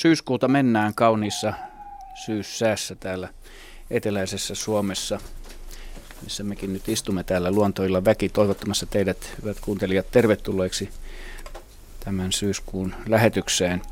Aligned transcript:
Syyskuuta 0.00 0.48
mennään 0.48 0.94
kauniissa 0.94 1.52
syyssäässä 2.24 2.94
täällä 2.94 3.28
eteläisessä 3.90 4.54
Suomessa, 4.54 5.20
missä 6.22 6.44
mekin 6.44 6.72
nyt 6.72 6.88
istumme 6.88 7.24
täällä 7.24 7.50
luontoilla 7.50 8.04
väki 8.04 8.28
toivottamassa 8.28 8.86
teidät, 8.86 9.34
hyvät 9.42 9.56
kuuntelijat, 9.60 10.10
tervetulleeksi 10.10 10.90
tämän 12.04 12.32
syyskuun 12.32 12.94
lähetykseen. 13.06 13.82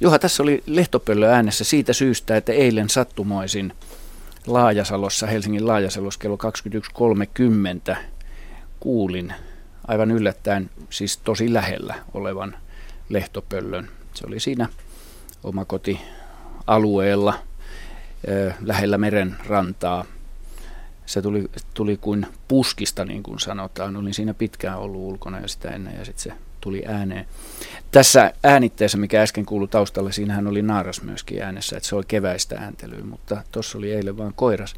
Juha, 0.00 0.18
tässä 0.18 0.42
oli 0.42 0.62
lehtopöllö 0.66 1.30
äänessä 1.30 1.64
siitä 1.64 1.92
syystä, 1.92 2.36
että 2.36 2.52
eilen 2.52 2.90
sattumoisin 2.90 3.72
Laajasalossa, 4.46 5.26
Helsingin 5.26 5.66
Laajasalossa 5.66 6.20
kello 6.20 6.38
21.30 7.90 7.96
kuulin 8.80 9.34
aivan 9.88 10.10
yllättäen, 10.10 10.70
siis 10.90 11.16
tosi 11.16 11.52
lähellä 11.52 11.94
olevan 12.14 12.56
lehtopöllön. 13.08 13.88
Se 14.14 14.26
oli 14.26 14.40
siinä 14.40 14.68
omakotialueella 15.44 17.34
lähellä 18.60 18.98
meren 18.98 19.36
rantaa. 19.46 20.04
Se 21.06 21.22
tuli, 21.22 21.50
tuli 21.74 21.96
kuin 21.96 22.26
puskista, 22.48 23.04
niin 23.04 23.22
kuin 23.22 23.40
sanotaan. 23.40 23.96
Olin 23.96 24.14
siinä 24.14 24.34
pitkään 24.34 24.78
ollut 24.78 25.00
ulkona 25.00 25.40
ja 25.40 25.48
sitä 25.48 25.70
ennen 25.70 25.98
ja 25.98 26.04
sitten 26.04 26.22
se 26.22 26.32
tuli 26.60 26.82
ääneen. 26.86 27.26
Tässä 27.90 28.32
äänitteessä, 28.42 28.98
mikä 28.98 29.22
äsken 29.22 29.46
kuului 29.46 29.68
taustalla, 29.68 30.12
siinähän 30.12 30.46
oli 30.46 30.62
naaras 30.62 31.02
myöskin 31.02 31.42
äänessä, 31.42 31.76
että 31.76 31.88
se 31.88 31.96
oli 31.96 32.04
keväistä 32.08 32.56
ääntelyä, 32.58 33.04
mutta 33.04 33.42
tuossa 33.52 33.78
oli 33.78 33.92
eilen 33.92 34.18
vain 34.18 34.32
koiras. 34.36 34.74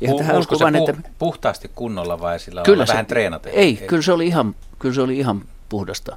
Ihan 0.00 0.16
Pu- 0.16 0.18
tähän 0.18 0.42
se 0.42 0.78
että... 0.90 1.10
puhtaasti 1.18 1.70
kunnolla 1.74 2.20
vai 2.20 2.40
sillä 2.40 2.62
kyllä 2.62 2.86
se, 2.86 2.92
vähän 2.92 3.06
treenata? 3.06 3.48
Ei, 3.48 3.56
ei, 3.56 3.76
kyllä 3.76 4.02
se 4.02 4.12
oli 4.12 4.26
ihan, 4.26 4.54
kyllä 4.78 4.94
se 4.94 5.00
oli 5.00 5.18
ihan 5.18 5.44
puhdasta, 5.68 6.16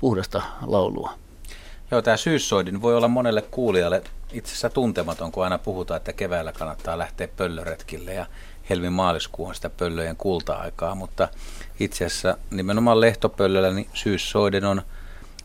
puhdasta 0.00 0.42
laulua. 0.66 1.12
Joo, 1.90 2.02
tämä 2.02 2.16
syyssoidin 2.16 2.82
voi 2.82 2.96
olla 2.96 3.08
monelle 3.08 3.42
kuulijalle 3.42 4.02
itse 4.32 4.50
asiassa 4.50 4.70
tuntematon, 4.70 5.32
kun 5.32 5.44
aina 5.44 5.58
puhutaan, 5.58 5.96
että 5.96 6.12
keväällä 6.12 6.52
kannattaa 6.52 6.98
lähteä 6.98 7.28
pöllöretkille 7.36 8.14
ja 8.14 8.26
helmi 8.70 8.90
maaliskuu 8.90 9.46
on 9.46 9.54
sitä 9.54 9.70
pöllöjen 9.70 10.16
kulta-aikaa, 10.16 10.94
mutta 10.94 11.28
itse 11.80 12.04
asiassa 12.04 12.38
nimenomaan 12.50 13.00
lehtopöllöllä 13.00 13.72
niin 13.72 13.88
syyssoiden 13.94 14.64
on 14.64 14.82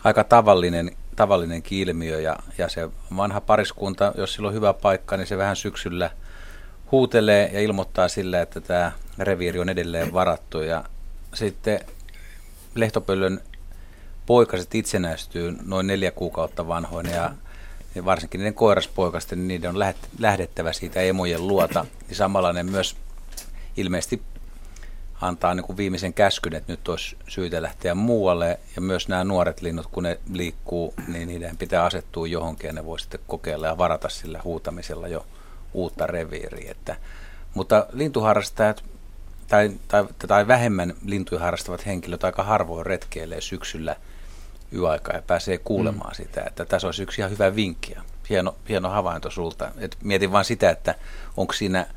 aika 0.03 0.23
tavallinen, 0.23 0.91
tavallinen 1.15 1.63
ilmiö 1.71 2.21
ja, 2.21 2.35
ja 2.57 2.69
se 2.69 2.89
vanha 3.17 3.41
pariskunta, 3.41 4.13
jos 4.17 4.33
sillä 4.33 4.47
on 4.47 4.53
hyvä 4.53 4.73
paikka, 4.73 5.17
niin 5.17 5.27
se 5.27 5.37
vähän 5.37 5.55
syksyllä 5.55 6.09
huutelee 6.91 7.49
ja 7.53 7.61
ilmoittaa 7.61 8.07
sillä, 8.07 8.41
että 8.41 8.61
tämä 8.61 8.91
reviiri 9.19 9.59
on 9.59 9.69
edelleen 9.69 10.13
varattu. 10.13 10.61
Ja 10.61 10.83
sitten 11.33 11.79
lehtopöllön 12.75 13.41
poikaset 14.25 14.75
itsenäistyy 14.75 15.55
noin 15.65 15.87
neljä 15.87 16.11
kuukautta 16.11 16.67
vanhoina 16.67 17.09
ja 17.09 17.33
varsinkin 18.05 18.39
niiden 18.39 18.53
koiraspoikasten, 18.53 19.37
niin 19.37 19.47
niiden 19.47 19.69
on 19.69 19.79
lähdettävä 20.19 20.73
siitä 20.73 21.01
emojen 21.01 21.47
luota. 21.47 21.85
Niin 22.07 22.15
samalla 22.15 22.53
ne 22.53 22.63
myös 22.63 22.95
ilmeisesti 23.77 24.21
antaa 25.21 25.55
niin 25.55 25.63
kuin 25.63 25.77
viimeisen 25.77 26.13
käskyn, 26.13 26.55
että 26.55 26.73
nyt 26.73 26.87
olisi 26.87 27.17
syytä 27.27 27.61
lähteä 27.61 27.95
muualle. 27.95 28.59
Ja 28.75 28.81
myös 28.81 29.07
nämä 29.07 29.23
nuoret 29.23 29.61
linnut, 29.61 29.87
kun 29.91 30.03
ne 30.03 30.19
liikkuu, 30.31 30.93
niin 31.07 31.27
niiden 31.27 31.57
pitää 31.57 31.83
asettua 31.83 32.27
johonkin 32.27 32.67
ja 32.67 32.73
ne 32.73 32.85
voi 32.85 32.99
sitten 32.99 33.19
kokeilla 33.27 33.67
ja 33.67 33.77
varata 33.77 34.09
sillä 34.09 34.41
huutamisella 34.43 35.07
jo 35.07 35.25
uutta 35.73 36.07
reviiriä. 36.07 36.71
Että, 36.71 36.95
mutta 37.53 37.85
lintuharrastajat 37.93 38.83
tai, 39.47 39.71
tai, 39.87 40.05
tai 40.27 40.47
vähemmän 40.47 40.93
lintuja 41.05 41.41
harrastavat 41.41 41.85
henkilöt 41.85 42.23
aika 42.23 42.43
harvoin 42.43 42.85
retkeilee 42.85 43.41
syksyllä 43.41 43.95
yöaikaa 44.73 45.15
ja 45.15 45.21
pääsee 45.21 45.57
kuulemaan 45.57 46.11
mm. 46.11 46.15
sitä. 46.15 46.43
Että 46.47 46.65
tässä 46.65 46.87
olisi 46.87 47.03
yksi 47.03 47.21
ihan 47.21 47.31
hyvä 47.31 47.55
vinkki. 47.55 47.95
Hieno, 48.29 48.55
hieno 48.69 48.89
havainto 48.89 49.29
sulta. 49.29 49.71
Et 49.77 49.97
mietin 50.03 50.31
vain 50.31 50.45
sitä, 50.45 50.69
että 50.69 50.95
onko 51.37 51.53
siinä– 51.53 51.85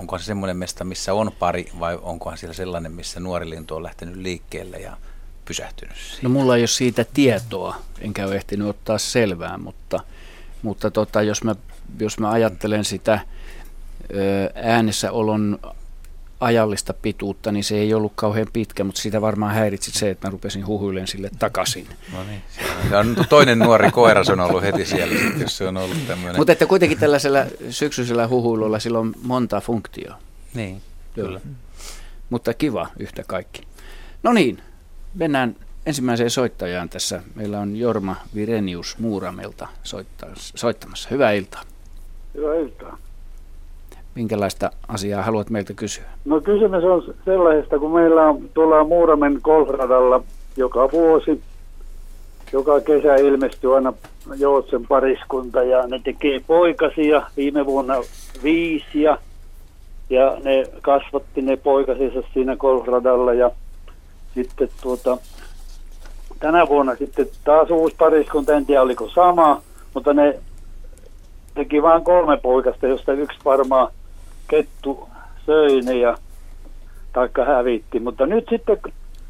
onko 0.00 0.18
se 0.18 0.24
semmoinen 0.24 0.56
mesta, 0.56 0.84
missä 0.84 1.14
on 1.14 1.32
pari 1.38 1.72
vai 1.80 1.98
onkohan 2.02 2.38
siellä 2.38 2.54
sellainen, 2.54 2.92
missä 2.92 3.20
nuori 3.20 3.50
lintu 3.50 3.76
on 3.76 3.82
lähtenyt 3.82 4.16
liikkeelle 4.16 4.76
ja 4.76 4.96
pysähtynyt 5.44 5.96
siihen? 5.96 6.22
No 6.22 6.30
mulla 6.30 6.56
ei 6.56 6.62
ole 6.62 6.66
siitä 6.66 7.04
tietoa, 7.14 7.76
enkä 8.00 8.26
ole 8.26 8.36
ehtinyt 8.36 8.68
ottaa 8.68 8.98
selvää, 8.98 9.58
mutta, 9.58 10.00
mutta 10.62 10.90
tota, 10.90 11.22
jos, 11.22 11.44
mä, 11.44 11.54
jos 11.98 12.18
mä 12.18 12.30
ajattelen 12.30 12.84
sitä 12.84 13.20
äänessä 14.54 15.12
olon 15.12 15.58
ajallista 16.40 16.94
pituutta, 16.94 17.52
niin 17.52 17.64
se 17.64 17.76
ei 17.76 17.94
ollut 17.94 18.12
kauhean 18.14 18.46
pitkä, 18.52 18.84
mutta 18.84 19.00
sitä 19.00 19.20
varmaan 19.20 19.54
häiritsi 19.54 19.90
se, 19.90 20.10
että 20.10 20.28
mä 20.28 20.32
rupesin 20.32 20.66
huhuilen 20.66 21.06
sille 21.06 21.30
takaisin. 21.38 21.86
No 22.12 22.24
niin, 22.24 22.42
se 22.88 22.96
on 22.96 23.16
toinen 23.28 23.58
nuori 23.58 23.90
koira, 23.90 24.24
se 24.24 24.32
on 24.32 24.40
ollut 24.40 24.62
heti 24.62 24.84
siellä, 24.84 25.14
jos 25.38 25.56
se 25.56 25.68
on 25.68 25.76
ollut 25.76 26.06
tämmöinen. 26.06 26.36
Mutta 26.36 26.52
että 26.52 26.66
kuitenkin 26.66 26.98
tällaisella 26.98 27.38
syksyisellä 27.70 28.28
huhuilulla 28.28 28.78
sillä 28.78 28.98
on 28.98 29.14
monta 29.22 29.60
funktioa. 29.60 30.18
Niin, 30.54 30.82
kyllä. 31.14 31.40
Mutta 32.30 32.54
kiva 32.54 32.88
yhtä 32.98 33.22
kaikki. 33.26 33.62
No 34.22 34.32
niin, 34.32 34.62
mennään 35.14 35.56
ensimmäiseen 35.86 36.30
soittajaan 36.30 36.88
tässä. 36.88 37.22
Meillä 37.34 37.60
on 37.60 37.76
Jorma 37.76 38.16
Virenius 38.34 38.98
Muuramelta 38.98 39.68
soittamassa. 40.54 41.08
Hyvää 41.10 41.32
iltaa. 41.32 41.62
Hyvää 42.34 42.56
iltaa. 42.56 42.98
Minkälaista 44.14 44.70
asiaa 44.88 45.22
haluat 45.22 45.50
meiltä 45.50 45.74
kysyä? 45.74 46.04
No 46.24 46.40
kysymys 46.40 46.84
on 46.84 47.14
sellaisesta, 47.24 47.78
kun 47.78 47.92
meillä 47.92 48.22
on 48.22 48.48
tuolla 48.54 48.84
Muuramen 48.84 49.40
golfradalla 49.42 50.22
joka 50.56 50.88
vuosi, 50.92 51.42
joka 52.52 52.80
kesä 52.80 53.16
ilmestyy 53.16 53.74
aina 53.74 53.92
Joutsen 54.36 54.86
pariskunta 54.86 55.62
ja 55.62 55.86
ne 55.86 56.00
tekee 56.04 56.40
poikasia, 56.46 57.22
viime 57.36 57.66
vuonna 57.66 57.94
viisi 58.42 59.02
ja, 59.02 59.18
ja 60.10 60.36
ne 60.44 60.66
kasvatti 60.82 61.42
ne 61.42 61.56
poikasinsa 61.56 62.22
siinä 62.34 62.56
golfradalla 62.56 63.34
ja 63.34 63.50
sitten 64.34 64.68
tuota, 64.82 65.18
tänä 66.38 66.68
vuonna 66.68 66.96
sitten 66.96 67.28
taas 67.44 67.70
uusi 67.70 67.96
pariskunta, 67.98 68.54
en 68.54 68.66
tiedä 68.66 68.82
oliko 68.82 69.08
sama, 69.08 69.62
mutta 69.94 70.12
ne 70.12 70.38
teki 71.54 71.82
vain 71.82 72.04
kolme 72.04 72.36
poikasta, 72.36 72.86
josta 72.86 73.12
yksi 73.12 73.38
varmaan 73.44 73.88
kettu 74.50 75.08
söi 75.46 75.80
ne 75.80 75.98
ja 75.98 76.16
taikka 77.12 77.44
hävitti. 77.44 78.00
Mutta 78.00 78.26
nyt 78.26 78.46
sitten 78.50 78.78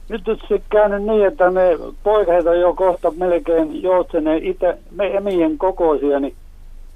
nyt 0.09 0.29
on 0.29 0.37
se 0.49 0.61
käynyt 0.71 1.03
niin, 1.03 1.27
että 1.27 1.51
ne 1.51 1.79
poikaset 2.03 2.47
on 2.47 2.61
jo 2.61 2.75
kohta 2.75 3.11
melkein 3.11 3.83
joutseneen 3.83 4.45
itse, 4.45 4.79
me 4.91 5.17
emien 5.17 5.59
kokoisia, 5.59 6.21
niin 6.21 6.35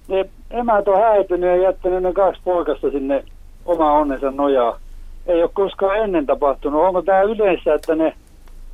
ne 0.09 0.25
emät 0.50 0.88
on 0.88 1.00
häipynyt 1.00 1.50
ja 1.50 1.56
jättänyt 1.56 2.03
ne 2.03 2.12
kaksi 2.12 2.41
poikasta 2.44 2.91
sinne 2.91 3.25
oma 3.67 3.93
onnensa 3.93 4.31
nojaa. 4.31 4.79
Ei 5.27 5.43
ole 5.43 5.50
koskaan 5.55 5.99
ennen 5.99 6.27
tapahtunut. 6.27 6.82
Onko 6.82 7.03
tämä 7.03 7.23
yleensä, 7.23 7.75
että 7.75 7.94
ne 7.94 8.12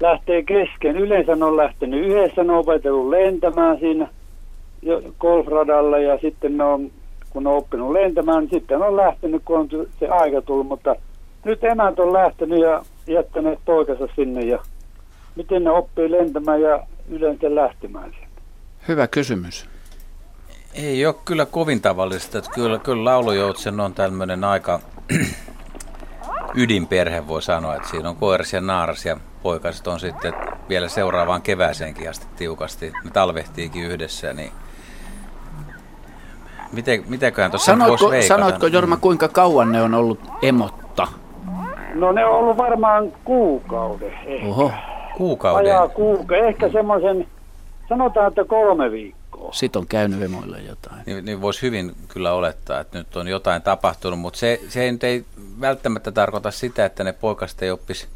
lähtee 0.01 0.43
kesken? 0.43 0.97
Yleensä 0.97 1.37
ne 1.37 1.45
on 1.45 1.57
lähtenyt 1.57 2.07
yhdessä, 2.07 2.45
ne 2.45 2.53
on 2.53 2.59
opetellut 2.59 3.09
lentämään 3.09 3.79
siinä 3.79 4.09
golfradalla 5.21 5.99
ja 5.99 6.19
sitten 6.19 6.57
ne 6.57 6.65
on 6.65 6.91
kun 7.31 7.47
on 7.47 7.57
oppinut 7.57 7.93
lentämään, 7.93 8.45
niin 8.45 8.51
sitten 8.51 8.83
on 8.83 8.97
lähtenyt, 8.97 9.43
kun 9.45 9.59
on 9.59 9.69
se 10.01 10.09
aika 10.09 10.43
tullut, 10.43 10.67
mutta 10.67 10.97
nyt 11.45 11.65
emät 11.65 11.99
on 11.99 12.13
lähtenyt 12.13 12.61
ja 12.61 12.85
jättäneet 13.07 13.59
poikansa 13.65 14.09
sinne 14.17 14.41
ja 14.41 14.59
miten 15.37 15.65
ne 15.65 15.71
oppii 15.71 16.11
lentämään 16.11 16.61
ja 16.61 16.87
yleensä 17.09 17.55
lähtemään 17.55 18.11
sinne? 18.11 18.29
Hyvä 18.89 19.07
kysymys. 19.07 19.69
Ei 20.75 21.07
ole 21.07 21.15
kyllä 21.25 21.47
kovin 21.47 21.81
tavallista. 21.81 22.39
Että 22.39 22.51
kyllä, 22.55 22.79
kyllä 22.79 23.05
laulujoutsen 23.05 23.81
on 23.81 23.95
tämmöinen 23.95 24.45
aika 24.45 24.81
ydinperhe, 26.55 27.27
voi 27.27 27.43
sanoa. 27.43 27.77
Että 27.77 27.89
siinä 27.89 28.09
on 28.09 28.17
koiras 28.17 28.53
ja 28.53 28.61
naaras 28.61 29.05
ja 29.07 29.17
poikaset 29.43 29.87
on 29.87 30.01
sitten 30.01 30.33
vielä 30.69 30.89
seuraavaan 30.89 31.43
kevääseenkin 31.43 32.11
asti 32.11 32.27
tiukasti. 32.37 32.93
Ne 33.05 33.11
talvehtiikin 33.11 33.85
yhdessä, 33.85 34.33
niin 34.33 34.53
Miten, 36.73 37.05
mitenköhän 37.09 37.51
tuossa 37.51 37.73
sanoitko, 37.73 38.13
sanoitko 38.29 38.67
Jorma, 38.67 38.97
kuinka 38.97 39.29
kauan 39.29 39.73
ne 39.73 39.83
on 39.83 39.95
ollut 39.95 40.21
emotta? 40.43 41.07
No 41.95 42.13
ne 42.13 42.25
on 42.25 42.37
ollut 42.39 42.57
varmaan 42.57 43.13
kuukauden 43.25 44.13
ehkä. 44.27 44.47
Oho. 44.47 44.73
Kuukauden? 45.17 45.73
Ajaa 45.73 45.89
kuuka, 45.89 46.37
ehkä 46.37 46.69
semmoisen, 46.73 47.27
sanotaan, 47.89 48.29
että 48.29 48.45
kolme 48.45 48.91
viikkoa. 48.91 49.53
Sitten 49.53 49.81
on 49.81 49.87
käynyt 49.87 50.23
emoille 50.23 50.59
jotain. 50.59 51.03
Niin, 51.07 51.25
niin 51.25 51.41
voisi 51.41 51.63
hyvin 51.63 51.93
kyllä 52.09 52.33
olettaa, 52.33 52.81
että 52.81 52.99
nyt 52.99 53.17
on 53.17 53.29
jotain 53.29 53.63
tapahtunut, 53.63 54.19
mutta 54.19 54.39
se, 54.39 54.61
se 54.69 54.83
ei, 54.83 54.99
ei 55.03 55.25
välttämättä 55.61 56.13
tarkoita 56.13 56.51
sitä, 56.51 56.85
että 56.85 57.05
ne 57.05 57.13
poikaset 57.13 57.63
ei 57.63 57.71
oppisi 57.71 58.09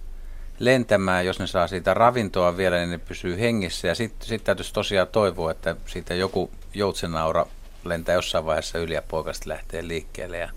lentämään, 0.58 1.26
jos 1.26 1.38
ne 1.38 1.46
saa 1.46 1.66
siitä 1.66 1.94
ravintoa 1.94 2.56
vielä, 2.56 2.76
niin 2.76 2.90
ne 2.90 2.98
pysyy 2.98 3.40
hengissä. 3.40 3.88
Ja 3.88 3.94
sitten 3.94 4.28
sit 4.28 4.44
täytyisi 4.44 4.74
tosiaan 4.74 5.08
toivoa, 5.12 5.50
että 5.50 5.76
siitä 5.86 6.14
joku 6.14 6.50
joutsenaura 6.74 7.46
lentää 7.84 8.14
jossain 8.14 8.44
vaiheessa 8.46 8.78
yli 8.78 8.94
ja 8.94 9.02
poikasta 9.08 9.48
lähtee 9.50 9.88
liikkeelle 9.88 10.38
ja 10.38 10.48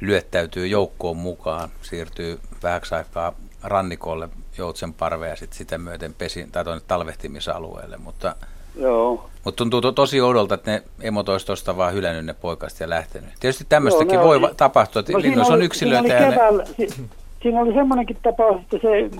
lyöttäytyy 0.00 0.66
joukkoon 0.66 1.16
mukaan, 1.16 1.68
siirtyy 1.82 2.38
vähäksi 2.62 2.94
aikaa 2.94 3.32
rannikolle 3.62 4.28
joutsen 4.58 4.94
parveen 4.94 5.30
ja 5.30 5.36
sitten 5.36 5.58
sitä 5.58 5.78
myöten 5.78 6.14
pesin, 6.14 6.50
tai 6.52 6.64
tuonne 6.64 6.82
talvehtimisalueelle, 6.88 7.96
mutta 7.96 8.34
Joo. 8.76 9.30
Mutta 9.44 9.58
tuntuu 9.58 9.80
to, 9.80 9.92
tosi 9.92 10.20
oudolta, 10.20 10.54
että 10.54 10.70
ne 10.70 10.82
emot 11.02 11.28
olisi 11.28 11.46
tuosta 11.46 11.76
vaan 11.76 11.94
hylännyt 11.94 12.24
ne 12.24 12.34
poikasta 12.34 12.82
ja 12.82 12.90
lähtenyt. 12.90 13.30
Tietysti 13.40 13.64
tämmöistäkin 13.68 14.14
Joo, 14.14 14.24
voi 14.24 14.36
oli- 14.36 14.54
tapahtua, 14.56 15.00
että 15.00 15.12
No, 15.12 15.18
linnoissa 15.18 15.52
on 15.52 15.56
oli- 15.56 15.64
yksilöitä 15.64 16.02
siinä 16.08 16.18
oli 16.18 16.26
ne, 16.26 16.32
keväällä, 16.34 16.64
si, 16.64 16.88
siinä 17.42 17.60
oli 17.60 17.72
semmoinenkin 17.74 18.16
tapaus, 18.22 18.56
että 18.60 18.76
se 18.82 19.10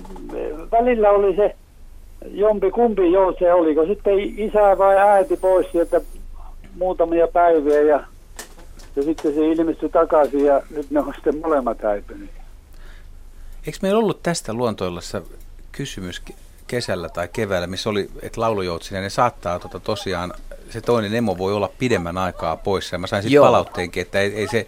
välillä 0.71 1.09
oli 1.09 1.35
se 1.35 1.55
jompi 2.31 2.71
kumpi 2.71 3.11
joo 3.11 3.33
se 3.39 3.53
oliko 3.53 3.85
sitten 3.85 4.19
isä 4.19 4.77
vai 4.77 4.97
äiti 4.97 5.37
pois 5.37 5.67
sieltä 5.71 6.01
muutamia 6.77 7.27
päiviä 7.27 7.81
ja, 7.81 8.03
ja 8.95 9.03
sitten 9.03 9.33
se 9.33 9.47
ilmestyi 9.47 9.89
takaisin 9.89 10.45
ja 10.45 10.61
nyt 10.69 10.91
ne 10.91 10.99
on 10.99 11.13
sitten 11.15 11.37
molemmat 11.37 11.81
häipyneet. 11.83 12.31
Eikö 13.65 13.77
meillä 13.81 13.99
ollut 13.99 14.23
tästä 14.23 14.53
luontoillassa 14.53 15.21
kysymys 15.71 16.21
ke- 16.29 16.35
kesällä 16.67 17.09
tai 17.09 17.29
keväällä, 17.33 17.67
missä 17.67 17.89
oli, 17.89 18.09
että 18.21 18.41
laulujoutsinen, 18.41 19.03
ne 19.03 19.09
saattaa 19.09 19.59
tota, 19.59 19.79
tosiaan, 19.79 20.33
se 20.69 20.81
toinen 20.81 21.15
emo 21.15 21.37
voi 21.37 21.53
olla 21.53 21.69
pidemmän 21.79 22.17
aikaa 22.17 22.57
poissa. 22.57 22.95
Ja 22.95 22.99
mä 22.99 23.07
sain 23.07 23.23
sitten 23.23 23.41
palautteenkin, 23.41 24.01
että 24.01 24.19
ei, 24.19 24.35
ei 24.35 24.47
se, 24.47 24.67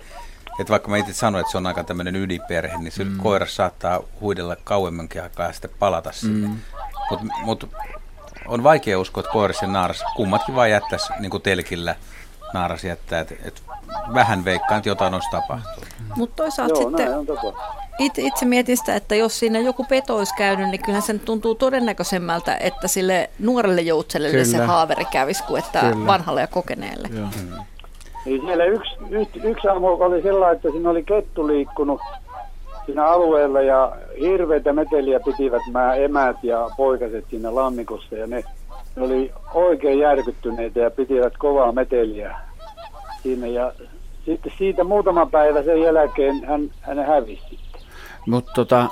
että 0.60 0.72
vaikka 0.72 0.90
mä 0.90 0.98
itse 0.98 1.14
sanoin, 1.14 1.40
että 1.40 1.52
se 1.52 1.58
on 1.58 1.68
aika 1.68 1.84
tämmöinen 1.84 2.16
ydinperhe, 2.16 2.78
niin 2.78 2.92
se 2.92 3.04
mm. 3.04 3.18
koiras 3.18 3.56
saattaa 3.56 4.02
huidella 4.22 4.56
kauemmankin 4.64 5.24
aikaa 5.24 5.48
ja 5.48 5.54
sitten 5.54 5.72
palata 5.80 6.12
sinne. 6.12 6.48
Mm. 6.48 6.56
Mutta 7.10 7.26
mut, 7.44 7.70
on 8.48 8.64
vaikea 8.64 9.00
uskoa, 9.00 9.22
että 9.22 9.32
koiras 9.34 9.62
ja 9.62 9.68
naaras, 9.68 10.04
kummatkin 10.16 10.56
vaan 10.56 10.70
jättäisi 10.70 11.14
niin 11.20 11.30
kuin 11.30 11.44
telkillä 11.44 11.96
naaras 12.54 12.84
jättää, 12.84 13.20
että 13.20 13.36
et 13.46 13.64
vähän 14.14 14.46
veikkaan, 14.46 14.78
että 14.78 14.90
jotain 14.90 15.14
olisi 15.14 15.32
tapahtunut. 15.32 15.90
Mutta 16.16 16.36
toisaalta 16.36 16.74
Joo, 16.74 16.90
sitten 16.90 17.26
tapahtunut. 17.26 17.56
itse, 18.00 18.46
mietin 18.46 18.78
sitä, 18.78 18.96
että 18.96 19.16
jos 19.16 19.40
siinä 19.40 19.60
joku 19.60 19.86
peto 19.90 20.18
olisi 20.18 20.36
käynyt, 20.36 20.70
niin 20.70 20.82
kyllähän 20.82 21.02
sen 21.02 21.20
tuntuu 21.20 21.56
todennäköisemmältä, 21.56 22.58
että 22.60 22.88
sille 22.88 23.30
nuorelle 23.40 23.82
joutselle 23.82 24.46
se 24.46 24.52
Kyllä. 24.52 24.68
haaveri 24.68 25.06
kävisi 25.06 25.44
kuin 25.44 25.64
että 25.64 25.80
Kyllä. 25.80 26.08
vanhalle 26.08 26.42
ja 26.42 26.48
kokeneelle. 26.48 27.10
Joo. 27.18 27.28
Niin 28.26 28.42
siellä 28.46 28.66
yksi, 28.66 28.92
yksi, 29.10 29.40
yksi 29.44 29.68
aamu 29.68 29.88
oli 29.88 30.22
sellainen, 30.22 30.56
että 30.56 30.72
siinä 30.72 30.90
oli 30.90 31.04
kettu 31.04 31.48
liikkunut 31.48 32.02
siinä 32.86 33.06
alueella 33.06 33.62
ja 33.62 33.96
hirveitä 34.20 34.74
meteliä 34.74 35.20
pitivät 35.20 35.62
nämä 35.72 35.96
emät 35.96 36.44
ja 36.44 36.70
poikaset 36.78 37.26
siinä 37.30 37.56
lammikossa 37.56 38.16
ja 38.16 38.28
ne, 38.28 38.44
ne 38.96 39.04
oli 39.04 39.32
oikein 39.54 40.00
järkyttyneitä 40.00 40.80
ja 40.80 40.92
pitivät 40.92 41.38
kovaa 41.38 41.72
meteliä 41.72 42.36
siinä 43.24 43.48
ja 43.48 43.74
sitten 44.26 44.54
siitä 44.58 44.84
muutama 44.84 45.26
päivä 45.26 45.64
sen 45.64 45.82
jälkeen 45.82 46.46
hän, 46.46 46.72
hän 46.82 47.06
hävisi. 47.06 47.60
Mutta 48.28 48.52
tota, 48.56 48.88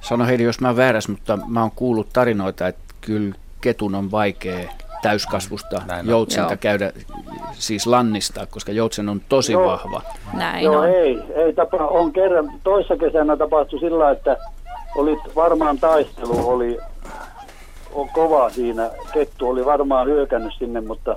sano 0.00 0.26
Heidi, 0.26 0.42
jos 0.42 0.60
mä 0.60 0.68
oon 0.68 0.76
väärässä, 0.76 1.12
mutta 1.12 1.38
mä 1.48 1.60
oon 1.60 1.70
kuullut 1.76 2.08
tarinoita, 2.12 2.68
että 2.68 2.94
kyllä 3.00 3.34
ketun 3.60 3.94
on 3.94 4.10
vaikea 4.10 4.68
täyskasvusta 5.02 5.82
Näin 5.86 6.00
on. 6.06 6.10
joutsenta 6.10 6.52
Joo. 6.52 6.58
käydä, 6.60 6.92
siis 7.52 7.86
lannistaa, 7.86 8.46
koska 8.46 8.72
joutsen 8.72 9.08
on 9.08 9.20
tosi 9.28 9.52
Joo. 9.52 9.66
vahva. 9.66 10.02
Näin 10.32 10.64
Joo, 10.64 10.78
on. 10.78 10.88
ei, 10.88 11.22
ei 11.34 11.52
tapa, 11.52 11.76
on 11.76 12.12
kerran, 12.12 12.52
toissa 12.64 12.96
kesänä 12.96 13.36
tapahtui 13.36 13.80
sillä, 13.80 14.10
että 14.10 14.36
oli 14.96 15.18
varmaan 15.36 15.78
taistelu, 15.78 16.48
oli 16.48 16.78
on 17.94 18.08
kova 18.08 18.50
siinä, 18.50 18.90
kettu 19.12 19.48
oli 19.48 19.64
varmaan 19.64 20.06
hyökännyt 20.06 20.52
sinne, 20.58 20.80
mutta 20.80 21.16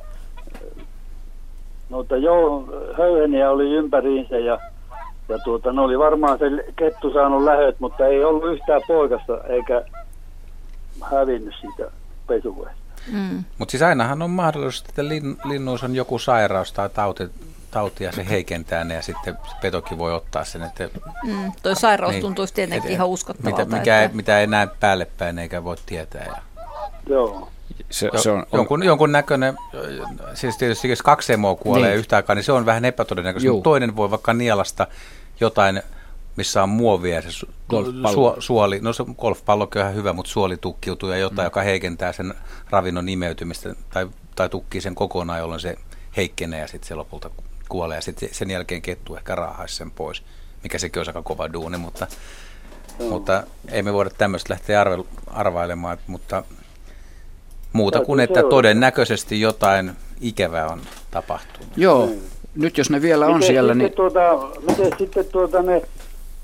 noita 1.90 2.18
joo, 2.18 2.64
höyheniä 2.98 3.52
oli 3.52 3.72
ympäriinsä 3.72 4.38
ja, 4.38 4.60
ja 5.30 5.40
tuota, 5.40 5.74
ne 5.74 5.82
oli 5.82 6.00
varmaan 6.00 6.40
se 6.40 6.46
kettu 6.76 7.14
saanut 7.14 7.44
lähöt, 7.44 7.80
mutta 7.80 8.06
ei 8.06 8.24
ollut 8.24 8.54
yhtään 8.54 8.82
poikasta 8.88 9.44
eikä 9.44 9.86
hävinnyt 11.02 11.54
siitä 11.62 11.92
pesuesta. 12.28 12.85
Mm. 13.12 13.44
Mutta 13.58 13.72
siis 13.72 13.84
ainahan 13.84 14.22
on 14.22 14.30
mahdollista, 14.30 14.90
että 14.90 15.08
lin, 15.08 15.38
linnuissa 15.44 15.86
on 15.86 15.96
joku 15.96 16.20
sairaus 16.20 16.74
tai 16.74 16.90
tauti, 16.90 17.24
tauti 17.72 18.04
ja 18.04 18.12
se 18.12 18.30
heikentää 18.30 18.84
ne 18.84 18.94
ja 18.94 19.02
sitten 19.02 19.38
petokin 19.62 19.98
voi 19.98 20.14
ottaa 20.14 20.44
sen. 20.44 20.64
Että, 20.64 20.90
Mm. 21.24 21.52
Toi 21.64 21.76
sairaus 21.76 22.12
Niin. 22.12 22.22
tuntuisi 22.22 22.54
tietenkin 22.54 22.88
et- 22.88 22.94
ihan 22.94 23.08
uskottavalta. 23.08 23.66
mitä, 23.66 23.78
mikä, 23.78 24.04
että, 24.04 24.16
mitä 24.16 24.40
ei 24.40 24.48
näe 24.48 24.68
päälle 24.80 25.06
päin 25.18 25.40
eikä 25.40 25.64
voi 25.64 25.76
tietää. 25.86 26.24
Ja, 26.26 26.36
Joo. 27.10 27.50
Se, 27.90 28.10
se 28.16 28.32
on, 28.32 28.40
on, 28.40 28.46
jonkun, 28.54 28.84
jonkun 28.84 29.12
näköinen, 29.12 29.58
siis 30.34 30.58
tietysti 30.58 30.90
jos 30.90 31.02
kaksi 31.02 31.34
emoa 31.34 31.56
kuolee 31.56 31.90
Niin. 31.90 32.00
yhtä 32.00 32.16
aikaa, 32.16 32.36
niin 32.36 32.44
se 32.44 32.52
on 32.52 32.66
vähän 32.66 32.86
epätodennäköistä, 32.86 33.50
mutta 33.52 33.64
toinen 33.64 33.96
voi 33.96 34.12
vaikka 34.12 34.34
nielasta 34.34 34.88
jotain, 35.40 35.84
missä 36.36 36.64
on 36.64 36.70
muovia 36.70 37.16
ja 37.16 37.22
se 37.22 37.32
su, 37.32 37.48
Golfpallo. 37.70 38.34
su, 38.36 38.42
suoli, 38.42 38.80
no 38.82 38.94
se 38.94 39.04
golfpallokin 39.20 39.80
on 39.82 39.86
ihan 39.86 39.96
hyvä, 39.96 40.14
mutta 40.14 40.32
suoli 40.32 40.58
tukkiutuu 40.58 41.10
ja 41.10 41.18
jotain, 41.18 41.44
mm. 41.46 41.48
joka 41.48 41.62
heikentää 41.62 42.14
sen 42.14 42.34
ravinnon 42.70 43.10
imeytymistä 43.10 43.76
tai, 43.94 44.08
tai 44.36 44.50
tukkii 44.50 44.82
sen 44.82 44.96
kokonaan, 44.96 45.40
jolloin 45.40 45.60
se 45.60 45.76
heikkenee 46.18 46.60
ja 46.62 46.68
sitten 46.68 46.88
se 46.88 46.96
lopulta 46.96 47.30
kuolee 47.70 47.98
ja 47.98 48.02
sitten 48.02 48.30
sen 48.32 48.52
jälkeen 48.52 48.82
kettu 48.82 49.16
ehkä 49.16 49.36
raahaisi 49.36 49.76
sen 49.76 49.92
pois, 49.92 50.24
mikä 50.64 50.78
sekin 50.78 51.00
olisi 51.00 51.10
aika 51.10 51.22
kova 51.22 51.54
duuni, 51.54 51.78
mutta, 51.78 52.08
mutta 53.10 53.44
ei 53.72 53.84
me 53.84 53.94
voida 53.94 54.10
tämmöistä 54.10 54.54
lähteä 54.54 54.82
arve, 54.82 55.04
arvailemaan, 55.28 55.94
että- 55.94 56.12
mutta 56.12 56.44
muuta 57.74 58.00
kuin, 58.06 58.20
että 58.20 58.44
todennäköisesti 58.44 59.42
jotain 59.42 59.92
ikävää 60.22 60.68
on 60.68 60.82
tapahtunut. 61.12 61.70
joo, 61.78 62.06
Niin. 62.06 62.22
nyt 62.56 62.78
jos 62.78 62.90
ne 62.90 63.02
vielä 63.02 63.26
on 63.26 63.34
miten 63.34 63.48
siellä, 63.48 63.74
sitten 63.74 63.88
niin 63.88 63.96
tuota, 63.96 64.20
miten 64.70 64.92
sitten 64.98 65.26
tuota 65.26 65.62
ne 65.62 65.82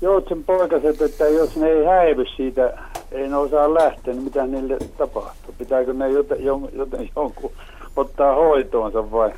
joutsen 0.02 0.44
poikaset, 0.44 1.02
että 1.02 1.24
jos 1.28 1.56
ne 1.56 1.66
ei 1.68 1.84
häivy 1.84 2.24
siitä, 2.36 2.78
ei 3.12 3.28
ne 3.28 3.36
osaa 3.36 3.74
lähteä, 3.74 4.14
niin 4.14 4.24
mitä 4.24 4.46
niille 4.46 4.76
tapahtuu? 4.98 5.54
Pitääkö 5.58 5.92
ne 5.92 6.08
joten, 6.10 6.44
jon, 6.44 6.68
joten 6.72 7.10
jonkun 7.16 7.52
ottaa 7.96 8.34
hoitoonsa 8.34 9.10
vai? 9.10 9.32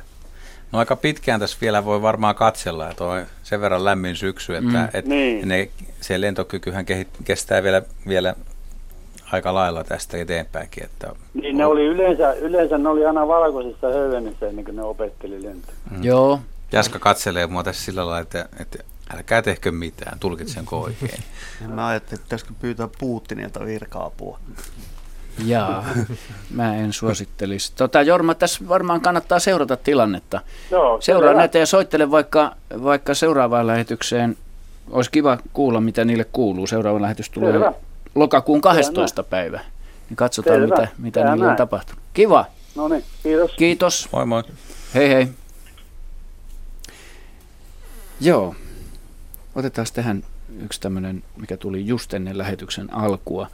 No 0.71 0.79
aika 0.79 0.95
pitkään 0.95 1.39
tässä 1.39 1.57
vielä 1.61 1.85
voi 1.85 2.01
varmaan 2.01 2.35
katsella, 2.35 2.89
että 2.89 3.03
on 3.03 3.25
sen 3.43 3.61
verran 3.61 3.85
lämmin 3.85 4.15
syksy, 4.15 4.55
että 4.55 4.69
Mm. 4.79 4.87
et 4.93 5.05
Niin. 5.05 5.47
ne, 5.47 5.69
se 6.01 6.21
lentokykyhän 6.21 6.85
kehit, 6.85 7.07
kestää 7.25 7.63
vielä, 7.63 7.81
vielä 8.07 8.35
aika 9.31 9.53
lailla 9.53 9.83
tästä 9.83 10.17
eteenpäinkin. 10.17 10.83
Että 10.83 11.15
Niin 11.33 11.57
ne 11.57 11.65
oli 11.65 11.85
yleensä, 11.85 12.33
yleensä 12.33 12.77
ne 12.77 12.89
oli 12.89 13.05
aina 13.05 13.27
valkoisessa 13.27 13.87
höyvenissä 13.87 14.47
ennen 14.47 14.65
kuin 14.65 14.75
ne 14.75 14.83
opetteli 14.83 15.43
lentoa. 15.43 15.73
joo, 16.01 16.39
Jaska 16.71 16.99
katselee 16.99 17.47
mua 17.47 17.63
tässä 17.63 17.85
sillä 17.85 18.01
lailla, 18.05 18.19
että, 18.19 18.49
että 18.59 18.77
älkää 19.13 19.41
tehkö 19.41 19.71
mitään, 19.71 20.19
tulkitsenko 20.19 20.81
oikein. 20.81 21.23
Ja 21.61 21.67
mä 21.75 21.87
ajattelin, 21.87 22.15
että 22.19 22.23
pitäisikö 22.25 22.53
pyytää 22.59 22.87
Putinilta 22.99 23.65
virka-apua. 23.65 24.39
jaa, 25.45 25.85
mä 26.51 26.75
en 26.75 26.93
suosittelisi. 26.93 27.73
Tota, 27.75 28.01
Jorma, 28.01 28.35
tässä 28.35 28.59
varmaan 28.69 29.01
kannattaa 29.01 29.39
seurata 29.39 29.77
tilannetta. 29.77 30.41
Joo, 30.71 31.01
Seuraa 31.01 31.29
selvä. 31.29 31.39
näitä 31.39 31.57
ja 31.57 31.65
soittele 31.65 32.11
vaikka, 32.11 32.55
vaikka 32.83 33.13
seuraavaan 33.13 33.67
lähetykseen. 33.67 34.37
Olisi 34.91 35.11
kiva 35.11 35.37
kuulla, 35.53 35.81
mitä 35.81 36.05
niille 36.05 36.25
kuuluu. 36.31 36.67
Seuraava 36.67 37.01
lähetys 37.01 37.29
tulee 37.29 37.51
Selvä. 37.51 37.73
lokakuun 38.15 38.61
12. 38.61 39.23
päivä. 39.23 39.59
Niin 40.09 40.17
katsotaan, 40.17 40.55
Selvä. 40.61 40.75
mitä, 40.75 40.87
mitä 40.97 41.19
Tehdään 41.19 41.37
niille 41.37 41.51
on 41.51 41.57
tapahtunut. 41.57 42.01
Kiva, 42.13 42.45
No 42.75 42.87
niin, 42.87 43.03
kiitos. 43.23 43.51
kiitos. 43.57 44.09
Moi 44.11 44.25
moi. 44.25 44.43
Hei 44.93 45.09
hei. 45.09 45.27
Joo. 48.21 48.55
Otetaan 49.55 49.87
tähän 49.93 50.23
yksi 50.59 50.81
tämmöinen, 50.81 51.23
mikä 51.37 51.57
tuli 51.57 51.87
just 51.87 52.13
ennen 52.13 52.37
lähetyksen 52.37 52.93
alkua. 52.93 53.47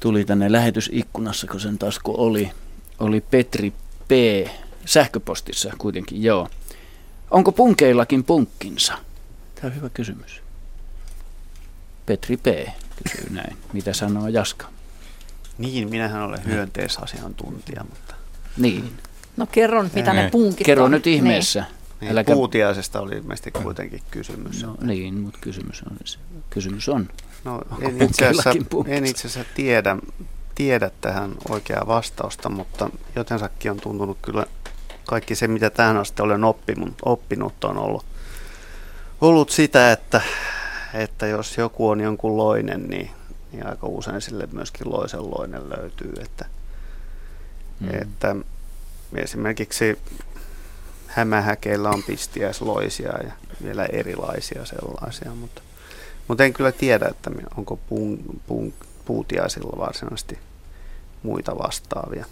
Tuli 0.00 0.24
tänne 0.24 0.52
lähetysikkunassa, 0.52 1.46
kun 1.46 1.60
sen 1.60 1.78
taas 1.78 1.98
kun 1.98 2.18
oli, 2.18 2.50
oli 2.98 3.20
Petri 3.20 3.72
P. 4.08 4.10
sähköpostissa 4.84 5.72
kuitenkin, 5.78 6.22
joo. 6.22 6.48
Onko 7.30 7.52
punkeillakin 7.52 8.24
punkkinsa? 8.24 8.92
Tämä 9.54 9.68
on 9.68 9.76
hyvä 9.76 9.88
kysymys. 9.88 10.42
Petri 12.06 12.36
P. 12.36 12.44
kysyy 13.02 13.30
näin. 13.30 13.56
Mitä 13.72 13.92
sanoo 13.92 14.28
Jaska? 14.28 14.66
Niin, 15.58 15.90
minähän 15.90 16.22
olen 16.22 16.44
hyönteisasiantuntija, 16.44 17.84
mutta 17.84 18.14
Niin, 18.56 18.92
No 19.36 19.46
kerro 19.46 19.82
nyt, 19.82 19.94
mitä 19.94 20.10
Ei. 20.10 20.16
ne 20.16 20.30
punkit 20.30 20.66
kerro 20.66 20.84
on. 20.84 20.90
nyt 20.90 21.06
ihmeessä. 21.06 21.60
niin, 21.60 21.81
Äläkä- 22.10 22.32
puutiaisesta 22.34 23.00
oli 23.00 23.16
ilmeisesti 23.16 23.50
kuitenkin 23.50 24.02
kysymys. 24.10 24.62
No 24.62 24.76
niin, 24.80 25.14
mutta 25.14 25.38
kysymys 25.42 25.82
on, 25.90 25.96
kysymys 26.50 26.88
on. 26.88 27.08
No, 27.44 27.60
en, 27.80 28.02
itse 28.02 28.26
asiassa, 28.26 28.50
en 28.86 29.06
itse 29.06 29.28
asiassa 29.28 29.52
tiedä, 29.54 29.96
tiedä 30.54 30.90
tähän 31.00 31.34
oikeaa 31.48 31.86
vastausta, 31.86 32.48
mutta 32.48 32.90
jotensakin 33.16 33.70
on 33.70 33.80
tuntunut 33.80 34.18
kyllä 34.22 34.46
kaikki 35.06 35.34
se, 35.34 35.48
mitä 35.48 35.70
tähän 35.70 35.96
asti 35.96 36.22
olen 36.22 36.44
oppinut, 36.44 36.94
oppinut 37.04 37.64
on 37.64 37.78
ollut, 37.78 38.04
ollut 39.20 39.50
sitä, 39.50 39.92
että, 39.92 40.20
että 40.94 41.26
jos 41.26 41.56
joku 41.58 41.88
on 41.88 42.00
jonkun 42.00 42.36
loinen, 42.36 42.82
niin, 42.88 43.10
niin 43.52 43.66
aika 43.66 43.86
usein 43.86 44.20
sille 44.20 44.48
myöskin 44.52 44.92
loisen 44.92 45.30
loinen 45.30 45.62
löytyy. 45.70 46.12
Että, 46.20 46.44
Mm. 47.80 47.88
että 48.02 48.36
esimerkiksi 49.14 49.98
hämähäkeillä 51.12 51.90
on 51.90 52.02
pistiäisloisia 52.02 53.12
ja 53.24 53.32
vielä 53.64 53.84
erilaisia 53.84 54.64
sellaisia, 54.64 55.30
mutta, 55.34 55.62
mutta 56.28 56.44
en 56.44 56.52
kyllä 56.52 56.72
tiedä, 56.72 57.08
että 57.10 57.30
onko 57.56 57.76
puun, 57.76 58.40
puun, 58.46 58.74
puutiaisilla 59.04 59.78
varsinaisesti 59.78 60.38
muita 61.22 61.58
vastaavia. 61.58 62.26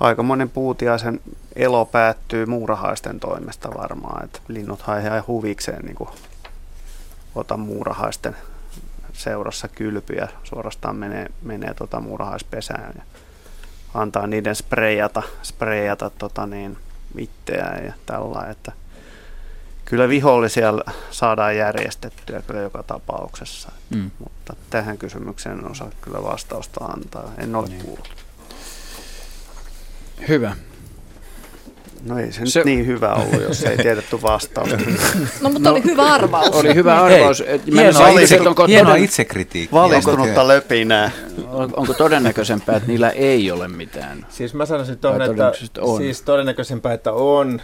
aikamoinen 0.00 0.50
puutiaisen 0.50 1.20
elo 1.56 1.84
päättyy 1.84 2.46
muurahaisten 2.46 3.20
toimesta 3.20 3.68
varmaan. 3.78 4.24
Että 4.24 4.40
linnut 4.48 4.80
ihan 5.02 5.24
huvikseen 5.26 5.84
niin 5.84 6.08
ota 7.34 7.56
muurahaisten 7.56 8.36
seurassa 9.12 9.68
kylpyjä, 9.68 10.28
suorastaan 10.44 10.96
menee, 10.96 11.26
menee 11.42 11.74
tota 11.74 12.00
muurahaispesään 12.00 12.92
ja 12.96 13.02
antaa 13.94 14.26
niiden 14.26 14.56
sprayata, 14.56 15.22
sprayata 15.42 16.10
tota 16.10 16.46
niin, 16.46 16.76
itseään 17.18 17.84
ja 17.84 17.92
tällä, 18.06 18.46
että 18.50 18.72
kyllä 19.84 20.08
vihollisia 20.08 20.72
saadaan 21.10 21.56
järjestettyä 21.56 22.42
kyllä 22.42 22.60
joka 22.60 22.82
tapauksessa, 22.82 23.72
mm. 23.90 24.10
mutta 24.18 24.56
tähän 24.70 24.98
kysymykseen 24.98 25.58
en 25.58 25.70
osaa 25.70 25.90
kyllä 26.00 26.22
vastausta 26.22 26.84
antaa, 26.84 27.32
en 27.38 27.56
ole 27.56 27.68
niin. 27.68 27.84
kuullut. 27.84 28.24
Hyvä. 30.28 30.56
No 32.04 32.18
ei 32.18 32.32
se, 32.32 32.40
se 32.44 32.58
nyt 32.58 32.64
niin 32.66 32.86
hyvä 32.86 33.14
ollut, 33.14 33.42
jos 33.42 33.64
ei 33.64 33.76
tiedetty 33.82 34.22
vastausta. 34.22 34.76
No 35.40 35.50
mutta 35.50 35.68
no, 35.68 35.74
oli 35.74 35.84
hyvä 35.84 36.02
arvaus. 36.02 36.48
Oli 36.48 36.74
hyvä 36.74 37.02
arvaus. 37.02 37.40
Hei, 37.46 37.60
hienoa, 37.72 38.08
itse, 38.08 38.40
onko 38.40 38.66
hienoa 38.66 38.92
toden... 38.92 39.04
itsekritiikkiä. 39.04 39.80
Valistunutta 39.80 40.48
löpinää. 40.48 41.10
On, 41.48 41.70
onko 41.76 41.94
todennäköisempää, 41.94 42.76
että 42.76 42.88
niillä 42.88 43.10
ei 43.10 43.50
ole 43.50 43.68
mitään? 43.68 44.26
Siis 44.28 44.54
mä 44.54 44.66
sanoisin 44.66 44.98
tuohon, 44.98 45.22
että 45.22 45.52
on. 45.80 45.98
siis 45.98 46.22
todennäköisempää, 46.22 46.92
että 46.92 47.12
on. 47.12 47.60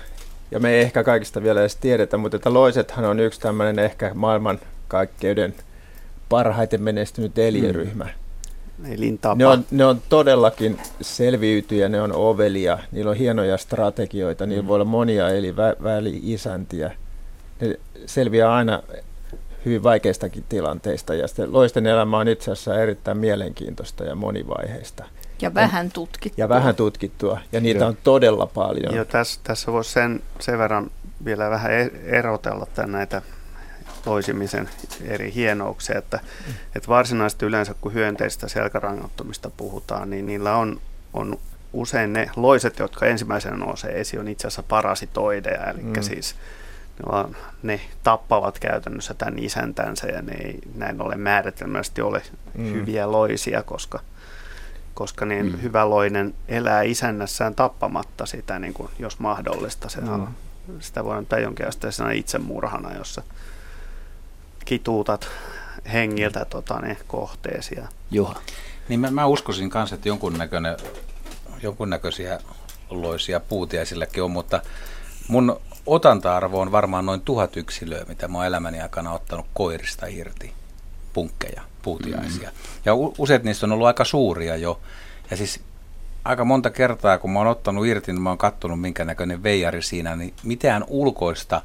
Ja 0.51 0.61
me 0.61 0.71
ei 0.71 0.81
ehkä 0.81 1.05
kaikista 1.05 1.43
vielä 1.43 1.61
edes 1.61 1.77
tiedetä, 1.77 2.17
mutta 2.17 2.37
että 2.37 2.53
loisethan 2.53 3.05
on 3.05 3.21
yksi 3.21 3.41
tämmöinen 3.41 3.79
ehkä 3.79 4.11
maailman 4.15 4.59
kaikkeuden 4.89 5.55
parhaiten 6.29 6.83
menestynyt 6.83 7.39
eliöryhmä. 7.39 8.05
Mm 8.05 8.26
ne 9.37 9.47
on, 9.47 9.65
ne 9.71 9.85
on 9.85 10.03
todellakin 10.09 10.79
selviytyjä, 11.01 11.89
ne 11.89 12.03
on 12.03 12.13
ovelia, 12.13 12.79
niillä 12.93 13.11
on 13.11 13.17
hienoja 13.17 13.57
strategioita, 13.57 14.47
niillä 14.47 14.63
mm. 14.63 14.69
voi 14.69 14.75
olla 14.75 14.85
monia 14.85 15.29
eli 15.29 15.57
vä, 15.57 15.77
väli-isäntiä. 15.83 16.91
Ne 17.61 17.79
selviää 18.07 18.55
aina 18.55 18.83
hyvin 19.65 19.83
vaikeistakin 19.83 20.45
tilanteista 20.49 21.15
ja 21.15 21.29
sitten 21.29 21.53
loisten 21.53 21.87
elämä 21.87 22.19
on 22.19 22.29
itse 22.29 22.51
asiassa 22.51 22.83
erittäin 22.83 23.19
mielenkiintoista 23.19 24.05
ja 24.05 24.15
monivaiheista. 24.15 25.05
Ja 25.43 25.55
vähän 25.55 25.91
tutkittua. 25.91 26.43
Ja 26.43 26.49
vähän 26.49 26.75
tutkittua, 26.75 27.41
ja 27.53 27.61
niitä 27.61 27.81
Joo. 27.81 27.89
on 27.89 27.97
todella 28.05 28.47
paljon. 28.47 28.95
Joo, 28.95 29.05
tässä, 29.05 29.41
tässä 29.45 29.73
voisi 29.73 29.93
sen, 29.93 30.23
sen 30.41 30.59
verran 30.59 30.91
vielä 31.25 31.51
vähän 31.51 31.73
e-, 31.73 31.93
erotella 32.05 32.67
tämän 32.75 32.93
näitä 32.93 33.23
toisimisen 34.07 34.69
eri 35.05 35.35
hienouksia, 35.35 35.99
että, 35.99 36.21
että 36.75 36.89
varsinaisesti 36.89 37.47
yleensä 37.47 37.75
kun 37.81 37.95
hyönteistä 37.95 38.49
selkärangattomista 38.49 39.51
puhutaan, 39.51 40.11
niin 40.11 40.27
niillä 40.27 40.57
on, 40.57 40.81
on 41.13 41.39
usein 41.73 42.13
ne 42.13 42.31
loiset, 42.37 42.79
jotka 42.79 43.07
ensimmäisenä 43.07 43.57
nousee 43.57 44.01
esiin, 44.01 44.21
on 44.21 44.29
itse 44.29 44.47
asiassa 44.47 44.63
parasitoideja, 44.63 45.65
eli 45.65 45.83
mm. 45.83 46.03
siis 46.03 46.35
ne, 46.99 47.13
vaan, 47.13 47.37
ne 47.63 47.81
tappavat 48.03 48.59
käytännössä 48.59 49.15
tämän 49.15 49.39
isäntänsä 49.39 50.07
ja 50.07 50.23
ne 50.23 50.33
ei 50.33 50.59
näin 50.75 51.03
ole 51.03 51.17
määritelmästi 51.17 52.03
ole 52.03 52.23
mm. 52.55 52.73
hyviä 52.73 53.13
loisia, 53.13 53.63
koska, 53.63 54.01
koska 54.95 55.25
niin 55.25 55.47
mm. 55.47 55.63
hyvä 55.63 55.91
loinen 55.91 56.35
elää 56.49 56.83
isännässään 56.83 57.55
tappamatta 57.55 58.27
sitä, 58.27 58.59
niin 58.59 58.75
kuin, 58.75 58.91
jos 58.99 59.19
mahdollista. 59.19 59.89
Se, 59.89 60.01
mm. 60.01 60.27
Sitä 60.81 61.05
voidaan 61.05 61.25
pitää 61.25 61.39
jonkinlaista 61.39 61.89
itsemurhana, 62.15 62.95
jossa 62.95 63.23
kituutat 64.67 65.29
hengiltä 65.93 66.45
tota, 66.45 66.79
ne 66.79 66.97
kohteesi. 67.07 67.77
Juha. 68.11 68.41
Niin 68.89 69.01
mä, 69.01 69.11
mä 69.11 69.27
uskoisin 69.27 69.71
kanssa, 69.71 69.95
että 69.95 70.09
jonkunnäköinen, 70.09 70.77
jonkunnäköisiä 71.63 72.41
loisia 72.91 73.41
puutiaisilläkin 73.41 74.23
on, 74.23 74.31
mutta 74.31 74.61
mun 75.29 75.61
otanta-arvo 75.87 76.61
on 76.61 76.73
varmaan 76.73 77.07
noin 77.07 77.21
tuhat 77.21 77.57
yksilöä, 77.57 78.05
mitä 78.09 78.29
mä 78.29 78.39
oon 78.39 78.47
elämäni 78.47 78.81
aikana 78.81 79.13
ottanut 79.13 79.47
koirista 79.55 80.07
irti, 80.07 80.53
punkkeja, 81.13 81.63
puutiaisia. 81.83 82.49
Mm. 82.49 82.57
Ja 82.85 82.95
u- 82.95 83.15
useat 83.19 83.43
niistä 83.43 83.67
on 83.67 83.73
ollut 83.73 83.87
aika 83.87 84.05
suuria 84.05 84.57
jo. 84.57 84.81
Ja 85.31 85.37
siis 85.37 85.61
aika 86.25 86.45
monta 86.45 86.71
kertaa, 86.71 87.19
kun 87.19 87.31
mä 87.31 87.39
oon 87.39 87.49
ottanut 87.49 87.87
irti, 87.87 88.13
niin 88.13 88.23
mä 88.23 88.29
oon 88.29 88.39
kattonut 88.39 88.81
minkä 88.81 89.05
näköinen 89.05 89.43
veijari 89.43 89.83
siinä, 89.83 90.17
niin 90.17 90.35
mitään 90.43 90.85
ulkoista 90.89 91.63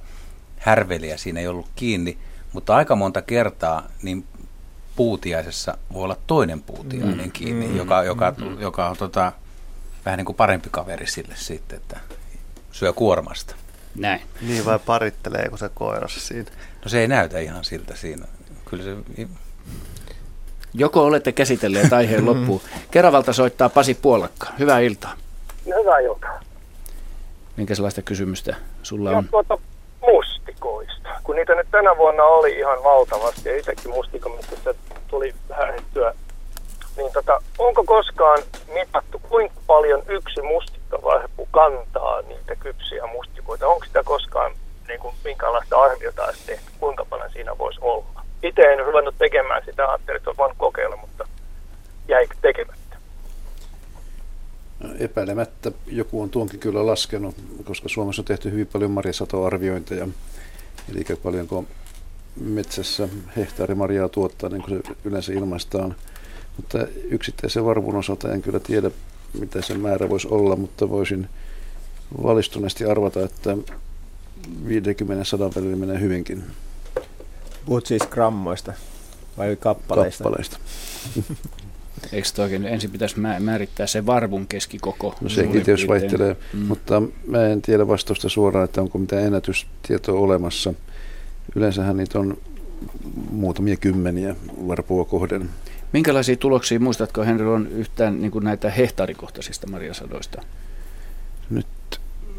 härveliä 0.58 1.18
siinä 1.18 1.40
ei 1.40 1.48
ollut 1.48 1.70
kiinni. 1.76 2.18
Mutta 2.54 2.76
aika 2.76 2.96
monta 2.96 3.22
kertaa 3.22 3.88
niin 4.02 4.26
puutiaisessa 4.96 5.78
voi 5.94 6.04
olla 6.04 6.18
toinen 6.28 6.62
puutiainen 6.62 7.26
mm, 7.26 7.32
kiinni, 7.32 7.68
mm, 7.68 7.78
joka, 7.78 8.04
joka, 8.04 8.34
mm, 8.38 8.62
joka 8.62 8.90
on 8.90 8.98
tota, 8.98 9.32
vähän 10.06 10.18
niin 10.18 10.26
kuin 10.26 10.36
parempi 10.36 10.70
kaveri 10.72 11.08
sille 11.08 11.34
sitten, 11.36 11.78
että 11.78 12.00
syö 12.72 12.94
kuormasta. 12.94 13.56
Näin. 13.96 14.22
Niin 14.42 14.66
vai 14.66 14.80
paritteleeko 14.80 15.58
se 15.58 15.70
koirassa 15.74 16.20
siinä? 16.20 16.52
No 16.84 16.90
se 16.90 17.00
ei 17.00 17.08
näytä 17.08 17.40
ihan 17.40 17.64
siltä 17.64 17.96
siinä. 17.96 18.26
Kyllä 18.66 18.84
se... 18.84 18.98
Joko 20.74 21.06
olette 21.06 21.32
käsitelleet 21.32 21.94
aiheen 21.94 22.26
loppuun. 22.26 22.62
Keravalta 22.92 23.34
soittaa 23.34 23.70
Pasi 23.70 23.94
Puolakka. 23.94 24.48
Hyvää 24.60 24.80
iltaa. 24.80 25.14
No, 25.66 25.80
hyvää 25.80 26.00
iltaa. 26.00 26.40
Minkälaista 27.58 28.02
kysymystä 28.02 28.56
sulla 28.84 29.10
on? 29.10 29.16
Ja 29.16 29.24
tuota, 29.32 29.58
mustikoista. 30.02 30.91
Kun 31.24 31.36
niitä 31.36 31.56
nyt 31.56 31.68
tänä 31.72 31.98
vuonna 31.98 32.24
oli 32.24 32.58
ihan 32.58 32.84
valtavasti 32.84 33.50
ja 33.50 33.58
itsekin 33.58 33.92
mustikometsässä 33.92 34.74
tuli 35.08 35.34
lähdettyä, 35.50 36.14
niin 36.98 37.12
tota, 37.14 37.42
onko 37.58 37.84
koskaan 37.84 38.40
mitattu, 38.74 39.22
kuinka 39.30 39.56
paljon 39.68 40.04
yksi 40.08 40.42
mustikkavarpu 40.42 41.48
kantaa 41.52 42.22
niitä 42.22 42.56
kypsiä 42.56 43.08
mustikoita? 43.08 43.68
Onko 43.68 43.86
sitä 43.86 44.04
koskaan 44.04 44.52
niin 44.88 45.00
kuin, 45.00 45.16
minkälaista 45.24 45.82
arviota 45.82 46.24
olisi 46.24 46.46
tehty, 46.46 46.72
kuinka 46.80 47.06
paljon 47.06 47.32
siinä 47.32 47.58
voisi 47.58 47.80
olla? 47.82 48.22
Itse 48.44 48.62
en 48.62 48.86
ruvennut 48.86 49.16
tekemään 49.18 49.62
sitä, 49.66 49.90
ajattelin, 49.90 50.18
että 50.18 50.38
voin 50.38 50.56
kokeilla, 50.58 50.96
mutta 50.96 51.28
jäi 52.08 52.28
tekemättä. 52.42 52.82
Epäilemättä 55.00 55.72
joku 55.88 56.22
on 56.22 56.30
tuonkin 56.30 56.60
kyllä 56.60 56.86
laskenut, 56.86 57.36
koska 57.64 57.90
Suomessa 57.90 58.22
on 58.22 58.26
tehty 58.26 58.52
hyvin 58.52 58.68
paljon 58.68 58.92
marjasatoarviointeja, 58.92 60.08
eli 60.90 61.04
paljonko 61.24 61.66
metsässä 62.36 63.08
hehtaarimarjaa 63.38 64.10
tuottaa, 64.10 64.50
niin 64.50 64.62
kuin 64.62 64.82
se 64.88 64.96
yleensä 65.04 65.34
ilmaistaan. 65.34 65.96
Mutta 66.58 66.88
yksittäisen 67.10 67.66
varvun 67.66 67.96
osalta 67.96 68.32
en 68.32 68.42
kyllä 68.42 68.60
tiedä, 68.60 68.92
mitä 69.40 69.62
se 69.62 69.74
määrä 69.74 70.10
voisi 70.10 70.28
olla, 70.28 70.56
mutta 70.56 70.90
voisin 70.90 71.30
valistuneesti 72.24 72.86
arvata, 72.86 73.24
että 73.24 73.58
50-100 74.48 75.56
välillä 75.56 75.76
menee 75.76 76.00
hyvinkin. 76.00 76.44
Puhut 77.66 77.86
siis 77.86 78.04
grammoista 78.08 78.74
vai 79.38 79.56
kappaleista? 79.56 80.24
Kappaleista. 80.24 80.58
Eikö 82.12 82.28
toikin 82.36 82.66
ensin 82.66 82.92
pitäisi 82.92 83.16
määrittää 83.40 83.88
se 83.88 84.06
varvun 84.06 84.48
keskikoko? 84.48 85.16
No 85.22 85.30
sekin 85.30 85.64
jos 85.68 85.88
vaihtelee, 85.88 86.36
mm. 86.54 86.60
mutta 86.60 87.02
mä 87.28 87.48
en 87.48 87.62
tiedä 87.62 87.88
vastausta 87.88 88.30
suoraan, 88.30 88.66
että 88.66 88.82
onko 88.82 88.98
mitään 88.98 89.24
ennätystietoa 89.24 90.20
olemassa. 90.20 90.74
Yleensähän 91.56 91.98
niitä 91.98 92.20
on 92.20 92.38
muutamia 93.32 93.76
kymmeniä 93.76 94.36
varpua 94.68 95.06
kohden. 95.06 95.50
Minkälaisia 95.94 96.36
tuloksia 96.36 96.80
muistatko 96.80 97.24
Henry 97.24 97.54
on 97.54 97.68
yhtään 97.68 98.22
niin 98.22 98.32
kuin 98.32 98.44
näitä 98.44 98.70
hehtaarikohtaisista 98.70 99.68
marjasadoista? 99.68 100.42
Nyt 101.50 101.68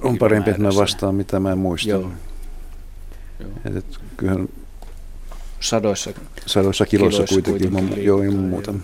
on 0.03 0.19
parempi, 0.19 0.51
että 0.51 0.63
mä 0.63 0.77
vastaan 0.77 1.15
mitä 1.15 1.41
mä 1.41 1.53
en 1.53 1.59
muista. 1.59 1.91
Joo. 1.91 2.11
Joo. 3.41 3.77
Et, 3.77 3.99
kyllähän 4.17 4.49
sadoissa, 5.63 6.11
sadoissa 6.47 6.87
kiloissa, 6.87 7.17
kiloissa 7.17 7.35
kuitenkin, 7.35 7.71
kuitenkin 7.73 8.05
joo, 8.05 8.23
ilman 8.23 8.45
muuta. 8.45 8.75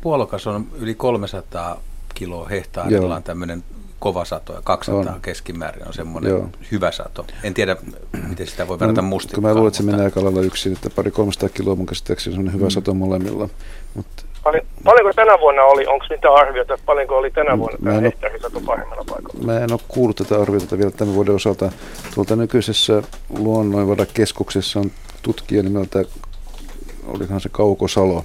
puolokas 0.00 0.46
on 0.46 0.66
yli 0.74 0.94
300 0.94 1.80
kiloa 2.14 2.48
hehtaarilla 2.48 3.16
on 3.16 3.22
tämmöinen 3.22 3.64
kova 3.98 4.24
sato 4.24 4.52
ja 4.52 4.62
200 4.64 5.14
on. 5.14 5.20
keskimäärin 5.20 5.86
on 5.86 5.94
semmoinen 5.94 6.30
Joo. 6.30 6.48
hyvä 6.72 6.92
sato. 6.92 7.26
En 7.42 7.54
tiedä, 7.54 7.76
miten 8.28 8.46
sitä 8.46 8.68
voi 8.68 8.80
verrata 8.80 9.02
no, 9.02 9.08
mustikkaan. 9.08 9.42
Mä 9.42 9.54
luulen, 9.54 9.68
että 9.68 9.76
se 9.76 9.82
menee 9.82 10.04
aika 10.04 10.24
lailla 10.24 10.40
yksin, 10.40 10.72
että 10.72 10.90
pari 10.90 11.10
300 11.10 11.48
kiloa 11.48 11.76
mun 11.76 11.86
käsittääkseni 11.86 12.38
on 12.38 12.52
hyvä 12.52 12.66
mm. 12.66 12.70
sato 12.70 12.94
molemmilla. 12.94 13.48
Mutta 13.94 14.23
Paljon, 14.44 14.66
paljonko 14.84 15.12
tänä 15.16 15.40
vuonna 15.40 15.62
oli, 15.62 15.86
onko 15.86 16.06
mitä 16.10 16.32
arviota, 16.32 16.78
paljonko 16.86 17.16
oli 17.16 17.30
tänä 17.30 17.58
vuonna 17.58 17.78
tämä 17.84 18.00
hehtaarisato 18.00 18.60
pahimmalla 18.60 19.04
paikalla? 19.10 19.44
Mä 19.44 19.58
en 19.60 19.72
ole 19.72 19.80
kuullut 19.88 20.16
tätä 20.16 20.42
arviota 20.42 20.78
vielä 20.78 20.90
tämän 20.90 21.14
vuoden 21.14 21.34
osalta. 21.34 21.72
Tuolta 22.14 22.36
nykyisessä 22.36 23.02
luonnonvarakeskuksessa 23.38 24.80
on 24.80 24.90
tutkija 25.22 25.62
nimeltä 25.62 26.04
olikohan 27.06 27.40
se 27.40 27.48
Kauko 27.48 27.88
Salo, 27.88 28.24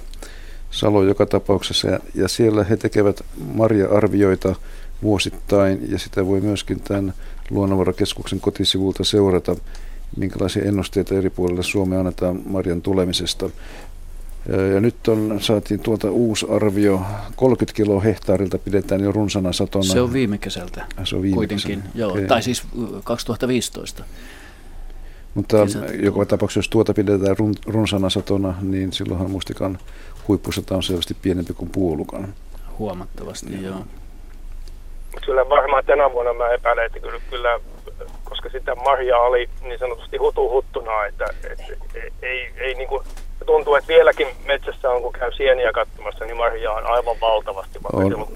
Salo 0.70 1.02
joka 1.02 1.26
tapauksessa, 1.26 1.88
ja, 1.88 2.00
ja 2.14 2.28
siellä 2.28 2.64
he 2.64 2.76
tekevät 2.76 3.20
marja-arvioita 3.54 4.54
vuosittain, 5.02 5.90
ja 5.92 5.98
sitä 5.98 6.26
voi 6.26 6.40
myöskin 6.40 6.80
tämän 6.80 7.14
luonnonvarakeskuksen 7.50 8.40
kotisivulta 8.40 9.04
seurata, 9.04 9.56
minkälaisia 10.16 10.64
ennusteita 10.64 11.14
eri 11.14 11.30
puolilla 11.30 11.62
Suomea 11.62 11.98
annetaan 11.98 12.40
marjan 12.46 12.82
tulemisesta. 12.82 13.50
Ja 14.74 14.80
nyt 14.80 15.08
on, 15.08 15.38
saatiin 15.40 15.80
tuolta 15.80 16.10
uusi 16.10 16.46
arvio, 16.50 17.00
30 17.36 17.76
kiloa 17.76 18.00
hehtaarilta 18.00 18.58
pidetään 18.58 19.00
jo 19.00 19.12
runsana 19.12 19.52
satona. 19.52 19.84
Se 19.84 20.00
on 20.00 20.12
viime 20.12 20.38
kesältä 20.38 20.86
ah, 20.96 21.06
se 21.06 21.16
on 21.16 21.22
viime 21.22 21.34
kuitenkin, 21.34 21.78
kesältä. 21.78 21.98
joo, 21.98 22.10
okay. 22.10 22.26
tai 22.26 22.42
siis 22.42 22.62
2015. 23.04 24.04
Mutta 25.34 25.62
Kesät. 25.62 26.02
joka 26.02 26.24
tapauksessa, 26.24 26.58
jos 26.58 26.68
tuota 26.68 26.94
pidetään 26.94 27.38
run, 27.38 27.54
runsana 27.66 28.10
satona, 28.10 28.54
niin 28.62 28.92
silloinhan 28.92 29.30
mustikan 29.30 29.78
huippusata 30.28 30.76
on 30.76 30.82
selvästi 30.82 31.16
pienempi 31.22 31.52
kuin 31.52 31.70
puolukan. 31.70 32.34
Huomattavasti, 32.78 33.62
joo. 33.62 33.74
joo. 33.74 33.84
Kyllä 35.26 35.48
varmaan 35.48 35.84
tänä 35.84 36.12
vuonna 36.12 36.32
mä 36.32 36.48
epäilen, 36.48 36.86
että 36.86 37.00
kyllä, 37.00 37.20
kyllä 37.30 37.60
koska 38.24 38.48
sitä 38.48 38.74
marjaa 38.74 39.20
oli 39.20 39.48
niin 39.62 39.78
sanotusti 39.78 40.16
hutu 40.16 40.50
huttuna, 40.50 41.06
että, 41.06 41.24
että 41.50 41.64
ei, 41.94 42.12
ei, 42.22 42.52
ei 42.56 42.74
niin 42.74 42.88
kuin, 42.88 43.02
tuntuu, 43.50 43.74
että 43.74 43.88
vieläkin 43.88 44.26
metsässä 44.46 44.90
on, 44.90 45.02
kun 45.02 45.12
käy 45.12 45.32
sieniä 45.32 45.72
katsomassa, 45.72 46.24
niin 46.24 46.36
marjaa 46.36 46.74
on 46.74 46.86
aivan 46.86 47.16
valtavasti, 47.20 47.78
on. 47.92 48.26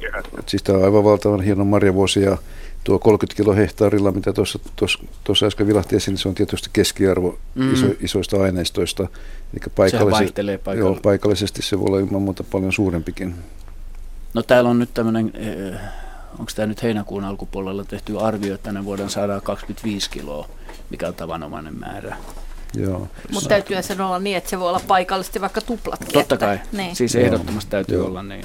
Siis 0.47 0.63
tämä 0.63 0.79
on 0.79 0.85
aivan 0.85 1.05
valtavan 1.05 1.41
hieno 1.41 1.65
marjavuosi 1.65 2.23
ja 2.23 2.39
tuo 2.85 2.99
30 2.99 3.37
kilo 3.37 3.55
hehtaarilla, 3.55 4.13
mitä 4.13 4.33
tuossa, 4.33 4.59
tuossa, 4.77 4.99
tuossa 5.25 5.47
äsken 5.47 5.67
vilahti 5.67 5.97
esiin, 5.97 6.13
niin 6.13 6.19
se 6.19 6.29
on 6.29 6.35
tietysti 6.35 6.71
keskiarvo 6.73 7.39
mm. 7.55 7.73
iso, 7.73 7.87
isoista 8.01 8.43
aineistoista. 8.43 9.03
Eli 9.53 9.73
paikallisesti, 9.77 10.43
joo, 10.77 10.99
paikallisesti 11.03 11.63
se 11.63 11.79
voi 11.79 11.87
olla 11.87 11.99
ilman 11.99 12.23
muuta 12.23 12.45
paljon 12.45 12.73
suurempikin. 12.73 13.35
No 14.35 14.43
täällä 14.43 14.71
on 14.71 14.79
nyt 14.79 14.91
tämmöinen, 14.95 15.33
eh, 15.35 15.81
onko 16.39 16.53
tämä 16.57 16.67
nyt 16.67 16.83
heinäkuun 16.83 17.25
alkupuolella 17.25 17.85
tehty 17.85 18.19
arvio, 18.21 18.55
että 18.55 18.65
tänä 18.65 18.85
vuoden 18.85 19.11
saadaan 19.11 19.43
25 19.43 20.11
kiloa, 20.11 20.49
mikä 20.91 21.09
on 21.09 21.15
tavanomainen 21.15 21.81
määrä. 21.81 22.17
Joo. 22.77 23.09
Mutta 23.33 23.49
täytyy 23.49 23.83
sen 23.83 24.01
olla 24.01 24.19
niin, 24.19 24.37
että 24.37 24.51
se 24.51 24.59
voi 24.59 24.69
olla 24.69 24.81
paikallisesti 24.89 25.41
vaikka 25.41 25.61
tuplatkin. 25.61 26.13
Totta 26.13 26.37
kai, 26.37 26.61
niin. 26.73 26.97
siis 26.97 27.15
ehdottomasti 27.15 27.71
täytyy 27.71 27.97
Joo. 27.97 28.07
olla 28.07 28.23
niin. 28.23 28.45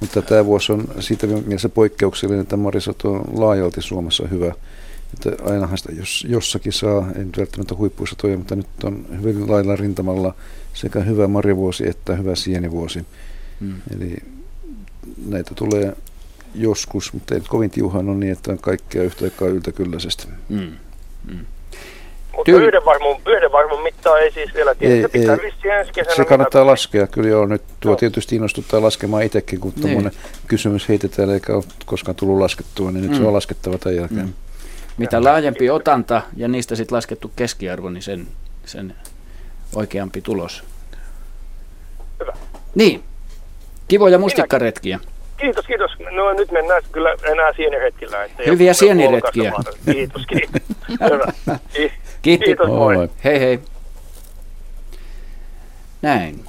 Mutta 0.00 0.22
tämä 0.22 0.44
vuosi 0.44 0.72
on 0.72 0.88
siitä 1.00 1.26
mielessä 1.26 1.68
poikkeuksellinen, 1.68 2.42
että 2.42 2.56
marisato 2.56 3.12
on 3.12 3.24
laajalti 3.32 3.82
Suomessa 3.82 4.28
hyvä. 4.28 4.52
Että 5.14 5.44
ainahan 5.44 5.78
sitä 5.78 5.92
jos, 5.92 6.26
jossakin 6.28 6.72
saa, 6.72 7.06
ei 7.16 7.24
nyt 7.24 7.38
välttämättä 7.38 7.74
huippuisatoja, 7.74 8.38
mutta 8.38 8.56
nyt 8.56 8.84
on 8.84 9.06
hyvin 9.18 9.50
lailla 9.50 9.76
rintamalla 9.76 10.34
sekä 10.74 11.00
hyvä 11.00 11.28
marjavuosi 11.28 11.88
että 11.88 12.16
hyvä 12.16 12.34
sienivuosi. 12.34 13.06
Hmm. 13.60 13.74
Eli 13.96 14.16
näitä 15.26 15.54
tulee 15.54 15.96
joskus, 16.54 17.12
mutta 17.12 17.34
ei 17.34 17.40
kovin 17.40 17.70
tiuhaan 17.70 18.08
ole 18.08 18.16
niin, 18.16 18.32
että 18.32 18.52
on 18.52 18.58
kaikkea 18.58 19.02
yhtä 19.02 19.24
aikaa 19.24 19.48
yltäkylläisesti. 19.48 20.26
Hmm. 20.48 20.72
Hmm. 21.30 21.46
Mutta 22.38 22.52
Tyy- 22.52 22.66
yhden, 22.66 22.84
varmun, 22.84 23.20
yhden 23.26 23.52
varmun 23.52 23.82
mittaa 23.82 24.18
ei 24.18 24.30
siis 24.30 24.54
vielä 24.54 24.74
tiedä. 24.74 24.94
Ei, 24.94 25.02
se 25.02 25.08
pitää 25.08 25.36
ei, 25.64 25.70
ensi 25.70 25.92
kesänä 25.92 26.16
Se 26.16 26.24
kannattaa 26.24 26.62
mitä... 26.62 26.70
laskea, 26.70 27.06
kyllä 27.06 27.28
joo. 27.28 27.46
Nyt 27.46 27.62
tuo 27.80 27.90
no. 27.90 27.96
tietysti 27.96 28.36
innostuttaa 28.36 28.82
laskemaan 28.82 29.22
itsekin, 29.22 29.60
kun 29.60 29.72
niin. 29.76 30.10
kysymys 30.46 30.88
heitetään 30.88 31.30
eikä 31.30 31.54
ole 31.54 31.64
koskaan 31.86 32.14
tullut 32.14 32.38
laskettua, 32.38 32.90
niin 32.90 33.02
nyt 33.02 33.10
mm. 33.10 33.16
se 33.16 33.22
on 33.22 33.34
laskettava 33.34 33.78
tämän 33.78 33.96
jälkeen. 33.96 34.26
Mm. 34.26 34.32
Mitä 34.98 35.24
laajempi 35.24 35.70
otanta 35.70 36.22
ja 36.36 36.48
niistä 36.48 36.76
sitten 36.76 36.96
laskettu 36.96 37.32
keskiarvo, 37.36 37.90
niin 37.90 38.02
sen, 38.02 38.26
sen 38.64 38.94
oikeampi 39.74 40.20
tulos. 40.20 40.64
Hyvä. 42.20 42.32
Niin. 42.74 43.02
Kivoja 43.88 44.18
mustikkaretkiä. 44.18 45.00
Kiitos, 45.36 45.66
kiitos. 45.66 45.90
No 46.10 46.32
nyt 46.32 46.50
mennään 46.50 46.82
kyllä 46.92 47.14
enää 47.32 47.52
sieniretkillä. 47.56 48.24
Että 48.24 48.42
Hyviä 48.46 48.74
sieniretkiä. 48.74 49.52
Kiitos, 49.92 50.26
kiitos. 50.26 50.62
Hyvä. 51.10 51.58
Kiitos. 52.22 52.44
Kiitos, 52.44 52.68
moi. 52.68 53.08
Hei 53.24 53.40
hei. 53.40 53.60
Näin. 56.02 56.44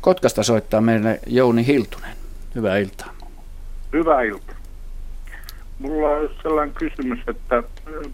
Kotkasta 0.00 0.42
soittaa 0.42 0.80
meille 0.80 1.20
Jouni 1.26 1.66
Hiltunen. 1.66 2.16
Hyvää 2.54 2.78
iltaa. 2.78 3.14
Hyvää 3.92 4.22
iltaa. 4.22 4.56
Mulla 5.78 6.08
on 6.08 6.30
sellainen 6.42 6.74
kysymys, 6.74 7.18
että 7.26 7.62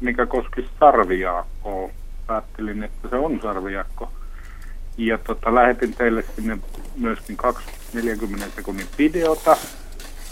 mikä 0.00 0.27
koski 0.27 0.68
sarvijaakkoa. 0.81 1.90
Päättelin, 2.27 2.83
että 2.83 3.09
se 3.09 3.16
on 3.16 3.40
sarvijaakko. 3.42 4.12
Ja 4.96 5.18
tota, 5.18 5.55
lähetin 5.55 5.94
teille 5.94 6.24
sinne 6.37 6.59
myöskin 6.96 7.37
40 7.92 8.46
sekunnin 8.57 8.87
videota. 8.98 9.57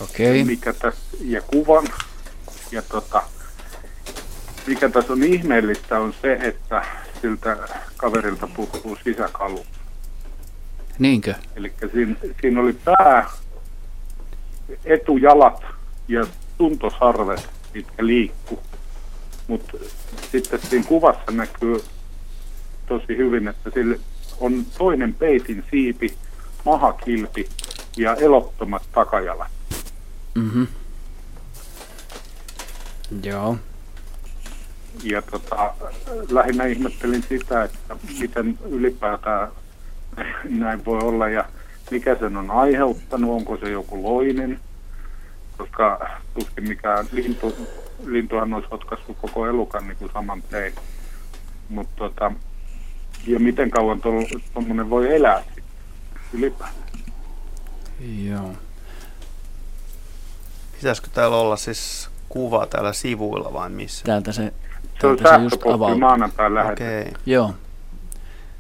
Okei. 0.01 0.31
Okay. 0.31 0.45
Mikä 0.45 0.73
tässä, 0.73 1.17
ja 1.25 1.41
kuvan. 1.41 1.87
Ja 2.73 2.83
tota, 2.83 3.23
mikä 4.67 4.89
tässä 4.89 5.13
on 5.13 5.23
ihmeellistä 5.23 5.99
on 5.99 6.15
se, 6.23 6.33
että 6.33 6.83
siltä 7.23 7.57
kaverilta 7.97 8.49
puuttuu 8.57 8.99
sisäkalu. 9.05 9.67
Niinkö? 10.99 11.35
Eli 11.57 11.73
siinä, 11.93 12.17
siinä 12.41 12.61
oli 12.61 12.73
pää, 12.73 13.31
etujalat 14.85 15.63
ja 16.09 16.27
tuntosarvet, 16.59 17.49
mitkä 17.75 18.07
liikkuu. 18.07 18.63
Mutta 19.47 19.79
sitten 20.33 20.61
siinä 20.63 20.85
kuvassa 20.89 21.31
näkyy 21.31 21.85
tosi 22.87 23.17
hyvin, 23.17 23.49
että 23.49 23.71
sille 23.75 24.01
on 24.41 24.67
toinen 24.79 25.15
peitin 25.15 25.65
siipi, 25.71 26.15
mahakilpi 26.65 27.49
ja 27.97 28.15
elottomat 28.15 28.83
takajalat. 28.93 29.51
Mhm. 30.35 30.65
Joo 33.23 33.59
ja 35.03 35.23
tota, 35.23 35.75
lähinnä 36.31 36.65
ihmettelin 36.65 37.23
sitä, 37.23 37.65
että 37.65 37.97
miten 38.21 38.59
ylipäätään 38.69 39.49
näin 40.45 40.85
voi 40.85 40.99
olla 40.99 41.29
ja 41.29 41.45
mikä 41.91 42.17
sen 42.21 42.37
on 42.37 42.51
aiheuttanut, 42.51 43.31
onko 43.31 43.57
se 43.57 43.71
joku 43.71 44.03
loinen, 44.03 44.61
koska 45.59 46.11
tuskin 46.35 46.69
mikään 46.69 47.07
lintu, 47.13 47.69
lintuhan 48.05 48.55
olisi 48.55 48.69
otkaissut 48.71 49.17
koko 49.21 49.47
elukan 49.47 49.89
niin 49.89 49.97
kuin 49.97 50.13
saman 50.13 50.43
tein. 50.43 50.75
Mutta 51.69 51.97
tota, 51.97 52.33
ja 53.27 53.41
miten 53.41 53.71
kauan 53.71 54.01
tuommoinen 54.55 54.91
voi 54.91 55.15
elää 55.15 55.43
ylipäätään. 56.33 56.83
Joo. 58.01 58.53
Pitäisikö 60.77 61.09
täällä 61.15 61.37
olla 61.37 61.57
siis 61.57 62.11
kuva 62.29 62.67
täällä 62.67 62.93
sivuilla 62.93 63.53
vai 63.53 63.71
missä? 63.71 64.05
Täältä 64.05 64.33
se 64.33 64.53
se 65.03 65.07
on 65.07 65.19
sähköposti 65.19 65.99
maanantain 66.01 66.55
lähetetty. 66.55 67.09
Okay. 67.09 67.23
Joo. 67.27 67.55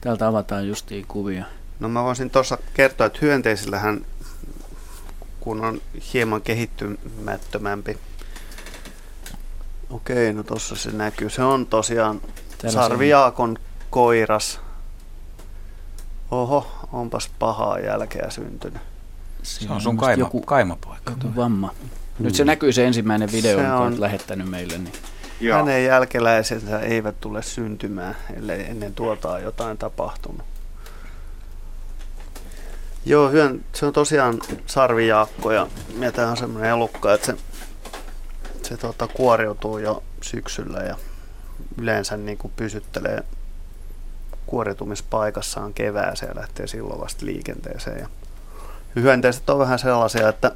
Täältä 0.00 0.26
avataan 0.26 0.68
justiin 0.68 1.06
kuvia. 1.06 1.44
No 1.80 1.88
mä 1.88 2.04
voisin 2.04 2.30
tuossa 2.30 2.58
kertoa, 2.74 3.06
että 3.06 3.18
hyönteisillähän, 3.22 4.06
kun 5.40 5.64
on 5.64 5.80
hieman 6.14 6.42
kehittymättömämpi. 6.42 7.98
Okei, 9.90 10.32
no 10.32 10.42
tuossa 10.42 10.76
se 10.76 10.90
näkyy. 10.90 11.30
Se 11.30 11.42
on 11.42 11.66
tosiaan 11.66 12.20
Tällaisen... 12.20 12.82
sarviaakon 12.82 13.58
koiras. 13.90 14.60
Oho, 16.30 16.88
onpas 16.92 17.30
pahaa 17.38 17.78
jälkeä 17.78 18.30
syntynyt. 18.30 18.82
Se 19.42 19.72
on 19.72 19.80
sun 19.80 19.96
kaima, 19.96 20.20
joku 20.20 20.40
kaimapoika. 20.40 21.10
Joku 21.10 21.36
vamma. 21.36 21.74
Nyt 22.18 22.34
se 22.34 22.44
näkyy 22.44 22.72
se 22.72 22.86
ensimmäinen 22.86 23.32
video, 23.32 23.56
se 23.56 23.62
jonka 23.62 23.78
on... 23.78 24.00
lähettänyt 24.00 24.50
meille. 24.50 24.78
Niin. 24.78 24.92
Joo. 25.42 25.58
Hänen 25.58 25.84
jälkeläisensä 25.84 26.80
eivät 26.80 27.20
tule 27.20 27.42
syntymään, 27.42 28.16
ellei 28.36 28.70
ennen 28.70 28.94
tuota 28.94 29.38
jotain 29.38 29.78
tapahtunut. 29.78 30.46
Joo, 33.04 33.30
hyön, 33.30 33.64
se 33.72 33.86
on 33.86 33.92
tosiaan 33.92 34.38
sarvijaakko 34.66 35.52
ja, 35.52 35.66
ja 35.98 36.12
tämä 36.12 36.30
on 36.30 36.36
semmoinen 36.36 36.70
elukka, 36.70 37.14
että 37.14 37.26
se, 37.26 37.36
se 38.62 38.76
tota, 38.76 39.08
kuoriutuu 39.08 39.78
jo 39.78 40.02
syksyllä 40.20 40.78
ja 40.78 40.96
yleensä 41.78 42.16
niin 42.16 42.38
kuin 42.38 42.52
pysyttelee 42.56 43.22
kuoriutumispaikassaan 44.46 45.74
kevääseen 45.74 46.28
ja 46.28 46.40
lähtee 46.40 46.66
silloin 46.66 47.00
vasta 47.00 47.26
liikenteeseen. 47.26 47.98
Ja 47.98 48.08
hyönteiset 48.96 49.50
on 49.50 49.58
vähän 49.58 49.78
sellaisia, 49.78 50.28
että 50.28 50.52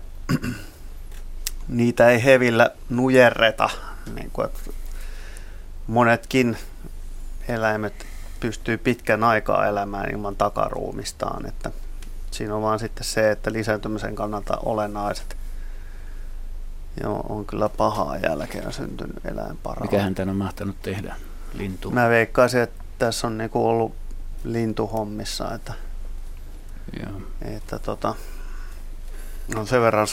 niitä 1.69 2.11
ei 2.11 2.25
hevillä 2.25 2.71
nujerreta 2.89 3.71
niin 4.15 4.31
kuin, 4.31 4.47
että 4.47 4.61
monetkin 5.87 6.57
eläimet 7.49 8.07
pystyy 8.41 8.79
pitkän 8.79 9.25
aikaa 9.25 9.67
elämään 9.67 10.11
ilman 10.11 10.37
takaruumistaan. 10.37 11.47
Että 11.47 11.71
siinä 12.31 12.55
on 12.55 12.63
vaan 12.63 12.79
sitten 12.79 13.05
se, 13.05 13.31
että 13.31 13.53
lisääntymisen 13.53 14.15
kannalta 14.15 14.57
olennaiset 14.57 15.37
Joo, 17.03 17.27
on 17.29 17.47
kyllä 17.47 17.69
pahaa 17.69 18.17
jälkeä 18.17 18.71
syntynyt 18.71 19.27
eläinpara. 19.27 19.81
Mikähän 19.81 20.15
tämän 20.15 20.29
on 20.29 20.37
mahtanut 20.37 20.83
tehdä? 20.83 21.17
Lintu? 21.55 21.91
Mä 21.91 22.09
veikkaisin, 22.09 22.61
että 22.61 22.85
tässä 22.99 23.27
on 23.27 23.39
niinku 23.39 23.69
ollut 23.69 23.95
lintuhommissa, 24.45 25.55
että, 25.55 25.75
Joo. 27.01 27.21
että 27.43 27.79
tota, 27.79 28.15
on 29.57 29.67
sen 29.67 29.81
verran 29.81 30.07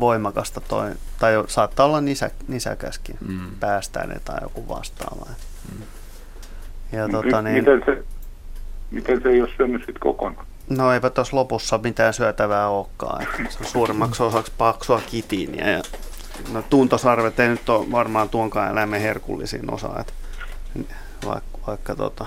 voimakasta 0.00 0.60
toi, 0.60 0.90
tai 1.18 1.44
saattaa 1.46 1.86
olla 1.86 2.00
nisä, 2.00 2.30
nisäkäskin 2.48 3.16
mm. 3.28 3.40
päästään 3.60 4.20
tai 4.24 4.38
joku 4.42 4.68
vastaava. 4.68 5.26
Mm. 5.72 5.82
Ja, 6.92 7.08
tota, 7.08 7.42
niin, 7.42 7.56
miten, 7.56 7.82
se, 7.86 8.04
miten 8.90 9.22
se 9.22 9.28
ei 9.28 9.40
ole 9.40 9.50
syönyt 9.56 9.80
sitten 9.80 10.00
kokonaan? 10.00 10.46
No 10.70 10.92
eipä 10.92 11.10
tuossa 11.10 11.36
lopussa 11.36 11.78
mitään 11.78 12.14
syötävää 12.14 12.68
olekaan. 12.68 13.26
Se 13.48 13.58
on 13.60 13.66
suurimmaksi 13.66 14.22
osaksi 14.22 14.52
paksua 14.58 15.00
kitiiniä. 15.10 15.70
Ja 15.70 15.82
no, 16.52 16.62
tuntosarvet 16.70 17.40
ei 17.40 17.48
nyt 17.48 17.68
ole 17.68 17.90
varmaan 17.92 18.28
tuonkaan 18.28 18.70
eläimen 18.70 19.00
herkullisin 19.00 19.74
osa. 19.74 19.88
Että 20.00 20.12
vaikka, 21.26 21.58
vaikka 21.66 21.94
tota, 21.94 22.26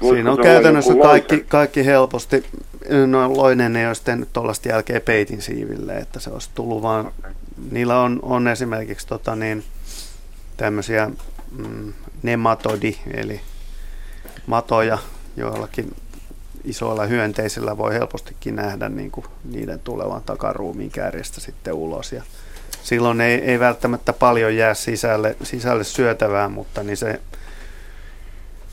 Siinä 0.00 0.32
on 0.32 0.42
käytännössä 0.42 0.94
kaikki, 1.02 1.44
kaikki 1.48 1.86
helposti. 1.86 2.44
No 3.06 3.36
Loinen 3.36 3.76
ei 3.76 3.86
olisi 3.86 4.04
tehnyt 4.04 4.28
tuollaista 4.32 4.68
jälkeen 4.68 5.02
peitin 5.02 5.42
siiville, 5.42 5.96
että 5.96 6.20
se 6.20 6.30
olisi 6.30 6.50
tullut 6.54 6.82
vaan. 6.82 7.12
Niillä 7.70 8.00
on, 8.00 8.18
on 8.22 8.48
esimerkiksi 8.48 9.06
tota 9.06 9.36
niin, 9.36 9.64
tämmöisiä 10.56 11.10
mm, 11.56 11.92
nematodi, 12.22 12.96
eli 13.14 13.40
matoja, 14.46 14.98
joillakin 15.36 15.94
isoilla 16.64 17.06
hyönteisillä 17.06 17.76
voi 17.76 17.94
helpostikin 17.94 18.56
nähdä 18.56 18.88
niin 18.88 19.10
kuin 19.10 19.26
niiden 19.44 19.80
tulevan 19.80 20.22
takaruumiin 20.22 20.90
kärjestä 20.90 21.40
sitten 21.40 21.74
ulos. 21.74 22.12
Ja 22.12 22.22
silloin 22.82 23.20
ei, 23.20 23.34
ei 23.34 23.60
välttämättä 23.60 24.12
paljon 24.12 24.56
jää 24.56 24.74
sisälle, 24.74 25.36
sisälle 25.42 25.84
syötävää, 25.84 26.48
mutta 26.48 26.82
niin 26.82 26.96
se, 26.96 27.20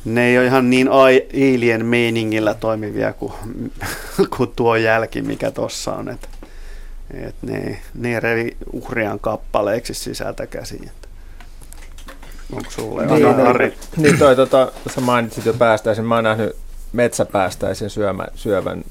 ne 0.06 0.28
ei 0.28 0.38
ole 0.38 0.46
ihan 0.46 0.70
niin 0.70 0.90
alien 0.90 1.86
meiningillä 1.86 2.54
toimivia 2.54 3.14
kuin, 3.14 3.34
kuin 4.38 4.52
tuo 4.56 4.76
jälki, 4.76 5.22
mikä 5.22 5.52
tuossa 5.52 5.94
on. 5.94 6.10
Et, 6.10 6.30
et 7.14 7.36
ne, 7.42 7.82
ne 7.94 8.20
revi 8.20 8.58
uhrian 8.74 9.20
kappaleeksi 9.20 9.94
sisältä 9.94 10.48
käsiin. 10.48 10.92
Onko 12.54 12.72
sulle 12.72 13.06
niin, 13.06 13.26
Ari? 13.26 13.74
Niin 13.98 14.18
toi, 14.18 14.36
tota, 14.36 14.72
sä 14.96 15.02
mainitsit 15.02 15.46
jo 15.46 15.54
päästäisen. 15.54 16.06
Mä 16.06 16.16
oon 16.16 16.24
nähnyt 16.24 16.56
metsäpäästäisen 16.94 17.90
syömä, 17.90 18.28
syövän 18.36 18.84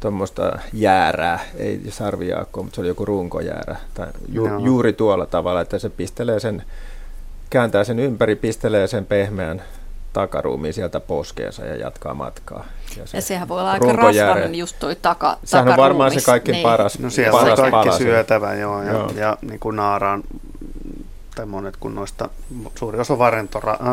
tuommoista 0.00 0.58
jäärää, 0.72 1.40
ei 1.56 1.80
sarvijaakkoa, 1.88 2.62
mutta 2.62 2.74
se 2.74 2.80
oli 2.80 2.88
joku 2.88 3.04
runkojäärä. 3.04 3.76
Tai 3.94 4.06
ju, 4.28 4.46
no. 4.46 4.58
juuri 4.58 4.92
tuolla 4.92 5.26
tavalla, 5.26 5.60
että 5.60 5.78
se 5.78 5.90
pistelee 5.90 6.40
sen, 6.40 6.62
kääntää 7.50 7.84
sen 7.84 7.98
ympäri, 7.98 8.36
pistelee 8.36 8.86
sen 8.86 9.06
pehmeän 9.06 9.62
takaruumiin 10.16 10.74
sieltä 10.74 11.00
poskeensa 11.00 11.64
ja 11.64 11.76
jatkaa 11.76 12.14
matkaa. 12.14 12.64
Ja, 12.96 13.06
se 13.06 13.18
ja 13.18 13.22
sehän 13.22 13.48
voi 13.48 13.60
olla 13.60 13.70
aika 13.70 13.92
rasvainen 13.92 14.54
just 14.54 14.76
toi 14.78 14.96
taka, 14.96 15.38
Sehän 15.44 15.68
on 15.68 15.76
varmaan 15.76 16.12
se 16.12 16.20
kaikkein 16.20 16.54
niin. 16.54 16.62
paras 16.62 16.98
No 16.98 17.10
siellä 17.10 17.38
paras 17.38 17.58
on 17.58 17.70
kaikki 17.70 17.96
syötävä, 17.96 18.54
joo, 18.54 18.82
ja, 18.82 18.92
joo. 18.92 19.10
ja 19.10 19.38
niin 19.42 19.60
kuin 19.60 19.76
naaraan 19.76 20.22
tai 21.34 21.46
monet 21.46 21.76
kun 21.76 21.94
noista, 21.94 22.28
suuri 22.74 23.00
osa 23.00 23.18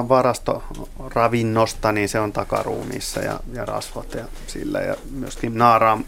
varastoravinnosta, 0.09 1.91
niin 1.91 2.09
se 2.09 2.19
on 2.19 2.31
takaruumissa 2.31 3.19
ja, 3.19 3.39
ja 3.53 3.65
rasvat 3.65 4.13
ja 4.13 4.25
sillä 4.47 4.81
ja 4.81 4.95
myöskin 5.11 5.57
naaraan 5.57 6.05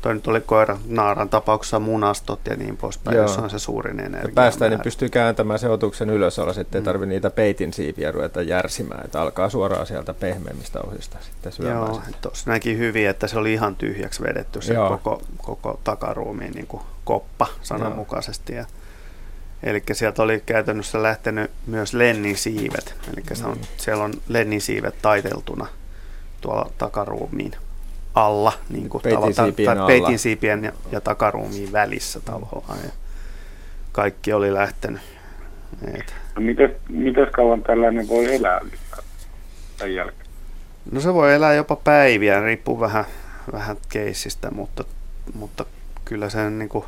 toi 0.00 0.14
nyt 0.14 0.26
oli 0.26 0.40
koira 0.40 0.78
naaran 0.86 1.28
tapauksessa 1.28 1.78
munastot 1.78 2.40
ja 2.46 2.56
niin 2.56 2.76
poispäin, 2.76 3.16
Joo. 3.16 3.24
jossa 3.24 3.42
on 3.42 3.50
se 3.50 3.58
suurin 3.58 4.00
energia. 4.00 4.34
Päästään, 4.34 4.70
niin 4.70 4.80
pystyy 4.80 5.08
kääntämään 5.08 5.58
se 5.58 5.68
otuksen 5.68 6.10
ylös 6.10 6.38
alas, 6.38 6.58
ettei 6.58 6.80
mm. 6.80 6.84
tarvitse 6.84 7.08
niitä 7.14 7.30
peitin 7.30 7.72
siipiä 7.72 8.12
ruveta 8.12 8.42
järsimään, 8.42 9.04
että 9.04 9.20
alkaa 9.20 9.48
suoraan 9.48 9.86
sieltä 9.86 10.14
pehmeimmistä 10.14 10.80
osista 10.80 11.18
sitten 11.22 11.52
syömään. 11.52 11.86
Joo, 11.86 12.02
tuossa 12.22 12.50
näki 12.50 12.78
hyvin, 12.78 13.08
että 13.08 13.26
se 13.26 13.38
oli 13.38 13.52
ihan 13.52 13.76
tyhjäksi 13.76 14.22
vedetty 14.22 14.62
se 14.62 14.74
koko, 14.74 15.22
koko 15.36 15.80
takaruumiin 15.84 16.52
niin 16.52 16.66
kuin 16.66 16.82
koppa 17.04 17.46
sananmukaisesti. 17.62 18.54
Ja 18.54 18.64
Eli 19.62 19.82
sieltä 19.92 20.22
oli 20.22 20.42
käytännössä 20.46 21.02
lähtenyt 21.02 21.50
myös 21.66 21.94
lennin 21.94 22.36
siivet. 22.36 22.94
Eli 23.12 23.24
se 23.36 23.46
on, 23.46 23.56
mm. 23.56 23.64
siellä 23.76 24.04
on 24.04 24.14
lennin 24.28 24.60
siivet 24.60 24.94
taiteltuna 25.02 25.66
tuolla 26.40 26.70
takaruumiin 26.78 27.52
alla, 28.14 28.52
niin 28.70 28.88
kuin 28.88 29.02
peitin, 29.02 29.34
siipien, 29.34 29.76
ta- 29.76 29.86
peitin 29.86 30.18
siipien 30.18 30.64
ja, 30.64 30.72
ja 30.92 31.00
takaruumiin 31.00 31.72
välissä 31.72 32.20
tavallaan. 32.20 32.78
Ja 32.84 32.90
kaikki 33.92 34.32
oli 34.32 34.54
lähtenyt. 34.54 35.00
Et. 35.94 36.14
No 36.34 36.42
miten, 36.42 36.76
miten 36.88 37.26
kauan 37.32 37.62
tällainen 37.62 38.08
voi 38.08 38.34
elää 38.34 38.60
tämän 39.78 39.94
jälkeen? 39.94 40.30
No 40.92 41.00
se 41.00 41.14
voi 41.14 41.34
elää 41.34 41.54
jopa 41.54 41.76
päiviä, 41.76 42.40
riippuu 42.40 42.80
vähän, 42.80 43.04
vähän 43.52 43.76
keissistä, 43.88 44.50
mutta, 44.50 44.84
mutta 45.34 45.64
kyllä 46.04 46.28
sen 46.28 46.58
niin 46.58 46.68
kuin 46.68 46.84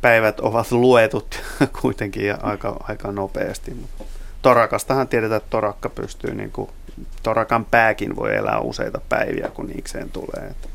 päivät 0.00 0.40
ovat 0.40 0.72
luetut 0.72 1.40
kuitenkin 1.80 2.26
ja 2.26 2.38
aika, 2.42 2.84
aika 2.88 3.12
nopeasti. 3.12 3.76
Torakastahan 4.42 5.08
tiedetään, 5.08 5.36
että 5.36 5.50
torakka 5.50 5.88
pystyy, 5.88 6.34
niin 6.34 6.50
kuin, 6.50 6.70
torakan 7.22 7.64
pääkin 7.64 8.16
voi 8.16 8.36
elää 8.36 8.60
useita 8.60 9.00
päiviä, 9.08 9.50
kun 9.54 9.66
niikseen 9.66 10.10
tulee. 10.10 10.46
Että, 10.50 10.68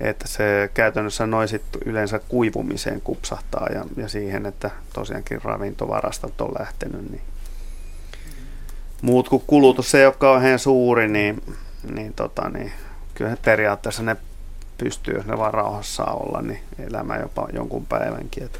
että 0.00 0.28
se 0.28 0.70
käytännössä 0.74 1.26
noin 1.26 1.48
yleensä 1.84 2.20
kuivumiseen 2.28 3.00
kupsahtaa 3.00 3.66
ja, 3.74 3.84
ja 3.96 4.08
siihen, 4.08 4.46
että 4.46 4.70
tosiaankin 4.92 5.42
ravintovarastot 5.42 6.40
on 6.40 6.54
lähtenyt, 6.58 7.10
niin 7.10 7.22
muut 9.02 9.28
kuin 9.28 9.42
kulutus 9.46 9.94
ei 9.94 10.06
ole 10.06 10.14
kauhean 10.18 10.58
suuri, 10.58 11.08
niin, 11.08 11.42
niin, 11.94 12.12
tota, 12.12 12.48
niin 12.48 12.72
kyllä 13.14 13.36
periaatteessa 13.44 14.02
ne 14.02 14.16
pystyy, 14.78 15.14
jos 15.14 15.26
ne 15.26 15.38
vaan 15.38 15.54
rauhassa 15.54 16.04
olla, 16.04 16.42
niin 16.42 16.60
elämä 16.78 17.16
jopa 17.16 17.48
jonkun 17.52 17.86
päivänkin. 17.86 18.44
Että. 18.44 18.58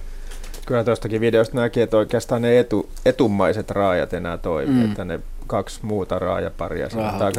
Kyllä 0.66 0.84
tuostakin 0.84 1.20
videosta 1.20 1.56
näki, 1.56 1.80
että 1.80 1.96
oikeastaan 1.96 2.42
ne 2.42 2.58
etu, 2.58 2.90
etumaiset 3.04 3.70
raajat 3.70 4.12
enää 4.12 4.36
toimii, 4.36 4.84
mm. 4.84 4.90
että 4.90 5.04
ne 5.04 5.20
kaksi 5.46 5.80
muuta 5.82 6.18
raajaparia, 6.18 6.88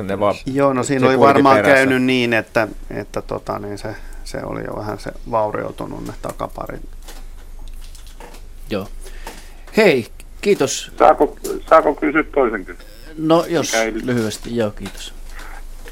ne 0.03 0.19
vaan 0.19 0.35
Joo, 0.45 0.73
no 0.73 0.83
siinä 0.83 1.07
oli 1.07 1.19
varmaan 1.19 1.55
perässä. 1.55 1.75
käynyt 1.75 2.03
niin, 2.03 2.33
että, 2.33 2.67
että 2.89 3.21
tota, 3.21 3.59
niin 3.59 3.77
se, 3.77 3.95
se 4.23 4.43
oli 4.43 4.61
jo 4.67 4.75
vähän 4.75 4.99
se 4.99 5.11
vaurioitunut 5.31 6.07
ne 6.07 6.13
takaparit. 6.21 6.81
Joo. 8.69 8.87
Hei, 9.77 10.07
kiitos. 10.41 10.91
Saako, 10.99 11.37
saako 11.69 11.95
kysyä 11.95 12.23
toisen 12.23 12.65
kysymyksen? 12.65 12.97
No 13.17 13.45
jos 13.45 13.73
lyhyesti, 14.03 14.57
joo 14.57 14.71
kiitos. 14.71 15.13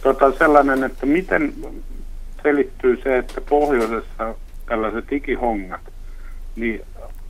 Tota, 0.03 0.31
sellainen, 0.37 0.83
että 0.83 1.05
miten, 1.05 1.53
selittyy 2.43 2.99
se, 3.03 3.17
että 3.17 3.41
pohjoisessa 3.41 4.35
tällaiset 4.65 5.11
ikihongat, 5.11 5.81
niin 6.55 6.81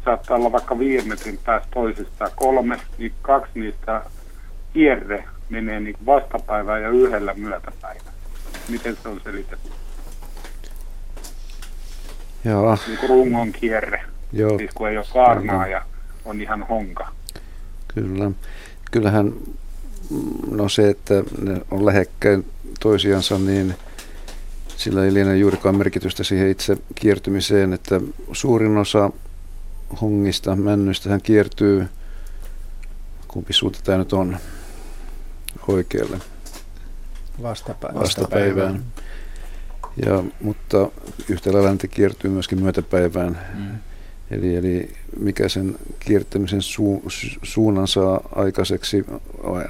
saattaa 0.06 0.38
olla 0.38 0.52
vaikka 0.52 0.80
viiden 0.80 1.08
metrin 1.08 1.40
päästä 1.46 1.68
toisistaan 1.74 2.32
kolme, 2.36 2.80
niin 2.98 3.14
kaksi 3.22 3.60
niistä 3.60 4.02
kierre 4.76 5.24
menee 5.50 5.80
niin 5.80 5.96
vastapäivään 6.06 6.82
ja 6.82 6.90
yhdellä 6.90 7.34
myötäpäivään. 7.34 8.14
Miten 8.70 8.98
se 9.04 9.10
on 9.10 9.22
selitetty? 9.24 9.70
Joo. 12.46 12.78
Niin 12.88 12.98
kuin 12.98 13.10
rungon 13.10 13.52
kierre. 13.52 14.04
Joo. 14.34 14.58
Siis 14.58 14.72
kun 14.74 14.90
ei 14.90 14.98
ole 14.98 15.06
kaarnaa 15.14 15.68
ja 15.68 15.82
on 16.26 16.42
ihan 16.42 16.64
honka. 16.64 17.08
Kyllä. 17.94 18.32
Kyllähän 18.92 19.34
no 20.52 20.70
se, 20.70 20.90
että 20.90 21.14
ne 21.42 21.62
on 21.72 21.86
lähekkäin 21.86 22.46
toisiansa, 22.80 23.38
niin 23.38 23.76
sillä 24.78 25.06
ei 25.06 25.14
liene 25.14 25.38
juurikaan 25.38 25.78
merkitystä 25.78 26.24
siihen 26.24 26.50
itse 26.50 26.78
kiertymiseen, 26.96 27.74
että 27.74 28.02
suurin 28.32 28.78
osa 28.78 29.10
hongista, 30.02 30.56
männyistä 30.56 31.10
hän 31.10 31.22
kiertyy, 31.22 31.88
kumpi 33.28 33.54
suunta 33.54 33.80
tämä 33.84 33.98
nyt 33.98 34.14
on, 34.14 34.38
oikealle. 35.68 36.20
Vastapäivään. 37.42 38.02
Vastapäivään. 38.02 38.84
Ja, 40.06 40.24
mutta 40.42 40.90
yhtä 41.30 41.54
lailla 41.54 41.72
niitä 41.72 41.88
kiertyy 41.88 42.32
myöskin 42.32 42.62
myötäpäivään. 42.62 43.40
Mm. 43.56 43.78
Eli, 44.32 44.56
eli 44.56 44.94
mikä 45.20 45.50
sen 45.50 45.76
kiertämisen 46.00 46.62
su, 46.62 47.04
suunnan 47.44 47.88
saa 47.88 48.30
aikaiseksi, 48.36 49.06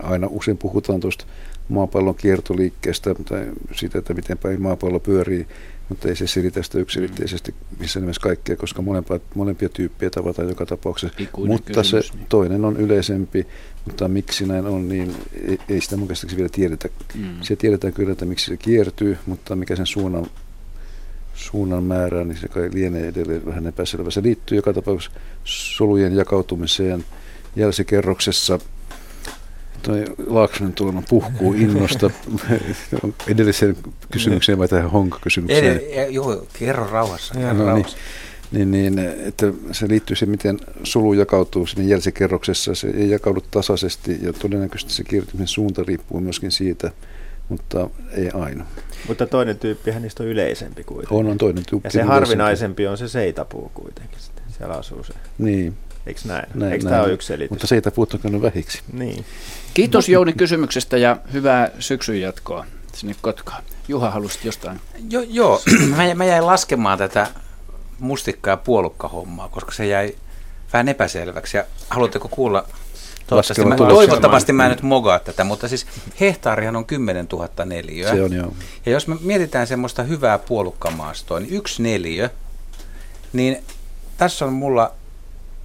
aina 0.04 0.28
usein 0.30 0.58
puhutaan 0.58 1.00
tuosta 1.00 1.26
maapallon 1.70 2.16
kiertoliikkeestä 2.16 3.16
tai 3.16 3.52
siitä, 3.76 4.00
että 4.00 4.14
miten 4.14 4.38
päin 4.38 4.62
maapallo 4.62 5.00
pyörii, 5.00 5.48
mutta 5.90 6.08
ei 6.08 6.16
se 6.16 6.28
selitä 6.28 6.64
sitä 6.64 6.80
yksilitteisesti 6.80 7.56
missä 7.80 8.00
nimessä 8.00 8.22
kaikkea, 8.22 8.56
koska 8.56 8.82
molempia, 8.82 9.20
molempia 9.36 9.70
tyyppejä 9.70 10.10
tavataan 10.10 10.50
joka 10.50 10.66
tapauksessa. 10.66 11.18
Ikuinen 11.20 11.52
mutta 11.52 11.82
kysymys, 11.82 12.08
se 12.08 12.14
niin. 12.14 12.26
toinen 12.30 12.66
on 12.66 12.78
yleisempi, 12.78 13.48
mutta 13.86 14.08
miksi 14.08 14.46
näin 14.46 14.66
on, 14.66 14.90
niin 14.90 15.16
ei, 15.48 15.60
ei 15.70 15.82
sitä 15.82 15.98
mun 15.98 16.08
vielä 16.36 16.50
tiedetä. 16.50 16.90
Mm. 17.16 17.36
Se 17.42 17.56
tiedetään 17.56 17.94
kyllä, 17.94 18.12
että 18.12 18.26
miksi 18.26 18.46
se 18.46 18.58
kiertyy, 18.58 19.18
mutta 19.26 19.56
mikä 19.56 19.76
sen 19.76 19.86
suunnan, 19.86 20.26
suunnan 21.34 21.84
määrää, 21.84 22.24
niin 22.24 22.38
se 22.38 22.48
kai 22.48 22.70
lienee 22.74 23.08
edelleen 23.08 23.46
vähän 23.46 23.68
epäselvä. 23.68 24.12
Se 24.12 24.24
liittyy 24.24 24.56
joka 24.56 24.74
tapauksessa 24.74 25.20
solujen 25.44 26.16
jakautumiseen 26.16 27.06
jälsikerroksessa– 27.56 28.60
toi 29.86 30.06
Laaksonen 30.28 30.74
tuolla 30.74 31.04
puhkuu 31.10 31.54
innosta 31.54 32.10
edellisen 33.28 33.78
kysymykseen 34.12 34.58
vai 34.58 34.68
tähän 34.68 34.92
Honka-kysymykseen? 34.92 35.82
joo, 36.10 36.48
kerro 36.60 36.90
rauhassa. 36.92 37.34
Kerro 37.34 37.54
no, 37.54 37.58
niin. 37.58 37.68
rauhassa. 37.68 37.98
Niin, 38.52 38.72
niin, 38.72 39.00
että 39.00 39.54
se 39.72 39.88
liittyy 39.88 40.16
siihen, 40.16 40.32
miten 40.32 40.60
solu 40.84 41.14
jakautuu 41.14 41.66
sinne 41.66 41.84
jälsikerroksessa. 41.84 42.76
Se 42.76 42.88
ei 42.88 43.10
jakaudu 43.10 43.42
tasaisesti 43.52 44.20
ja 44.22 44.34
todennäköisesti 44.34 44.94
se 44.94 45.04
kiertymisen 45.04 45.48
suunta 45.48 45.84
riippuu 45.84 46.20
myöskin 46.20 46.52
siitä, 46.52 46.92
mutta 47.50 47.90
ei 48.12 48.30
aina. 48.34 48.66
Mutta 49.08 49.28
toinen 49.28 49.60
tyyppihän 49.60 50.02
niistä 50.02 50.24
on 50.24 50.30
yleisempi 50.30 50.84
kuitenkin. 50.84 51.18
On, 51.18 51.28
on 51.28 51.38
toinen 51.38 51.66
tyyppi. 51.66 51.88
Ja 51.88 51.92
se 51.92 52.02
harvinaisempi 52.02 52.88
on 52.88 52.98
se 52.98 53.08
seitapuu 53.08 53.72
kuitenkin. 53.74 54.20
Sitten. 54.20 54.44
Siellä 54.58 54.76
asuu 54.76 55.04
se. 55.04 55.14
Niin. 55.38 55.78
Eikö 56.08 56.22
näin? 56.26 56.46
näin 56.54 56.74
Eikö 56.74 56.84
näin. 56.84 56.94
tämä 56.94 57.04
ole 57.04 57.14
yksi 57.14 57.28
selitys? 57.28 57.50
Mutta 57.50 57.68
on 58.14 58.20
käynyt 58.22 58.42
vähiksi. 58.42 58.82
Niin. 58.94 59.26
Kiitos 59.74 60.10
Jouni 60.10 60.34
kysymyksestä 60.34 60.98
ja 60.98 61.18
hyvää 61.34 61.70
syksyn 61.80 62.22
jatkoa 62.22 62.66
sinne 62.94 63.16
Kotkaan. 63.22 63.64
Juha, 63.88 64.12
halusit 64.12 64.46
jostain? 64.46 64.82
Jo, 65.10 65.22
joo, 65.22 65.62
mä, 65.96 66.14
mä 66.16 66.26
jäin 66.26 66.46
laskemaan 66.46 66.98
tätä 66.98 67.28
mustikka- 68.00 68.50
ja 68.50 68.58
puolukkahommaa, 68.58 69.50
koska 69.50 69.72
se 69.72 69.88
jäi 69.88 70.16
vähän 70.74 70.90
epäselväksi. 70.90 71.58
Ja 71.58 71.66
haluatteko 71.90 72.28
kuulla 72.28 72.68
Toivottavasti 73.28 73.66
mä, 73.66 73.76
toivottavasti 73.76 74.54
mä 74.54 74.66
en 74.66 74.70
nyt 74.70 74.82
mogaa 74.82 75.20
tätä, 75.20 75.44
mutta 75.44 75.68
siis 75.68 75.86
hehtaarihan 76.20 76.76
on 76.76 76.86
10 76.86 77.28
000 77.32 77.66
neliöä. 77.66 78.14
Se 78.16 78.24
on 78.24 78.34
joo. 78.34 78.54
Ja 78.86 78.92
jos 78.92 79.08
me 79.08 79.16
mietitään 79.22 79.68
semmoista 79.68 80.04
hyvää 80.04 80.38
puolukkamaastoa, 80.38 81.40
niin 81.40 81.54
yksi 81.54 81.84
neliö, 81.84 82.30
niin 83.34 83.64
tässä 84.18 84.46
on 84.46 84.54
mulla 84.54 84.92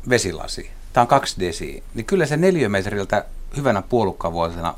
vesilasi. 0.09 0.71
Tämä 0.93 1.03
on 1.03 1.09
kaksi 1.09 1.41
desiä. 1.41 1.83
Niin 1.95 2.07
kyllä 2.07 2.27
se 2.27 2.37
neliömetriltä 2.37 3.25
hyvänä 3.57 3.83
puolukkavuotena 3.83 4.75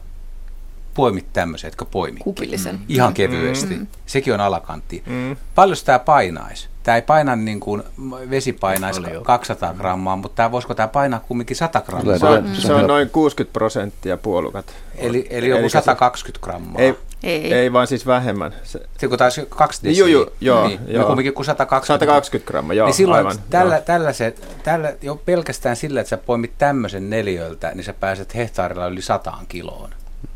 poimit 0.95 1.27
tämmöisen, 1.33 1.69
jotka 1.69 1.85
poimi. 1.85 2.21
Kupillisen. 2.21 2.81
Ihan 2.89 3.15
kevyesti. 3.15 3.75
Mm. 3.75 3.87
Sekin 4.07 4.35
on 4.35 4.41
alakantti. 4.41 5.03
Mm. 5.07 5.37
Paljon 5.55 5.77
tämä 5.85 5.99
painaisi? 5.99 6.69
Tämä 6.83 6.97
ei 6.97 7.03
paina 7.03 7.37
niin 7.37 7.61
kuin 7.61 7.83
vesi 8.31 8.53
painaisi 8.53 9.01
200 9.23 9.75
grammaa, 9.75 10.17
mutta 10.17 10.37
tämä, 10.37 10.53
voisiko 10.53 10.75
tämä 10.75 10.89
painaa 10.89 11.21
kumminkin 11.21 11.57
100 11.57 11.81
grammaa? 11.81 12.19
Se 12.19 12.27
on, 12.27 12.57
se 12.57 12.75
on 12.75 12.87
noin 12.87 13.11
60 13.11 13.53
prosenttia 13.53 14.17
puolukat. 14.17 14.75
Eli, 14.95 15.27
eli 15.31 15.49
joku 15.49 15.69
120 15.69 16.45
grammaa? 16.45 16.83
Ei, 16.83 16.95
ei. 17.23 17.55
ei 17.55 17.73
vaan 17.73 17.87
siis 17.87 18.07
vähemmän. 18.07 18.55
Se, 18.63 18.81
se 18.99 19.09
kun 19.09 19.19
taisi 19.19 19.47
kaksi 19.49 19.81
desiä. 19.85 19.99
Joo, 19.99 20.09
joo, 20.09 20.33
joo, 20.41 20.69
niin, 20.69 20.81
joo. 20.87 21.07
kumminkin 21.07 21.35
kuin 21.35 21.47
120. 21.47 22.05
120 22.05 22.51
grammaa, 22.51 22.75
joo, 22.75 22.87
niin 22.87 22.95
silloin 22.95 23.19
aivan, 23.19 23.37
tällä, 23.51 23.75
joo. 23.75 23.85
Tällä 23.85 24.13
se, 24.13 24.35
tällä, 24.63 24.95
jo 25.03 25.17
pelkästään 25.17 25.77
sillä, 25.77 26.01
että 26.01 26.09
sä 26.09 26.17
poimit 26.17 26.53
tämmöisen 26.59 27.11
neliöltä, 27.11 27.73
niin 27.75 27.85
sä 27.85 27.93
pääset 27.93 28.35
hehtaarilla 28.35 28.87
yli 28.87 29.03
sataan 29.03 29.47
kiloon. 29.49 29.91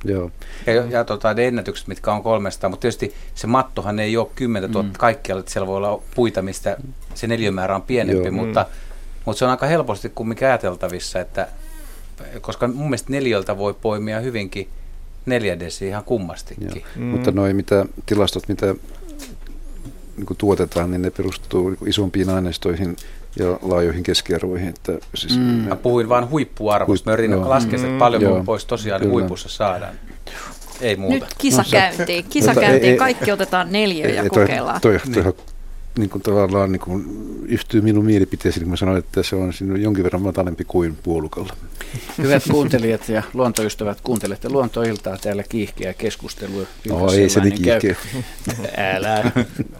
Joo. 0.05 0.31
Ja, 0.67 0.75
ja 0.75 1.05
tota, 1.05 1.35
ne 1.35 1.47
ennätykset, 1.47 1.89
mitkä 1.89 2.13
on 2.13 2.23
300, 2.23 2.71
mutta 2.71 2.81
tietysti 2.81 3.15
se 3.35 3.47
mattohan 3.47 3.99
ei 3.99 4.17
ole 4.17 4.29
10 4.35 4.71
000 4.71 4.83
mm. 4.83 4.93
kaikkialla, 4.99 5.41
että 5.41 5.53
siellä 5.53 5.67
voi 5.67 5.77
olla 5.77 6.03
puita, 6.15 6.43
mistä 6.43 6.77
se 7.15 7.27
neliömäärä 7.27 7.75
on 7.77 7.83
pienempi, 7.83 8.25
Joo. 8.25 8.33
mutta, 8.33 8.67
mm. 8.69 9.21
mutta 9.25 9.39
se 9.39 9.45
on 9.45 9.51
aika 9.51 9.67
helposti 9.67 10.13
kumminkin 10.15 10.49
ajateltavissa, 10.49 11.21
että 11.21 11.49
koska 12.41 12.69
mun 12.69 12.87
mielestä 12.87 13.13
neljöltä 13.13 13.59
voi 13.59 13.75
poimia 13.75 14.21
hyvinkin 14.21 14.69
neljä 15.27 15.61
desi 15.61 15.89
ihan 15.89 16.05
kummastikin. 16.05 16.83
Mm. 16.97 17.03
Mutta 17.03 17.31
noin 17.31 17.57
mitä 17.57 17.87
tilastot, 18.07 18.49
mitä 18.49 18.75
niin 20.17 20.27
kuin 20.27 20.37
tuotetaan, 20.37 20.91
niin 20.91 21.03
ne 21.03 21.11
perustuu 21.11 21.71
niin 21.71 21.89
isompiin 21.89 22.31
aineistoihin 22.31 22.97
ja 23.39 23.59
laajoihin 23.63 24.03
keskiarvoihin. 24.03 24.69
Että 24.69 24.93
siis 25.15 25.39
mm. 25.39 25.45
Mä 25.45 25.77
puhuin 25.77 26.09
vain 26.09 26.31
huippuarvosta. 26.31 27.11
Mä 27.11 27.15
yritin 27.15 27.49
laskea, 27.49 27.77
että 27.77 27.89
mm. 27.89 27.99
paljon 27.99 28.39
mm. 28.39 28.45
pois 28.45 28.65
tosiaan 28.65 29.01
Kyllä. 29.01 29.13
huipussa 29.13 29.49
saadaan. 29.49 29.95
Ei 30.81 30.97
muuta. 30.97 31.15
Nyt 31.15 31.35
kisa 31.39 31.65
käyntiin. 31.71 32.25
Kisa 32.31 32.55
käyntiin. 32.55 32.99
Kaikki 32.99 33.33
otetaan 33.33 33.73
neljä 33.73 34.09
ja 34.09 34.31
kokeillaan. 34.31 34.81
Toi, 34.81 35.01
toi, 35.15 35.23
toi, 35.23 35.35
niin 35.99 36.11
kuin 36.11 36.23
tavallaan 36.23 36.73
niin 36.73 36.81
kuin 36.81 37.05
yhtyy 37.49 37.81
minun 37.81 38.05
mielipiteeseen, 38.05 38.63
kun 38.63 38.71
mä 38.71 38.77
sanoin, 38.77 38.99
että 38.99 39.23
se 39.23 39.37
on 39.37 39.53
jonkin 39.79 40.05
verran 40.05 40.23
matalempi 40.23 40.65
kuin 40.65 40.99
puolukalla. 41.03 41.53
Hyvät 42.19 42.43
kuuntelijat 42.51 43.09
ja 43.09 43.23
luontoystävät, 43.35 44.01
kuuntelette 44.01 44.49
luontoiltaa 44.49 45.17
täällä 45.19 45.43
kiihkeä 45.43 45.95
keskustelua. 45.95 46.67
No 46.89 47.13
ei 47.13 47.29
se 47.29 47.41
niin 47.41 47.63
kiihkeä. 47.63 47.97
Älä 48.77 49.33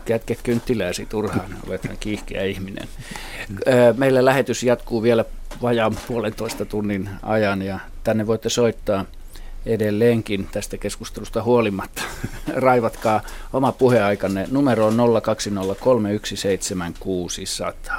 kätke 0.05 0.37
kynttilääsi 0.43 1.07
turhaan, 1.07 1.57
olethan 1.67 1.97
kiihkeä 2.01 2.45
ihminen. 2.45 2.89
Meillä 3.97 4.25
lähetys 4.25 4.63
jatkuu 4.63 5.03
vielä 5.03 5.25
vajaan 5.63 5.97
puolentoista 6.09 6.65
tunnin 6.65 7.09
ajan 7.23 7.63
ja 7.63 7.79
tänne 8.05 8.27
voitte 8.27 8.49
soittaa 8.49 9.05
edelleenkin 9.67 10.49
tästä 10.53 10.79
keskustelusta 10.79 11.43
huolimatta. 11.43 12.03
Raivatkaa 12.55 13.21
oma 13.53 13.73
puheaikanne. 13.73 14.49
Numero 14.51 14.87
on 14.87 14.97
020317600. 17.77 17.95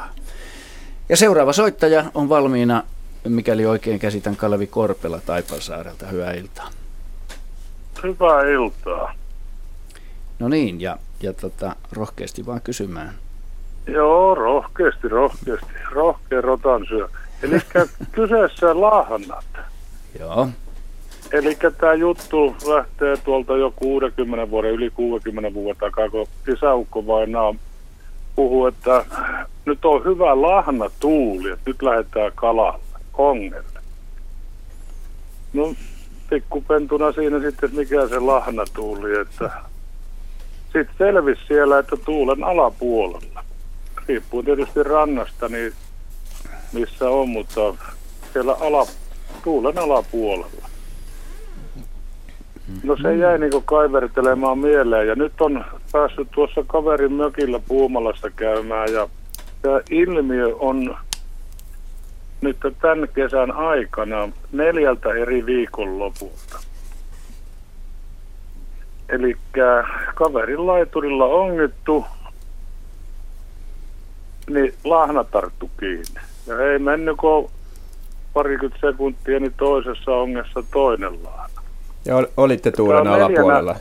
Ja 1.10 1.17
seuraava 1.17 1.53
soittaja 1.53 2.06
on 2.13 2.30
valmiina, 2.30 2.84
mikäli 3.27 3.65
oikein 3.65 3.99
käsitän, 3.99 4.36
Kalevi 4.36 4.67
Korpela 4.67 5.21
Taipalsaarelta. 5.25 6.08
Hyvää 6.08 6.34
iltaa. 6.34 6.69
Hyvää 8.03 8.43
iltaa. 8.43 9.13
No 10.39 10.49
niin, 10.49 10.82
ja, 10.82 10.97
ja 11.21 11.34
tota, 11.34 11.75
rohkeasti 11.91 12.45
vaan 12.45 12.62
kysymään. 12.62 13.13
Joo, 13.88 14.36
rohkeasti, 14.36 15.08
rohkeasti. 15.08 15.73
Rohkea 15.91 16.41
rotan 16.41 16.86
syö. 16.88 17.08
Eli 17.43 17.60
kyseessä 18.12 18.82
lahnat. 18.82 19.45
Joo. 20.19 20.49
Eli 21.32 21.58
tämä 21.78 21.94
juttu 21.94 22.56
lähtee 22.66 23.18
tuolta 23.18 23.58
jo 23.58 23.74
60 23.76 24.52
vuoden, 24.52 24.72
yli 24.72 24.90
60 24.90 25.54
vuoden 25.54 25.80
takaa, 25.80 26.10
kun 26.10 26.28
isäukko 26.54 27.08
vainaa 27.08 27.56
puhuu, 28.36 28.66
että 28.66 29.06
nyt 29.66 29.86
on 29.86 30.04
hyvä 30.04 30.42
lahna 30.42 30.90
tuuli, 31.00 31.50
että 31.50 31.70
nyt 31.70 31.82
lähdetään 31.82 32.32
kalalle, 32.36 33.00
ongelle. 33.13 33.82
No 35.54 35.74
pikkupentuna 36.30 37.12
siinä 37.12 37.40
sitten, 37.40 37.76
mikä 37.76 38.08
se 38.08 38.20
lahna 38.20 38.63
tuuli, 38.74 39.20
että 39.20 39.52
sitten 40.63 40.96
selvisi 40.98 41.42
siellä, 41.48 41.80
että 41.80 41.98
tuulen 42.06 42.44
alapuolella. 42.44 43.44
Riippuu 44.08 44.44
tietysti 44.44 44.84
rannasta, 44.84 45.48
niin 45.48 45.74
missä 46.74 47.10
on, 47.10 47.30
mutta 47.30 47.74
siellä 48.34 48.54
ala, 48.60 48.88
tuulen 49.44 49.78
alapuolella. 49.78 50.66
No 52.84 52.97
se 53.01 53.15
jäi 53.15 53.39
niin 53.39 53.51
kaivertelemaan 53.65 54.60
mieleen 54.60 55.08
ja 55.08 55.15
nyt 55.15 55.41
on 55.41 55.65
päässyt 55.91 56.27
tuossa 56.32 56.63
kaverin 56.67 57.13
mökillä 57.13 57.60
Puumalassa 57.67 58.30
käymään 58.30 58.93
ja 58.93 59.10
tämä 59.62 59.82
ilmiö 59.89 60.56
on 60.56 60.97
nyt 62.41 62.58
tämän 62.82 63.08
kesän 63.15 63.51
aikana 63.51 64.30
neljältä 64.51 65.10
eri 65.10 65.45
viikonlopulta. 65.45 66.60
Eli 69.10 69.38
kaverin 70.15 70.67
laiturilla 70.67 71.25
ongittu, 71.25 72.06
niin 74.49 74.73
lahna 74.84 75.23
tarttu 75.23 75.69
kiinni. 75.80 76.21
Ja 76.47 76.71
ei 76.71 76.80
mennyt 76.80 77.17
kuin 77.17 77.49
parikymmentä 78.34 78.88
sekuntia, 78.91 79.39
niin 79.39 79.53
toisessa 79.58 80.12
ongessa 80.12 80.63
toinen 80.71 81.23
lahna. 81.23 81.57
Ja 82.05 82.15
olitte 82.38 82.71
tuulen 82.71 83.07
alapuolella? 83.07 83.75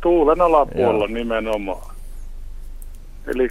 Tuulen 0.00 0.40
alapuolella 0.40 1.04
Joo. 1.04 1.14
nimenomaan. 1.14 1.94
Eli 3.26 3.48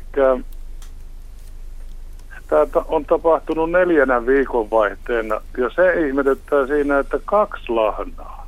tämä 2.48 2.84
on 2.88 3.06
tapahtunut 3.06 3.72
neljänä 3.72 4.26
viikonvaihteena 4.26 5.42
ja 5.58 5.70
se 5.76 6.08
ihmetyttää 6.08 6.68
siinä, 6.68 7.00
että 7.00 7.20
kaksi 7.26 7.70
lahnaa. 7.70 8.48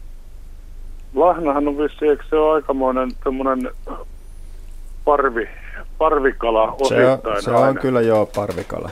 Lahnahan 1.16 1.68
on 1.68 1.78
vissi, 1.78 2.08
eikö 2.08 2.24
se 2.30 2.36
ole 2.36 2.56
aikamoinen 2.56 3.12
tämmöinen 3.24 3.72
parvi, 5.06 5.50
parvikala 5.98 6.72
osittain 6.72 7.22
Se 7.24 7.30
on, 7.30 7.42
se 7.42 7.52
on 7.52 7.76
kyllä 7.76 8.02
joo 8.02 8.26
parvikala. 8.26 8.90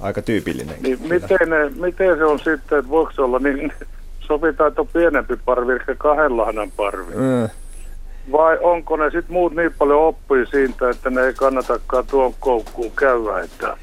Aika 0.00 0.22
tyypillinen. 0.22 0.76
Niin 0.82 0.98
miten, 1.02 1.50
ne, 1.50 1.70
miten 1.86 2.16
se 2.16 2.24
on 2.24 2.38
sitten, 2.38 2.78
että 2.78 2.90
voiko 2.90 3.12
se 3.12 3.22
olla 3.22 3.38
niin 3.38 3.72
sovitaan, 4.30 4.68
että 4.68 4.80
on 4.80 4.88
pienempi 4.92 5.36
parvi, 5.44 5.72
eli 5.72 5.96
kahden 5.98 6.36
lahnan 6.36 6.70
parvi. 6.76 7.14
Mm. 7.14 7.48
Vai 8.32 8.58
onko 8.60 8.96
ne 8.96 9.04
sitten 9.04 9.32
muut 9.32 9.54
niin 9.54 9.74
paljon 9.78 10.02
oppii 10.02 10.46
siitä, 10.46 10.90
että 10.90 11.10
ne 11.10 11.22
ei 11.22 11.34
kannatakaan 11.34 12.06
tuon 12.10 12.34
koukkuun 12.40 12.92
käydä, 12.96 13.40
että 13.44 13.76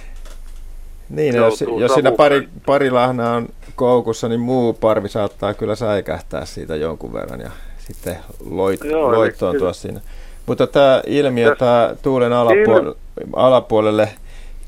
niin, 1.09 1.35
jos, 1.35 1.63
jos 1.77 1.93
siinä 1.93 2.11
pari, 2.11 2.49
pari 2.65 2.91
lahnaa 2.91 3.35
on 3.35 3.47
koukussa, 3.75 4.27
niin 4.27 4.39
muu 4.39 4.73
parvi 4.73 5.09
saattaa 5.09 5.53
kyllä 5.53 5.75
säikähtää 5.75 6.45
siitä 6.45 6.75
jonkun 6.75 7.13
verran 7.13 7.39
ja 7.39 7.51
sitten 7.77 8.17
loit, 8.49 8.83
Joo, 8.83 9.11
loittoontua 9.11 9.73
siinä. 9.73 9.99
Mutta 10.45 10.67
tämä 10.67 11.01
ilmiö, 11.07 11.55
tämä 11.55 11.95
tuulen 12.01 12.33
alapuolelle, 12.33 12.95
alapuolelle 13.35 14.09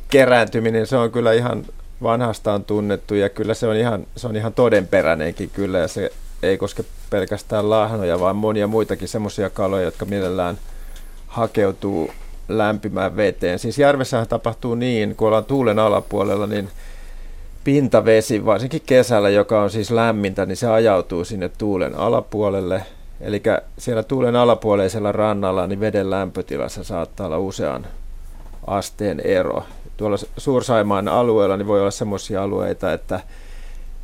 kerääntyminen, 0.09 0.87
se 0.87 0.97
on 0.97 1.11
kyllä 1.11 1.33
ihan 1.33 1.65
vanhastaan 2.03 2.63
tunnettu 2.63 3.15
ja 3.15 3.29
kyllä 3.29 3.53
se 3.53 3.67
on 3.67 3.75
ihan, 3.75 4.07
se 4.15 4.27
on 4.27 4.35
ihan 4.35 4.53
todenperäinenkin 4.53 5.49
kyllä 5.49 5.79
ja 5.79 5.87
se 5.87 6.11
ei 6.43 6.57
koske 6.57 6.83
pelkästään 7.09 7.69
lahnoja, 7.69 8.19
vaan 8.19 8.35
monia 8.35 8.67
muitakin 8.67 9.07
semmoisia 9.07 9.49
kaloja, 9.49 9.83
jotka 9.83 10.05
mielellään 10.05 10.57
hakeutuu 11.27 12.11
lämpimään 12.47 13.15
veteen. 13.15 13.59
Siis 13.59 13.77
järvessähän 13.77 14.27
tapahtuu 14.27 14.75
niin, 14.75 15.15
kun 15.15 15.27
ollaan 15.27 15.45
tuulen 15.45 15.79
alapuolella, 15.79 16.47
niin 16.47 16.69
pintavesi, 17.63 18.45
varsinkin 18.45 18.81
kesällä, 18.85 19.29
joka 19.29 19.61
on 19.61 19.69
siis 19.69 19.91
lämmintä, 19.91 20.45
niin 20.45 20.57
se 20.57 20.67
ajautuu 20.67 21.25
sinne 21.25 21.49
tuulen 21.49 21.95
alapuolelle 21.95 22.83
Eli 23.21 23.41
siellä 23.77 24.03
tuulen 24.03 24.35
alapuoleisella 24.35 25.11
rannalla 25.11 25.67
niin 25.67 25.79
veden 25.79 26.09
lämpötilassa 26.09 26.83
saattaa 26.83 27.25
olla 27.25 27.37
usean 27.37 27.87
asteen 28.67 29.19
ero. 29.19 29.63
Tuolla 29.99 30.17
Suursaimaan 30.37 31.07
alueella 31.07 31.57
niin 31.57 31.67
voi 31.67 31.79
olla 31.81 31.91
sellaisia 31.91 32.43
alueita, 32.43 32.93
että, 32.93 33.19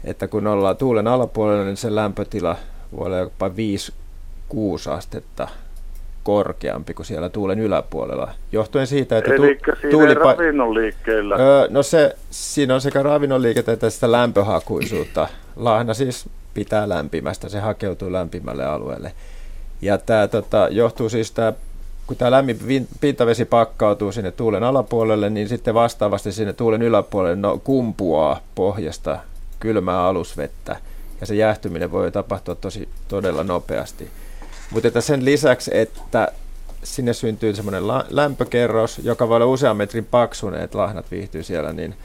että 0.04 0.28
kun 0.28 0.48
ollaan 0.48 0.78
tuulen 0.78 1.08
alapuolella, 1.08 1.64
niin 1.64 1.78
se 1.78 1.96
lämpötila 1.96 2.56
voi 2.98 3.06
olla 3.06 3.18
jopa 3.18 3.48
5-6 3.48 3.52
astetta 4.92 5.48
korkeampi 6.24 6.94
kuin 6.94 7.06
siellä 7.06 7.30
tuulen 7.30 7.60
yläpuolella. 7.60 8.32
Johtuen 8.52 8.88
siitä, 8.88 9.18
että 9.18 9.32
tu- 9.36 9.88
tuulipa- 9.92 10.32
ravinnon 10.34 10.74
liikkeellä. 10.74 11.36
Öö, 11.36 11.68
no 11.70 11.84
se, 11.84 12.16
siinä 12.30 12.74
on 12.74 12.82
sekä 12.82 13.04
ravinnon 13.04 13.42
liikettä 13.42 13.72
että 13.72 13.90
sitä 13.90 14.12
lämpöhakuisuutta. 14.12 15.28
Lahna 15.56 15.94
siis 15.94 16.30
pitää 16.54 16.90
lämpimästä, 16.90 17.50
se 17.50 17.60
hakeutuu 17.60 18.12
lämpimälle 18.12 18.66
alueelle. 18.66 19.12
Ja 19.82 19.98
tämä 19.98 20.28
tota, 20.28 20.68
johtuu 20.72 21.10
siis 21.10 21.32
tämä 21.32 21.54
kun 22.08 22.18
tämä 22.18 22.32
lämmin 22.32 22.88
pintavesi 23.00 23.46
pakkautuu 23.46 24.12
sinne 24.12 24.32
tuulen 24.32 24.64
alapuolelle, 24.64 25.30
niin 25.30 25.50
sitten 25.50 25.74
vastaavasti 25.74 26.32
sinne 26.32 26.54
tuulen 26.54 26.82
yläpuolelle 26.82 27.36
no, 27.36 27.62
kumpuaa 27.64 28.40
pohjasta 28.56 29.20
kylmää 29.60 30.04
alusvettä. 30.04 30.76
Ja 31.22 31.28
se 31.28 31.36
jäähtyminen 31.36 31.92
voi 31.92 32.12
tapahtua 32.12 32.56
tosi 32.56 32.90
todella 33.08 33.44
nopeasti. 33.44 34.10
Mutta 34.72 34.88
että 34.88 35.02
sen 35.02 35.26
lisäksi, 35.26 35.72
että 35.78 36.32
sinne 36.84 37.14
syntyy 37.14 37.56
semmoinen 37.56 37.88
lämpökerros, 38.10 39.00
joka 39.04 39.30
voi 39.30 39.36
olla 39.36 39.46
usean 39.46 39.78
metrin 39.78 40.06
paksuinen, 40.06 40.62
että 40.62 40.78
lahnat 40.78 41.12
viihtyy 41.12 41.44
siellä, 41.44 41.74
niin 41.74 41.96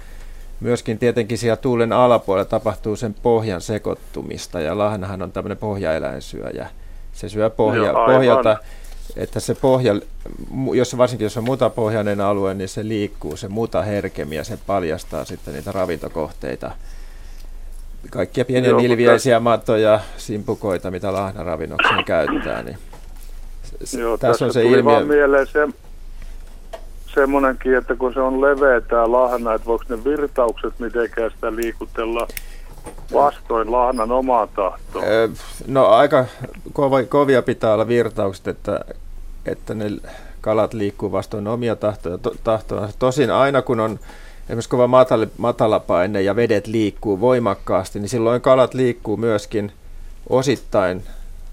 myöskin 0.61 0.99
tietenkin 0.99 1.39
siellä 1.39 1.57
tuulen 1.57 1.93
alapuolella 1.93 2.49
tapahtuu 2.49 2.97
sen 2.97 3.15
pohjan 3.15 3.61
sekoittumista, 3.61 4.61
ja 4.61 4.79
lahnahan 4.79 5.23
on 5.23 5.33
tämmöinen 5.33 5.59
pohjaeläinsyöjä. 5.59 6.71
Se 7.13 7.29
syö 7.29 7.51
pohja, 7.51 7.85
Joo, 7.85 8.07
pohjalta, 8.07 8.57
että 9.17 9.41
se 9.41 9.55
pohja, 9.55 9.95
jos 10.75 10.97
varsinkin 10.99 11.25
jos 11.25 11.37
on 11.37 11.45
mutapohjainen 11.45 12.21
alue, 12.21 12.55
niin 12.55 12.69
se 12.69 12.89
liikkuu, 12.89 13.37
se 13.37 13.49
muta 13.49 13.83
herkemmin 13.83 14.37
ja 14.37 14.45
se 14.45 14.59
paljastaa 14.67 15.25
sitten 15.25 15.55
niitä 15.55 15.73
ravintokohteita. 15.73 16.71
Kaikkia 18.11 18.45
pieniä 18.45 18.71
Joo, 18.71 18.81
nilviäisiä 18.81 19.41
mutta... 19.41 19.51
matoja, 19.51 20.01
simpukoita, 20.17 20.91
mitä 20.91 21.13
lahnaravinnokseen 21.13 22.05
käyttää. 22.05 22.63
Niin 22.63 22.79
Joo, 23.99 24.19
tässä, 24.19 24.29
tässä 24.29 24.45
on 24.45 24.53
se 24.53 24.63
ilmiö. 24.63 24.85
vaan 24.85 25.07
mieleen 25.07 25.47
se, 25.47 25.69
semmoinenkin, 27.15 27.77
että 27.77 27.97
kun 27.97 28.15
se 28.15 28.21
on 28.21 28.41
leveä 28.41 28.81
tämä 28.81 29.13
lahna, 29.13 29.55
että 29.55 29.67
voiko 29.67 29.85
ne 29.89 30.05
virtaukset 30.05 30.79
mitenkään 30.79 31.31
sitä 31.31 31.57
liikutella 31.57 32.29
vastoin 33.13 33.73
lahnan 33.73 34.13
omaa 34.13 34.47
tahtoa? 34.47 35.03
No 35.67 35.87
aika 35.87 36.25
kovia 37.09 37.43
pitää 37.43 37.75
olla 37.75 37.89
virtaukset, 37.89 38.49
että, 38.49 38.81
että 39.47 39.75
ne 39.75 39.85
kalat 40.41 40.75
liikkuu 40.75 41.13
vastoin 41.13 41.49
omia 41.49 41.77
tahtoja. 41.77 42.19
tahtoja. 42.45 42.89
Tosin 42.99 43.31
aina 43.31 43.63
kun 43.63 43.81
on 43.81 43.99
esimerkiksi 44.43 44.71
kova 44.71 44.87
matala, 44.87 45.27
matalapaine 45.39 46.23
ja 46.23 46.37
vedet 46.37 46.67
liikkuu 46.67 47.21
voimakkaasti, 47.21 47.99
niin 47.99 48.09
silloin 48.09 48.41
kalat 48.41 48.75
liikkuu 48.75 49.17
myöskin 49.17 49.73
osittain 50.29 51.03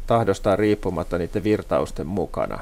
tahdostaan 0.08 0.60
riippumatta 0.60 1.18
niiden 1.18 1.44
virtausten 1.44 2.08
mukana. 2.08 2.60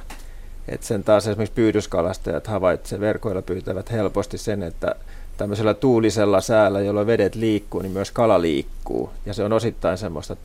Et 0.67 0.84
sen 0.84 1.04
taas 1.04 1.28
esimerkiksi 1.28 1.56
pyydyskalastajat 1.56 2.47
havaitsevat, 2.47 3.01
verkoilla 3.01 3.41
pyytävät 3.41 3.91
helposti 3.91 4.38
sen, 4.38 4.63
että 4.63 4.95
tämmöisellä 5.38 5.74
tuulisella 5.74 6.41
säällä, 6.41 6.82
jolloin 6.82 7.08
vedet 7.08 7.36
liikkuu, 7.36 7.82
niin 7.82 7.91
myös 7.91 8.12
kala 8.12 8.41
liikkuu. 8.41 9.10
Ja 9.26 9.34
se 9.34 9.43
on 9.43 9.54
osittain 9.54 9.98
semmoista, 9.98 10.36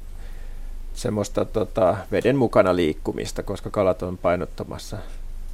semmoista 0.94 1.44
tota, 1.44 1.96
veden 2.12 2.37
mukana 2.37 2.76
liikkumista, 2.76 3.42
koska 3.42 3.70
kalat 3.70 4.03
on 4.03 4.18
painottomassa 4.18 4.96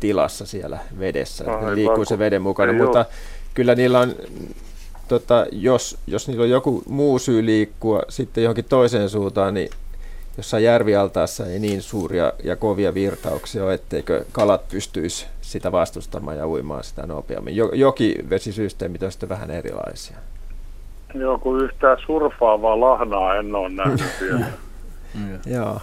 tilassa 0.01 0.47
siellä 0.47 0.79
vedessä. 0.99 1.45
Aivan, 1.57 1.75
liikkuu 1.75 2.05
se 2.05 2.19
veden 2.19 2.43
mukana, 2.43 2.73
mutta 2.73 2.99
ole. 2.99 3.07
kyllä 3.55 3.75
niillä 3.75 4.01
on, 4.01 4.15
tota, 5.09 5.47
jos, 5.53 5.99
jos 6.07 6.29
niillä 6.29 6.43
on 6.43 6.51
joku 6.51 6.83
muu 6.89 7.19
syy 7.19 7.47
liikkua 7.47 8.03
sitten 8.09 8.45
johonkin 8.45 8.65
toiseen 8.65 9.11
suuntaan, 9.11 9.55
niin 9.55 9.71
jossain 10.37 10.65
järvialtaassa 10.65 11.47
ei 11.47 11.59
niin 11.59 11.83
suuria 11.83 12.33
ja 12.45 12.57
kovia 12.57 12.95
virtauksia 12.95 13.65
ole, 13.65 13.75
etteikö 13.75 14.25
kalat 14.33 14.69
pystyisi 14.69 15.27
sitä 15.41 15.73
vastustamaan 15.73 16.37
ja 16.37 16.49
uimaan 16.49 16.85
sitä 16.85 17.07
nopeammin. 17.07 17.57
Jokivesisysteemit 17.73 19.03
on 19.03 19.13
sitten 19.13 19.29
vähän 19.29 19.51
erilaisia. 19.51 20.17
Joo, 21.15 21.39
kun 21.39 21.65
yhtään 21.65 21.99
surfaavaa 22.07 22.81
lahnaa 22.81 23.35
en 23.35 23.55
ole 23.55 23.69
nähnyt 23.69 24.01
vielä. 24.21 24.47
Joo. 25.47 25.81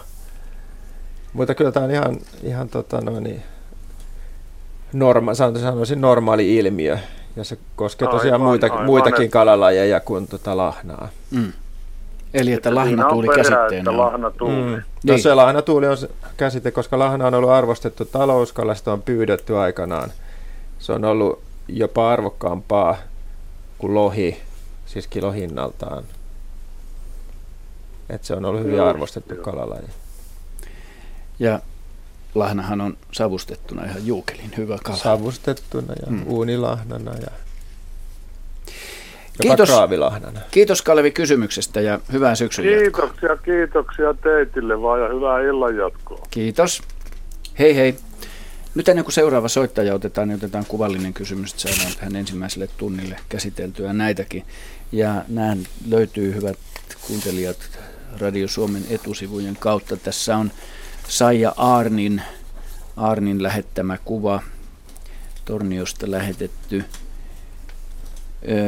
Mutta 1.32 1.54
kyllä 1.54 1.72
tämä 1.72 1.86
on 1.86 1.90
ihan, 1.90 2.16
ihan 2.42 2.68
tota 2.68 3.00
noin, 3.00 3.42
norma, 4.92 5.34
sanoisin 5.34 6.00
normaali 6.00 6.56
ilmiö. 6.56 6.98
Ja 7.36 7.44
se 7.44 7.58
koskee 7.76 8.08
tosiaan 8.08 8.32
aivan, 8.32 8.48
muita, 8.48 8.66
aivan, 8.66 8.84
muitakin 8.84 9.30
kalalajeja 9.30 10.00
kuin 10.00 10.26
tota 10.26 10.56
lahnaa. 10.56 11.08
Mm. 11.30 11.52
Eli 12.34 12.52
että 12.52 12.74
lahnatuuli 12.74 13.28
käsitteenä 13.28 13.90
on. 13.90 13.98
Lahnatuuli. 13.98 14.54
Mm. 14.54 14.70
No 14.70 14.82
niin. 15.04 15.22
se 15.22 15.34
lahnatuuli 15.34 15.86
on 15.86 15.96
käsite, 16.36 16.70
koska 16.70 16.98
lahna 16.98 17.26
on 17.26 17.34
ollut 17.34 17.50
arvostettu 17.50 18.04
talouskalasta, 18.04 18.92
on 18.92 19.02
pyydetty 19.02 19.56
aikanaan. 19.56 20.12
Se 20.78 20.92
on 20.92 21.04
ollut 21.04 21.42
jopa 21.68 22.10
arvokkaampaa 22.10 22.96
kuin 23.78 23.94
lohi, 23.94 24.40
siis 24.86 25.06
kilohinnaltaan. 25.06 26.04
Et 28.10 28.24
se 28.24 28.34
on 28.34 28.44
ollut 28.44 28.62
hyvin 28.62 28.82
arvostettu 28.82 29.34
kalalaji. 29.34 29.88
Ja 31.38 31.60
lahnahan 32.34 32.80
on 32.80 32.96
savustettuna 33.12 33.84
ihan 33.84 34.06
juukelin 34.06 34.52
hyvä 34.56 34.78
kala. 34.84 34.96
Savustettuna 34.96 35.92
ja 36.06 36.12
mm. 36.12 36.22
uunilahnana 36.26 37.12
ja 37.14 37.43
Kiitos, 39.42 39.70
kiitos 40.50 40.82
Kalevi 40.82 41.10
kysymyksestä 41.10 41.80
ja 41.80 42.00
hyvää 42.12 42.34
syksyn 42.34 42.64
Kiitoksia, 42.64 43.28
jatkoa. 43.28 43.36
kiitoksia 43.36 44.14
teitille 44.14 44.82
vaan 44.82 45.00
ja 45.00 45.08
hyvää 45.08 45.40
illan 45.40 45.76
jatkoa. 45.76 46.26
Kiitos. 46.30 46.82
Hei 47.58 47.76
hei. 47.76 47.94
Nyt 48.74 48.88
ennen 48.88 49.04
kuin 49.04 49.12
seuraava 49.12 49.48
soittaja 49.48 49.94
otetaan, 49.94 50.28
niin 50.28 50.36
otetaan 50.36 50.64
kuvallinen 50.68 51.14
kysymys, 51.14 51.50
että 51.50 51.62
saadaan 51.62 51.96
tähän 51.96 52.16
ensimmäiselle 52.16 52.68
tunnille 52.76 53.16
käsiteltyä 53.28 53.92
näitäkin. 53.92 54.44
Ja 54.92 55.22
nämä 55.28 55.56
löytyy, 55.88 56.34
hyvät 56.34 56.58
kuuntelijat, 57.06 57.56
Radio 58.20 58.48
Suomen 58.48 58.82
etusivujen 58.90 59.56
kautta. 59.60 59.96
Tässä 59.96 60.36
on 60.36 60.50
Saija 61.08 61.54
Aarnin, 61.56 62.22
Aarnin 62.96 63.42
lähettämä 63.42 63.98
kuva, 64.04 64.42
Torniosta 65.44 66.10
lähetetty. 66.10 66.84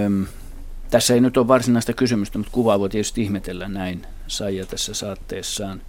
Öm, 0.05 0.27
tässä 0.91 1.15
ei 1.15 1.21
nyt 1.21 1.37
ole 1.37 1.49
varsinaista 1.49 1.93
kysymystä, 1.93 2.39
mutta 2.39 2.53
kuvaa 2.53 2.81
voi 2.81 2.89
tietysti 2.89 3.23
ihmetellä 3.23 3.69
näin. 3.69 4.07
Saija 4.27 4.67
tässä 4.67 4.95
saatteessaan, 4.95 5.83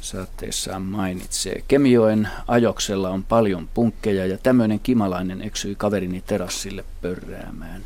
saatteessaan 0.00 0.82
mainitsee. 0.82 1.64
Kemioen 1.68 2.28
ajoksella 2.48 3.10
on 3.10 3.24
paljon 3.24 3.68
punkkeja 3.74 4.26
ja 4.26 4.38
tämmöinen 4.38 4.80
kimalainen 4.80 5.42
eksyi 5.42 5.74
kaverini 5.74 6.22
terassille 6.26 6.84
pörräämään. 7.02 7.82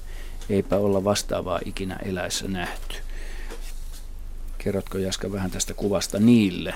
Eipä 0.50 0.76
olla 0.76 1.04
vastaavaa 1.04 1.60
ikinä 1.64 1.96
eläessä 1.96 2.48
nähty. 2.48 2.96
Kerrotko 4.58 4.98
Jaska 4.98 5.32
vähän 5.32 5.50
tästä 5.50 5.74
kuvasta 5.74 6.18
niille 6.18 6.74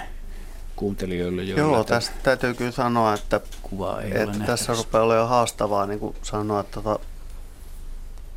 kuuntelijoille? 0.76 1.42
Joo, 1.42 1.84
tästä 1.84 2.14
täytyy 2.22 2.54
kyllä 2.54 2.70
sanoa, 2.70 3.14
että, 3.14 3.40
kuvaa 3.62 4.02
ei 4.02 4.20
että 4.20 4.38
tässä 4.46 4.74
rupeaa 4.74 5.04
olemaan 5.04 5.28
haastavaa 5.28 5.86
niin 5.86 6.00
kuin 6.00 6.16
sanoa, 6.22 6.60
että 6.60 6.82
tota, 6.82 6.98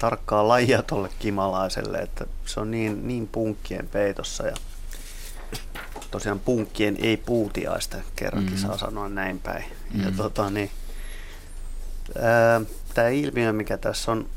tarkkaa 0.03 0.47
lajia 0.47 0.83
tuolle 0.83 1.09
kimalaiselle, 1.19 1.97
että 1.97 2.25
se 2.45 2.59
on 2.59 2.71
niin, 2.71 3.07
niin 3.07 3.27
punkkien 3.27 3.87
peitossa 3.87 4.47
ja 4.47 4.55
tosiaan 6.11 6.39
punkkien 6.39 6.97
ei 7.01 7.17
puutiaista 7.17 7.97
kerrankin 8.15 8.53
mm-hmm. 8.53 8.67
saa 8.67 8.77
sanoa 8.77 9.09
näin 9.09 9.39
päin. 9.39 9.63
Mm-hmm. 9.63 10.03
Ja 10.03 10.11
tota, 10.17 10.49
niin, 10.49 10.71
tämä 12.93 13.07
ilmiö, 13.07 13.53
mikä 13.53 13.77
tässä 13.77 14.11
on, 14.11 14.29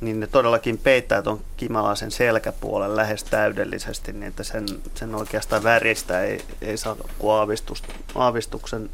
niin 0.00 0.20
ne 0.20 0.26
todellakin 0.26 0.78
peittää 0.78 1.22
tuon 1.22 1.40
kimalaisen 1.56 2.10
selkäpuolen 2.10 2.96
lähes 2.96 3.24
täydellisesti, 3.24 4.12
niin 4.12 4.22
että 4.28 4.44
sen, 4.44 4.66
sen 4.94 5.14
oikeastaan 5.14 5.62
väristä 5.62 6.22
ei, 6.22 6.44
ei 6.60 6.76
saa 6.76 6.96
kuin 7.18 7.32
aavistuksen 8.14 8.90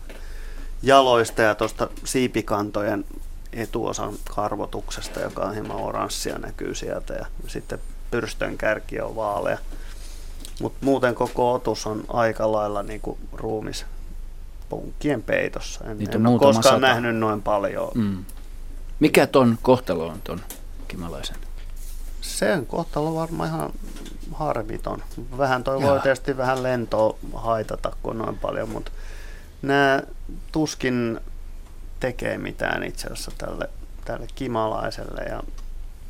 jaloista 0.82 1.42
ja 1.42 1.54
tuosta 1.54 1.88
siipikantojen 2.04 3.04
etuosan 3.54 4.14
karvotuksesta, 4.34 5.20
joka 5.20 5.42
on 5.42 5.54
hieman 5.54 5.76
oranssia 5.76 6.38
näkyy 6.38 6.74
sieltä 6.74 7.14
ja 7.14 7.26
sitten 7.46 7.78
pyrstön 8.10 8.58
kärki 8.58 9.00
on 9.00 9.16
vaalea. 9.16 9.58
Mutta 10.60 10.78
muuten 10.80 11.14
koko 11.14 11.52
otus 11.52 11.86
on 11.86 12.04
aika 12.08 12.52
lailla 12.52 12.82
niinku 12.82 13.18
ruumis 13.32 13.86
punkkien 14.68 15.22
peitossa. 15.22 15.84
En, 15.84 16.14
en 16.14 16.26
ole 16.26 16.38
koskaan 16.38 16.62
sata. 16.62 16.78
nähnyt 16.78 17.16
noin 17.16 17.42
paljon. 17.42 17.90
Mm. 17.94 18.24
Mikä 19.00 19.26
ton 19.26 19.58
kohtalo 19.62 20.06
on 20.06 20.20
ton 20.24 20.40
kimalaisen? 20.88 21.36
Sen 22.20 22.66
kohtalo 22.66 23.14
varmaan 23.14 23.48
ihan 23.48 23.70
harmiton. 24.32 25.02
Vähän 25.38 25.64
toi 25.64 25.82
voi 25.82 26.00
tietysti 26.00 26.36
vähän 26.36 26.62
lentoa 26.62 27.16
haitata, 27.34 27.92
kun 28.02 28.18
noin 28.18 28.38
paljon, 28.38 28.68
mutta 28.68 28.92
nämä 29.62 30.02
tuskin 30.52 31.20
tekee 32.04 32.38
mitään 32.38 32.82
itse 32.82 33.06
asiassa 33.06 33.32
tälle, 33.38 33.70
tälle 34.04 34.26
kimalaiselle. 34.34 35.22
Ja 35.22 35.42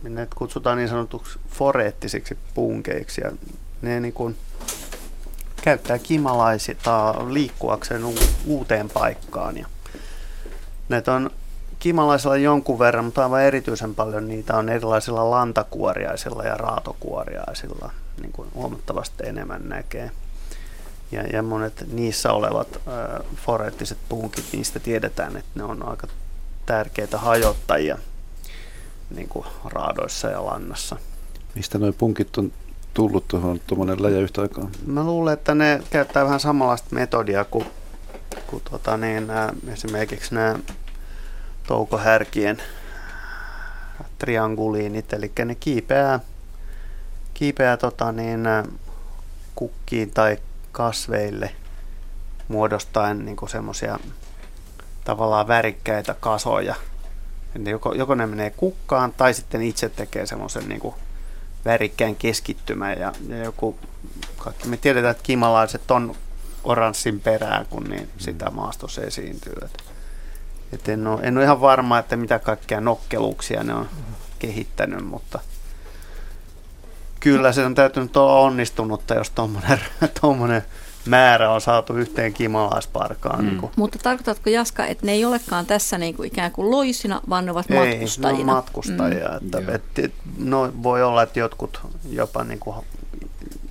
ne 0.02 0.28
kutsutaan 0.34 0.78
niin 0.78 0.88
sanotuksi 0.88 1.38
foreettisiksi 1.48 2.38
punkeiksi 2.54 3.20
ja 3.20 3.32
ne 3.82 4.00
niin 4.00 4.12
kuin 4.12 4.36
käyttää 5.62 5.98
kimalaisita 5.98 7.14
liikkuakseen 7.28 8.02
uuteen 8.46 8.90
paikkaan. 8.90 9.56
Ja 9.56 9.66
näitä 10.88 11.14
on 11.14 11.30
kimalaisilla 11.78 12.36
jonkun 12.36 12.78
verran, 12.78 13.04
mutta 13.04 13.22
aivan 13.22 13.42
erityisen 13.42 13.94
paljon 13.94 14.28
niitä 14.28 14.56
on 14.56 14.68
erilaisilla 14.68 15.30
lantakuoriaisilla 15.30 16.44
ja 16.44 16.56
raatokuoriaisilla, 16.56 17.90
niin 18.20 18.32
kuin 18.32 18.48
huomattavasti 18.54 19.26
enemmän 19.26 19.68
näkee. 19.68 20.10
Ja, 21.12 21.22
ja 21.22 21.42
monet 21.42 21.84
niissä 21.92 22.32
olevat 22.32 22.68
äh, 22.76 23.26
foreettiset 23.36 23.98
punkit, 24.08 24.44
niistä 24.52 24.80
tiedetään, 24.80 25.36
että 25.36 25.50
ne 25.54 25.64
on 25.64 25.88
aika 25.88 26.06
tärkeitä 26.66 27.18
hajottajia 27.18 27.98
niin 29.10 29.28
kuin 29.28 29.46
raadoissa 29.64 30.28
ja 30.28 30.44
lannassa. 30.44 30.96
Mistä 31.54 31.78
nuo 31.78 31.92
punkit 31.92 32.38
on 32.38 32.52
tullut 32.94 33.28
tuohon 33.28 33.60
tuommoinen 33.66 34.02
läjä 34.02 34.18
yhtä 34.18 34.42
aikaa? 34.42 34.70
Mä 34.86 35.04
luulen, 35.04 35.34
että 35.34 35.54
ne 35.54 35.82
käyttää 35.90 36.24
vähän 36.24 36.40
samanlaista 36.40 36.94
metodia 36.94 37.44
kuin, 37.44 37.66
kuin 38.46 38.62
tota 38.70 38.96
niin, 38.96 39.26
nämä, 39.26 39.52
esimerkiksi 39.68 40.34
nämä 40.34 40.58
toukohärkien 41.66 42.62
trianguliinit, 44.18 45.12
eli 45.12 45.32
ne 45.44 45.54
kiipeää, 45.54 46.20
kiipeää 47.34 47.76
tota 47.76 48.12
niin, 48.12 48.40
kukkiin 49.54 50.10
tai 50.10 50.38
kasveille 50.74 51.50
muodostaen 52.48 53.24
niin 53.24 53.36
semmoisia 53.48 53.98
tavallaan 55.04 55.48
värikkäitä 55.48 56.14
kasoja. 56.20 56.74
Eli 57.56 57.70
joko, 57.70 57.94
joko 57.94 58.14
ne 58.14 58.26
menee 58.26 58.50
kukkaan 58.50 59.12
tai 59.12 59.34
sitten 59.34 59.62
itse 59.62 59.88
tekee 59.88 60.26
semmoisen 60.26 60.68
niin 60.68 60.94
värikkään 61.64 62.16
keskittymän. 62.16 62.98
Ja, 62.98 63.12
ja 63.28 63.44
joku, 63.44 63.78
kaikki 64.38 64.68
me 64.68 64.76
tiedetään, 64.76 65.10
että 65.10 65.22
kimalaiset 65.22 65.90
on 65.90 66.14
oranssin 66.64 67.20
perää, 67.20 67.64
kun 67.70 67.84
niin 67.84 68.10
sitä 68.18 68.50
maastossa 68.50 69.02
esiintyy. 69.02 69.52
Että 69.64 69.82
et 70.72 70.88
en, 70.88 71.06
ole, 71.06 71.20
en 71.22 71.36
ole 71.36 71.44
ihan 71.44 71.60
varma, 71.60 71.98
että 71.98 72.16
mitä 72.16 72.38
kaikkea 72.38 72.80
nokkeluuksia 72.80 73.62
ne 73.62 73.74
on 73.74 73.88
kehittänyt, 74.38 75.06
mutta 75.06 75.40
kyllä 77.24 77.52
se 77.52 77.64
on 77.64 77.74
täytynyt 77.74 78.16
olla 78.16 78.40
onnistunutta, 78.40 79.14
jos 79.14 79.32
tuommoinen 80.20 80.62
määrä 81.06 81.50
on 81.50 81.60
saatu 81.60 81.94
yhteen 81.94 82.32
kimalaisparkaan. 82.32 83.44
Mm. 83.44 83.50
Niin 83.50 83.70
Mutta 83.76 83.98
tarkoitatko 84.02 84.50
Jaska, 84.50 84.86
että 84.86 85.06
ne 85.06 85.12
ei 85.12 85.24
olekaan 85.24 85.66
tässä 85.66 85.98
niin 85.98 86.14
kuin 86.16 86.26
ikään 86.26 86.52
kuin 86.52 86.70
loisina, 86.70 87.20
vaan 87.28 87.44
ne 87.44 87.50
ovat 87.50 87.70
ei, 87.70 87.76
matkustajina? 87.76 88.38
Ei, 88.38 88.44
ne 88.44 88.50
on 88.50 88.56
matkustajia. 88.56 89.28
Mm. 89.28 89.36
Että, 89.36 89.74
et, 89.74 89.98
et, 89.98 90.12
no, 90.38 90.72
voi 90.82 91.02
olla, 91.02 91.22
että 91.22 91.38
jotkut 91.38 91.80
jopa 92.10 92.44
niin 92.44 92.58
kuin, 92.58 92.76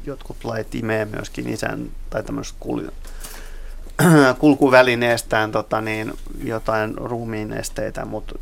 jotkut 0.06 0.44
lait 0.44 0.76
imee 0.76 1.06
myöskin 1.06 1.50
isän 1.50 1.92
tai 2.10 2.24
tämmöiset 2.24 2.56
kulkuvälineestään 4.40 5.52
tota, 5.52 5.82
niin, 5.82 6.14
jotain 6.44 6.98
ruumiin 6.98 7.54
esteitä, 7.54 8.06
mutta 8.06 8.40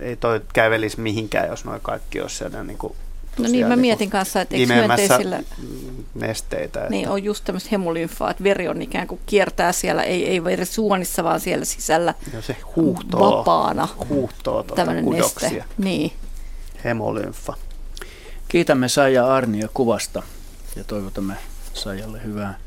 ei 0.00 0.16
toi 0.16 0.40
kävelisi 0.52 1.00
mihinkään, 1.00 1.48
jos 1.48 1.64
noin 1.64 1.80
kaikki 1.80 2.20
olisi 2.20 2.36
siellä 2.36 2.64
niin 2.64 2.78
kuin, 2.78 2.94
No 3.38 3.48
niin, 3.48 3.66
mä 3.66 3.76
niin 3.76 3.80
mietin 3.80 4.10
kanssa, 4.10 4.40
että 4.40 4.56
eikö 4.56 4.74
myönteisillä 4.74 5.42
nesteitä. 6.14 6.80
Että... 6.80 6.90
Niin, 6.90 7.08
on 7.08 7.24
just 7.24 7.44
tämmöistä 7.44 7.68
hemolymfaa, 7.72 8.30
että 8.30 8.44
veri 8.44 8.68
on 8.68 8.82
ikään 8.82 9.08
kuin 9.08 9.20
kiertää 9.26 9.72
siellä, 9.72 10.02
ei, 10.02 10.28
ei 10.28 10.44
veri 10.44 10.64
suonissa, 10.64 11.24
vaan 11.24 11.40
siellä 11.40 11.64
sisällä 11.64 12.14
no 12.32 12.42
se 12.42 12.56
huuhtoo, 12.76 13.38
vapaana. 13.38 13.88
Huuhtoo 14.08 14.62
tuota 14.62 14.86
kudoksia. 15.04 15.50
Neste. 15.50 15.64
Niin. 15.78 16.12
Hemolymfa. 16.84 17.54
Kiitämme 18.48 18.88
Saija 18.88 19.34
Arnia 19.34 19.68
kuvasta 19.74 20.22
ja 20.76 20.84
toivotamme 20.84 21.34
Saijalle 21.74 22.20
hyvää 22.24 22.58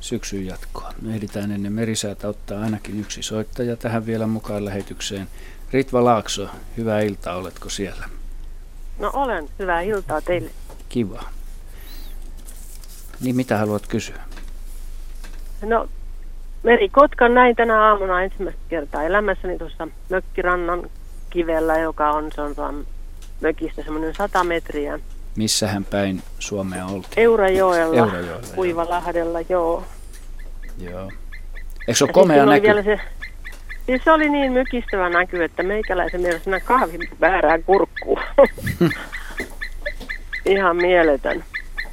syksyn 0.00 0.46
jatkoa. 0.46 0.92
Me 1.02 1.14
ehditään 1.14 1.52
ennen 1.52 1.72
merisäätä 1.72 2.28
ottaa 2.28 2.62
ainakin 2.62 3.00
yksi 3.00 3.22
soittaja 3.22 3.76
tähän 3.76 4.06
vielä 4.06 4.26
mukaan 4.26 4.64
lähetykseen. 4.64 5.28
Ritva 5.72 6.04
Laakso, 6.04 6.48
hyvää 6.76 7.00
iltaa, 7.00 7.36
oletko 7.36 7.68
siellä? 7.68 8.08
No 8.98 9.10
olen, 9.12 9.48
hyvää 9.58 9.80
iltaa 9.80 10.20
teille. 10.20 10.50
Kiva. 10.88 11.22
Niin 13.20 13.36
mitä 13.36 13.58
haluat 13.58 13.86
kysyä? 13.86 14.20
No 15.62 15.88
Meri 16.62 16.88
Kotkan 16.88 17.34
näin 17.34 17.56
tänä 17.56 17.82
aamuna 17.82 18.22
ensimmäistä 18.22 18.60
kertaa 18.68 19.02
elämässäni 19.02 19.58
tuossa 19.58 19.88
mökkirannan 20.08 20.90
kivellä, 21.30 21.78
joka 21.78 22.10
on, 22.10 22.32
se 22.34 22.40
on 22.40 22.86
mökistä 23.40 23.82
semmoinen 23.82 24.14
sata 24.14 24.44
metriä. 24.44 24.98
Missähän 25.36 25.84
päin 25.84 26.22
Suomea 26.38 26.86
oltiin? 26.86 27.12
Eurajoella, 27.16 27.96
Eurajoella 27.96 28.46
Kuivalahdella, 28.54 29.40
joo. 29.48 29.84
Joo. 30.78 31.10
Eikö 31.88 31.94
se 31.94 32.04
ole 32.04 32.12
komea 32.12 32.46
näky? 32.46 32.62
Vielä 32.62 32.82
se, 32.82 33.00
siis 33.86 34.04
se 34.04 34.10
oli 34.10 34.28
niin 34.28 34.52
mykistävä 34.52 35.08
näky, 35.08 35.44
että 35.44 35.62
meikäläisen 35.62 36.20
mielestä 36.20 36.50
nämä 36.50 36.60
kahvin 36.60 37.08
väärään 37.20 37.64
kurkkuun. 37.64 38.20
Ihan 40.46 40.76
mieletön. 40.76 41.44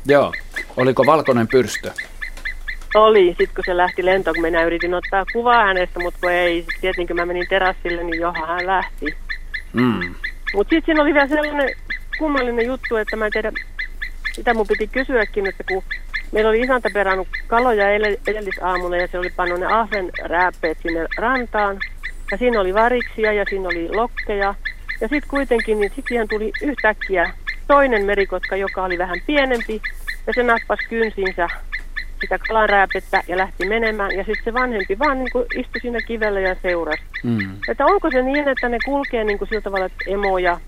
Joo. 0.06 0.34
Oliko 0.78 1.06
valkoinen 1.06 1.48
pyrstö? 1.48 1.92
Oli. 2.96 3.28
Sitten 3.28 3.56
kun 3.56 3.64
se 3.66 3.78
lähti 3.78 4.06
lentoon, 4.06 4.36
kun 4.36 4.42
minä 4.42 4.64
yritin 4.64 4.94
ottaa 4.94 5.26
kuvaa 5.34 5.66
hänestä, 5.66 6.00
mutta 6.00 6.20
kun 6.22 6.32
ei. 6.32 6.58
Sitten 6.60 6.82
tietenkin 6.82 7.16
mä 7.16 7.26
menin 7.26 7.48
terassille, 7.50 8.04
niin 8.04 8.22
johan 8.22 8.48
hän 8.48 8.68
lähti. 8.68 9.06
Mm. 9.74 10.16
Mutta 10.54 10.70
sitten 10.70 10.86
siinä 10.86 11.02
oli 11.02 11.14
vielä 11.14 11.28
sellainen 11.28 11.76
kummallinen 12.18 12.66
juttu, 12.66 12.96
että 12.96 13.16
mä 13.16 13.26
en 13.26 13.32
tiedä, 13.32 13.52
mitä 14.38 14.54
mun 14.54 14.68
piti 14.68 14.88
kysyäkin, 14.88 15.48
että 15.48 15.64
kun 15.64 15.84
Meillä 16.32 16.50
oli 16.50 16.62
isäntä 16.62 16.90
perannut 16.94 17.28
kaloja 17.48 17.90
edellisaamuna 18.28 18.98
ja 18.98 19.08
se 19.08 19.20
oli 19.20 19.30
pannut 19.30 19.60
ne 19.60 19.66
ahven 19.66 20.10
rääppeet 20.22 20.78
sinne 20.82 21.08
rantaan. 21.18 21.80
Ja 22.32 22.38
siinä 22.38 22.60
oli 22.62 22.74
variksia 22.74 23.34
ja 23.34 23.46
siinä 23.50 23.68
oli 23.68 23.90
lokkeja. 23.90 24.56
Ja 25.02 25.08
sitten 25.08 25.30
kuitenkin, 25.30 25.80
niin 25.80 25.90
sitten 25.90 26.08
siihen 26.08 26.28
tuli 26.28 26.52
yhtäkkiä 26.62 27.34
toinen 27.68 28.06
merikotka, 28.06 28.56
joka 28.56 28.84
oli 28.84 28.98
vähän 28.98 29.22
pienempi. 29.28 29.82
Ja 30.28 30.34
se 30.34 30.44
nappasi 30.44 30.88
kynsinsä 30.90 31.48
sitä 32.22 32.40
kalan 32.48 32.70
rääpettä 32.70 33.24
ja 33.28 33.38
lähti 33.38 33.68
menemään. 33.68 34.12
Ja 34.12 34.24
sitten 34.24 34.44
se 34.44 34.54
vanhempi 34.54 35.00
vaan 35.00 35.18
niin 35.18 35.32
kuin 35.32 35.46
istui 35.56 35.82
siinä 35.82 36.00
kivellä 36.02 36.40
ja 36.40 36.56
seurasi. 36.62 37.04
Mm. 37.24 37.56
Että 37.68 37.86
onko 37.86 38.12
se 38.12 38.22
niin, 38.22 38.48
että 38.48 38.70
ne 38.70 38.78
kulkee 38.86 39.24
niin 39.24 39.38
kuin 39.38 39.48
sillä 39.48 39.62
tavalla, 39.62 39.86
että 39.86 40.04
emo 40.08 40.38
ja 40.38 40.60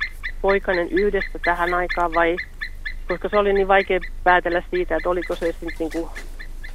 poikainen 0.41 0.87
yhdessä 0.91 1.39
tähän 1.45 1.73
aikaan 1.73 2.13
vai 2.13 2.37
koska 3.07 3.29
se 3.29 3.37
oli 3.37 3.53
niin 3.53 3.67
vaikea 3.67 3.99
päätellä 4.23 4.63
siitä, 4.71 4.95
että 4.95 5.09
oliko 5.09 5.35
se 5.35 5.45
sitten 5.45 5.69
niin 5.79 5.91
kuin 5.91 6.07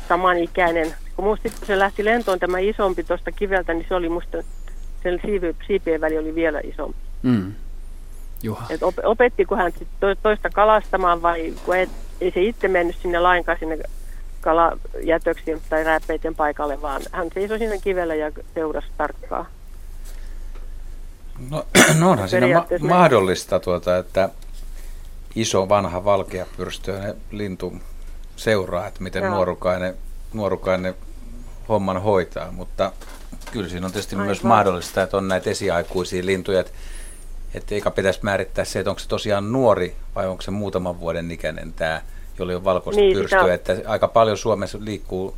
samanikäinen. 0.08 0.94
Kun 1.16 1.24
musta 1.24 1.48
kun 1.48 1.66
se 1.66 1.78
lähti 1.78 2.04
lentoon 2.04 2.38
tämä 2.38 2.58
isompi 2.58 3.04
tuosta 3.04 3.32
kiveltä, 3.32 3.74
niin 3.74 3.86
se 3.88 3.94
oli 3.94 4.08
musta, 4.08 4.38
sen 5.02 5.20
siipien 5.66 6.00
väli 6.00 6.18
oli 6.18 6.34
vielä 6.34 6.60
isompi. 6.64 6.98
Mm. 7.22 7.52
Juha. 8.42 8.66
Et 8.70 8.82
op, 8.82 8.94
opettiko 9.02 9.56
hän 9.56 9.72
toista 10.22 10.50
kalastamaan 10.50 11.22
vai 11.22 11.54
kun 11.64 11.76
et, 11.76 11.90
ei 12.20 12.30
se 12.30 12.42
itse 12.42 12.68
mennyt 12.68 12.96
sinne 13.02 13.18
lainkaan 13.18 13.58
sinne 13.58 13.78
kalajätöksiin 14.40 15.62
tai 15.70 15.84
rääppeiden 15.84 16.34
paikalle, 16.34 16.82
vaan 16.82 17.02
hän 17.12 17.28
seisoi 17.34 17.58
siinä 17.58 17.78
kivellä 17.78 18.14
ja 18.14 18.32
seurasi 18.54 18.86
tarkkaan. 18.96 19.46
No, 21.50 21.66
no 22.00 22.10
onhan 22.10 22.28
siinä 22.28 22.48
ma- 22.48 22.66
mahdollista, 22.88 23.60
tuota, 23.60 23.98
että 23.98 24.28
iso 25.40 25.68
vanha 25.68 26.04
valkeapyrstöinen 26.04 27.16
lintu 27.30 27.72
seuraa, 28.36 28.86
että 28.86 29.02
miten 29.02 29.22
Joo. 29.22 29.34
nuorukainen, 29.34 29.94
nuorukainen 30.32 30.94
homman 31.68 32.02
hoitaa, 32.02 32.52
mutta 32.52 32.92
kyllä 33.52 33.68
siinä 33.68 33.86
on 33.86 33.92
tietysti 33.92 34.16
Aivan. 34.16 34.26
myös 34.26 34.42
mahdollista, 34.42 35.02
että 35.02 35.16
on 35.16 35.28
näitä 35.28 35.50
esiaikuisia 35.50 36.26
lintuja, 36.26 36.60
että, 36.60 36.72
että 37.54 37.74
eikä 37.74 37.90
pitäisi 37.90 38.20
määrittää 38.22 38.64
se, 38.64 38.78
että 38.78 38.90
onko 38.90 39.00
se 39.00 39.08
tosiaan 39.08 39.52
nuori 39.52 39.96
vai 40.14 40.26
onko 40.26 40.42
se 40.42 40.50
muutaman 40.50 41.00
vuoden 41.00 41.30
ikäinen 41.30 41.72
tämä, 41.72 42.02
jolla 42.38 42.56
on 42.56 42.64
valkoista 42.64 43.00
niin, 43.00 43.16
pyrstöä, 43.16 43.54
että 43.54 43.76
aika 43.86 44.08
paljon 44.08 44.36
Suomessa 44.36 44.78
liikkuu 44.80 45.36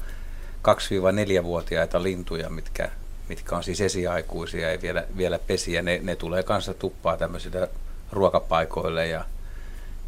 2-4-vuotiaita 0.69 2.03
lintuja, 2.03 2.51
mitkä, 2.51 2.91
mitkä 3.29 3.57
on 3.57 3.65
siis 3.65 3.81
esiaikuisia 3.81 4.73
ja 4.73 4.83
vielä, 4.83 5.05
vielä 5.17 5.39
pesiä, 5.39 5.83
ne, 5.83 6.01
ne 6.03 6.17
tulee 6.17 6.43
kanssa 6.43 6.75
tuppaa 6.75 7.17
tämmöisille 7.17 7.69
ruokapaikoille 8.13 9.07
ja 9.07 9.25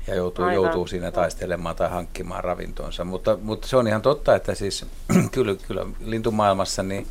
ja 0.07 0.14
joutuu, 0.14 0.48
joutuu 0.48 0.86
siinä 0.86 1.12
taistelemaan 1.12 1.76
tai 1.76 1.90
hankkimaan 1.90 2.44
ravintonsa. 2.44 3.05
Mutta, 3.05 3.38
mutta 3.42 3.68
se 3.68 3.76
on 3.76 3.88
ihan 3.88 4.03
totta, 4.03 4.34
että 4.34 4.55
siis 4.55 4.86
kyllä, 5.32 5.55
kyllä 5.66 5.86
lintumaailmassa 6.05 6.82
niin 6.82 7.07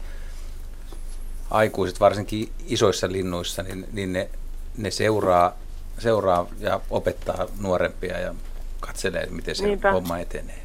aikuiset, 1.50 2.00
varsinkin 2.00 2.50
isoissa 2.68 3.12
linnuissa, 3.12 3.64
niin, 3.64 3.88
niin 3.92 4.14
ne, 4.14 4.30
ne 4.78 4.92
seuraa, 4.92 5.58
seuraa 6.00 6.48
ja 6.60 6.82
opettaa 6.89 7.48
nuorempia 7.60 8.20
ja 8.20 8.36
katselee, 8.80 9.28
miten 9.30 9.56
se 9.56 9.66
Niinpä. 9.66 9.92
homma 9.92 10.20
etenee. 10.20 10.62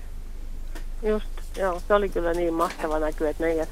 Just, 1.03 1.27
joo, 1.57 1.83
se 1.89 1.95
oli 1.95 2.09
kyllä 2.09 2.33
niin 2.33 2.55
mahtava 2.55 2.99
näky, 2.99 3.29
että 3.29 3.43
meidän 3.43 3.67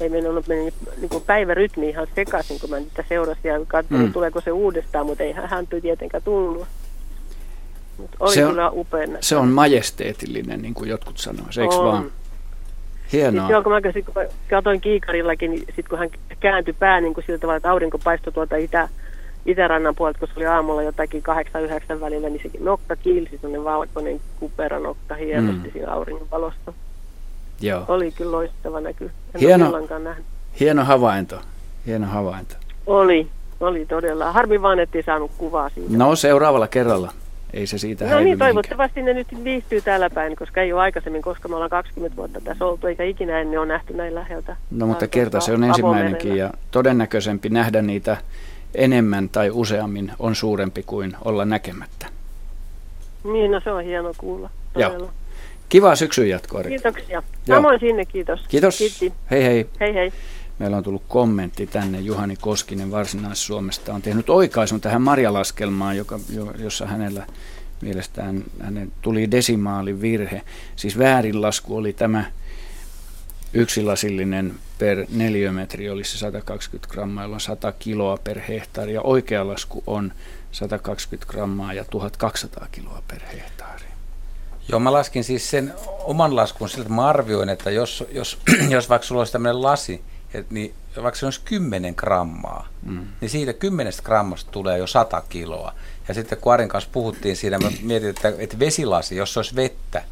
ei 0.00 0.08
meillä 0.08 0.28
ollut 0.28 0.48
meni 0.48 0.74
niin 0.96 1.08
kuin 1.08 1.24
päivärytmi 1.24 1.88
ihan 1.88 2.06
sekaisin, 2.14 2.60
kun 2.60 2.70
mä 2.70 2.78
niitä 2.78 3.04
seurasin 3.08 3.48
ja 3.48 3.60
katsoin, 3.66 4.00
mm. 4.00 4.12
tuleeko 4.12 4.40
se 4.40 4.52
uudestaan, 4.52 5.06
mutta 5.06 5.24
ei 5.24 5.32
hän 5.32 5.66
tietenkään 5.66 6.22
tullut. 6.22 6.68
Mut 8.00 8.10
oli 8.20 8.34
se 8.34 8.44
on, 8.44 8.50
kyllä 8.50 8.70
upea 8.70 9.06
Se 9.20 9.36
on 9.36 9.48
majesteetillinen, 9.48 10.62
niin 10.62 10.74
kuin 10.74 10.90
jotkut 10.90 11.18
sanoo, 11.18 11.46
eikö 11.60 11.74
on. 11.74 11.84
vaan? 11.84 12.10
Hienoa. 13.12 13.46
Siis 13.46 13.50
joo, 13.50 13.62
kun 13.62 13.72
mä, 13.72 13.80
kun 13.80 14.14
mä 14.14 14.22
katsoin 14.50 14.80
kiikarillakin, 14.80 15.50
niin 15.50 15.60
sitten 15.60 15.84
kun 15.88 15.98
hän 15.98 16.10
kääntyi 16.40 16.74
pää 16.78 17.00
niin 17.00 17.14
kuin 17.14 17.24
sillä 17.26 17.38
tavalla, 17.38 17.56
että 17.56 17.70
aurinko 17.70 17.98
paistoi 17.98 18.32
tuolta 18.32 18.56
itä, 18.56 18.88
itärannan 19.46 19.94
puolelta, 19.94 20.18
kun 20.18 20.28
se 20.28 20.34
oli 20.36 20.46
aamulla 20.46 20.82
jotakin 20.82 21.22
8-9 21.96 22.00
välillä, 22.00 22.28
niin 22.28 22.40
se 22.42 22.58
nokka 22.60 22.96
kiilsi, 22.96 23.30
sellainen 23.30 23.64
valkoinen 23.64 24.20
kuperanokka 24.40 25.14
hienosti 25.14 25.68
mm. 25.68 25.72
siinä 25.72 25.92
auringon 25.92 26.30
valossa. 26.30 26.72
Joo. 27.60 27.84
Oli 27.88 28.12
kyllä 28.12 28.32
loistava 28.32 28.80
näky. 28.80 29.10
En 29.34 29.40
hieno, 29.40 29.88
hieno 30.60 30.84
havainto. 30.84 31.36
Hieno 31.86 32.06
havainto. 32.06 32.54
Oli, 32.86 33.28
oli 33.60 33.86
todella. 33.86 34.32
Harmi 34.32 34.62
vaan, 34.62 34.80
ettei 34.80 35.02
saanut 35.02 35.30
kuvaa 35.38 35.68
siitä. 35.68 35.96
No 35.96 36.16
seuraavalla 36.16 36.68
kerralla. 36.68 37.12
Ei 37.52 37.66
se 37.66 37.78
siitä 37.78 38.04
No 38.04 38.20
niin, 38.20 38.38
toivottavasti 38.38 39.02
ne 39.02 39.14
nyt 39.14 39.44
viihtyy 39.44 39.80
täällä 39.80 40.10
päin, 40.10 40.36
koska 40.36 40.60
ei 40.60 40.72
ole 40.72 40.80
aikaisemmin, 40.80 41.22
koska 41.22 41.48
me 41.48 41.54
ollaan 41.54 41.70
20 41.70 42.16
vuotta 42.16 42.40
tässä 42.40 42.64
oltu, 42.64 42.86
eikä 42.86 43.04
ikinä 43.04 43.40
ennen 43.40 43.60
ole 43.60 43.66
nähty 43.66 43.94
näin 43.94 44.14
läheltä. 44.14 44.56
No 44.70 44.86
mutta 44.86 45.06
kerta 45.06 45.40
se 45.40 45.52
on 45.52 45.64
ensimmäinenkin 45.64 46.36
ja 46.36 46.52
todennäköisempi 46.70 47.48
nähdä 47.48 47.82
niitä 47.82 48.16
enemmän 48.74 49.28
tai 49.28 49.50
useammin 49.52 50.12
on 50.18 50.34
suurempi 50.34 50.82
kuin 50.82 51.16
olla 51.24 51.44
näkemättä. 51.44 52.06
Niin, 53.24 53.50
no 53.50 53.60
se 53.64 53.70
on 53.70 53.84
hieno 53.84 54.14
kuulla. 54.18 54.50
Todella. 54.72 54.98
Joo. 54.98 55.10
Kiva 55.68 55.96
syksyn 55.96 56.28
jatkoa. 56.28 56.62
Kiitoksia. 56.62 57.22
Samoin 57.46 57.80
sinne, 57.80 58.04
kiitos. 58.04 58.44
Kiitos. 58.48 58.78
Kiitti. 58.78 59.12
Hei 59.30 59.44
hei. 59.44 59.66
Hei 59.80 59.94
hei. 59.94 60.12
Meillä 60.60 60.76
on 60.76 60.82
tullut 60.82 61.02
kommentti 61.08 61.66
tänne. 61.66 62.00
Juhani 62.00 62.36
Koskinen 62.36 62.90
Varsinais-Suomesta 62.90 63.94
on 63.94 64.02
tehnyt 64.02 64.30
oikaisun 64.30 64.80
tähän 64.80 65.02
Marjalaskelmaan, 65.02 65.96
joka, 65.96 66.20
jossa 66.58 66.86
hänellä 66.86 67.26
mielestään 67.82 68.44
hänen 68.60 68.92
tuli 69.02 69.30
desimaalivirhe. 69.30 70.42
Siis 70.76 70.98
väärinlasku 70.98 71.76
oli 71.76 71.92
tämä 71.92 72.24
yksilasillinen 73.54 74.54
per 74.78 75.06
neliömetri 75.10 75.90
oli 75.90 76.04
se 76.04 76.18
120 76.18 76.92
grammaa, 76.92 77.24
jolloin 77.24 77.40
100 77.40 77.72
kiloa 77.72 78.18
per 78.24 78.40
hehtaari. 78.40 78.94
Ja 78.94 79.02
oikea 79.02 79.48
lasku 79.48 79.82
on 79.86 80.12
120 80.52 81.32
grammaa 81.32 81.72
ja 81.72 81.84
1200 81.84 82.66
kiloa 82.72 83.02
per 83.08 83.20
hehtaari. 83.32 83.84
Joo, 84.68 84.80
mä 84.80 84.92
laskin 84.92 85.24
siis 85.24 85.50
sen 85.50 85.74
oman 86.04 86.36
laskun 86.36 86.68
siltä, 86.68 86.82
että 86.82 86.94
mä 86.94 87.08
arvioin, 87.08 87.48
että 87.48 87.70
jos, 87.70 88.04
jos, 88.12 88.38
jos 88.68 88.88
vaikka 88.88 89.06
sulla 89.06 89.20
olisi 89.20 89.32
tämmöinen 89.32 89.62
lasi, 89.62 90.02
et, 90.34 90.50
niin 90.50 90.74
vaikka 91.02 91.20
se 91.20 91.26
olisi 91.26 91.40
10 91.44 91.94
grammaa, 91.94 92.68
mm. 92.82 93.06
niin 93.20 93.30
siitä 93.30 93.52
10 93.52 93.92
grammasta 94.02 94.50
tulee 94.50 94.78
jo 94.78 94.86
100 94.86 95.22
kiloa. 95.28 95.74
Ja 96.08 96.14
sitten 96.14 96.38
kun 96.38 96.52
Arin 96.52 96.68
kanssa 96.68 96.90
puhuttiin 96.92 97.36
siinä, 97.36 97.58
mä 97.58 97.70
mietin, 97.82 98.08
että, 98.08 98.32
että 98.38 98.58
vesilasi, 98.58 99.16
jos 99.16 99.32
se 99.32 99.38
olisi 99.38 99.56
vettä, 99.56 100.04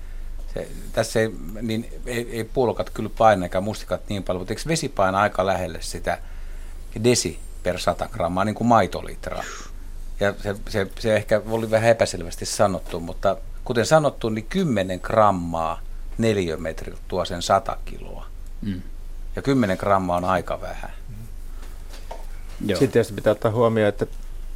se, 0.54 0.68
tässä 0.92 1.20
ei, 1.20 1.34
niin 1.62 1.92
ei, 2.06 2.28
ei 2.32 2.44
puolukat 2.44 2.90
kyllä 2.90 3.10
paina 3.18 3.44
eikä 3.44 3.60
mustikat 3.60 4.08
niin 4.08 4.22
paljon, 4.22 4.40
mutta 4.40 4.52
eikö 4.52 4.62
vesi 4.68 4.88
paina 4.88 5.20
aika 5.20 5.46
lähelle 5.46 5.78
sitä 5.82 6.18
desi 7.04 7.38
per 7.62 7.78
100 7.78 8.08
grammaa, 8.12 8.44
niin 8.44 8.54
kuin 8.54 8.68
maitolitraa. 8.68 9.44
Ja 10.20 10.34
se, 10.42 10.56
se, 10.68 10.86
se 10.98 11.16
ehkä 11.16 11.42
oli 11.50 11.70
vähän 11.70 11.90
epäselvästi 11.90 12.46
sanottu, 12.46 13.00
mutta 13.00 13.36
kuten 13.64 13.86
sanottu, 13.86 14.28
niin 14.28 14.46
10 14.46 15.00
grammaa 15.00 15.80
neliömetriltä 16.18 17.00
tuo 17.08 17.24
sen 17.24 17.42
100 17.42 17.76
kiloa. 17.84 18.26
Mm. 18.62 18.82
Ja 19.36 19.42
10 19.42 19.76
grammaa 19.76 20.16
on 20.16 20.24
aika 20.24 20.60
vähän. 20.60 20.90
Joo. 22.66 22.78
Sitten 22.78 22.92
tietysti 22.92 23.14
pitää 23.14 23.30
ottaa 23.30 23.50
huomioon, 23.50 23.88
että 23.88 24.06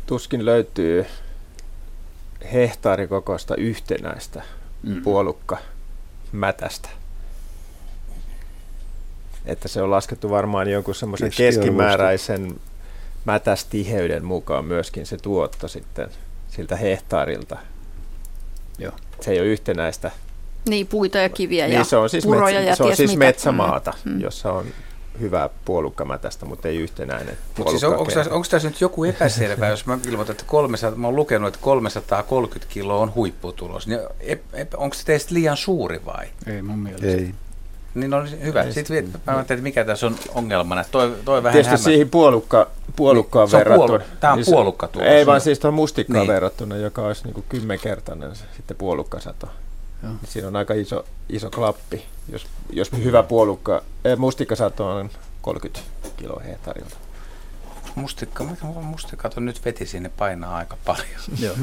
tuskin 0.07 0.45
löytyy 0.45 1.07
hehtaarikokoista 2.53 3.57
yhtenäistä 3.57 4.43
mm. 4.83 5.03
puolukka 5.03 5.59
mätästä. 6.33 6.89
Että 9.47 9.69
se 9.69 9.83
on 9.83 9.91
laskettu 9.91 10.31
varmaan 10.31 10.71
jonkun 10.71 10.95
semmoisen 10.95 11.31
keskimääräisen 11.37 12.61
mätästiheyden 13.25 14.25
mukaan 14.25 14.65
myöskin 14.65 15.07
se 15.07 15.17
tuotto 15.17 15.69
sitten 15.69 16.09
siltä 16.49 16.77
hehtaarilta. 16.77 17.59
Joo. 18.79 18.93
Se 19.21 19.31
ei 19.31 19.41
ole 19.41 19.49
yhtenäistä. 19.49 20.11
Niin, 20.69 20.87
puita 20.87 21.19
ja 21.19 21.29
kiviä 21.29 21.67
niin, 21.67 21.79
ja 21.79 21.85
se 21.85 21.97
on 21.97 22.11
siis 22.11 22.25
puroja 22.25 22.55
metsä, 22.61 22.71
ja 22.71 22.77
Se 22.77 22.83
on 22.83 22.97
siis 22.97 23.11
mitä. 23.11 23.25
metsämaata, 23.25 23.93
mm. 24.05 24.21
jossa 24.21 24.53
on 24.53 24.67
hyvä 25.21 25.51
puolukkamätästä, 25.65 26.47
mutta 26.47 26.69
ei 26.69 26.77
yhtenäinen 26.77 27.37
Mutta 27.59 27.71
siis 27.71 27.85
on, 27.85 27.97
onko, 27.97 28.13
tässä, 28.13 28.35
onko 28.35 28.47
tässä 28.51 28.69
nyt 28.69 28.81
joku 28.81 29.05
epäselvä, 29.05 29.69
jos 29.69 29.87
mä 29.87 29.99
ilmoitan, 30.09 30.33
että 30.33 30.45
300, 30.47 30.99
mä 30.99 31.07
oon 31.07 31.17
lukenut, 31.17 31.49
että 31.49 31.61
330 31.63 32.75
kiloa 32.75 33.01
on 33.01 33.15
huipputulos, 33.15 33.87
niin 33.87 34.01
onko 34.77 34.95
se 34.95 35.05
teistä 35.05 35.35
liian 35.35 35.57
suuri 35.57 36.01
vai? 36.05 36.27
Ei 36.47 36.63
mun 36.63 36.79
mielestä. 36.79 37.07
Ei. 37.07 37.35
Niin 37.95 38.15
on 38.15 38.29
hyvä. 38.45 38.63
Ei, 38.63 38.73
Sitten 38.73 39.05
mä 39.05 39.21
ajattelin, 39.27 39.59
että 39.59 39.63
mikä 39.63 39.85
tässä 39.85 40.07
on 40.07 40.17
ongelmana. 40.35 40.85
Toi, 40.91 41.17
toi 41.25 41.43
vähän 41.43 41.53
Tietysti 41.53 41.71
hämä. 41.71 41.85
siihen 41.85 42.11
puolukka, 42.11 42.71
puolukkaan 42.97 43.47
niin, 43.49 43.59
verrattuna. 43.59 43.87
Puolu, 43.87 44.05
tämä 44.21 44.33
on 44.33 44.39
niin 44.39 44.47
puolukka 44.47 44.89
tulos. 44.89 45.09
Ei 45.09 45.27
vaan 45.27 45.41
siis 45.41 45.59
tuohon 45.59 45.75
mustikkaan 45.75 46.27
niin. 46.27 46.35
verrattuna, 46.35 46.77
joka 46.77 47.03
olisi 47.03 47.25
niin 47.25 47.35
kuin 47.35 47.45
kymmenkertainen 47.49 48.31
sitten 48.57 48.77
puolukkasato. 48.77 49.49
Joo. 50.03 50.13
Niin 50.13 50.31
siinä 50.31 50.49
on 50.49 50.57
aika 50.57 50.75
iso, 50.75 51.05
iso 51.29 51.51
klappi, 51.51 52.05
jos, 52.29 52.47
jos 52.71 52.93
hyvä 53.05 53.23
puolukka, 53.23 53.83
eh, 54.05 54.19
mustikkasato 54.19 54.89
on 54.89 55.11
30 55.43 55.81
kiloa 56.17 56.43
hehtaarilta. 56.47 56.97
Mustikka, 57.95 58.45
mustikka 58.83 59.31
on 59.37 59.45
nyt 59.45 59.65
veti 59.65 59.87
sinne 59.87 60.11
painaa 60.19 60.57
aika 60.57 60.77
paljon. 60.85 61.21
Joo. 61.45 61.55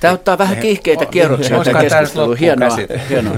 Tämä 0.00 0.14
ottaa 0.14 0.38
vähän 0.38 0.56
kiihkeitä 0.56 1.06
kierroksia 1.06 1.64
tämä 1.64 1.80
keskustelu. 1.80 2.34
Hienoa, 2.34 2.76
hienoa. 3.08 3.36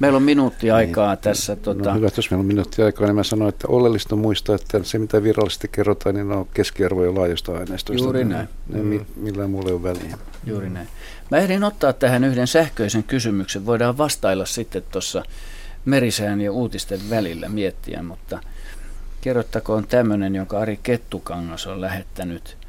Meillä 0.00 0.16
on 0.16 0.22
minuutti 0.22 0.70
aikaa 0.70 1.14
niin, 1.14 1.22
tässä. 1.22 1.56
Tuota... 1.56 1.88
No 1.90 1.94
hyvä, 1.94 2.08
jos 2.16 2.30
meillä 2.30 2.40
on 2.40 2.46
minuutti 2.46 2.82
aikaa, 2.82 3.06
niin 3.06 3.14
mä 3.14 3.22
sanoin, 3.22 3.48
että 3.48 3.68
oleellista 3.68 4.16
muistaa, 4.16 4.54
että 4.54 4.80
se 4.82 4.98
mitä 4.98 5.22
virallisesti 5.22 5.68
kerrotaan, 5.72 6.14
niin 6.14 6.32
on 6.32 6.46
keskiarvoja 6.54 7.14
laajoista 7.14 7.52
aineistoista. 7.52 8.04
Juuri 8.04 8.24
näin. 8.24 8.48
Ne, 8.68 8.82
mm. 8.82 9.04
millään 9.16 9.50
muulla 9.50 9.68
ei 9.68 9.74
ole 9.74 9.82
väliä. 9.82 10.18
Juuri 10.46 10.70
näin. 10.70 10.88
Mä 11.34 11.38
ehdin 11.38 11.64
ottaa 11.64 11.92
tähän 11.92 12.24
yhden 12.24 12.46
sähköisen 12.46 13.04
kysymyksen. 13.04 13.66
Voidaan 13.66 13.98
vastailla 13.98 14.46
sitten 14.46 14.82
tuossa 14.92 15.22
merisään 15.84 16.40
ja 16.40 16.52
uutisten 16.52 17.10
välillä 17.10 17.48
miettiä, 17.48 18.02
mutta 18.02 18.40
kerrottakoon 19.20 19.86
tämmöinen, 19.86 20.34
jonka 20.34 20.58
Ari 20.58 20.78
Kettukangas 20.82 21.66
on 21.66 21.80
lähettänyt– 21.80 22.56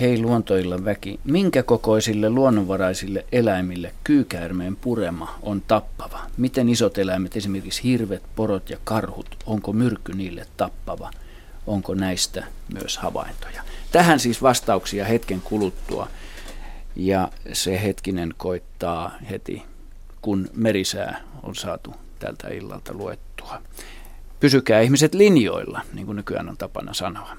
Hei 0.00 0.20
luontoilla 0.20 0.84
väki, 0.84 1.20
minkä 1.24 1.62
kokoisille 1.62 2.30
luonnonvaraisille 2.30 3.24
eläimille 3.32 3.94
kyykäärmeen 4.04 4.76
purema 4.76 5.38
on 5.42 5.62
tappava? 5.68 6.20
Miten 6.36 6.68
isot 6.68 6.98
eläimet, 6.98 7.36
esimerkiksi 7.36 7.82
hirvet, 7.82 8.22
porot 8.36 8.70
ja 8.70 8.76
karhut, 8.84 9.36
onko 9.46 9.72
myrkky 9.72 10.12
niille 10.12 10.46
tappava? 10.56 11.10
Onko 11.66 11.94
näistä 11.94 12.44
myös 12.74 12.98
havaintoja? 12.98 13.62
Tähän 13.92 14.20
siis 14.20 14.42
vastauksia 14.42 15.04
hetken 15.04 15.40
kuluttua. 15.40 16.08
Ja 16.96 17.28
se 17.52 17.82
hetkinen 17.82 18.34
koittaa 18.36 19.12
heti, 19.30 19.62
kun 20.22 20.48
merisää 20.54 21.20
on 21.42 21.54
saatu 21.54 21.94
tältä 22.18 22.48
illalta 22.48 22.94
luettua. 22.94 23.62
Pysykää 24.40 24.80
ihmiset 24.80 25.14
linjoilla, 25.14 25.80
niin 25.92 26.06
kuin 26.06 26.16
nykyään 26.16 26.48
on 26.48 26.56
tapana 26.56 26.94
sanoa. 26.94 27.36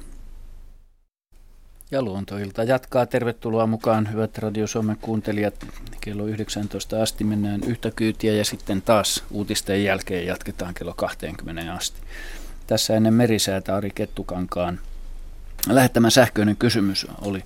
Ja 1.92 2.02
luontoilta 2.02 2.64
jatkaa. 2.64 3.06
Tervetuloa 3.06 3.68
mukaan, 3.68 4.12
hyvät 4.12 4.38
Radio 4.38 4.68
Suomen 4.68 4.98
kuuntelijat. 5.02 5.66
Kello 6.02 6.26
19 6.26 7.02
asti 7.02 7.24
mennään 7.24 7.62
yhtä 7.64 7.92
kyytiä 7.92 8.34
ja 8.34 8.46
sitten 8.46 8.82
taas 8.82 9.24
uutisten 9.32 9.84
jälkeen 9.84 10.26
jatketaan 10.26 10.74
kello 10.74 10.94
20 10.94 11.74
asti. 11.74 12.02
Tässä 12.68 12.96
ennen 12.96 13.14
merisäätä 13.14 13.76
Ari 13.76 13.92
Kettukankaan 13.96 14.80
lähettämä 15.70 16.10
sähköinen 16.10 16.58
kysymys 16.58 17.08
oli, 17.22 17.44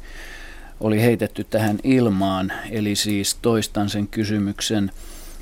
oli 0.80 1.01
heitetty 1.01 1.43
tähän 1.43 1.80
ilmaan. 1.84 2.53
Eli 2.71 2.95
siis 2.95 3.38
toistan 3.41 3.89
sen 3.89 4.07
kysymyksen, 4.07 4.91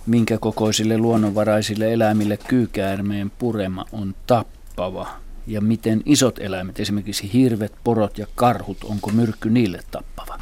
minkä 0.06 0.38
kokoisille 0.38 0.98
luonnonvaraisille 0.98 1.94
eläimille 1.94 2.38
kyykäärmeen 2.38 3.32
purema 3.40 3.86
on 3.92 4.16
tappava 4.28 5.08
ja 5.48 5.62
miten 5.62 6.02
isot 6.06 6.40
eläimet, 6.40 6.80
esimerkiksi 6.80 7.34
hirvet, 7.34 7.74
porot 7.84 8.18
ja 8.18 8.28
karhut, 8.36 8.84
onko 8.84 9.12
myrkky 9.12 9.50
niille 9.50 9.80
tappava? 9.92 10.40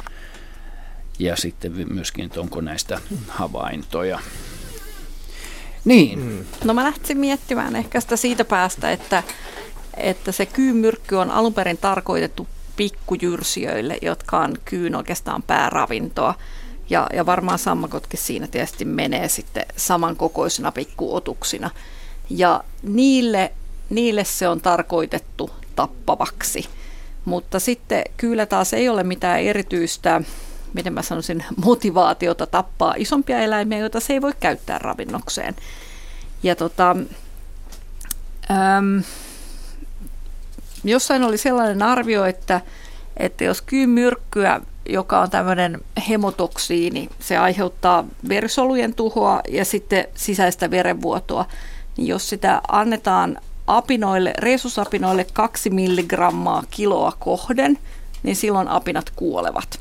Ja 1.18 1.36
sitten 1.36 1.72
myöskin, 1.92 2.24
että 2.24 2.40
onko 2.40 2.60
näistä 2.60 3.00
havaintoja. 3.28 4.20
Niin. 5.84 6.18
Mm. 6.18 6.44
No 6.64 6.74
mä 6.74 6.84
lähtisin 6.84 7.18
miettimään 7.18 7.76
ehkä 7.76 8.00
sitä 8.00 8.16
siitä 8.16 8.44
päästä, 8.44 8.92
että, 8.92 9.22
että 9.96 10.32
se 10.32 10.46
kyymyrkky 10.46 11.14
on 11.14 11.30
alun 11.30 11.54
perin 11.54 11.78
tarkoitettu 11.78 12.48
pikkujyrsijöille, 12.76 13.98
jotka 14.02 14.38
on 14.38 14.54
kyyn 14.64 14.94
oikeastaan 14.94 15.42
pääravintoa. 15.42 16.34
Ja, 16.90 17.06
ja 17.12 17.26
varmaan 17.26 17.58
sammakotkin 17.58 18.20
siinä 18.20 18.46
tietysti 18.46 18.84
menee 18.84 19.28
sitten 19.28 19.66
samankokoisena 19.76 20.72
pikkuotuksina. 20.72 21.70
Ja 22.30 22.64
niille, 22.82 23.52
niille 23.90 24.24
se 24.24 24.48
on 24.48 24.60
tarkoitettu 24.60 25.50
tappavaksi. 25.76 26.68
Mutta 27.24 27.60
sitten 27.60 28.02
kyllä 28.16 28.46
taas 28.46 28.72
ei 28.72 28.88
ole 28.88 29.02
mitään 29.02 29.40
erityistä, 29.40 30.20
miten 30.74 30.92
mä 30.92 31.02
sanoisin, 31.02 31.44
motivaatiota 31.64 32.46
tappaa 32.46 32.94
isompia 32.96 33.38
eläimiä, 33.38 33.78
joita 33.78 34.00
se 34.00 34.12
ei 34.12 34.22
voi 34.22 34.32
käyttää 34.40 34.78
ravinnokseen. 34.78 35.56
Ja 36.42 36.56
tota, 36.56 36.96
jossain 40.84 41.24
oli 41.24 41.38
sellainen 41.38 41.82
arvio, 41.82 42.24
että, 42.24 42.60
että 43.16 43.44
jos 43.44 43.62
kyymyrkkyä, 43.62 44.60
joka 44.88 45.20
on 45.20 45.30
tämmöinen 45.30 45.80
hemotoksiini, 46.08 47.08
se 47.20 47.36
aiheuttaa 47.36 48.04
verisolujen 48.28 48.94
tuhoa 48.94 49.40
ja 49.48 49.64
sitten 49.64 50.06
sisäistä 50.14 50.70
verenvuotoa, 50.70 51.44
niin 51.96 52.08
jos 52.08 52.28
sitä 52.28 52.60
annetaan 52.68 53.38
apinoille, 53.66 54.34
resusapinoille 54.38 55.26
2 55.32 55.70
milligrammaa 55.70 56.62
kiloa 56.70 57.12
kohden, 57.18 57.78
niin 58.22 58.36
silloin 58.36 58.68
apinat 58.68 59.10
kuolevat. 59.16 59.80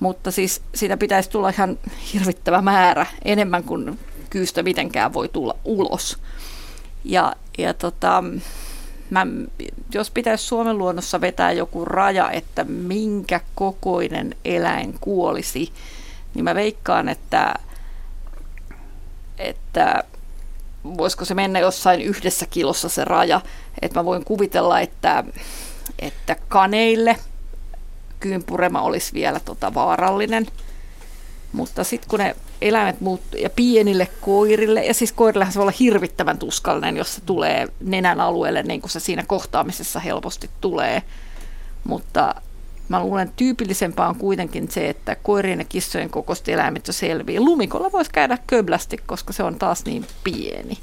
Mutta 0.00 0.30
siis 0.30 0.62
siitä 0.74 0.96
pitäisi 0.96 1.30
tulla 1.30 1.48
ihan 1.48 1.78
hirvittävä 2.12 2.62
määrä, 2.62 3.06
enemmän 3.24 3.64
kuin 3.64 3.98
kyystä 4.30 4.62
mitenkään 4.62 5.12
voi 5.12 5.28
tulla 5.28 5.56
ulos. 5.64 6.18
Ja, 7.04 7.34
ja 7.58 7.74
tota, 7.74 8.24
mä, 9.10 9.26
jos 9.94 10.10
pitäisi 10.10 10.44
Suomen 10.44 10.78
luonnossa 10.78 11.20
vetää 11.20 11.52
joku 11.52 11.84
raja, 11.84 12.30
että 12.30 12.64
minkä 12.64 13.40
kokoinen 13.54 14.34
eläin 14.44 14.94
kuolisi, 15.00 15.72
niin 16.34 16.44
mä 16.44 16.54
veikkaan, 16.54 17.08
että, 17.08 17.54
että 19.38 20.04
voisiko 20.84 21.24
se 21.24 21.34
mennä 21.34 21.58
jossain 21.58 22.00
yhdessä 22.00 22.46
kilossa 22.46 22.88
se 22.88 23.04
raja. 23.04 23.40
Että 23.82 24.00
mä 24.00 24.04
voin 24.04 24.24
kuvitella, 24.24 24.80
että, 24.80 25.24
että 25.98 26.36
kaneille 26.48 27.16
kyynpurema 28.20 28.82
olisi 28.82 29.12
vielä 29.12 29.40
tota 29.40 29.74
vaarallinen. 29.74 30.46
Mutta 31.52 31.84
sitten 31.84 32.10
kun 32.10 32.18
ne 32.18 32.36
eläimet 32.60 33.00
muuttuu, 33.00 33.40
ja 33.40 33.50
pienille 33.50 34.08
koirille, 34.20 34.84
ja 34.84 34.94
siis 34.94 35.12
koirillehän 35.12 35.52
se 35.52 35.58
voi 35.58 35.62
olla 35.64 35.76
hirvittävän 35.80 36.38
tuskallinen, 36.38 36.96
jos 36.96 37.14
se 37.14 37.20
tulee 37.26 37.68
nenän 37.80 38.20
alueelle, 38.20 38.62
niin 38.62 38.80
kuin 38.80 38.90
se 38.90 39.00
siinä 39.00 39.24
kohtaamisessa 39.26 40.00
helposti 40.00 40.50
tulee. 40.60 41.02
Mutta 41.84 42.34
mä 42.88 43.00
luulen, 43.00 43.22
että 43.22 43.36
tyypillisempää 43.36 44.08
on 44.08 44.16
kuitenkin 44.16 44.70
se, 44.70 44.88
että 44.88 45.16
koirien 45.22 45.58
ja 45.58 45.64
kissojen 45.64 46.10
kokoiset 46.10 46.48
eläimet 46.48 46.86
jo 46.86 46.92
selviää. 46.92 47.40
Lumikolla 47.40 47.92
voisi 47.92 48.10
käydä 48.10 48.38
köblästi, 48.46 48.96
koska 49.06 49.32
se 49.32 49.42
on 49.42 49.54
taas 49.54 49.84
niin 49.84 50.06
pieni. 50.24 50.78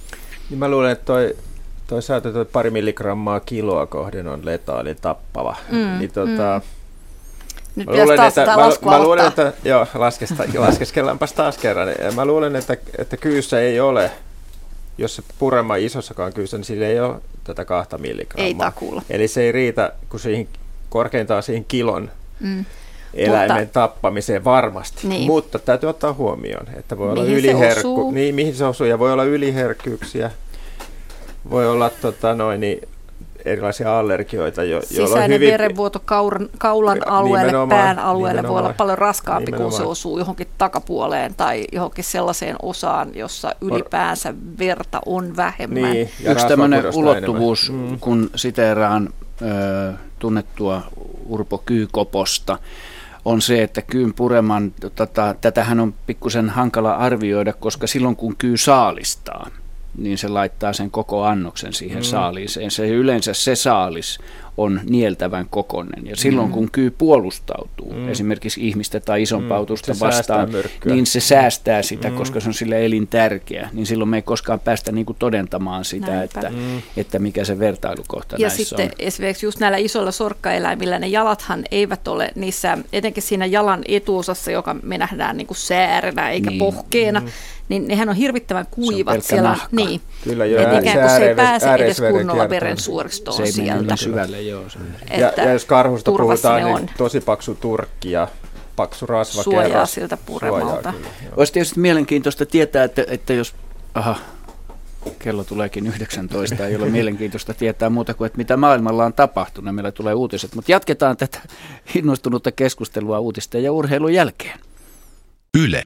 Niin 0.49 0.59
mä 0.59 0.69
luulen, 0.69 0.91
että 0.91 1.05
toi, 1.05 1.35
toi 1.87 2.01
säätö, 2.01 2.31
toi 2.33 2.45
pari 2.45 2.69
milligrammaa 2.69 3.39
kiloa 3.39 3.85
kohden 3.85 4.27
on 4.27 4.45
letaali 4.45 4.95
tappava. 4.95 5.55
Mm, 5.71 5.99
niin 5.99 6.11
tota, 6.11 6.61
mm. 6.63 6.76
Nyt 7.77 7.87
mä 7.87 7.93
luulen, 7.93 8.17
taas 8.17 8.37
että, 8.37 8.55
mä, 8.55 8.91
mä 8.91 9.03
luulen, 9.03 9.27
että 9.27 9.53
joo, 9.63 9.87
laskesta, 9.93 10.43
laskeskellaanpas 10.57 11.33
taas 11.33 11.57
kerran. 11.57 11.89
Mä 12.15 12.25
luulen, 12.25 12.55
että, 12.55 12.77
että 12.97 13.17
kyyssä 13.17 13.61
ei 13.61 13.79
ole, 13.79 14.11
jos 14.97 15.15
se 15.15 15.23
purema 15.39 15.75
isossakaan 15.75 16.33
kyyssä, 16.33 16.57
niin 16.57 16.65
sillä 16.65 16.87
ei 16.87 16.99
ole 16.99 17.15
tätä 17.43 17.65
kahta 17.65 17.97
milligrammaa. 17.97 18.47
Ei 18.47 18.53
takuulla. 18.53 19.01
Eli 19.09 19.27
se 19.27 19.41
ei 19.41 19.51
riitä, 19.51 19.93
kun 20.09 20.19
siihen 20.19 20.47
korkeintaan 20.89 21.43
siihen 21.43 21.65
kilon 21.65 22.11
mm. 22.39 22.65
eläimen 23.13 23.57
Mutta, 23.61 23.79
tappamiseen 23.79 24.43
varmasti. 24.43 25.07
Niin. 25.07 25.27
Mutta 25.27 25.59
täytyy 25.59 25.89
ottaa 25.89 26.13
huomioon, 26.13 26.67
että 26.75 26.97
voi 26.97 27.13
mihin 27.13 27.21
olla 27.23 27.37
yliherkku, 27.37 28.11
niin, 28.11 28.35
mihin 28.35 28.55
se 28.55 28.65
osuu, 28.65 28.87
ja 28.87 28.99
voi 28.99 29.13
olla 29.13 29.23
yliherkkyyksiä, 29.23 30.31
voi 31.49 31.67
olla 31.69 31.89
tota, 31.89 32.35
noin, 32.35 32.59
niin, 32.59 32.87
erilaisia 33.47 33.99
allergioita. 33.99 34.63
Jo, 34.63 34.81
Sisäinen 34.81 35.31
hyvin... 35.31 35.51
verenvuoto 35.51 36.01
kauran, 36.05 36.49
kaulan 36.57 37.07
alueelle, 37.07 37.51
pään 37.69 37.99
alueelle 37.99 38.43
voi 38.43 38.59
olla 38.59 38.73
paljon 38.77 38.97
raskaampi, 38.97 39.51
kun 39.51 39.71
se 39.71 39.83
osuu 39.83 40.19
johonkin 40.19 40.47
takapuoleen 40.57 41.35
tai 41.35 41.65
johonkin 41.71 42.03
sellaiseen 42.03 42.55
osaan, 42.61 43.09
jossa 43.15 43.51
ylipäänsä 43.61 44.33
verta 44.59 44.99
on 45.05 45.35
vähemmän. 45.35 45.91
Niin, 45.91 46.09
Yksi 46.31 46.47
tämmöinen 46.47 46.83
ulottuvuus, 46.95 47.71
mm. 47.71 47.99
kun 47.99 48.29
siteeraan 48.35 49.09
ö, 49.41 49.93
tunnettua 50.19 50.81
Urpo 51.25 51.57
Kyykoposta, 51.57 52.59
on 53.25 53.41
se, 53.41 53.63
että 53.63 53.81
kyyn 53.81 54.13
pureman, 54.13 54.73
tota, 54.95 55.35
tätähän 55.41 55.79
on 55.79 55.93
pikkusen 56.05 56.49
hankala 56.49 56.95
arvioida, 56.95 57.53
koska 57.53 57.87
silloin 57.87 58.15
kun 58.15 58.35
kyy 58.37 58.57
saalistaa, 58.57 59.49
niin 59.97 60.17
se 60.17 60.27
laittaa 60.27 60.73
sen 60.73 60.91
koko 60.91 61.23
annoksen 61.23 61.73
siihen 61.73 61.97
mm. 61.97 62.03
saaliiseen. 62.03 62.71
Se 62.71 62.87
yleensä 62.87 63.33
se 63.33 63.55
saalis 63.55 64.19
on 64.57 64.81
nieltävän 64.89 65.45
kokonen. 65.49 66.07
Ja 66.07 66.15
silloin 66.15 66.47
mm. 66.47 66.53
kun 66.53 66.69
kyy 66.71 66.91
puolustautuu, 66.91 67.93
mm. 67.93 68.09
esimerkiksi 68.09 68.67
ihmistä 68.67 68.99
tai 68.99 69.21
isompautusta 69.21 69.93
mm. 69.93 69.99
vastaan, 69.99 70.49
niin 70.85 71.05
se 71.05 71.19
säästää 71.19 71.81
sitä, 71.81 72.09
mm. 72.09 72.15
koska 72.15 72.39
se 72.39 72.49
on 72.49 72.53
sille 72.53 72.85
elintärkeä. 72.85 73.69
Niin 73.73 73.85
silloin 73.85 74.09
me 74.09 74.17
ei 74.17 74.21
koskaan 74.21 74.59
päästä 74.59 74.91
niin 74.91 75.05
kuin 75.05 75.15
todentamaan 75.19 75.85
sitä, 75.85 76.23
että, 76.23 76.49
mm. 76.49 76.81
että 76.97 77.19
mikä 77.19 77.43
se 77.43 77.59
vertailukohta 77.59 78.35
ja 78.39 78.47
näissä 78.47 78.65
sitten 78.65 78.85
on. 78.85 78.91
esimerkiksi 78.99 79.45
just 79.45 79.59
näillä 79.59 79.77
isoilla 79.77 80.11
sorkkaeläimillä 80.11 80.99
ne 80.99 81.07
jalathan 81.07 81.63
eivät 81.71 82.07
ole 82.07 82.31
niissä, 82.35 82.77
etenkin 82.93 83.23
siinä 83.23 83.45
jalan 83.45 83.81
etuosassa, 83.87 84.51
joka 84.51 84.75
me 84.83 84.97
nähdään 84.97 85.37
niin 85.37 85.47
kuin 85.47 85.57
säärenä 85.57 86.29
eikä 86.29 86.49
niin. 86.49 86.59
pohkeena, 86.59 87.19
mm 87.19 87.27
niin 87.69 87.87
nehän 87.87 88.09
on 88.09 88.15
hirvittävän 88.15 88.65
kuivat 88.71 89.23
se 89.23 89.27
siellä. 89.27 89.49
Nahka. 89.49 89.67
Niin. 89.71 90.01
Kyllä 90.23 90.45
joo, 90.45 90.61
Et 90.61 90.83
ikään 90.83 90.99
kuin 90.99 91.09
se 91.09 91.29
ei 91.29 91.35
pääse 91.35 91.73
edes 91.73 92.01
kunnolla 92.11 92.49
verensuoristoon 92.49 93.37
se 93.37 93.43
ei 93.43 93.51
sieltä. 93.51 93.95
Se 93.95 94.03
syvälle, 94.03 94.41
joo. 94.47 94.69
Se. 94.69 94.79
Ja, 95.17 95.33
ja 95.37 95.51
jos 95.51 95.65
karhusta 95.65 96.11
puhutaan, 96.11 96.63
niin 96.63 96.75
on. 96.75 96.89
tosi 96.97 97.21
paksu 97.21 97.55
turkki 97.55 98.11
ja 98.11 98.27
paksu 98.75 99.05
rasva 99.05 99.43
Suojaa 99.43 99.85
siltä 99.85 100.17
puremalta. 100.25 100.93
Olisi 101.37 101.53
tietysti 101.53 101.79
mielenkiintoista 101.79 102.45
tietää, 102.45 102.83
että, 102.83 103.05
että 103.07 103.33
jos... 103.33 103.55
Aha, 103.93 104.15
kello 105.19 105.43
tuleekin 105.43 105.87
19, 105.87 106.67
ei 106.67 106.75
ole 106.75 106.89
mielenkiintoista 106.89 107.53
tietää 107.53 107.89
muuta 107.89 108.13
kuin, 108.13 108.25
että 108.25 108.37
mitä 108.37 108.57
maailmalla 108.57 109.05
on 109.05 109.13
tapahtunut. 109.13 109.75
Meillä 109.75 109.91
tulee 109.91 110.13
uutiset, 110.13 110.55
mutta 110.55 110.71
jatketaan 110.71 111.17
tätä 111.17 111.39
innostunutta 111.95 112.51
keskustelua 112.51 113.19
uutisten 113.19 113.63
ja 113.63 113.71
urheilun 113.71 114.13
jälkeen. 114.13 114.59
Yle. 115.57 115.83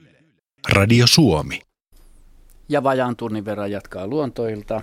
Radio 0.68 1.06
Suomi. 1.06 1.60
Ja 2.68 2.82
vajaan 2.82 3.16
tunnin 3.16 3.44
verran 3.44 3.70
jatkaa 3.70 4.06
luontoilta. 4.06 4.80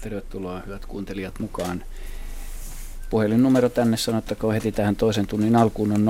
Tervetuloa 0.00 0.60
hyvät 0.66 0.86
kuuntelijat 0.86 1.38
mukaan. 1.38 1.84
Puhelinnumero 3.12 3.68
tänne 3.68 3.96
sanottakoon 3.96 4.54
heti 4.54 4.72
tähän 4.72 4.96
toisen 4.96 5.26
tunnin 5.26 5.56
alkuun 5.56 5.92
on 5.92 6.06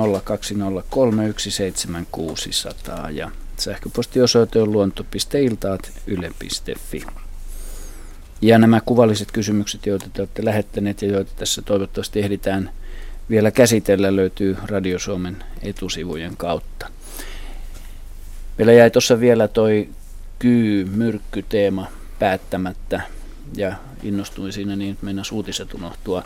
020317600 3.05 3.11
ja 3.11 3.31
sähköpostiosoite 3.57 4.61
on 4.61 4.71
luonto.iltaat.yle.fi. 4.71 7.05
Ja 8.41 8.57
nämä 8.57 8.81
kuvalliset 8.85 9.31
kysymykset, 9.31 9.85
joita 9.85 10.05
te 10.13 10.21
olette 10.21 10.45
lähettäneet 10.45 11.01
ja 11.01 11.07
joita 11.07 11.31
tässä 11.35 11.61
toivottavasti 11.61 12.19
ehditään 12.19 12.69
vielä 13.29 13.51
käsitellä, 13.51 14.15
löytyy 14.15 14.57
Radio 14.65 14.99
Suomen 14.99 15.43
etusivujen 15.61 16.37
kautta. 16.37 16.89
Meillä 18.57 18.73
jäi 18.73 18.91
tuossa 18.91 19.19
vielä 19.19 19.47
toi 19.47 19.89
kyy-myrkky-teema 20.39 21.87
päättämättä 22.19 23.01
ja 23.55 23.73
innostuin 24.03 24.53
siinä 24.53 24.75
niin, 24.75 24.91
että 24.91 25.05
mennään 25.05 25.25
uutiset 25.31 25.73
unohtua. 25.73 26.23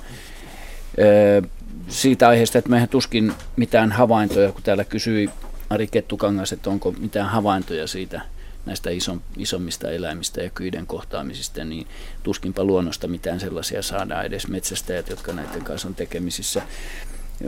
Siitä 1.88 2.28
aiheesta, 2.28 2.58
että 2.58 2.70
mehän 2.70 2.90
tuskin 2.90 3.34
mitään 3.56 3.92
havaintoja, 3.92 4.52
kun 4.52 4.64
täällä 4.64 4.84
kysyi 4.84 5.30
Ari 5.70 5.88
Kettukangas, 5.88 6.54
että 6.54 6.70
onko 6.70 6.92
mitään 6.92 7.30
havaintoja 7.30 7.88
siitä 7.88 8.22
näistä 8.66 8.90
ison, 8.90 9.22
isommista 9.38 9.90
eläimistä 9.90 10.42
ja 10.42 10.50
kyiden 10.50 10.88
kohtaamisista, 10.88 11.66
niin 11.66 11.88
tuskinpa 12.24 12.64
luonnosta 12.64 13.08
mitään 13.08 13.40
sellaisia 13.40 13.82
saadaan 13.82 14.26
edes 14.26 14.48
metsästäjät, 14.48 15.10
jotka 15.10 15.34
näiden 15.34 15.64
kanssa 15.64 15.88
on 15.88 15.96
tekemisissä. 15.96 16.62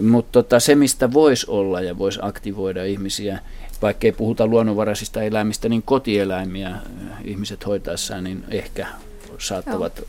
Mutta 0.01 0.31
tota, 0.31 0.59
se, 0.59 0.75
mistä 0.75 1.13
voisi 1.13 1.45
olla 1.49 1.81
ja 1.81 1.97
voisi 1.97 2.19
aktivoida 2.21 2.83
ihmisiä, 2.83 3.39
vaikka 3.81 4.07
ei 4.07 4.11
puhuta 4.11 4.47
luonnonvaraisista 4.47 5.21
eläimistä, 5.21 5.69
niin 5.69 5.83
kotieläimiä 5.83 6.75
ihmiset 7.23 7.65
hoitaessaan, 7.65 8.23
niin 8.23 8.43
ehkä 8.49 8.87
saattavat, 9.37 9.97
Joo. 9.97 10.07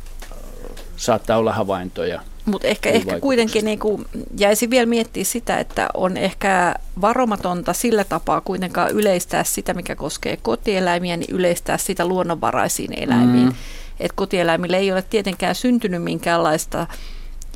saattaa 0.97 1.39
olla 1.39 1.53
havaintoja. 1.53 2.23
Mutta 2.45 2.67
ehkä, 2.67 2.91
ehkä 2.91 3.21
kuitenkin 3.21 3.65
niin 3.65 3.79
kuin 3.79 4.07
jäisi 4.39 4.71
vielä 4.71 4.87
miettiä 4.87 5.25
sitä, 5.25 5.59
että 5.59 5.89
on 5.95 6.17
ehkä 6.17 6.75
varomatonta 7.01 7.73
sillä 7.73 8.05
tapaa 8.05 8.41
kuitenkaan 8.41 8.91
yleistää 8.91 9.45
sitä, 9.45 9.75
mikä 9.75 9.97
koskee 9.97 10.37
kotieläimiä, 10.37 11.17
niin 11.17 11.35
yleistää 11.35 11.79
sitä 11.79 12.07
luonnonvaraisiin 12.07 12.93
eläimiin. 13.03 13.47
Mm. 13.47 13.55
Et 14.01 14.13
kotieläimille 14.13 14.77
ei 14.77 14.93
ole 14.93 15.03
tietenkään 15.03 15.55
syntynyt 15.55 16.03
minkäänlaista 16.03 16.87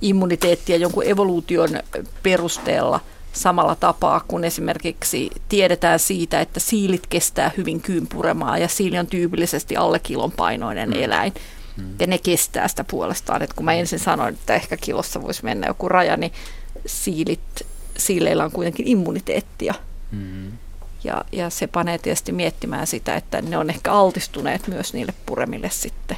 immuniteettia 0.03 0.76
jonkun 0.76 1.07
evoluution 1.07 1.70
perusteella– 2.22 3.01
samalla 3.35 3.74
tapaa 3.74 4.24
kuin 4.28 4.45
esimerkiksi 4.45 5.30
tiedetään 5.49 5.99
siitä, 5.99 6.41
että 6.41 6.61
siilit 6.61 7.07
kestää 7.07 7.51
hyvin 7.57 7.80
kyynpuremaa 7.80 8.59
ja 8.59 8.68
siili 8.68 8.99
on 8.99 9.07
tyypillisesti 9.07 9.76
alle 9.76 9.99
kilon 9.99 10.32
painoinen 10.32 10.91
mm. 10.91 11.03
eläin. 11.03 11.35
Mm. 11.77 11.95
Ja 11.99 12.07
ne 12.07 12.18
kestää 12.18 12.68
sitä 12.68 12.85
puolestaan. 12.85 13.43
Et 13.43 13.53
kun 13.53 13.64
mä 13.64 13.72
ensin 13.72 13.99
sanoin, 13.99 14.35
että 14.35 14.55
ehkä 14.55 14.77
kilossa 14.77 15.22
voisi 15.22 15.45
mennä 15.45 15.66
joku 15.66 15.89
raja, 15.89 16.16
niin 16.16 16.33
siilit, 16.87 17.66
siileillä 17.97 18.45
on 18.45 18.53
kuitenkin 18.53 18.89
immuniteettia. 18.89 19.75
Mm. 20.11 20.53
Ja, 21.05 21.25
ja 21.33 21.51
se 21.51 21.66
panee 21.66 21.99
tietysti 21.99 22.33
miettimään 22.33 22.87
sitä, 22.87 23.16
että 23.16 23.43
ne 23.43 23.59
on 23.59 23.70
ehkä 23.70 23.93
altistuneet 23.93 24.68
myös 24.68 24.93
niille 24.93 25.14
puremille 25.27 25.70
sitten, 25.70 26.16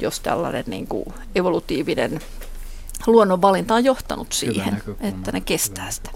jos 0.00 0.20
tällainen 0.20 0.64
niin 0.66 0.86
kuin 0.86 1.04
evolutiivinen 1.34 2.20
luonnonvalinta 3.06 3.74
on 3.74 3.84
johtanut 3.84 4.32
siihen, 4.32 4.82
että 5.00 5.32
ne 5.32 5.40
kestää 5.40 5.90
sitä. 5.90 6.10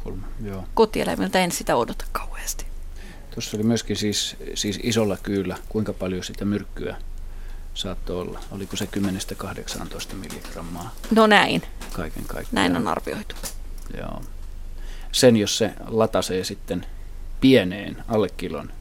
Kotieläimiltä 0.75 1.41
en 1.41 1.53
sitä 1.53 1.77
odota 1.77 2.05
kauheasti. 2.13 2.67
Tuossa 3.35 3.57
oli 3.57 3.65
myöskin 3.65 3.97
siis, 3.97 4.37
siis 4.55 4.81
isolla 4.83 5.17
kyyllä, 5.23 5.57
kuinka 5.69 5.93
paljon 5.93 6.25
sitä 6.25 6.45
myrkkyä 6.45 6.97
saattoi 7.75 8.21
olla. 8.21 8.41
Oliko 8.51 8.77
se 8.77 8.89
10-18 10.13 10.15
milligrammaa? 10.15 10.95
No 11.11 11.27
näin. 11.27 11.63
Kaiken 11.93 12.25
kaikkiaan. 12.25 12.55
Näin 12.55 12.77
on 12.77 12.89
arvioitu. 12.89 13.37
Joo. 13.99 14.23
Sen, 15.13 15.37
jos 15.37 15.59
se 15.59 15.71
latasee 15.89 16.45
sitten 16.45 16.87
pieneen 17.41 18.05
alle 18.09 18.29
kilon, 18.37 18.73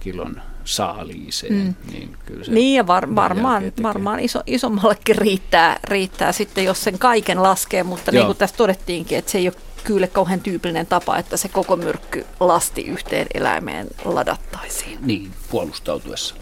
kilon 0.00 0.42
saaliiseen, 0.64 1.54
mm. 1.54 1.74
niin 1.92 2.16
kyllä 2.26 2.44
se 2.44 2.52
Niin 2.52 2.76
ja 2.76 2.86
var, 2.86 3.14
varmaan, 3.14 3.72
varmaan 3.82 4.20
iso, 4.20 4.42
isommallekin 4.46 5.16
riittää, 5.16 5.80
riittää 5.84 6.32
sitten, 6.32 6.64
jos 6.64 6.84
sen 6.84 6.98
kaiken 6.98 7.42
laskee, 7.42 7.82
mutta 7.82 8.10
Joo. 8.10 8.20
niin 8.20 8.26
kuin 8.26 8.38
tässä 8.38 8.56
todettiinkin, 8.56 9.18
että 9.18 9.30
se 9.30 9.38
ei 9.38 9.48
ole 9.48 9.56
kyllä 9.84 10.06
kauhean 10.06 10.40
tyypillinen 10.40 10.86
tapa, 10.86 11.18
että 11.18 11.36
se 11.36 11.48
koko 11.48 11.76
myrkky 11.76 12.26
lasti 12.40 12.82
yhteen 12.82 13.26
eläimeen 13.34 13.86
ladattaisiin. 14.04 14.98
Niin, 15.00 15.30
puolustautuessa. 15.50 16.34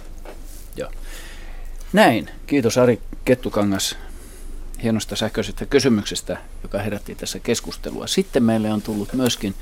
Näin. 1.92 2.30
Kiitos 2.46 2.78
Ari 2.78 3.00
Kettukangas 3.24 3.96
hienosta 4.82 5.16
sähköisestä 5.16 5.66
kysymyksestä, 5.66 6.38
joka 6.62 6.78
herätti 6.78 7.14
tässä 7.14 7.38
keskustelua. 7.38 8.06
Sitten 8.06 8.42
meille 8.42 8.72
on 8.72 8.82
tullut 8.82 9.12
myöskin 9.12 9.54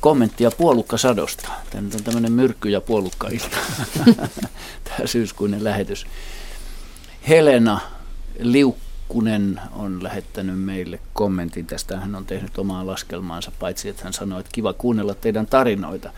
kommenttia 0.00 0.50
puolukkasadosta. 0.50 1.48
Tämä 1.70 1.88
on 1.94 2.04
tämmöinen 2.04 2.32
myrkky- 2.32 2.68
ja 2.68 2.80
puolukkailta, 2.80 3.56
tämä 4.84 5.06
syyskuinen 5.06 5.64
lähetys. 5.64 6.06
Helena 7.28 7.80
Liukkunen 8.38 9.60
on 9.72 10.02
lähettänyt 10.02 10.60
meille 10.60 11.00
kommentin 11.12 11.66
tästä. 11.66 12.00
Hän 12.00 12.14
on 12.14 12.26
tehnyt 12.26 12.58
omaa 12.58 12.86
laskelmaansa, 12.86 13.52
paitsi 13.58 13.88
että 13.88 14.04
hän 14.04 14.12
sanoi, 14.12 14.40
että 14.40 14.52
kiva 14.52 14.72
kuunnella 14.72 15.14
teidän 15.14 15.46
tarinoita. 15.46 16.12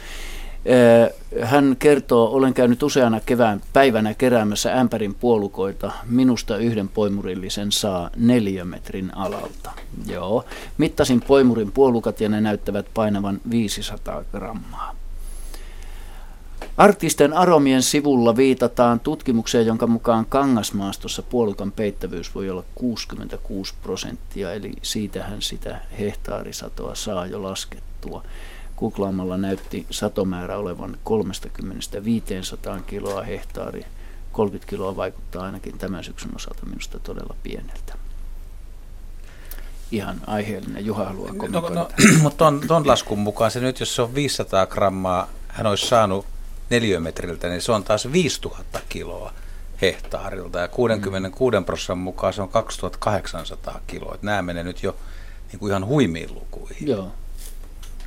Hän 1.42 1.76
kertoo, 1.78 2.28
olen 2.32 2.54
käynyt 2.54 2.82
useana 2.82 3.20
kevään 3.20 3.60
päivänä 3.72 4.14
keräämässä 4.14 4.80
ämpärin 4.80 5.14
puolukoita. 5.14 5.92
Minusta 6.06 6.56
yhden 6.56 6.88
poimurillisen 6.88 7.72
saa 7.72 8.10
neliömetrin 8.16 9.16
alalta. 9.16 9.70
Joo. 10.06 10.44
Mittasin 10.78 11.20
poimurin 11.20 11.72
puolukat 11.72 12.20
ja 12.20 12.28
ne 12.28 12.40
näyttävät 12.40 12.86
painavan 12.94 13.40
500 13.50 14.24
grammaa. 14.32 14.94
Arktisten 16.76 17.32
aromien 17.32 17.82
sivulla 17.82 18.36
viitataan 18.36 19.00
tutkimukseen, 19.00 19.66
jonka 19.66 19.86
mukaan 19.86 20.26
kangasmaastossa 20.26 21.22
puolukan 21.22 21.72
peittävyys 21.72 22.34
voi 22.34 22.50
olla 22.50 22.64
66 22.74 23.74
prosenttia, 23.82 24.52
eli 24.52 24.72
siitähän 24.82 25.42
sitä 25.42 25.80
hehtaarisatoa 25.98 26.94
saa 26.94 27.26
jo 27.26 27.42
laskettua 27.42 28.22
googlaamalla 28.78 29.36
näytti 29.36 29.86
satomäärä 29.90 30.56
olevan 30.56 30.98
30-500 32.78 32.82
kiloa 32.86 33.22
hehtaari. 33.22 33.84
30 34.32 34.70
kiloa 34.70 34.96
vaikuttaa 34.96 35.44
ainakin 35.44 35.78
tämän 35.78 36.04
syksyn 36.04 36.36
osalta 36.36 36.66
minusta 36.66 36.98
todella 36.98 37.36
pieneltä. 37.42 37.94
Ihan 39.90 40.20
aiheellinen. 40.26 40.86
Juha 40.86 41.04
haluaa 41.04 41.34
kommentoida. 41.36 41.74
No, 41.74 41.88
no, 42.14 42.22
mutta 42.22 42.38
ton, 42.38 42.60
ton 42.68 42.86
laskun 42.86 43.18
mukaan 43.18 43.50
se 43.50 43.60
nyt, 43.60 43.80
jos 43.80 43.94
se 43.94 44.02
on 44.02 44.14
500 44.14 44.66
grammaa, 44.66 45.28
hän 45.48 45.66
olisi 45.66 45.86
saanut 45.86 46.26
neliömetriltä, 46.70 47.48
niin 47.48 47.62
se 47.62 47.72
on 47.72 47.84
taas 47.84 48.12
5000 48.12 48.80
kiloa 48.88 49.32
hehtaarilta. 49.82 50.58
Ja 50.58 50.68
66 50.68 51.56
mm. 51.56 51.64
prosentin 51.64 51.98
mukaan 51.98 52.32
se 52.32 52.42
on 52.42 52.48
2800 52.48 53.80
kiloa. 53.86 54.18
nämä 54.22 54.42
menee 54.42 54.64
nyt 54.64 54.82
jo 54.82 54.96
niin 55.52 55.60
kuin 55.60 55.70
ihan 55.70 55.86
huimiin 55.86 56.34
lukuihin. 56.34 56.88
Joo. 56.88 57.12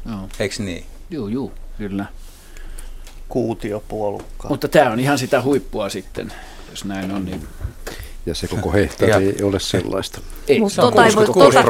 Joo. 0.09 0.29
Eikö 0.39 0.55
niin? 0.63 0.85
Joo, 1.09 1.27
joo, 1.27 1.51
kyllä. 1.77 2.05
Kuutiopuolukkaa. 3.29 4.49
Mutta 4.49 4.67
tämä 4.67 4.91
on 4.91 4.99
ihan 4.99 5.17
sitä 5.17 5.41
huippua 5.41 5.89
sitten, 5.89 6.33
jos 6.69 6.85
näin 6.85 7.11
on. 7.11 7.25
Niin 7.25 7.47
ja 8.25 8.35
se 8.35 8.47
koko 8.47 8.73
hehtaari 8.73 9.25
ei 9.29 9.43
ole 9.43 9.59
sellaista. 9.59 10.21
Ei, 10.47 10.59
Mutta 10.59 10.81
tota, 10.81 11.05
ei 11.05 11.15
voi, 11.15 11.25
tota, 11.25 11.63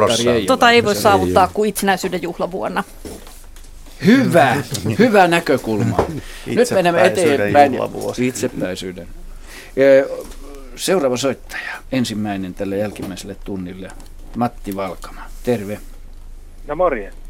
tota 0.46 0.70
ei 0.70 0.84
voi 0.84 0.94
saavuttaa 0.94 1.48
kuin 1.54 1.68
itsenäisyyden 1.68 2.22
juhlavuonna. 2.22 2.84
Hyvä, 4.06 4.56
hyvä 4.98 5.28
näkökulma. 5.28 5.96
Nyt 6.46 6.70
menemme 6.70 7.06
eteenpäin. 7.06 7.72
Itsepäisyyden. 8.18 9.08
Seuraava 10.76 11.16
soittaja, 11.16 11.72
ensimmäinen 11.92 12.54
tälle 12.54 12.76
jälkimmäiselle 12.76 13.36
tunnille, 13.44 13.88
Matti 14.36 14.76
Valkama. 14.76 15.20
Terve. 15.44 15.80
No 16.66 16.76
morjens. 16.76 17.25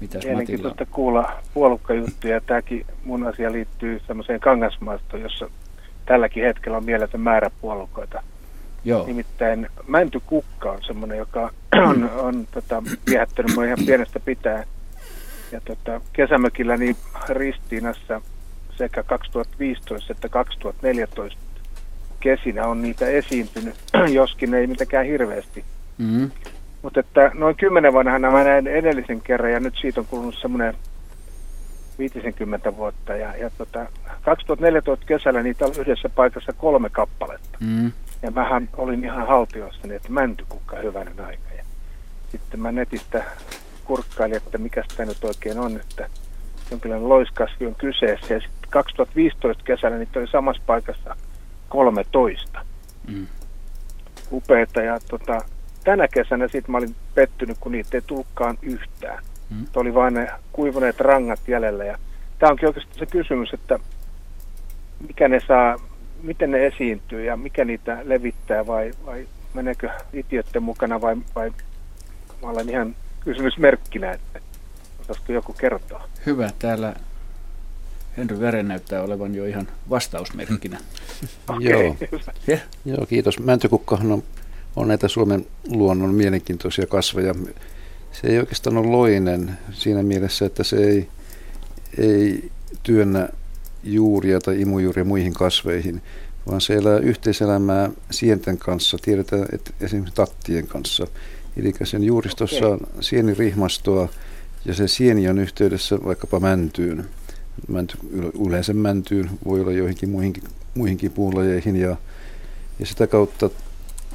Mitäs 0.00 0.24
Mielenkiintoista 0.24 0.82
Matilla? 0.82 0.94
kuulla 0.94 1.32
puolukkajuttuja. 1.54 2.40
Tämäkin 2.40 2.86
mun 3.04 3.26
asia 3.26 3.52
liittyy 3.52 4.00
semmoiseen 4.06 4.40
kangasmaastoon, 4.40 5.22
jossa 5.22 5.50
tälläkin 6.06 6.44
hetkellä 6.44 6.76
on 6.76 6.84
mieletön 6.84 7.20
määrä 7.20 7.50
puolukkoita. 7.60 8.22
Joo. 8.84 9.06
Nimittäin 9.06 9.68
mäntykukka 9.86 10.72
on 10.72 10.78
semmoinen, 10.86 11.18
joka 11.18 11.50
on, 11.90 12.10
on 12.16 12.46
tota, 12.50 12.82
viehättänyt 13.10 13.54
mua 13.54 13.64
ihan 13.64 13.78
pienestä 13.86 14.20
pitää. 14.20 14.64
Ja 15.52 15.60
tota, 15.60 16.00
kesämökilläni 16.12 16.96
Ristiinassa 17.28 18.20
sekä 18.76 19.02
2015 19.02 20.12
että 20.12 20.28
2014 20.28 21.38
kesinä 22.20 22.66
on 22.66 22.82
niitä 22.82 23.06
esiintynyt, 23.06 23.74
joskin 24.12 24.54
ei 24.54 24.66
mitenkään 24.66 25.06
hirveästi. 25.06 25.64
Mm-hmm. 25.98 26.30
Mutta 26.86 27.00
että 27.00 27.30
noin 27.34 27.56
kymmenen 27.56 27.92
vanhana 27.92 28.30
mä 28.30 28.44
näin 28.44 28.66
edellisen 28.66 29.20
kerran 29.20 29.52
ja 29.52 29.60
nyt 29.60 29.74
siitä 29.80 30.00
on 30.00 30.06
kulunut 30.06 30.34
semmoinen 30.40 30.74
50 31.98 32.76
vuotta. 32.76 33.16
Ja, 33.16 33.36
ja 33.36 33.50
tota, 33.50 33.86
2014 34.22 35.06
kesällä 35.06 35.42
niitä 35.42 35.64
oli 35.64 35.78
yhdessä 35.78 36.08
paikassa 36.08 36.52
kolme 36.52 36.90
kappaletta. 36.90 37.58
Mm. 37.60 37.92
Ja 38.22 38.30
mähän 38.30 38.68
olin 38.76 39.04
ihan 39.04 39.26
haltiossa, 39.26 39.80
että 39.90 40.12
mäntykukka 40.12 40.76
hyvänen 40.76 41.20
aika. 41.20 41.54
Ja 41.56 41.64
sitten 42.32 42.60
mä 42.60 42.72
netistä 42.72 43.24
kurkkailin, 43.84 44.36
että 44.36 44.58
mikä 44.58 44.84
tämä 44.96 45.06
nyt 45.06 45.24
oikein 45.24 45.58
on, 45.58 45.76
että 45.76 46.08
jonkinlainen 46.70 47.08
loiskasvi 47.08 47.66
on 47.66 47.74
kyseessä. 47.74 48.34
Ja 48.34 48.40
sitten 48.40 48.70
2015 48.70 49.64
kesällä 49.64 49.98
niitä 49.98 50.18
oli 50.18 50.28
samassa 50.28 50.62
paikassa 50.66 51.16
13. 51.68 52.64
Mm. 53.08 53.26
Upeita 54.32 54.82
ja 54.82 55.00
tota, 55.08 55.42
tänä 55.86 56.08
kesänä 56.08 56.48
sitten 56.48 56.72
mä 56.72 56.78
olin 56.78 56.96
pettynyt, 57.14 57.56
kun 57.60 57.72
niitä 57.72 57.96
ei 57.96 58.02
tulkaan 58.06 58.58
yhtään. 58.62 59.24
Mm. 59.50 59.66
oli 59.74 59.94
vain 59.94 60.14
ne 60.14 60.28
kuivuneet 60.52 61.00
rangat 61.00 61.40
jäljellä. 61.48 61.84
Ja 61.84 61.98
tämä 62.38 62.50
onkin 62.50 62.68
oikeastaan 62.68 62.98
se 62.98 63.06
kysymys, 63.06 63.54
että 63.54 63.78
mikä 65.08 65.28
ne 65.28 65.40
saa, 65.48 65.76
miten 66.22 66.50
ne 66.50 66.66
esiintyy 66.66 67.24
ja 67.24 67.36
mikä 67.36 67.64
niitä 67.64 67.98
levittää 68.04 68.66
vai, 68.66 68.92
vai 69.06 69.28
meneekö 69.54 69.90
itiöiden 70.12 70.62
mukana 70.62 71.00
vai, 71.00 71.16
vai 71.34 71.52
mä 72.42 72.48
olen 72.48 72.68
ihan 72.68 72.94
kysymysmerkkinä, 73.20 74.12
että 74.12 74.40
osaisiko 75.00 75.32
joku 75.32 75.52
kertoa. 75.52 76.08
Hyvä, 76.26 76.50
täällä 76.58 76.94
Henry 78.16 78.40
Vären 78.40 78.68
näyttää 78.68 79.02
olevan 79.02 79.34
jo 79.34 79.44
ihan 79.44 79.68
vastausmerkkinä. 79.90 80.78
okay. 81.48 81.62
Joo. 81.62 81.96
Yeah. 82.48 82.62
Joo, 82.84 83.06
kiitos. 83.06 83.38
Mäntykukkahan 83.38 84.12
on 84.12 84.22
on 84.76 84.88
näitä 84.88 85.08
Suomen 85.08 85.46
luonnon 85.68 86.14
mielenkiintoisia 86.14 86.86
kasveja. 86.86 87.34
Se 88.12 88.26
ei 88.26 88.38
oikeastaan 88.38 88.76
ole 88.76 88.86
loinen 88.86 89.58
siinä 89.72 90.02
mielessä, 90.02 90.46
että 90.46 90.64
se 90.64 90.76
ei, 90.76 91.08
ei 91.98 92.50
työnnä 92.82 93.28
juuria 93.84 94.40
tai 94.40 94.60
imujuuria 94.60 95.04
muihin 95.04 95.34
kasveihin, 95.34 96.02
vaan 96.46 96.60
se 96.60 96.74
elää 96.74 96.98
yhteiselämää 96.98 97.90
sienten 98.10 98.58
kanssa, 98.58 98.98
tiedetään, 99.02 99.46
että 99.52 99.70
esimerkiksi 99.80 100.14
tattien 100.14 100.66
kanssa. 100.66 101.06
Eli 101.56 101.74
sen 101.84 102.04
juuristossa 102.04 102.68
on 102.68 102.80
sienirihmastoa 103.00 104.08
ja 104.64 104.74
se 104.74 104.88
sieni 104.88 105.28
on 105.28 105.38
yhteydessä 105.38 105.98
vaikkapa 106.04 106.40
mäntyyn. 106.40 107.04
Mänty, 107.68 107.98
yleensä 108.46 108.72
mäntyyn, 108.72 109.30
voi 109.44 109.60
olla 109.60 109.72
joihinkin 109.72 110.10
muihinkin, 110.10 110.42
muihinkin 110.74 111.12
puulajeihin 111.12 111.76
ja, 111.76 111.96
ja 112.78 112.86
sitä 112.86 113.06
kautta 113.06 113.50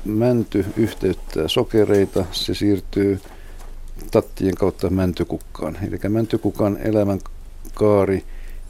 mänty 0.05 0.65
yhteyttää 0.77 1.47
sokereita, 1.47 2.25
se 2.31 2.53
siirtyy 2.53 3.19
tattien 4.11 4.55
kautta 4.55 4.89
mäntykukkaan. 4.89 5.77
Eli 5.87 6.09
mäntykukan 6.09 6.77
elämän 6.83 7.19
kaari 7.73 8.23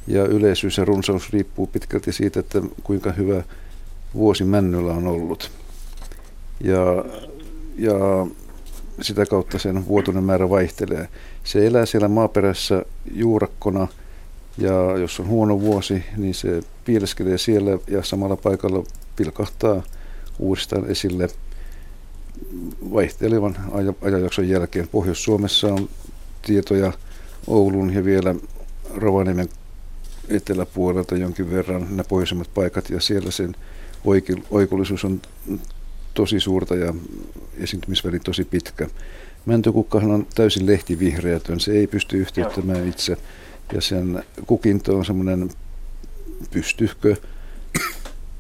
ja 0.08 0.26
yleisyys 0.26 0.78
ja 0.78 0.86
runsaus 0.86 1.34
riippuu 1.34 1.68
pitkälti 1.68 2.12
siitä, 2.12 2.40
että 2.40 2.62
kuinka 2.84 3.12
hyvä 3.12 3.44
vuosi 4.14 4.44
männyllä 4.44 4.94
on 4.94 5.08
ollut. 5.08 5.52
Ja, 6.64 7.06
ja 7.78 8.28
sitä 9.02 9.26
kautta 9.26 9.60
sen 9.60 9.88
vuotuinen 9.88 10.24
määrä 10.24 10.50
vaihtelee. 10.50 11.08
Se 11.44 11.68
elää 11.68 11.86
siellä 11.86 12.08
maaperässä 12.08 12.86
juurakkona 13.14 13.88
ja 14.58 14.98
jos 14.98 15.20
on 15.20 15.28
huono 15.28 15.62
vuosi, 15.62 16.04
niin 16.18 16.36
se 16.36 16.62
piileskelee 16.86 17.38
siellä 17.38 17.78
ja 17.88 18.04
samalla 18.04 18.36
paikalla 18.36 18.84
pilkahtaa 19.16 19.84
uudestaan 20.42 20.90
esille 20.90 21.30
vaihtelevan 22.94 23.58
ajanjakson 24.02 24.50
jälkeen. 24.50 24.88
Pohjois-Suomessa 24.88 25.68
on 25.68 25.90
tietoja 26.42 26.94
Oulun 27.48 27.94
ja 27.94 28.06
vielä 28.06 28.36
Rovaniemen 28.96 29.50
eteläpuolelta 30.30 31.18
jonkin 31.18 31.52
verran 31.52 31.82
nämä 31.82 32.04
pohjoisemmat 32.04 32.54
paikat 32.54 32.90
ja 32.90 33.02
siellä 33.02 33.32
sen 33.32 33.56
oikullisuus 34.52 35.06
on 35.06 35.22
tosi 36.14 36.40
suurta 36.40 36.76
ja 36.76 36.94
esiintymisväli 37.58 38.20
tosi 38.20 38.46
pitkä. 38.46 38.88
Mäntykukkahan 39.46 40.12
on 40.12 40.28
täysin 40.36 40.66
lehtivihreätön, 40.66 41.60
se 41.60 41.72
ei 41.72 41.88
pysty 41.88 42.18
yhteyttämään 42.18 42.88
itse 42.88 43.18
ja 43.74 43.82
sen 43.82 44.24
kukinto 44.48 44.98
on 44.98 45.06
semmoinen 45.06 45.50
pystyhkö 46.52 47.16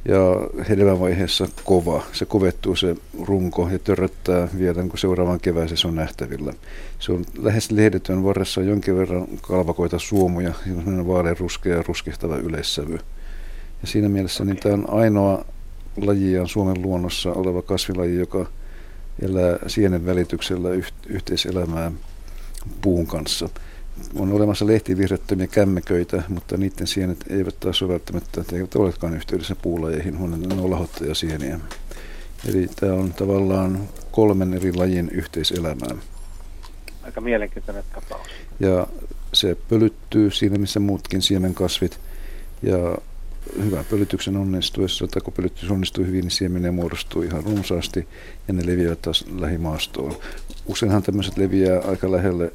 ja 0.06 0.20
hedelmävaiheessa 0.70 1.48
kova. 1.66 2.04
Se 2.14 2.26
kovettuu 2.26 2.76
se 2.76 2.96
runko 3.22 3.70
ja 3.72 3.80
törröttää 3.80 4.48
vielä, 4.58 4.84
kun 4.84 5.00
seuraavan 5.00 5.40
kevään 5.40 5.78
se 5.78 5.88
on 5.88 5.96
nähtävillä. 5.96 6.54
Se 7.00 7.12
on 7.12 7.26
lähes 7.38 7.72
lehdetön, 7.72 8.24
varressa 8.24 8.62
on 8.62 8.68
jonkin 8.68 8.98
verran 8.98 9.28
kalvakoita 9.42 10.00
suomuja, 10.00 10.54
on 10.88 11.08
vaalean 11.08 11.38
ruskea 11.38 11.76
ja 11.76 11.84
ruskehtava 11.88 12.38
yleissävy. 12.38 13.00
Ja 13.82 13.88
siinä 13.88 14.10
mielessä 14.10 14.46
niin 14.46 14.58
tämä 14.58 14.74
on 14.74 14.90
ainoa 14.90 15.46
lajiaan 15.98 16.48
Suomen 16.48 16.82
luonnossa 16.82 17.32
oleva 17.32 17.62
kasvilaji, 17.62 18.18
joka 18.18 18.46
elää 19.22 19.60
sienen 19.68 20.06
välityksellä 20.06 20.70
yhteiselämää 21.08 21.92
puun 22.82 23.08
kanssa. 23.08 23.50
On 24.16 24.34
olemassa 24.34 24.68
lehtivihrettömiä 24.68 25.48
kämmeköitä, 25.48 26.24
mutta 26.30 26.58
niiden 26.58 26.88
sienet 26.88 27.26
eivät 27.30 27.60
taas 27.60 27.82
ole 27.82 27.92
välttämättä, 27.92 28.44
eivät 28.54 28.76
olekaan 28.76 29.16
yhteydessä 29.16 29.56
puulajeihin, 29.56 30.14
ne 30.14 30.56
on 30.56 30.72
lahottajasieniä. 30.72 31.60
Eli 32.50 32.70
tämä 32.76 32.94
on 32.94 33.14
tavallaan 33.14 33.90
kolmen 34.12 34.54
eri 34.54 34.74
lajin 34.74 35.10
yhteiselämää. 35.10 35.96
Aika 37.04 37.22
mielenkiintoinen 37.22 37.84
tapaus. 37.94 38.28
Ja 38.60 38.88
se 39.34 39.58
pölyttyy 39.70 40.32
siinä, 40.32 40.58
missä 40.58 40.80
muutkin 40.80 41.22
siemenkasvit. 41.22 42.00
Ja 42.62 42.98
hyvän 43.64 43.86
pölytyksen 43.90 44.38
onnistuessa, 44.38 45.08
tai 45.08 45.22
kun 45.22 45.34
pölytys 45.34 45.72
onnistuu 45.72 46.06
hyvin, 46.06 46.22
niin 46.22 46.32
siemeniä 46.32 46.72
muodostuu 46.72 47.22
ihan 47.22 47.44
runsaasti 47.44 48.08
ja 48.48 48.54
ne 48.54 48.66
leviävät 48.66 49.02
taas 49.02 49.26
lähimaastoon. 49.40 50.16
Useinhan 50.66 51.04
tämmöiset 51.04 51.38
leviää 51.38 51.80
aika 51.80 52.12
lähelle 52.12 52.54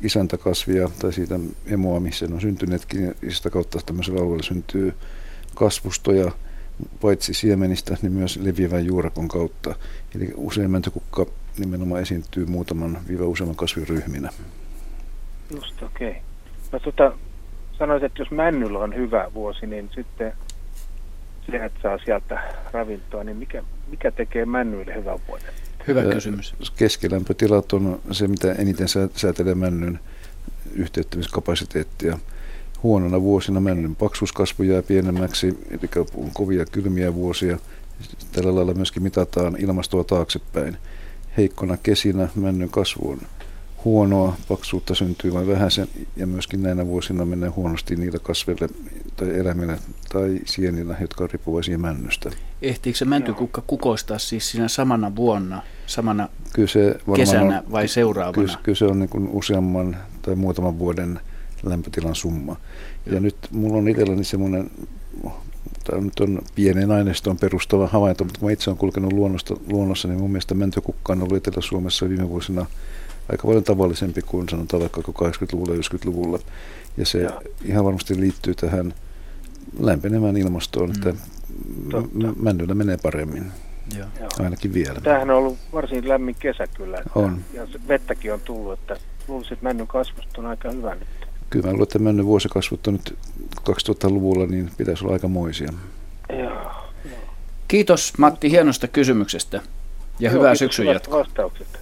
isäntäkasvia 0.00 0.88
tai 0.98 1.12
siitä 1.12 1.34
emoa, 1.66 2.00
missä 2.00 2.26
ne 2.26 2.34
on 2.34 2.40
syntyneetkin, 2.40 3.04
ja 3.04 3.12
sitä 3.28 3.50
kautta 3.50 3.78
tämmöisellä 3.86 4.20
alueella 4.20 4.42
syntyy 4.42 4.94
kasvustoja, 5.54 6.32
paitsi 7.00 7.34
siemenistä, 7.34 7.96
niin 8.02 8.12
myös 8.12 8.36
leviävän 8.36 8.86
juurakon 8.86 9.28
kautta. 9.28 9.74
Eli 10.16 10.32
usein 10.36 10.70
mäntäkukka 10.70 11.26
nimenomaan 11.58 12.02
esiintyy 12.02 12.46
muutaman 12.46 12.98
viiva 13.08 13.24
useamman 13.24 13.56
kasviryhminä. 13.56 14.30
Just 15.54 15.82
okei. 15.82 16.10
Okay. 16.10 16.22
No 16.72 16.78
tota, 16.78 17.12
sanoit, 17.78 18.02
että 18.02 18.22
jos 18.22 18.30
männyllä 18.30 18.78
on 18.78 18.94
hyvä 18.94 19.30
vuosi, 19.34 19.66
niin 19.66 19.90
sitten 19.94 20.32
lihat 21.48 21.72
saa 21.82 21.98
sieltä 22.04 22.54
ravintoa, 22.72 23.24
niin 23.24 23.36
mikä, 23.36 23.62
mikä 23.90 24.10
tekee 24.10 24.46
männyille 24.46 24.94
hyvän 24.94 25.18
vuoden? 25.28 25.54
Hyvä 25.88 26.02
kysymys. 26.02 26.54
Keskilämpötilat 26.76 27.72
on 27.72 28.00
se, 28.10 28.28
mitä 28.28 28.52
eniten 28.52 28.88
säätelee 29.16 29.54
männyn 29.54 30.00
yhteyttämiskapasiteettia. 30.74 32.18
Huonona 32.82 33.22
vuosina 33.22 33.60
männyn 33.60 33.96
paksuuskasvu 33.96 34.62
jää 34.62 34.82
pienemmäksi, 34.82 35.58
eli 35.70 36.06
on 36.14 36.30
kovia 36.32 36.64
kylmiä 36.66 37.14
vuosia. 37.14 37.58
Tällä 38.32 38.54
lailla 38.54 38.74
myöskin 38.74 39.02
mitataan 39.02 39.56
ilmastoa 39.58 40.04
taaksepäin. 40.04 40.76
Heikkona 41.36 41.76
kesinä 41.76 42.28
männyn 42.34 42.70
kasvu 42.70 43.10
on 43.10 43.20
huonoa, 43.88 44.36
paksuutta 44.48 44.94
syntyy 44.94 45.32
vain 45.32 45.46
vähäisen 45.46 45.88
ja 46.16 46.26
myöskin 46.26 46.62
näinä 46.62 46.86
vuosina 46.86 47.24
menee 47.24 47.48
huonosti 47.48 47.96
niillä 47.96 48.18
kasveille 48.18 48.68
tai 49.16 49.38
eläimillä 49.38 49.78
tai 50.12 50.40
sienillä, 50.44 50.96
jotka 51.00 51.24
on 51.24 51.30
riippuvaisia 51.30 51.78
männystä. 51.78 52.30
Ehtiikö 52.62 52.98
se 52.98 53.04
mäntykukka 53.04 53.62
kukoistaa 53.66 54.18
siis 54.18 54.50
siinä 54.50 54.68
samana 54.68 55.16
vuonna, 55.16 55.62
samana 55.86 56.28
kyllä 56.52 56.68
se 56.68 56.98
kesänä 57.16 57.58
on, 57.58 57.72
vai 57.72 57.88
seuraavana? 57.88 58.32
Kyllä, 58.32 58.58
kyllä 58.62 58.76
se 58.76 58.84
on 58.84 58.98
niin 58.98 59.28
useamman 59.32 59.96
tai 60.22 60.34
muutaman 60.34 60.78
vuoden 60.78 61.20
lämpötilan 61.62 62.14
summa. 62.14 62.56
Ja, 63.06 63.14
ja 63.14 63.20
nyt 63.20 63.36
mulla 63.50 63.78
on 63.78 63.88
itselläni 63.88 64.24
semmoinen 64.24 64.70
tämä 65.84 66.00
nyt 66.00 66.20
on 66.20 66.38
pienen 66.54 66.90
aineistoon 66.90 67.36
perustava 67.36 67.86
havainto, 67.86 68.24
mutta 68.24 68.40
kun 68.40 68.48
mä 68.48 68.52
itse 68.52 68.70
olen 68.70 68.78
kulkenut 68.78 69.12
luonnosta, 69.12 69.56
luonnossa, 69.70 70.08
niin 70.08 70.20
mun 70.20 70.30
mielestä 70.30 70.54
mäntykukka 70.54 71.12
on 71.12 71.22
ollut 71.22 71.36
Etelä-Suomessa 71.36 72.08
viime 72.08 72.28
vuosina 72.28 72.66
aika 73.28 73.46
paljon 73.46 73.64
tavallisempi 73.64 74.22
kuin 74.22 74.48
sanotaan 74.48 74.80
vaikka 74.80 75.00
80-luvulla 75.00 75.74
ja 75.74 75.80
90-luvulla. 75.80 76.38
Ja 76.96 77.06
se 77.06 77.18
ja. 77.18 77.40
ihan 77.64 77.84
varmasti 77.84 78.20
liittyy 78.20 78.54
tähän 78.54 78.94
lämpenemään 79.80 80.36
ilmastoon, 80.36 80.90
mm. 80.90 80.94
että 80.96 81.14
männyllä 82.36 82.74
menee 82.74 82.96
paremmin. 83.02 83.52
Joo. 83.96 84.08
Ainakin 84.38 84.74
vielä. 84.74 85.00
Tämähän 85.00 85.30
on 85.30 85.36
ollut 85.36 85.58
varsin 85.72 86.08
lämmin 86.08 86.36
kesä 86.38 86.66
kyllä. 86.66 86.98
Että 86.98 87.10
on. 87.14 87.40
Ja 87.52 87.66
vettäkin 87.88 88.32
on 88.32 88.40
tullut, 88.40 88.72
että 88.72 88.96
luulisin, 89.28 89.52
että 89.52 89.64
männyn 89.64 89.86
kasvust 89.86 90.38
on 90.38 90.46
aika 90.46 90.70
hyvä 90.70 90.94
nyt. 90.94 91.08
Kyllä 91.50 91.66
mä 91.66 91.72
luulen, 91.72 91.82
että 91.82 91.98
männyn 91.98 92.26
vuosikasvut 92.26 92.86
on 92.86 92.94
nyt 92.94 93.18
2000-luvulla, 93.70 94.46
niin 94.46 94.70
pitäisi 94.76 95.04
olla 95.04 95.12
aika 95.12 95.28
moisia. 95.28 95.72
Joo. 96.38 96.70
Kiitos 97.68 98.18
Matti 98.18 98.50
hienosta 98.50 98.88
kysymyksestä 98.88 99.56
ja 99.56 100.30
Joo, 100.30 100.32
hyvää 100.32 100.54
syksyn 100.54 100.86
jatkoa. 100.86 101.26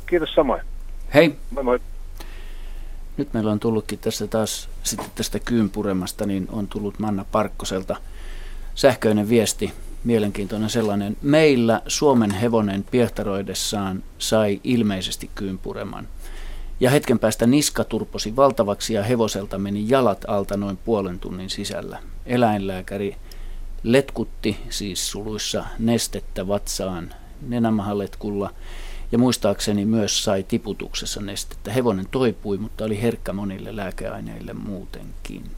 Kiitos 0.06 0.34
samoin. 0.34 0.62
Hei. 1.16 1.36
Moi 1.50 1.64
moi. 1.64 1.80
Nyt 3.16 3.34
meillä 3.34 3.52
on 3.52 3.60
tullutkin 3.60 3.98
tässä 3.98 4.26
taas 4.26 4.68
sitten 4.82 5.10
tästä 5.14 5.38
kyynpuremasta, 5.38 6.26
niin 6.26 6.48
on 6.52 6.68
tullut 6.68 6.98
Manna 6.98 7.24
Parkkoselta 7.32 7.96
sähköinen 8.74 9.28
viesti, 9.28 9.72
mielenkiintoinen 10.04 10.70
sellainen. 10.70 11.16
Meillä 11.22 11.82
Suomen 11.86 12.30
hevonen 12.30 12.84
piehtaroidessaan 12.90 14.02
sai 14.18 14.60
ilmeisesti 14.64 15.30
kyynpureman. 15.34 16.08
Ja 16.80 16.90
hetken 16.90 17.18
päästä 17.18 17.46
niska 17.46 17.84
turposi 17.84 18.36
valtavaksi 18.36 18.94
ja 18.94 19.02
hevoselta 19.02 19.58
meni 19.58 19.84
jalat 19.88 20.24
alta 20.28 20.56
noin 20.56 20.76
puolen 20.76 21.18
tunnin 21.18 21.50
sisällä. 21.50 21.98
Eläinlääkäri 22.26 23.16
letkutti 23.82 24.56
siis 24.70 25.10
suluissa 25.10 25.64
nestettä 25.78 26.48
vatsaan 26.48 27.14
nenämahaletkulla 27.48 28.50
ja 29.12 29.18
muistaakseni 29.18 29.84
myös 29.84 30.24
sai 30.24 30.42
tiputuksessa 30.42 31.20
nestettä. 31.20 31.72
Hevonen 31.72 32.08
toipui, 32.10 32.58
mutta 32.58 32.84
oli 32.84 33.02
herkkä 33.02 33.32
monille 33.32 33.76
lääkeaineille 33.76 34.52
muutenkin. 34.52 35.50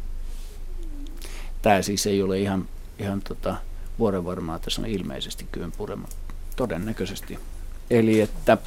Tämä 1.62 1.82
siis 1.82 2.07
ei 2.07 2.22
ole 2.22 2.38
ihan, 2.38 2.68
ihan 2.99 3.20
tota 3.28 3.57
vuorenvarmaa, 3.99 4.59
tässä 4.59 4.80
on 4.80 4.86
ilmeisesti 4.86 5.46
kyynpurema 5.53 6.09
todennäköisesti. 6.57 7.38
Eli 7.90 8.20
että 8.20 8.59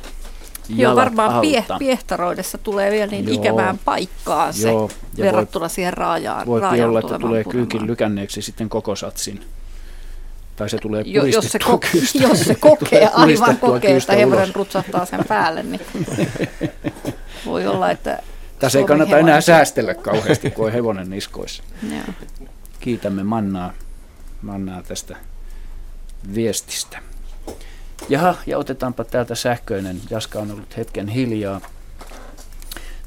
Joo, 0.70 0.96
varmaan 0.96 1.42
pie, 1.42 1.66
piehtaroidessa 1.80 2.58
tulee 2.58 2.92
vielä 2.92 3.12
niin 3.12 3.26
Joo. 3.26 3.34
ikävään 3.34 3.80
paikkaan 3.86 4.54
se 4.54 4.72
Joo, 4.72 4.90
verrattuna 5.18 5.64
voi, 5.64 5.70
siihen 5.70 5.94
raajaan. 5.94 6.48
Voi 6.48 6.82
olla, 6.82 7.00
että 7.00 7.20
tulee 7.20 7.44
kyykin 7.44 7.88
lykänneeksi 7.88 8.42
sitten 8.42 8.70
koko 8.70 8.96
satsin 8.96 9.42
tai 10.62 10.70
se 10.70 10.78
tulee 10.78 11.04
jo, 11.06 11.26
jos, 11.26 11.52
se 11.52 11.60
ko- 11.64 12.22
jos 12.22 12.40
se 12.40 12.56
kokee, 12.56 13.10
aivan 13.14 13.58
kokee, 13.58 13.98
että 13.98 14.14
hevonen 14.14 14.56
rutsahtaa 14.56 15.06
sen 15.06 15.26
päälle, 15.28 15.64
niin 15.64 15.82
voi 17.46 17.68
olla, 17.68 17.92
että 17.92 18.24
Tässä 18.60 18.80
ei 18.80 18.86
kannata 18.86 19.10
hevonen... 19.10 19.30
enää 19.30 19.42
säästellä 19.42 19.94
kauheasti, 19.94 20.52
kun 20.52 20.66
on 20.66 20.72
hevonen 20.72 21.10
niskoissa. 21.10 21.64
Kiitämme 22.80 23.24
Mannaa, 23.24 23.74
Mannaa 24.42 24.84
tästä 24.84 25.16
viestistä. 26.36 27.00
Jaha, 28.10 28.36
ja 28.46 28.58
otetaanpa 28.58 29.04
täältä 29.04 29.36
sähköinen. 29.36 30.02
Jaska 30.10 30.40
on 30.40 30.52
ollut 30.52 30.78
hetken 30.78 31.08
hiljaa. 31.08 31.62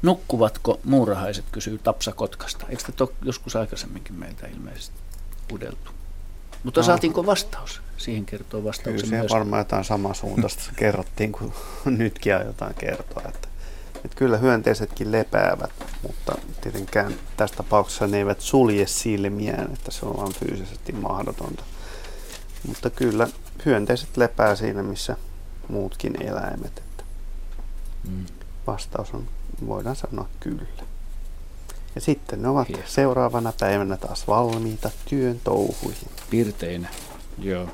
Nukkuvatko 0.01 0.79
muurahaiset, 0.83 1.45
kysyy 1.51 1.77
Tapsa 1.77 2.11
Kotkasta. 2.11 2.65
Eikö 2.69 2.83
te 2.91 3.07
joskus 3.23 3.55
aikaisemminkin 3.55 4.15
meiltä 4.15 4.47
ilmeisesti 4.47 4.99
pudeltu? 5.47 5.94
Mutta 6.65 6.81
no. 6.81 6.85
saatiinko 6.85 7.25
vastaus? 7.25 7.81
Siihen 7.97 8.25
kertoo 8.25 8.63
vastauksen 8.63 9.09
Kyllä 9.09 9.21
myös. 9.21 9.31
varmaan 9.31 9.59
jotain 9.59 9.83
samansuuntaista 9.83 10.63
kerrottiin 10.75 11.31
kuin 11.31 11.53
nytkin 11.85 12.35
on 12.35 12.45
jotain 12.45 12.73
kertoa. 12.75 13.21
Että 13.27 13.47
Että 14.05 14.17
kyllä 14.17 14.37
hyönteisetkin 14.37 15.11
lepäävät, 15.11 15.71
mutta 16.03 16.37
tietenkään 16.61 17.13
tässä 17.37 17.55
tapauksessa 17.55 18.07
ne 18.07 18.17
eivät 18.17 18.41
sulje 18.41 18.87
silmiään, 18.87 19.73
että 19.73 19.91
se 19.91 20.05
on 20.05 20.17
vain 20.17 20.33
fyysisesti 20.33 20.91
mahdotonta. 20.91 21.63
Mutta 22.67 22.89
kyllä 22.89 23.27
hyönteiset 23.65 24.17
lepää 24.17 24.55
siinä, 24.55 24.83
missä 24.83 25.17
muutkin 25.67 26.21
eläimet. 26.21 26.77
Että 26.77 27.03
mm. 28.09 28.25
Vastaus 28.67 29.13
on, 29.13 29.27
voidaan 29.67 29.95
sanoa 29.95 30.27
kyllä. 30.39 30.83
Ja 31.95 32.01
sitten 32.01 32.41
ne 32.41 32.47
ovat 32.49 32.69
Hieno. 32.69 32.83
seuraavana 32.85 33.53
päivänä 33.59 33.97
taas 33.97 34.27
valmiita 34.27 34.91
työn 35.09 35.39
touhuihin. 35.43 36.09
Pirteinä, 36.29 36.89
joo. 37.39 37.67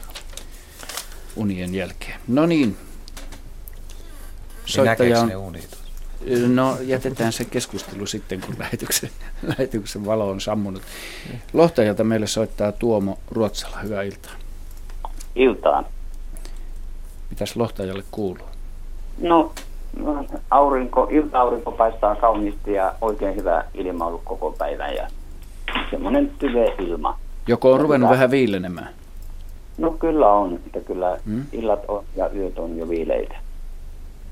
Unien 1.35 1.75
jälkeen. 1.75 2.19
No 2.27 2.45
niin. 2.45 2.77
Soittaja 4.65 5.19
on... 5.19 5.27
ne 5.27 5.35
unit? 5.35 5.77
No 6.47 6.77
jätetään 6.81 7.33
se 7.33 7.45
keskustelu 7.45 8.05
sitten, 8.05 8.41
kun 8.41 8.55
lähetyksen, 8.59 9.09
lähetyksen 9.57 10.05
valo 10.05 10.29
on 10.29 10.41
sammunut. 10.41 10.81
Lohtajalta 11.53 12.03
meille 12.03 12.27
soittaa 12.27 12.71
Tuomo 12.71 13.19
Ruotsala. 13.31 13.79
Hyvää 13.79 14.03
iltaa. 14.03 14.31
Iltaan. 15.35 15.85
Mitäs 17.29 17.55
Lohtajalle 17.55 18.03
kuuluu? 18.11 18.47
No, 19.17 19.53
aurinko, 20.49 21.07
ilta-aurinko 21.11 21.71
paistaa 21.71 22.15
kauniisti 22.15 22.73
ja 22.73 22.93
oikein 23.01 23.35
hyvä 23.35 23.63
ilma 23.73 24.05
ollut 24.05 24.21
koko 24.23 24.55
päivän 24.57 24.95
ja 24.95 25.07
semmoinen 25.91 26.31
tyve 26.39 26.75
ilma. 26.79 27.17
Joko 27.47 27.73
on 27.73 27.79
ruvennut 27.79 28.07
hyvä. 28.07 28.15
vähän 28.15 28.31
viilenemään? 28.31 28.89
No 29.77 29.91
kyllä 29.91 30.27
on, 30.27 30.59
että 30.65 30.79
kyllä 30.79 31.17
hmm? 31.25 31.45
illat 31.51 31.83
on 31.87 32.03
ja 32.15 32.29
yöt 32.29 32.59
on 32.59 32.77
jo 32.77 32.89
viileitä. 32.89 33.35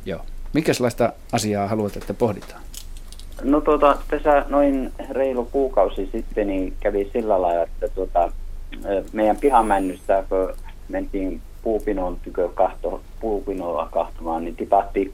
Joo. 0.06 0.20
Mikäslaista 0.54 1.14
asiaa 1.32 1.68
haluat, 1.68 1.98
että 1.98 2.14
pohditaan? 2.14 2.62
No 3.44 3.62
tuota, 3.62 3.98
tässä 4.08 4.46
noin 4.50 4.92
reilu 5.10 5.46
kuukausi 5.52 6.10
sitten 6.12 6.48
niin 6.48 6.74
kävi 6.80 7.10
sillä 7.14 7.42
lailla, 7.42 7.64
että 7.64 7.88
tuota, 7.88 8.32
meidän 9.14 9.38
pihamännystä, 9.38 10.24
kun 10.30 10.54
mentiin 10.90 11.42
puupinon 11.62 12.18
tykö 12.24 12.50
kahto, 12.50 13.02
puupinoa 13.20 13.90
kahtomaan, 13.92 14.44
niin 14.44 14.56
tipahti 14.56 15.14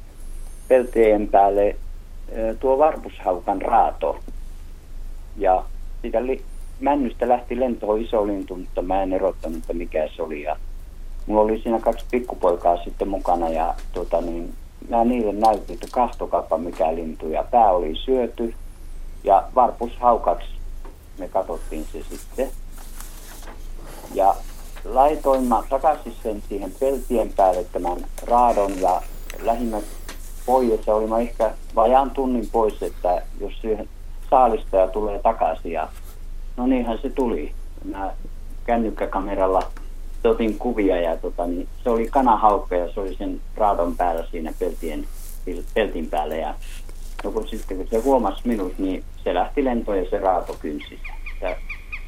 pelteen 0.76 1.28
päälle 1.28 1.76
tuo 2.60 2.78
varpushaukan 2.78 3.62
raato. 3.62 4.20
Ja 5.38 5.64
siitä 6.02 6.26
li, 6.26 6.44
männystä 6.80 7.30
lähti 7.30 7.60
lentoon 7.60 8.02
iso 8.02 8.28
lintu, 8.28 8.56
mutta 8.56 8.82
mä 8.82 9.04
en 9.04 9.14
erottanut, 9.14 9.58
että 9.58 9.74
mikä 9.74 10.10
se 10.16 10.22
oli. 10.22 10.42
Ja 10.42 10.56
mulla 11.28 11.42
oli 11.42 11.62
siinä 11.62 11.80
kaksi 11.80 12.06
pikkupoikaa 12.12 12.84
sitten 12.84 13.08
mukana 13.08 13.50
ja 13.50 13.76
tuota, 13.94 14.22
niin, 14.22 14.54
mä 14.90 15.04
niille 15.04 15.34
näytin, 15.34 15.74
että 15.74 15.88
kahtokappa 15.92 16.58
mikä 16.58 16.96
lintu. 16.96 17.30
Ja 17.30 17.44
pää 17.52 17.72
oli 17.72 17.96
syöty 17.96 18.54
ja 19.24 19.44
varpushaukaksi 19.56 20.50
me 21.18 21.28
katsottiin 21.28 21.86
se 21.92 22.04
sitten. 22.10 22.50
Ja 24.14 24.36
laitoin 24.86 25.44
mä 25.44 25.64
takaisin 25.70 26.16
sen 26.24 26.44
siihen 26.50 26.72
peltien 26.80 27.34
päälle 27.36 27.64
tämän 27.64 27.98
raadon 28.28 28.82
ja 28.82 29.02
lähinnä 29.42 29.82
pois 30.46 30.88
ja 30.88 30.96
olin 30.96 31.22
ehkä 31.22 31.52
vajaan 31.76 32.12
tunnin 32.12 32.50
pois, 32.52 32.84
että 32.84 33.22
jos 33.42 33.54
siihen 33.62 33.90
saalistaja 34.30 34.88
tulee 34.88 35.20
takaisin 35.20 35.72
ja 35.72 35.88
no 36.58 36.68
niinhän 36.68 37.00
se 37.02 37.10
tuli. 37.10 37.52
Mä 37.84 38.12
kännykkäkameralla 38.66 39.72
otin 40.24 40.58
kuvia 40.60 41.02
ja 41.02 41.18
tota, 41.18 41.48
niin 41.48 41.68
se 41.84 41.90
oli 41.90 42.08
kanahaukka 42.12 42.76
ja 42.76 42.94
se 42.94 43.00
oli 43.00 43.16
sen 43.16 43.42
raadon 43.56 43.96
päällä 43.96 44.26
siinä 44.32 44.54
peltien, 44.60 45.06
peltin 45.74 46.10
päällä 46.10 46.36
ja 46.36 46.54
no 47.24 47.32
kun 47.32 47.48
sitten 47.48 47.78
kun 47.78 47.88
se 47.88 47.98
huomasi 47.98 48.48
minut, 48.48 48.80
niin 48.80 49.04
se 49.24 49.34
lähti 49.34 49.64
lentoon 49.64 49.98
ja 49.98 50.10
se 50.10 50.18
raato 50.18 50.56
kynsi. 50.62 51.00
Ja 51.42 51.56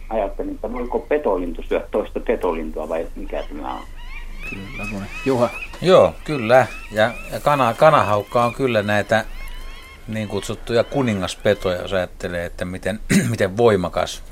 ajattelin, 0.10 0.56
että 0.56 0.74
voiko 0.74 1.00
petolintu 1.00 1.64
syödä 1.64 1.86
toista 1.92 2.20
petolintua 2.20 2.90
vai 2.90 3.08
mikä 3.16 3.44
tämä 3.50 3.74
on. 3.74 3.82
Kyllä 4.50 4.88
voi. 4.94 5.02
Juha. 5.26 5.50
Joo, 5.82 6.16
kyllä. 6.24 6.68
Ja, 6.92 7.14
ja 7.32 7.40
kana, 7.40 7.74
kanahaukka 7.74 8.46
on 8.46 8.54
kyllä 8.54 8.84
näitä 8.84 9.26
niin 10.08 10.28
kutsuttuja 10.28 10.84
kuningaspetoja, 10.84 11.82
jos 11.82 11.94
ajattelee, 11.94 12.46
että 12.46 12.66
miten, 12.66 13.00
miten 13.30 13.58
voimakas, 13.58 14.24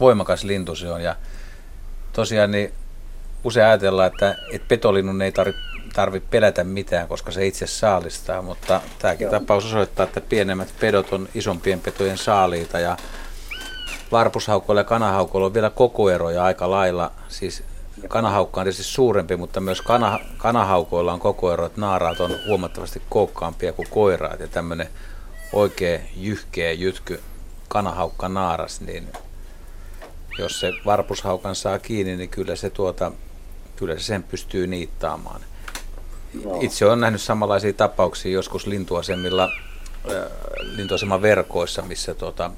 voimakas 0.00 0.44
lintu 0.44 0.74
se 0.74 0.90
on. 0.90 1.02
Ja 1.02 1.16
tosiaan 2.12 2.50
niin 2.50 2.72
usein 3.44 3.66
ajatellaan, 3.66 4.06
että, 4.06 4.36
että 4.52 4.68
petolinnun 4.68 5.22
ei 5.22 5.32
tarvitse 5.32 5.60
tarvi 5.96 6.20
pelätä 6.20 6.64
mitään, 6.64 7.08
koska 7.08 7.32
se 7.32 7.46
itse 7.46 7.66
saalistaa, 7.66 8.42
mutta 8.42 8.80
tämäkin 8.98 9.24
Joo. 9.24 9.30
tapaus 9.30 9.64
osoittaa, 9.64 10.04
että 10.04 10.20
pienemmät 10.20 10.74
pedot 10.80 11.12
on 11.12 11.28
isompien 11.34 11.80
petojen 11.80 12.18
saaliita 12.18 12.78
ja 12.78 12.96
varpushaukoilla 14.12 14.80
ja 14.80 14.84
kanahaukoilla 14.84 15.46
on 15.46 15.54
vielä 15.54 15.70
koko 15.70 16.10
eroja 16.10 16.44
aika 16.44 16.70
lailla. 16.70 17.12
Siis 17.28 17.62
kanahaukka 18.08 18.60
on 18.60 18.64
tietysti 18.64 18.84
suurempi, 18.84 19.36
mutta 19.36 19.60
myös 19.60 19.82
kana, 19.82 20.18
kanahaukoilla 20.38 21.12
on 21.12 21.20
koko 21.20 21.52
ero, 21.52 21.66
että 21.66 21.80
naaraat 21.80 22.20
on 22.20 22.36
huomattavasti 22.46 23.02
kookkaampia 23.08 23.72
kuin 23.72 23.88
koiraat 23.90 24.40
ja 24.40 24.48
tämmöinen 24.48 24.88
oikea 25.52 25.98
jyhkeä 26.16 26.72
jytky 26.72 27.20
kanahaukka 27.68 28.28
naaras, 28.28 28.80
niin 28.80 29.08
jos 30.38 30.60
se 30.60 30.72
varpushaukan 30.86 31.54
saa 31.54 31.78
kiinni, 31.78 32.16
niin 32.16 32.28
kyllä 32.28 32.56
se, 32.56 32.70
tuota, 32.70 33.12
kyllä 33.76 33.98
se 33.98 34.04
sen 34.04 34.22
pystyy 34.22 34.66
niittaamaan. 34.66 35.40
Itse 36.60 36.86
olen 36.86 37.00
nähnyt 37.00 37.22
samanlaisia 37.22 37.72
tapauksia 37.72 38.32
joskus 38.32 38.66
lintuasemilla, 38.66 39.48
lintuaseman 40.60 41.22
verkoissa, 41.22 41.82
missä 41.82 42.14
tuota, 42.14 42.50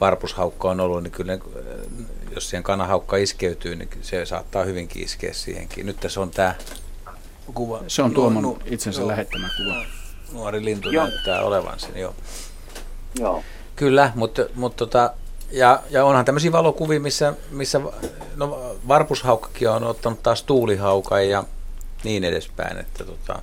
varpushaukka 0.00 0.70
on 0.70 0.80
ollut, 0.80 1.02
niin 1.02 1.10
kyllä 1.10 1.32
äh, 1.32 1.40
jos 2.34 2.50
siihen 2.50 2.62
kanahaukka 2.62 3.16
iskeytyy, 3.16 3.76
niin 3.76 3.88
se 4.02 4.26
saattaa 4.26 4.64
hyvinkin 4.64 5.04
iskeä 5.04 5.32
siihenkin. 5.32 5.86
Nyt 5.86 6.00
tässä 6.00 6.20
on 6.20 6.30
tämä 6.30 6.54
kuva. 7.54 7.80
Se 7.88 8.02
on 8.02 8.14
Tuomon 8.14 8.42
no, 8.42 8.58
itsensä 8.64 9.00
no, 9.00 9.08
lähettämä 9.08 9.48
kuva. 9.56 9.84
Nuori 10.32 10.64
lintu 10.64 10.90
joo. 10.90 11.06
näyttää 11.06 11.42
olevan 11.42 11.80
sen, 11.80 11.96
joo. 11.96 12.14
Joo. 13.18 13.42
Kyllä, 13.76 14.12
mutta, 14.14 14.42
mutta 14.54 14.76
tota, 14.76 15.14
ja, 15.50 15.82
ja 15.90 16.04
onhan 16.04 16.24
tämmöisiä 16.24 16.52
valokuvia, 16.52 17.00
missä, 17.00 17.34
missä 17.50 17.80
no, 18.36 18.76
varpushaukkakin 18.88 19.68
on 19.68 19.84
ottanut 19.84 20.22
taas 20.22 20.42
tuulihaukan 20.42 21.28
ja 21.28 21.44
niin 22.04 22.24
edespäin, 22.24 22.78
että 22.78 23.04
tota, 23.04 23.42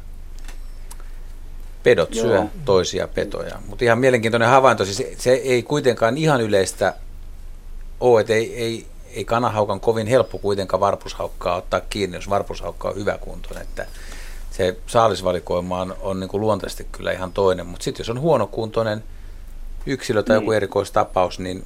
pedot 1.83 2.15
Joo. 2.15 2.25
syö 2.25 2.43
toisia 2.65 3.07
petoja. 3.07 3.59
Mutta 3.67 3.85
ihan 3.85 3.99
mielenkiintoinen 3.99 4.49
havainto, 4.49 4.85
siis 4.85 5.03
se 5.17 5.31
ei 5.31 5.63
kuitenkaan 5.63 6.17
ihan 6.17 6.41
yleistä 6.41 6.93
ole, 7.99 8.21
että 8.21 8.33
ei, 8.33 8.55
ei, 8.55 8.85
ei 9.13 9.25
kanahaukan 9.25 9.79
kovin 9.79 10.07
helppo 10.07 10.37
kuitenkaan 10.37 10.79
varpushaukkaa 10.79 11.55
ottaa 11.55 11.81
kiinni, 11.89 12.17
jos 12.17 12.29
varpushaukka 12.29 12.89
on 12.89 12.95
hyvä 12.95 13.17
kuntoinen. 13.17 13.63
Että 13.63 13.85
se 14.51 14.77
saalisvalikoima 14.87 15.81
on, 15.81 15.95
on 16.01 16.19
niin 16.19 16.27
kuin 16.27 16.41
luontaisesti 16.41 16.87
kyllä 16.91 17.11
ihan 17.11 17.33
toinen, 17.33 17.65
mutta 17.65 17.83
sitten 17.83 18.03
jos 18.03 18.09
on 18.09 18.19
huonokuntoinen 18.19 19.03
yksilö 19.85 20.23
tai 20.23 20.35
niin. 20.35 20.43
joku 20.43 20.51
erikoistapaus, 20.51 21.39
niin 21.39 21.63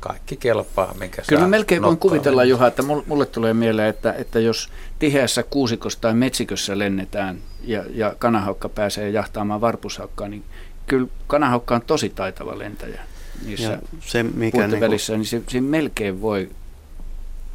kaikki 0.00 0.36
kelpaa, 0.36 0.94
minkä 1.00 1.22
Kyllä 1.26 1.42
mä 1.42 1.48
melkein 1.48 1.82
voin 1.82 1.98
kuvitella, 1.98 2.44
Juha, 2.44 2.66
että 2.66 2.82
mulle 2.82 3.26
tulee 3.26 3.54
mieleen, 3.54 3.88
että, 3.88 4.12
että 4.12 4.40
jos 4.40 4.68
tiheässä 4.98 5.42
kuusikossa 5.42 6.00
tai 6.00 6.14
metsikössä 6.14 6.78
lennetään 6.78 7.38
ja, 7.64 7.84
ja 7.94 8.14
kanahaukka 8.18 8.68
pääsee 8.68 9.10
jahtaamaan 9.10 9.60
varpushaukkaa, 9.60 10.28
niin 10.28 10.44
kyllä 10.86 11.08
kanahaukka 11.26 11.74
on 11.74 11.82
tosi 11.82 12.08
taitava 12.08 12.58
lentäjä 12.58 13.00
niissä 13.46 13.70
ja 13.70 13.78
se, 14.00 14.22
mikä 14.22 14.66
niin 14.66 14.80
välissä, 14.80 15.12
niin 15.12 15.26
se, 15.26 15.42
se 15.48 15.60
melkein 15.60 16.20
voi, 16.20 16.50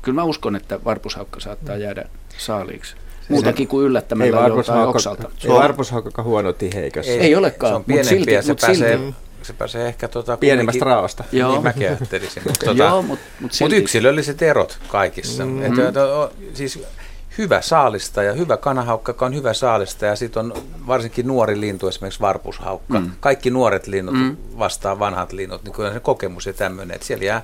kyllä 0.02 0.16
mä 0.16 0.24
uskon, 0.24 0.56
että 0.56 0.84
varpushaukka 0.84 1.40
saattaa 1.40 1.78
jäädä 1.78 2.06
saaliiksi. 2.38 2.96
Muutakin 3.30 3.68
kuin 3.68 3.86
yllättämällä 3.86 4.48
joltain 4.48 4.88
oksalta. 4.88 5.32
Ei 5.44 5.50
varpushaukka 5.50 6.24
huono 6.24 6.54
tiheikössä. 6.54 7.12
Ei, 7.12 7.20
ei 7.20 7.36
olekaan, 7.36 7.72
se 7.72 7.76
on 7.76 7.84
mutta 7.88 8.04
silti, 8.10 8.42
se 8.42 8.52
mut 8.52 8.62
pääsee, 8.62 8.98
silti 8.98 9.16
se 9.44 9.54
pääsee 9.54 9.88
ehkä 9.88 10.08
tuota, 10.08 10.38
pienemmästä 10.38 10.86
raavasta. 10.86 11.24
Joo. 11.32 11.52
Niin 11.52 11.64
mäkin 11.64 11.88
ajattelisin. 11.88 12.44
Mutta 12.48 12.66
tuota, 12.66 12.84
Joo, 12.84 13.02
mut, 13.02 13.20
mut, 13.40 13.52
mut 13.62 13.74
yksilölliset 13.74 14.42
erot 14.42 14.80
kaikissa. 14.88 15.46
Mm-hmm. 15.46 15.66
Että, 15.66 15.88
että, 15.88 16.02
siis 16.54 16.84
hyvä 17.38 17.62
saalista 17.62 18.24
ja 18.24 18.34
hyvä 18.34 18.58
kanahaukka, 18.58 19.10
joka 19.10 19.26
on 19.26 19.36
hyvä 19.36 19.54
saalista 19.54 20.06
ja 20.06 20.16
sitten 20.16 20.46
on 20.46 20.54
varsinkin 20.88 21.28
nuori 21.28 21.60
lintu, 21.60 21.88
esimerkiksi 21.88 22.20
varpushaukka. 22.20 23.00
Mm. 23.00 23.12
Kaikki 23.20 23.50
nuoret 23.50 23.88
linnut 23.88 24.16
mm. 24.16 24.38
vastaa 24.58 25.00
vanhat 25.00 25.32
linnut, 25.32 25.64
niin 25.64 25.74
kyllä 25.74 25.94
se 25.94 26.00
kokemus 26.00 26.46
ja 26.46 26.54
tämmöinen, 26.54 26.96
että 26.96 27.08
siellä 27.08 27.26
jää 27.26 27.44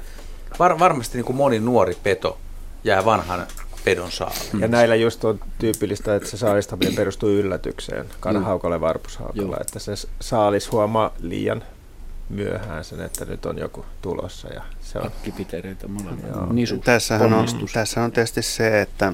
var, 0.60 0.80
varmasti 0.80 1.18
niin 1.18 1.26
kuin 1.26 1.36
moni 1.36 1.60
nuori 1.60 1.97
peto 2.04 2.38
jää 2.84 3.06
vanhan 3.06 3.47
pedon 3.86 4.12
saaliin. 4.12 4.60
Ja 4.60 4.68
näillä 4.68 4.95
just 4.95 5.26
on 5.26 5.39
tyypillistä, 5.58 6.16
että 6.16 6.30
se 6.30 6.38
saalistaminen 6.38 6.95
perustuu 6.95 7.30
yllätykseen 7.30 8.06
kanahaukalle 8.20 8.76
ja 8.76 8.82
varpushaukalle, 8.82 9.58
että 9.62 9.80
se 9.80 9.91
saalis 10.20 10.72
huomaa 10.72 11.14
liian 11.20 11.64
myöhään 12.30 12.84
sen, 12.84 13.01
että 13.01 13.25
nyt 13.25 13.45
on 13.45 13.57
joku 13.57 13.86
tulossa. 14.01 14.47
Ja 14.47 14.61
se 14.82 14.99
on... 14.99 15.07
Akkipitereitä 15.07 15.88
Tässähän 16.84 17.34
on, 17.34 17.47
tässä 17.73 18.03
on 18.03 18.11
tietysti 18.11 18.41
se, 18.41 18.82
että, 18.82 19.13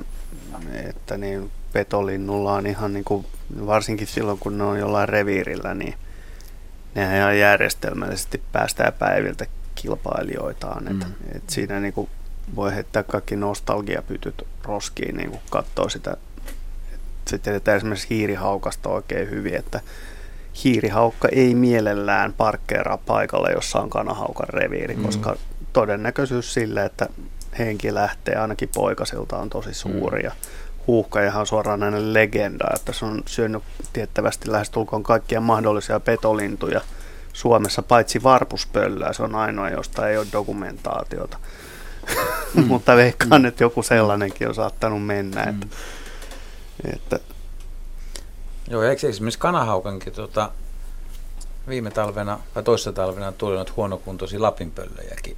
että 0.89 1.17
niin 1.17 1.51
petolinnulla 1.73 2.53
on 2.53 2.67
ihan 2.67 2.93
niin 2.93 3.05
kuin, 3.05 3.25
varsinkin 3.65 4.07
silloin 4.07 4.39
kun 4.39 4.57
ne 4.57 4.63
on 4.63 4.79
jollain 4.79 5.09
reviirillä, 5.09 5.73
niin 5.73 5.93
nehän 6.95 7.17
ihan 7.17 7.39
järjestelmällisesti 7.39 8.41
päästää 8.51 8.91
päiviltä 8.91 9.45
kilpailijoitaan. 9.75 10.83
Mm. 10.83 11.01
Et, 11.01 11.07
et 11.35 11.49
siinä 11.49 11.79
niin 11.79 11.93
kuin 11.93 12.09
voi 12.55 12.75
heittää 12.75 13.03
kaikki 13.03 13.35
nostalgiapytyt 13.35 14.47
roskiin, 14.63 15.17
niin 15.17 15.29
kuin 15.29 15.41
katsoo 15.49 15.89
sitä. 15.89 16.17
Se 17.27 17.37
tiedetään 17.37 17.77
esimerkiksi 17.77 18.09
hiirihaukasta 18.09 18.89
oikein 18.89 19.29
hyvin, 19.29 19.55
että 19.55 19.81
hiirihaukka 20.63 21.27
ei 21.31 21.55
mielellään 21.55 22.33
parkkeeraa 22.33 22.97
paikalle, 22.97 23.51
jossa 23.51 23.79
on 23.79 23.89
kanahaukan 23.89 24.49
reviiri, 24.49 24.95
mm. 24.95 25.03
koska 25.03 25.35
todennäköisyys 25.73 26.53
sille, 26.53 26.85
että 26.85 27.09
henki 27.59 27.93
lähtee 27.93 28.35
ainakin 28.35 28.69
poikasilta 28.75 29.37
on 29.37 29.49
tosi 29.49 29.73
suuri. 29.73 30.19
Mm. 30.19 30.25
Ja 30.25 30.31
huuhkajahan 30.87 31.39
on 31.39 31.47
suoraan 31.47 31.79
näinen 31.79 32.13
legenda, 32.13 32.65
että 32.75 32.93
se 32.93 33.05
on 33.05 33.23
syönyt 33.25 33.63
tiettävästi 33.93 34.51
lähestulkoon 34.51 35.03
kaikkia 35.03 35.41
mahdollisia 35.41 35.99
petolintuja 35.99 36.81
Suomessa, 37.33 37.81
paitsi 37.81 38.23
varpuspöllöä. 38.23 39.13
Se 39.13 39.23
on 39.23 39.35
ainoa, 39.35 39.69
josta 39.69 40.09
ei 40.09 40.17
ole 40.17 40.27
dokumentaatiota. 40.31 41.37
Mm. 42.53 42.63
Mutta 42.71 42.95
veikkaan, 42.95 43.41
mm. 43.41 43.45
että 43.45 43.63
joku 43.63 43.83
sellainenkin 43.83 44.47
on 44.47 44.55
saattanut 44.55 45.05
mennä. 45.05 45.45
Mm. 45.45 45.61
Että, 46.93 47.15
että 47.15 47.34
Joo, 48.69 48.83
eikö 48.83 49.09
esimerkiksi 49.09 49.39
kanahaukankin 49.39 50.13
tota, 50.13 50.51
viime 51.67 51.91
talvena 51.91 52.39
vai 52.55 52.63
toissa 52.63 52.91
talvena 52.93 53.31
tuli 53.31 53.55
noita 53.55 53.73
huonokuntoisia 53.75 54.41
lapinpöllöjäkin 54.41 55.37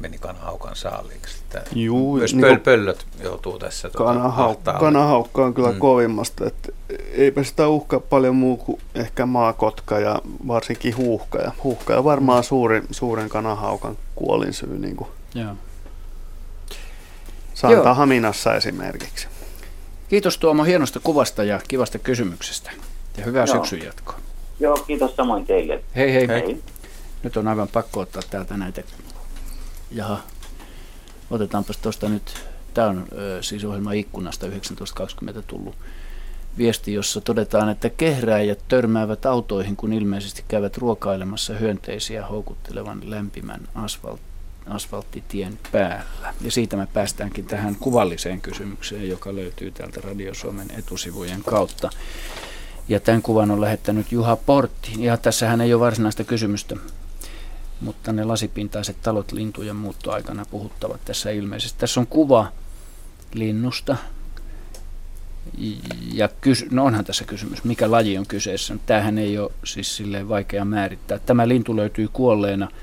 meni 0.00 0.18
kanahaukan 0.18 0.76
saaliiksi. 0.76 1.36
Juu, 1.74 2.16
Myös 2.16 2.34
niin 2.34 2.56
pöl- 2.56 2.60
pöllöt 2.60 3.06
joutuu 3.22 3.58
tässä 3.58 3.90
kanahaukka, 3.96 4.72
kanahaukka 4.72 5.44
on 5.44 5.54
kyllä 5.54 5.72
mm. 5.72 5.78
kovimmasta. 5.78 6.46
Että 6.46 6.72
eipä 7.12 7.42
sitä 7.44 7.68
uhkaa 7.68 8.00
paljon 8.00 8.36
muu 8.36 8.56
kuin 8.56 8.80
ehkä 8.94 9.26
maakotka 9.26 10.00
ja 10.00 10.20
varsinkin 10.48 10.96
huuhka. 10.96 11.38
Ja 11.38 11.52
huuhka 11.64 11.96
on 11.96 12.04
varmaan 12.04 12.44
suurin, 12.44 12.86
suurin 12.90 13.28
kanahaukan 13.28 13.96
kuolinsyy. 14.14 14.78
Niin 14.78 14.96
kuin 14.96 15.10
Joo. 15.34 15.54
Santahaminassa 17.54 18.54
esimerkiksi. 18.54 19.28
Kiitos 20.10 20.38
Tuomo 20.38 20.64
hienosta 20.64 21.00
kuvasta 21.00 21.44
ja 21.44 21.60
kivasta 21.68 21.98
kysymyksestä. 21.98 22.70
Ja 23.16 23.24
hyvää 23.24 23.44
Joo. 23.44 23.56
syksyn 23.56 23.84
jatkoa. 23.84 24.18
Joo, 24.60 24.76
kiitos 24.76 25.16
samoin 25.16 25.46
teille. 25.46 25.84
Hei 25.96 26.12
hei. 26.12 26.28
hei. 26.28 26.62
Nyt 27.22 27.36
on 27.36 27.48
aivan 27.48 27.68
pakko 27.68 28.00
ottaa 28.00 28.22
täältä 28.30 28.56
näitä. 28.56 28.82
Jaha, 29.92 30.20
otetaanpas 31.30 31.76
tuosta 31.76 32.08
nyt. 32.08 32.34
Tämä 32.74 32.88
on 32.88 33.06
siis 33.40 33.64
ohjelma 33.64 33.92
ikkunasta 33.92 34.46
1920 34.46 35.42
tullut 35.42 35.74
viesti, 36.58 36.94
jossa 36.94 37.20
todetaan, 37.20 37.68
että 37.68 37.90
kehrääjät 37.90 38.64
törmäävät 38.68 39.26
autoihin, 39.26 39.76
kun 39.76 39.92
ilmeisesti 39.92 40.44
käyvät 40.48 40.76
ruokailemassa 40.76 41.54
hyönteisiä 41.54 42.26
houkuttelevan 42.26 43.10
lämpimän 43.10 43.60
asfalt 43.74 44.20
asfalttitien 44.66 45.58
päällä. 45.72 46.34
Ja 46.40 46.50
siitä 46.50 46.76
me 46.76 46.88
päästäänkin 46.92 47.46
tähän 47.46 47.76
kuvalliseen 47.76 48.40
kysymykseen, 48.40 49.08
joka 49.08 49.34
löytyy 49.34 49.70
täältä 49.70 50.00
Radio 50.00 50.34
Suomen 50.34 50.70
etusivujen 50.78 51.42
kautta. 51.42 51.90
Ja 52.88 53.00
tämän 53.00 53.22
kuvan 53.22 53.50
on 53.50 53.60
lähettänyt 53.60 54.12
Juha 54.12 54.36
Portti. 54.36 54.92
Ja 54.98 55.16
tässähän 55.16 55.60
ei 55.60 55.74
ole 55.74 55.80
varsinaista 55.80 56.24
kysymystä, 56.24 56.76
mutta 57.80 58.12
ne 58.12 58.24
lasipintaiset 58.24 58.96
talot 59.02 59.32
lintujen 59.32 59.76
muuttoaikana 59.76 60.46
puhuttavat 60.50 61.00
tässä 61.04 61.30
ilmeisesti. 61.30 61.78
Tässä 61.78 62.00
on 62.00 62.06
kuva 62.06 62.52
linnusta. 63.34 63.96
Ja 66.12 66.28
kysy- 66.40 66.68
no 66.70 66.84
onhan 66.84 67.04
tässä 67.04 67.24
kysymys, 67.24 67.64
mikä 67.64 67.90
laji 67.90 68.18
on 68.18 68.26
kyseessä. 68.26 68.76
Tämähän 68.86 69.18
ei 69.18 69.38
ole 69.38 69.52
siis 69.64 69.96
silleen 69.96 70.28
vaikea 70.28 70.64
määrittää. 70.64 71.18
Tämä 71.18 71.48
lintu 71.48 71.76
löytyy 71.76 72.08
kuolleena– 72.12 72.68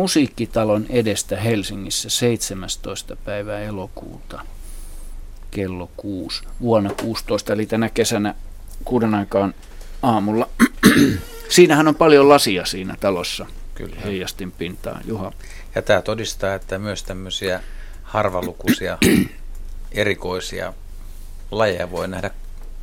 Musiikkitalon 0.00 0.86
edestä 0.90 1.36
Helsingissä 1.36 2.10
17. 2.10 3.16
päivää 3.16 3.60
elokuuta 3.60 4.40
kello 5.50 5.90
6 5.96 6.42
vuonna 6.60 6.90
16, 7.02 7.52
eli 7.52 7.66
tänä 7.66 7.88
kesänä 7.88 8.34
kuuden 8.84 9.14
aikaan 9.14 9.54
aamulla. 10.02 10.48
Siinähän 11.48 11.88
on 11.88 11.94
paljon 11.94 12.28
lasia 12.28 12.64
siinä 12.64 12.96
talossa, 13.00 13.46
Kyllä. 13.74 13.96
heijastin 14.04 14.52
pintaa. 14.52 15.00
Juha. 15.04 15.32
Ja 15.74 15.82
tämä 15.82 16.02
todistaa, 16.02 16.54
että 16.54 16.78
myös 16.78 17.02
tämmöisiä 17.02 17.60
harvalukuisia 18.02 18.98
erikoisia 19.92 20.72
lajeja 21.50 21.90
voi 21.90 22.08
nähdä 22.08 22.30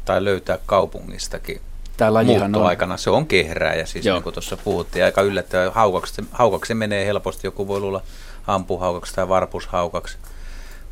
tai 0.05 0.23
löytää 0.23 0.59
kaupungistakin 0.65 1.61
Tämä 1.97 2.13
lajihan 2.13 2.55
on... 2.55 2.65
aikana 2.65 2.97
se 2.97 3.09
on 3.09 3.27
ja 3.77 3.85
siis 3.85 4.05
Joo. 4.05 4.15
niin 4.15 4.23
kuin 4.23 4.33
tuossa 4.33 4.57
puhuttiin, 4.57 5.05
aika 5.05 5.21
yllättävää. 5.21 5.71
Haukaksi, 5.71 6.23
haukaksi 6.31 6.73
menee 6.73 7.05
helposti, 7.05 7.47
joku 7.47 7.67
voi 7.67 7.79
luulla 7.79 8.01
ampuhaukaksi 8.47 9.15
tai 9.15 9.29
varpushaukaksi. 9.29 10.17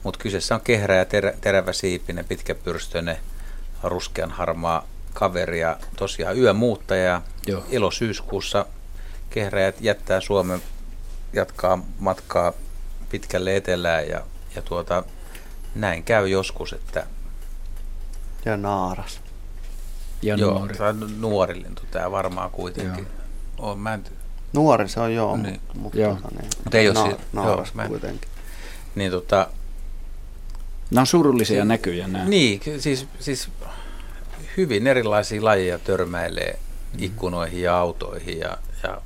Mutta 0.04 0.20
kyseessä 0.20 0.56
on 0.56 0.62
ja 0.98 1.06
ter, 1.06 1.34
terävä 1.42 1.74
siipinen, 1.74 2.26
pitkäpyrstöinen, 2.26 3.18
ruskean 3.84 4.32
harmaa 4.32 4.88
kaveri 5.14 5.60
ja 5.60 5.78
tosiaan 5.96 6.38
yömuuttaja. 6.38 7.22
Joo. 7.48 7.64
Ilo-syyskuussa 7.70 8.66
kehräjät 9.30 9.76
jättää 9.82 10.22
Suomen, 10.22 10.62
jatkaa 11.34 11.80
matkaa 12.00 12.54
pitkälle 13.10 13.56
etelään 13.56 14.08
ja, 14.08 14.22
ja 14.56 14.62
tuota, 14.62 15.04
näin 15.76 16.04
käy 16.04 16.28
joskus, 16.28 16.74
että... 16.74 17.08
Ja 18.46 18.58
naaras 18.58 19.25
ja 20.22 20.36
joo, 20.36 20.58
nuori. 20.58 20.78
Tämä 20.78 20.94
nuori 21.20 21.62
lintu 21.64 21.82
tämä 21.92 22.12
varmaan 22.12 22.50
kuitenkin 22.52 23.08
on. 23.58 23.80
Mä 23.80 23.94
en... 23.94 24.04
Nuori 24.54 24.90
se 24.90 25.00
on 25.00 25.14
joo, 25.14 25.38
niin. 25.38 25.62
mutta, 25.74 26.00
joo. 26.00 26.16
Tota, 26.16 26.28
niin, 26.42 26.50
mutta 26.64 26.78
ei 26.78 26.90
ole 26.90 27.10
na- 27.10 27.18
naaras 27.34 27.74
joo, 27.78 27.88
kuitenkin. 27.88 28.30
Niin, 28.96 29.12
tota, 29.12 29.48
Nämä 30.92 31.02
on 31.02 31.08
surullisia 31.08 31.62
si- 31.62 31.68
näkyjä 31.68 32.08
nämä. 32.08 32.26
Niin, 32.26 32.62
siis, 32.80 33.08
siis 33.20 33.50
hyvin 34.58 34.88
erilaisia 34.88 35.44
lajeja 35.44 35.80
törmäilee 35.80 36.60
mm. 36.94 37.04
ikkunoihin 37.04 37.62
ja 37.62 37.78
autoihin 37.78 38.40
ja, 38.40 38.58
ja 38.84 39.02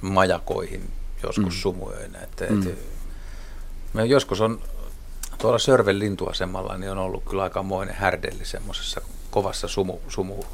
majakoihin 0.00 0.90
joskus 1.22 1.54
mm. 1.54 1.60
sumuöinä. 1.60 2.18
Että, 2.18 2.44
mm. 2.50 2.62
et, 2.62 2.78
me 3.92 4.04
joskus 4.04 4.40
on 4.40 4.60
tuolla 5.38 5.58
Sörven 5.58 5.98
lintuasemalla 5.98 6.78
niin 6.78 6.92
on 6.92 6.98
ollut 6.98 7.24
kyllä 7.24 7.42
aikamoinen 7.42 7.94
härdelli 7.94 8.44
semmoisessa 8.44 9.00
kovassa 9.30 9.68
sumu, 9.68 9.98
sumu, 10.08 10.44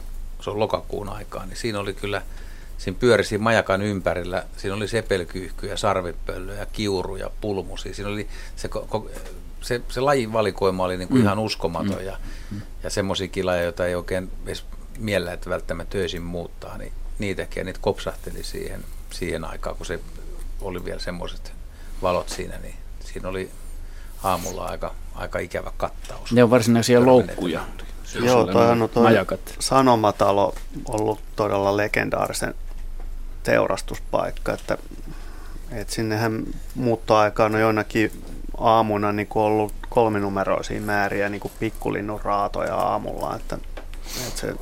se 0.40 0.50
on 0.50 0.58
lokakuun 0.58 1.08
aikaa, 1.08 1.46
niin 1.46 1.56
siinä 1.56 1.80
oli 1.80 1.94
kyllä, 1.94 2.22
siinä 2.78 2.98
pyörisi 3.00 3.38
majakan 3.38 3.82
ympärillä, 3.82 4.44
siinä 4.56 4.76
oli 4.76 4.88
sepelkyyhkyjä, 4.88 5.76
sarvipöllöjä, 5.76 6.66
kiuruja, 6.66 7.30
pulmusia, 7.40 7.94
siinä 7.94 8.10
oli 8.10 8.28
se, 8.56 8.70
se, 9.60 9.80
se 9.88 10.00
lajin 10.00 10.32
valikoima 10.32 10.84
oli 10.84 10.96
niin 10.96 11.08
kuin 11.08 11.18
mm. 11.18 11.24
ihan 11.24 11.38
uskomaton 11.38 11.98
mm. 11.98 12.06
ja, 12.06 12.18
mm. 12.50 12.60
ja 12.82 12.90
semmoisia 12.90 13.28
kilaja, 13.28 13.62
joita 13.62 13.86
ei 13.86 13.94
oikein 13.94 14.30
edes 14.46 14.64
miellä, 14.98 15.32
että 15.32 15.50
välttämättä 15.50 15.92
töisin 15.92 16.22
muuttaa, 16.22 16.78
niin 16.78 16.92
niitäkin 17.18 17.60
ja 17.60 17.64
niitä 17.64 17.78
kopsahteli 17.82 18.44
siihen, 18.44 18.84
siihen 19.10 19.44
aikaan, 19.44 19.76
kun 19.76 19.86
se 19.86 20.00
oli 20.60 20.84
vielä 20.84 21.00
semmoiset 21.00 21.52
valot 22.02 22.28
siinä, 22.28 22.58
niin 22.58 22.74
siinä 23.00 23.28
oli 23.28 23.50
aamulla 24.22 24.64
aika, 24.64 24.94
aika 25.14 25.38
ikävä 25.38 25.72
kattaus. 25.76 26.32
Ne 26.32 26.44
on 26.44 26.50
varsinaisia 26.50 27.06
loukkuja. 27.06 27.64
Joo, 28.14 28.46
toi 28.46 28.70
on 28.70 28.88
toi 28.94 29.02
majakat. 29.02 29.40
Sanomatalo 29.58 30.54
ollut 30.88 31.20
todella 31.36 31.76
legendaarisen 31.76 32.54
teurastuspaikka, 33.42 34.52
että, 34.52 34.78
että 35.70 35.94
sinnehän 35.94 36.42
muuttoaikaan 36.74 37.54
on 37.54 37.60
joinakin 37.60 38.12
aamuna 38.58 39.12
niin 39.12 39.26
kuin 39.26 39.42
ollut 39.42 39.72
kolminumeroisia 39.88 40.80
määriä 40.80 41.28
niin 41.28 41.40
kuin 41.40 41.52
pikkulinnun 41.58 42.20
raatoja 42.24 42.74
aamulla, 42.74 43.36
että, 43.36 43.58
että 44.26 44.40
se 44.40 44.54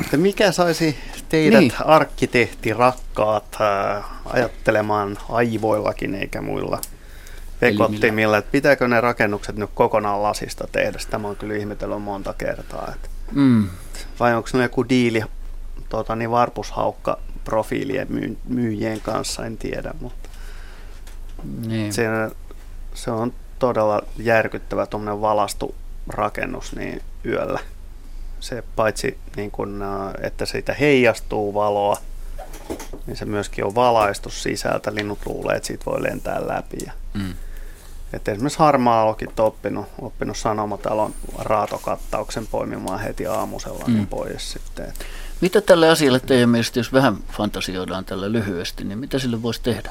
että 0.00 0.16
mikä 0.16 0.52
saisi 0.52 0.96
teidät 1.28 1.60
niin. 1.60 1.72
arkkitehti 1.84 2.72
rakkaat 2.72 3.56
ajattelemaan 4.24 5.18
aivoillakin 5.28 6.14
eikä 6.14 6.42
muilla 6.42 6.80
pekottimilla, 7.60 8.38
että 8.38 8.50
pitääkö 8.50 8.88
ne 8.88 9.00
rakennukset 9.00 9.56
nyt 9.56 9.70
kokonaan 9.74 10.22
lasista 10.22 10.68
tehdä. 10.72 10.98
Tämä 11.10 11.28
on 11.28 11.36
kyllä 11.36 11.54
ihmetellyt 11.54 12.02
monta 12.02 12.34
kertaa. 12.38 12.92
Että 12.94 13.08
mm. 13.32 13.68
Vai 14.20 14.34
onko 14.34 14.48
ne 14.52 14.62
joku 14.62 14.88
diili 14.88 15.22
tota, 15.88 16.16
niin 16.16 16.30
varpushaukka 16.30 17.18
profiilien 17.44 18.06
myy- 18.10 18.38
myyjien 18.48 19.00
kanssa, 19.00 19.46
en 19.46 19.58
tiedä, 19.58 19.94
mutta 20.00 20.28
niin. 21.66 21.92
se, 21.92 22.04
se 22.94 23.10
on 23.10 23.32
todella 23.58 24.02
järkyttävä 24.16 24.86
tuommoinen 24.86 25.20
valastu 25.20 25.74
rakennus 26.08 26.76
niin 26.76 27.02
yöllä. 27.26 27.60
Se 28.40 28.64
paitsi 28.76 29.18
niin 29.36 29.50
kun, 29.50 29.84
että 30.22 30.46
siitä 30.46 30.74
heijastuu 30.74 31.54
valoa, 31.54 31.96
niin 33.06 33.16
se 33.16 33.24
myöskin 33.24 33.64
on 33.64 33.74
valaistus 33.74 34.42
sisältä. 34.42 34.94
Linnut 34.94 35.18
luulee, 35.26 35.56
että 35.56 35.66
siitä 35.66 35.84
voi 35.86 36.02
lentää 36.02 36.46
läpi. 36.46 36.76
Ja 36.86 36.92
mm 37.14 37.34
Et 38.12 38.28
esimerkiksi 38.28 38.58
harmaa 38.58 39.04
on 39.04 39.16
oppinut, 39.38 39.86
oppinut 40.00 40.36
sanomatalon 40.36 41.14
raatokattauksen 41.38 42.46
poimimaan 42.46 43.00
heti 43.00 43.26
aamusella 43.26 43.84
niin 43.86 43.98
mm. 43.98 44.06
pois 44.06 44.52
sitten. 44.52 44.84
Et. 44.84 44.94
Mitä 45.40 45.60
tälle 45.60 45.88
asialle 45.88 46.20
teidän 46.20 46.48
mielestä, 46.48 46.78
jos 46.78 46.92
vähän 46.92 47.16
fantasioidaan 47.32 48.04
tällä 48.04 48.32
lyhyesti, 48.32 48.84
niin 48.84 48.98
mitä 48.98 49.18
sille 49.18 49.42
voisi 49.42 49.62
tehdä? 49.62 49.90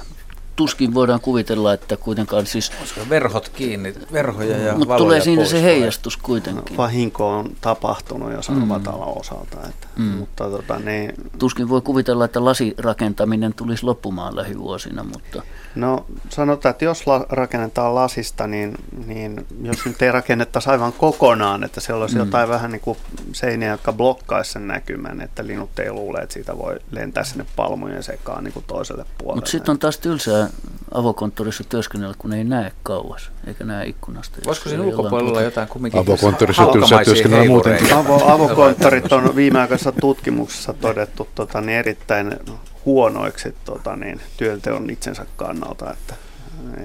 tuskin 0.59 0.93
voidaan 0.93 1.21
kuvitella, 1.21 1.73
että 1.73 1.97
kuitenkaan 1.97 2.45
siis... 2.45 2.71
Olisiko 2.79 3.01
verhot 3.09 3.49
kiinni, 3.49 3.93
verhoja 4.13 4.57
ja 4.57 4.75
Mutta 4.75 4.97
tulee 4.97 5.21
siinä 5.21 5.45
se 5.45 5.63
heijastus 5.63 6.17
kuitenkin. 6.17 6.77
Vahinko 6.77 7.29
on 7.37 7.49
tapahtunut 7.61 8.31
jo 8.31 8.41
sanomatalon 8.41 9.07
mm. 9.07 9.19
osalta. 9.19 9.57
Että, 9.69 9.87
mm. 9.95 10.03
mutta 10.03 10.49
tota, 10.49 10.79
niin... 10.79 11.13
Tuskin 11.37 11.69
voi 11.69 11.81
kuvitella, 11.81 12.25
että 12.25 12.45
lasirakentaminen 12.45 13.53
tulisi 13.53 13.83
loppumaan 13.83 14.35
lähivuosina, 14.35 15.03
mutta... 15.03 15.43
No 15.75 16.05
sanotaan, 16.29 16.71
että 16.71 16.85
jos 16.85 17.07
la- 17.07 17.25
rakennetaan 17.29 17.95
lasista, 17.95 18.47
niin, 18.47 18.75
niin 19.05 19.45
jos 19.63 19.85
nyt 19.85 20.01
ei 20.01 20.11
rakennettaisi 20.11 20.69
aivan 20.69 20.93
kokonaan, 20.93 21.63
että 21.63 21.81
siellä 21.81 22.01
olisi 22.01 22.15
mm. 22.15 22.19
jotain 22.19 22.49
vähän 22.49 22.71
niin 22.71 22.81
kuin 22.81 22.97
seiniä, 23.33 23.69
jotka 23.69 23.93
blokkaisi 23.93 24.51
sen 24.51 24.67
näkymän, 24.67 25.21
että 25.21 25.47
linut 25.47 25.79
ei 25.79 25.91
luule, 25.91 26.19
että 26.19 26.33
siitä 26.33 26.57
voi 26.57 26.79
lentää 26.91 27.23
sinne 27.23 27.45
palmujen 27.55 28.03
sekaan 28.03 28.43
niin 28.43 28.53
kuin 28.53 28.65
toiselle 28.67 29.05
puolelle. 29.17 29.37
Mutta 29.37 29.51
sitten 29.51 29.71
on 29.71 29.79
taas 29.79 29.97
tylsää 29.97 30.49
avokonttorissa 30.93 31.63
työskennellä, 31.63 32.15
kun 32.17 32.33
ei 32.33 32.43
näe 32.43 32.71
kauas, 32.83 33.31
eikä 33.47 33.63
näe 33.63 33.85
ikkunasta. 33.85 34.37
Voisiko 34.45 34.69
siinä 34.69 34.83
ulkopuolella 34.83 35.29
olla 35.29 35.41
jotain 35.41 35.67
kumminkin 35.67 35.99
Avokonttorissa 36.01 36.65
tylsää 36.65 37.03
työskennellä 37.03 37.45
muuten. 37.47 37.93
Avo, 37.93 38.23
avokonttorit 38.25 39.13
on 39.13 39.35
viimeaikaisessa 39.35 39.91
tutkimuksessa 39.91 40.73
todettu 40.73 41.27
tota, 41.35 41.61
niin 41.61 41.79
erittäin 41.79 42.39
huonoiksi 42.85 43.55
tota, 43.65 43.95
niin, 43.95 44.21
työnteon 44.37 44.89
itsensä 44.89 45.25
kannalta. 45.35 45.91
Että, 45.91 46.15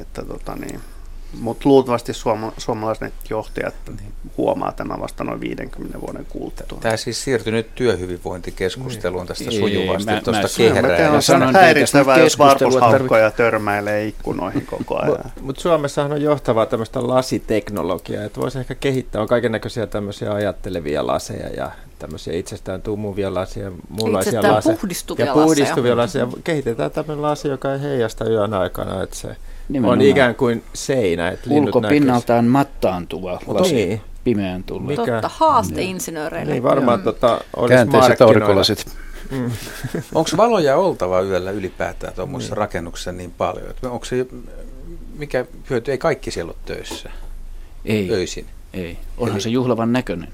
että, 0.00 0.22
tota, 0.22 0.56
niin, 0.56 0.80
mutta 1.40 1.68
luultavasti 1.68 2.12
suoma, 2.12 2.52
suomalaiset 2.58 3.14
johtajat 3.30 3.74
huomaa 4.36 4.72
tämän 4.72 5.00
vasta 5.00 5.24
noin 5.24 5.40
50 5.40 6.00
vuoden 6.00 6.26
kuluttua. 6.28 6.78
Tämä 6.80 6.96
siis 6.96 7.24
siirtyi 7.24 7.52
nyt 7.52 7.74
työhyvinvointikeskusteluun 7.74 9.26
tästä 9.26 9.44
niin. 9.44 9.60
sujuvasti 9.60 10.10
mä, 10.10 10.20
tuosta 10.20 10.48
kehrää. 10.56 11.10
Mä 11.10 11.20
sanon 11.20 11.54
häiritsävää, 11.54 12.18
jos 12.18 12.38
varpushaukkoja 12.38 13.30
törmäilee 13.30 14.06
ikkunoihin 14.06 14.66
koko 14.76 14.98
ajan. 14.98 15.16
Mutta 15.24 15.40
mut 15.40 15.58
Suomessahan 15.58 16.12
on 16.12 16.22
johtavaa 16.22 16.66
tämmöistä 16.66 17.08
lasiteknologiaa, 17.08 18.24
että 18.24 18.40
voisi 18.40 18.58
ehkä 18.58 18.74
kehittää, 18.74 19.22
on 19.22 19.28
kaiken 19.28 19.52
näköisiä 19.52 19.86
tämmöisiä 19.86 20.32
ajattelevia 20.32 21.06
laseja 21.06 21.48
ja 21.48 21.70
tämmöisiä 21.98 22.34
itsestään 22.34 22.82
tumuvia 22.82 23.34
laseja, 23.34 23.72
muunlaisia 23.88 24.42
laseja. 24.42 24.76
puhdistuvia 24.76 25.26
ja 25.26 25.32
puhdistuvia 25.32 25.96
laseja. 25.96 26.28
Kehitetään 26.44 26.90
tämmöinen 26.90 27.22
lasi, 27.22 27.48
joka 27.48 27.72
ei 27.72 27.80
heijasta 27.80 28.30
yön 28.30 28.54
aikana, 28.54 29.02
että 29.02 29.16
se 29.16 29.36
Nimenomaan. 29.68 29.98
on 29.98 30.04
ikään 30.04 30.34
kuin 30.34 30.62
seinä. 30.74 31.28
Että 31.28 31.50
Ulkopinnaltaan 31.50 32.44
mattaantuva 32.44 33.40
lasi. 33.46 33.74
Niin. 33.74 34.00
Pimeän 34.24 34.64
tullut. 34.64 34.86
Mikä? 34.86 35.04
Totta, 35.04 35.30
haasteinsinööreille. 35.34 36.52
Niin 36.52 36.62
varmaan 36.62 37.02
tota, 37.02 37.40
olisi 37.56 37.74
Käänteiset 37.74 38.22
aurinkolasit. 38.22 38.86
Mm. 39.30 39.50
Onko 40.14 40.30
valoja 40.36 40.76
oltava 40.76 41.20
yöllä 41.20 41.50
ylipäätään 41.50 42.14
tuommoisessa 42.14 42.54
niin. 42.54 42.58
rakennuksessa 42.58 43.12
niin 43.12 43.30
paljon? 43.30 43.74
Onko 43.82 44.04
se, 44.04 44.26
mikä 45.18 45.44
hyöty, 45.70 45.90
ei 45.90 45.98
kaikki 45.98 46.30
siellä 46.30 46.50
ole 46.50 46.58
töissä? 46.64 47.10
Ei. 47.84 48.10
Öisin. 48.10 48.46
Ei. 48.72 48.98
Onhan 49.18 49.36
Eli, 49.36 49.42
se 49.42 49.48
juhlavan 49.48 49.92
näköinen. 49.92 50.28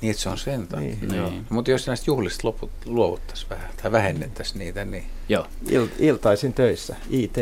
Niin, 0.00 0.10
että 0.10 0.22
se 0.22 0.28
on 0.28 0.38
sen 0.38 0.66
takia. 0.66 0.86
Niin, 0.86 1.08
niin. 1.08 1.46
Mutta 1.50 1.70
jos 1.70 1.86
näistä 1.86 2.10
juhlista 2.10 2.48
loput, 2.48 2.70
luovuttaisiin 2.86 3.50
vähän 3.50 3.70
tai 3.82 3.92
vähennettäisiin 3.92 4.58
niitä, 4.58 4.84
niin... 4.84 5.04
Joo. 5.28 5.46
Il, 5.70 5.86
iltaisin 5.98 6.52
töissä, 6.52 6.96
IT. 7.10 7.36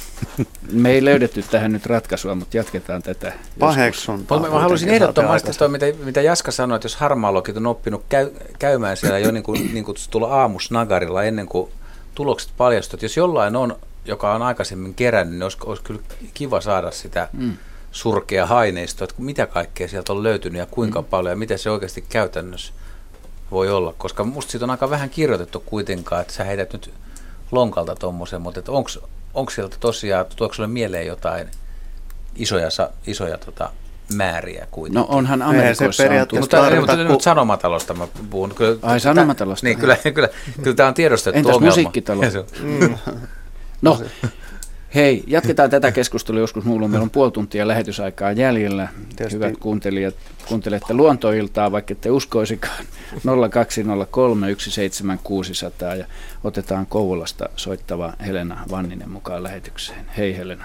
Me 0.72 0.90
ei 0.90 1.04
löydetty 1.04 1.42
tähän 1.50 1.72
nyt 1.72 1.86
ratkaisua, 1.86 2.34
mutta 2.34 2.56
jatketaan 2.56 3.02
tätä. 3.02 3.32
Paheksuntaa. 3.58 4.40
Mä, 4.40 4.48
mä 4.48 4.60
haluaisin 4.60 4.88
ehdottomasti 4.88 5.52
toi, 5.58 5.68
mitä, 5.68 5.86
mitä 6.04 6.22
Jaska 6.22 6.50
sanoi, 6.50 6.76
että 6.76 6.86
jos 6.86 6.96
harmaalogit 6.96 7.56
on 7.56 7.66
oppinut 7.66 8.04
käy, 8.08 8.30
käymään 8.58 8.96
siellä 8.96 9.18
jo 9.18 9.30
niin, 9.30 9.42
kuin, 9.42 9.70
niin 9.74 9.84
kutsutulla 9.84 10.40
aamusnagarilla 10.40 11.24
ennen 11.24 11.46
kuin 11.46 11.70
tulokset 12.14 12.50
paljastuvat, 12.56 13.02
jos 13.02 13.16
jollain 13.16 13.56
on, 13.56 13.76
joka 14.04 14.34
on 14.34 14.42
aikaisemmin 14.42 14.94
kerännyt, 14.94 15.34
niin 15.34 15.42
olisi, 15.42 15.58
olisi 15.66 15.82
kyllä 15.82 16.00
kiva 16.34 16.60
saada 16.60 16.90
sitä 16.90 17.28
mm. 17.32 17.56
surkea 17.92 18.46
haineistoa, 18.46 19.04
että 19.04 19.14
mitä 19.18 19.46
kaikkea 19.46 19.88
sieltä 19.88 20.12
on 20.12 20.22
löytynyt 20.22 20.58
ja 20.58 20.66
kuinka 20.66 21.02
mm. 21.02 21.08
paljon 21.08 21.32
ja 21.32 21.36
mitä 21.36 21.56
se 21.56 21.70
oikeasti 21.70 22.04
käytännössä 22.08 22.72
voi 23.50 23.70
olla. 23.70 23.94
Koska 23.98 24.24
musta 24.24 24.50
siitä 24.50 24.64
on 24.64 24.70
aika 24.70 24.90
vähän 24.90 25.10
kirjoitettu 25.10 25.60
kuitenkaan, 25.66 26.22
että 26.22 26.32
sä 26.32 26.44
heität 26.44 26.72
nyt 26.72 26.90
lonkalta 27.50 27.94
tuommoisen, 27.96 28.42
mutta 28.42 28.72
onko 28.72 28.90
onko 29.34 29.50
sieltä 29.50 29.76
tosiaan, 29.80 30.26
tuoksi 30.36 30.56
sinulle 30.56 30.72
mieleen 30.72 31.06
jotain 31.06 31.48
isoja, 32.36 32.68
isoja 33.06 33.38
tota, 33.38 33.70
määriä 34.14 34.66
kuitenkin? 34.70 35.10
No 35.10 35.16
onhan 35.16 35.42
Amerikoissa 35.42 36.02
se 36.02 36.08
on 36.08 36.40
mutta, 36.40 36.70
mutta 36.80 36.96
nyt 36.96 37.20
sanomatalosta 37.20 37.94
mä 37.94 38.08
puhun. 38.30 38.54
Kyllä, 38.54 38.78
Ai 38.82 39.00
sanomatalosta? 39.00 39.66
Niin, 39.66 39.78
kyllä, 39.78 39.96
kyllä, 40.14 40.28
kyllä 40.62 40.76
tämä 40.76 40.88
on 40.88 40.94
tiedostettu 40.94 41.38
Entäs 41.38 41.54
ongelma. 41.54 41.70
musiikkitalo? 41.70 42.22
Mm. 42.62 42.94
no, 43.82 44.00
hei, 44.94 45.24
jatketaan 45.26 45.70
tätä 45.70 45.92
keskustelua 45.92 46.40
joskus 46.40 46.64
mulla. 46.64 46.88
Meillä 46.88 47.04
on 47.04 47.10
puoli 47.10 47.30
tuntia 47.30 47.68
lähetysaikaa 47.68 48.32
jäljellä. 48.32 48.88
Tietysti. 49.16 49.34
Hyvät 49.34 49.56
kuuntelijat, 49.56 50.14
kuuntelette 50.48 50.94
luontoiltaa, 50.94 51.72
vaikka 51.72 51.92
ette 51.92 52.10
uskoisikaan. 52.10 52.84
0203 53.50 54.46
17600 54.58 55.94
ja 55.94 56.06
otetaan 56.44 56.86
Kouvolasta 56.86 57.48
soittava 57.56 58.12
Helena 58.26 58.58
Vanninen 58.70 59.10
mukaan 59.10 59.42
lähetykseen. 59.42 60.06
Hei 60.16 60.36
Helena. 60.36 60.64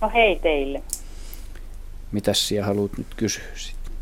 No 0.00 0.10
hei 0.14 0.36
teille. 0.36 0.82
Mitäs 2.12 2.48
sinä 2.48 2.64
haluat 2.66 2.98
nyt 2.98 3.06
kysyä 3.16 3.44
sitten? 3.54 3.92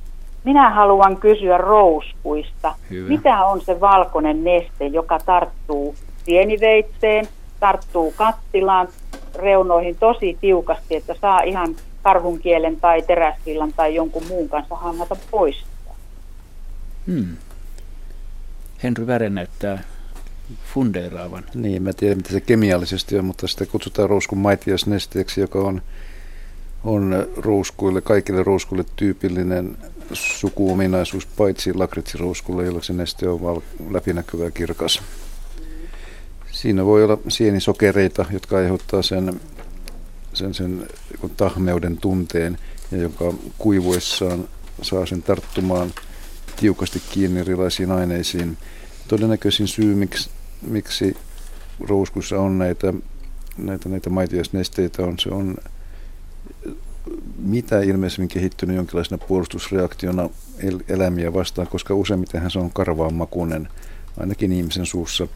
Minä 0.44 0.70
haluan 0.70 1.16
kysyä 1.16 1.58
rouskuista. 1.58 2.74
Hyvä. 2.90 3.08
Mitä 3.08 3.44
on 3.44 3.60
se 3.60 3.80
valkoinen 3.80 4.44
neste, 4.44 4.86
joka 4.86 5.18
tarttuu 5.18 5.94
sieniveitseen, 6.24 7.28
tarttuu 7.60 8.14
kattilaan 8.16 8.88
reunoihin 9.36 9.96
tosi 9.96 10.38
tiukasti, 10.40 10.96
että 10.96 11.14
saa 11.20 11.40
ihan 11.40 11.76
karhunkielen 12.02 12.76
tai 12.76 13.02
teräsvillan 13.02 13.72
tai 13.72 13.94
jonkun 13.94 14.26
muun 14.28 14.48
kanssa 14.48 14.74
hangata 14.74 15.16
pois. 15.30 15.64
Hmm. 17.06 17.36
Henry 18.82 19.06
Väre 19.06 19.30
näyttää 19.30 19.82
fundeeraavan. 20.74 21.44
Niin, 21.54 21.82
mä 21.82 21.92
tiedän 21.92 22.16
mitä 22.16 22.30
se 22.32 22.40
kemiallisesti 22.40 23.18
on, 23.18 23.24
mutta 23.24 23.48
sitä 23.48 23.66
kutsutaan 23.66 24.10
ruuskun 24.10 24.38
maitiasnesteeksi, 24.38 25.40
joka 25.40 25.58
on, 25.58 25.82
on 26.84 27.26
ruuskuille, 27.36 28.00
kaikille 28.00 28.42
ruuskuille 28.42 28.84
tyypillinen 28.96 29.76
sukuominaisuus, 30.12 31.26
paitsi 31.26 31.74
lakritsiruuskulle, 31.74 32.64
jolla 32.64 32.82
se 32.82 32.92
neste 32.92 33.28
on 33.28 33.42
val- 33.42 33.60
läpinäkyvä 33.90 34.44
ja 34.44 34.50
kirkas. 34.50 35.02
Siinä 36.62 36.84
voi 36.84 37.04
olla 37.04 37.18
sienisokereita, 37.28 38.24
jotka 38.30 38.56
aiheuttaa 38.56 39.02
sen, 39.02 39.40
sen, 40.34 40.54
sen 40.54 40.86
tahmeuden 41.36 41.96
tunteen 41.96 42.58
ja 42.92 42.98
joka 42.98 43.34
kuivuessaan 43.58 44.48
saa 44.82 45.06
sen 45.06 45.22
tarttumaan 45.22 45.92
tiukasti 46.56 47.02
kiinni 47.10 47.40
erilaisiin 47.40 47.90
aineisiin. 47.92 48.56
Todennäköisin 49.08 49.68
syy, 49.68 49.94
miksi, 49.94 50.30
miksi 50.62 51.16
rouskussa 51.80 52.40
on 52.40 52.58
näitä, 52.58 52.94
näitä, 53.58 53.88
näitä 53.88 54.10
maitiaisnesteitä, 54.10 55.02
on 55.02 55.18
se 55.18 55.28
on 55.28 55.56
mitä 57.38 57.80
ilmeisemmin 57.80 58.28
kehittynyt 58.28 58.76
jonkinlaisena 58.76 59.24
puolustusreaktiona 59.28 60.30
el- 60.58 60.80
eläimiä 60.88 61.32
vastaan, 61.32 61.68
koska 61.68 61.94
useimmiten 61.94 62.50
se 62.50 62.58
on 62.58 62.70
karvaan 62.72 63.14
makuinen, 63.14 63.68
ainakin 64.20 64.52
ihmisen 64.52 64.86
suussa. 64.86 65.28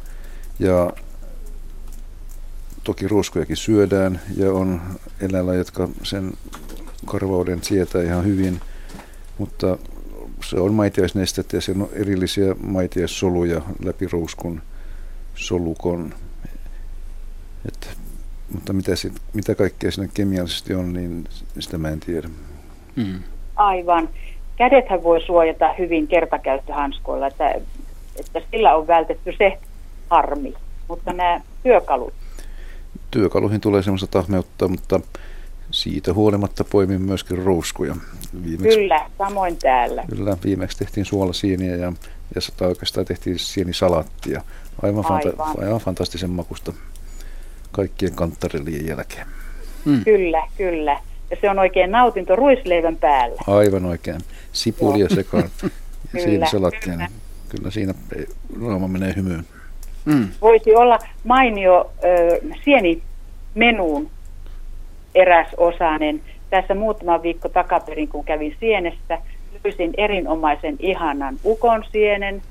Ja 0.59 0.93
toki 2.87 3.09
ruoskojakin 3.09 3.57
syödään 3.57 4.21
ja 4.37 4.53
on 4.53 4.81
eläinlajeja, 5.21 5.61
jotka 5.61 5.89
sen 6.03 6.33
karvauden 7.07 7.63
sietää 7.63 8.03
ihan 8.03 8.25
hyvin, 8.25 8.61
mutta 9.39 9.79
se 10.45 10.61
on 10.61 10.75
maitiaisnestettä 10.75 11.57
ja 11.57 11.61
siellä 11.61 11.85
on 11.85 11.91
erillisiä 11.93 12.55
maitiaissoluja 12.63 13.61
läpi 13.85 14.07
ruuskun 14.13 14.63
solukon. 15.35 16.15
Et, 17.69 17.97
mutta 18.53 18.73
mitä, 18.73 18.97
se, 18.97 19.11
mitä 19.33 19.55
kaikkea 19.55 19.91
siinä 19.91 20.13
kemiallisesti 20.15 20.75
on, 20.75 20.93
niin 20.93 21.25
sitä 21.59 21.79
mä 21.79 21.89
en 21.89 22.01
tiedä. 22.01 22.29
Mm. 22.97 23.23
Aivan. 23.57 24.09
Kädethän 24.57 25.03
voi 25.03 25.21
suojata 25.21 25.75
hyvin 25.79 26.09
kertakäyttöhanskoilla, 26.09 27.27
että, 27.27 27.51
että 28.21 28.41
sillä 28.51 28.77
on 28.77 28.87
vältetty 28.87 29.35
se 29.39 29.59
harmi. 30.11 30.55
Mutta 30.89 31.13
nämä 31.13 31.41
työkalut. 31.63 32.15
Työkaluihin 33.11 33.61
tulee 33.61 33.83
semmoista 33.83 34.07
tahmeutta, 34.07 34.69
mutta 34.69 35.01
siitä 35.71 36.15
huolimatta 36.15 36.65
poimin 36.65 37.03
myöskin 37.03 37.39
ruuskuja. 37.39 37.97
Viimeksi, 38.45 38.79
kyllä, 38.79 39.11
samoin 39.19 39.57
täällä. 39.57 40.05
Kyllä, 40.11 40.37
viimeksi 40.45 40.79
tehtiin 40.79 41.07
suolasieniä 41.07 41.77
ja, 41.77 41.93
ja 42.35 42.41
sitä 42.41 42.67
oikeastaan 42.67 43.07
tehtiin 43.07 43.39
sienisalattia. 43.39 44.43
Aivan, 44.83 45.05
aivan. 45.05 45.33
Fanta, 45.37 45.61
aivan 45.63 45.81
fantastisen 45.81 46.31
makusta 46.31 46.73
kaikkien 47.73 48.15
kanttarillien 48.15 48.87
jälkeen. 48.87 49.27
Mm. 49.85 50.05
Kyllä, 50.05 50.49
kyllä. 50.57 51.01
Ja 51.31 51.37
se 51.41 51.51
on 51.51 51.59
oikein 51.59 51.91
nautinto 51.91 52.37
ruisleivän 52.37 52.97
päällä. 52.97 53.43
Aivan 53.47 53.85
oikein. 53.85 54.21
Sipulia 54.53 55.09
sekaan. 55.09 55.51
siinä 56.25 56.51
salattia. 56.51 56.93
Kyllä. 56.93 57.09
kyllä 57.49 57.71
siinä 57.71 57.95
raama 58.63 58.89
menee 58.89 59.15
hymyyn. 59.17 59.47
Mm. 60.07 60.29
Voisi 60.41 60.75
olla 60.75 60.99
mainio 61.25 61.91
ö, 62.05 62.41
sieni 62.65 63.03
menuun 63.55 64.11
eräs 65.15 65.49
osainen. 65.57 66.21
Tässä 66.51 66.75
muutama 66.75 67.23
viikko 67.23 67.49
takaperin, 67.49 68.09
kun 68.09 68.25
kävin 68.25 68.57
sienessä, 68.61 69.19
löysin 69.65 69.95
erinomaisen 69.97 70.77
ihanan 70.79 71.37
ukon 71.45 71.85
sienen, 71.93 72.43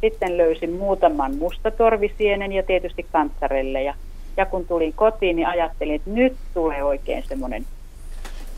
sitten 0.00 0.38
löysin 0.38 0.72
muutaman 0.72 1.34
mustatorvisienen 1.34 2.52
ja 2.52 2.62
tietysti 2.62 3.06
kantsarelle. 3.12 3.82
Ja, 3.82 3.94
ja 4.36 4.46
kun 4.46 4.66
tulin 4.66 4.92
kotiin, 4.92 5.36
niin 5.36 5.48
ajattelin, 5.48 5.94
että 5.94 6.10
nyt 6.10 6.36
tulee 6.54 6.84
oikein 6.84 7.24
semmoinen 7.28 7.64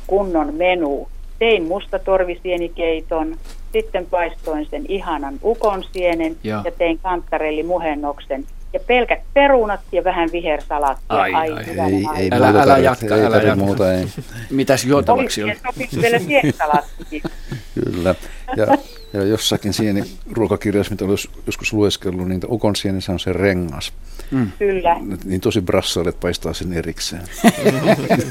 kunnon 0.06 0.54
menu. 0.54 1.08
Tein 1.38 1.64
mustatorvisienikeiton, 1.64 3.36
sitten 3.72 4.06
paistoin 4.06 4.66
sen 4.70 4.84
ihanan 4.88 5.38
ukonsienen 5.42 6.36
ja, 6.44 6.62
ja 6.64 6.70
tein 6.70 6.98
kantarelli 6.98 7.62
muhennoksen 7.62 8.44
ja 8.72 8.80
pelkät 8.80 9.20
perunat 9.34 9.80
ja 9.92 10.04
vähän 10.04 10.28
vihersalaattia. 10.32 11.16
Ai, 11.16 11.34
ai, 11.34 11.52
ai, 11.52 11.64
ei, 11.64 12.06
ei, 12.16 12.30
älä, 12.32 12.48
älä, 12.48 12.62
älä 12.62 12.78
jatka, 12.78 13.16
ei, 13.16 13.24
älä 13.24 13.36
jatka. 13.36 13.56
Muuta, 13.56 13.92
ei. 13.92 14.06
Mitäs 14.50 14.84
juotavaksi 14.84 15.42
on? 15.42 15.52
vielä 16.00 16.20
Kyllä. 17.84 18.14
Ja, 18.56 18.66
ja 19.12 19.24
jossakin 19.24 19.72
sieni 19.72 20.04
ruokakirjassa, 20.32 20.90
mitä 20.90 21.04
olisi 21.04 21.30
joskus 21.46 21.72
lueskellut, 21.72 22.28
niin 22.28 22.40
ukon 22.48 22.76
sienissä 22.76 23.12
on 23.12 23.20
se 23.20 23.32
rengas. 23.32 23.92
Mm. 24.30 24.52
Kyllä. 24.58 24.96
Niin 25.24 25.40
tosi 25.40 25.60
brassailet 25.60 26.20
paistaa 26.20 26.52
sen 26.52 26.72
erikseen. 26.72 27.22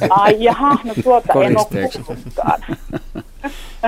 Ai 0.10 0.36
jaha, 0.40 0.78
no 0.84 0.94
tuota 1.04 1.34
en 1.44 1.58
ole 1.58 1.90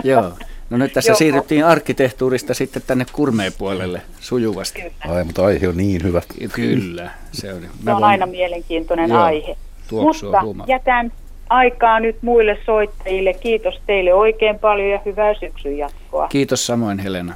Joo. 0.03 0.33
No 0.69 0.77
nyt 0.77 0.93
tässä 0.93 1.11
Joo. 1.11 1.17
siirryttiin 1.17 1.65
arkkitehtuurista 1.65 2.53
sitten 2.53 2.81
tänne 2.87 3.05
kurmeen 3.13 3.51
puolelle 3.57 4.01
sujuvasti. 4.19 4.81
Kyllä. 4.81 5.15
Ai, 5.15 5.23
mutta 5.23 5.45
aihe 5.45 5.67
on 5.67 5.77
niin 5.77 6.03
hyvä. 6.03 6.21
Kyllä, 6.53 7.11
se 7.31 7.53
on. 7.53 7.61
Se 7.85 7.93
on 7.93 8.03
aina 8.03 8.25
mielenkiintoinen 8.25 9.09
Joo. 9.09 9.21
aihe. 9.21 9.57
Mutta 9.91 10.41
huuma. 10.41 10.65
jätän 10.67 11.11
aikaa 11.49 11.99
nyt 11.99 12.17
muille 12.21 12.57
soittajille. 12.65 13.33
Kiitos 13.33 13.81
teille 13.87 14.13
oikein 14.13 14.59
paljon 14.59 14.89
ja 14.89 14.99
hyvää 15.05 15.33
syksyn 15.33 15.77
jatkoa. 15.77 16.27
Kiitos 16.27 16.65
samoin 16.65 16.99
Helena. 16.99 17.33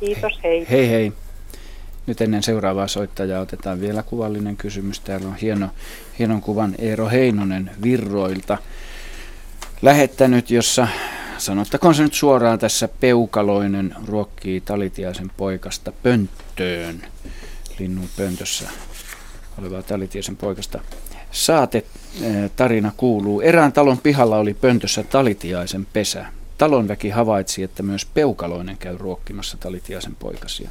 Kiitos, 0.00 0.40
hei. 0.44 0.66
Hei 0.70 0.90
hei. 0.90 1.12
Nyt 2.06 2.20
ennen 2.20 2.42
seuraavaa 2.42 2.88
soittajaa 2.88 3.40
otetaan 3.42 3.80
vielä 3.80 4.02
kuvallinen 4.02 4.56
kysymys. 4.56 5.00
Täällä 5.00 5.28
on 5.28 5.34
hieno, 5.36 5.68
hienon 6.18 6.40
kuvan 6.40 6.74
Eero 6.78 7.08
Heinonen 7.08 7.70
Virroilta 7.82 8.58
lähettänyt, 9.82 10.50
jossa 10.50 10.88
sanottakoon 11.40 11.94
se 11.94 12.02
nyt 12.02 12.14
suoraan 12.14 12.58
tässä 12.58 12.88
Peukaloinen 12.88 13.94
ruokkii 14.06 14.60
Talitiaisen 14.60 15.30
poikasta 15.36 15.92
pönttöön. 16.02 17.02
Linnun 17.78 18.08
pöntössä 18.16 18.68
olevaa 19.58 19.82
Talitiaisen 19.82 20.36
poikasta. 20.36 20.80
Saate 21.32 21.84
eh, 22.22 22.50
tarina 22.56 22.92
kuuluu. 22.96 23.40
Erään 23.40 23.72
talon 23.72 23.98
pihalla 23.98 24.36
oli 24.36 24.54
pöntössä 24.54 25.02
Talitiaisen 25.02 25.86
pesä. 25.92 26.26
Talon 26.58 26.88
väki 26.88 27.08
havaitsi, 27.08 27.62
että 27.62 27.82
myös 27.82 28.06
Peukaloinen 28.06 28.76
käy 28.76 28.98
ruokkimassa 28.98 29.56
Talitiaisen 29.56 30.16
poikasia. 30.16 30.70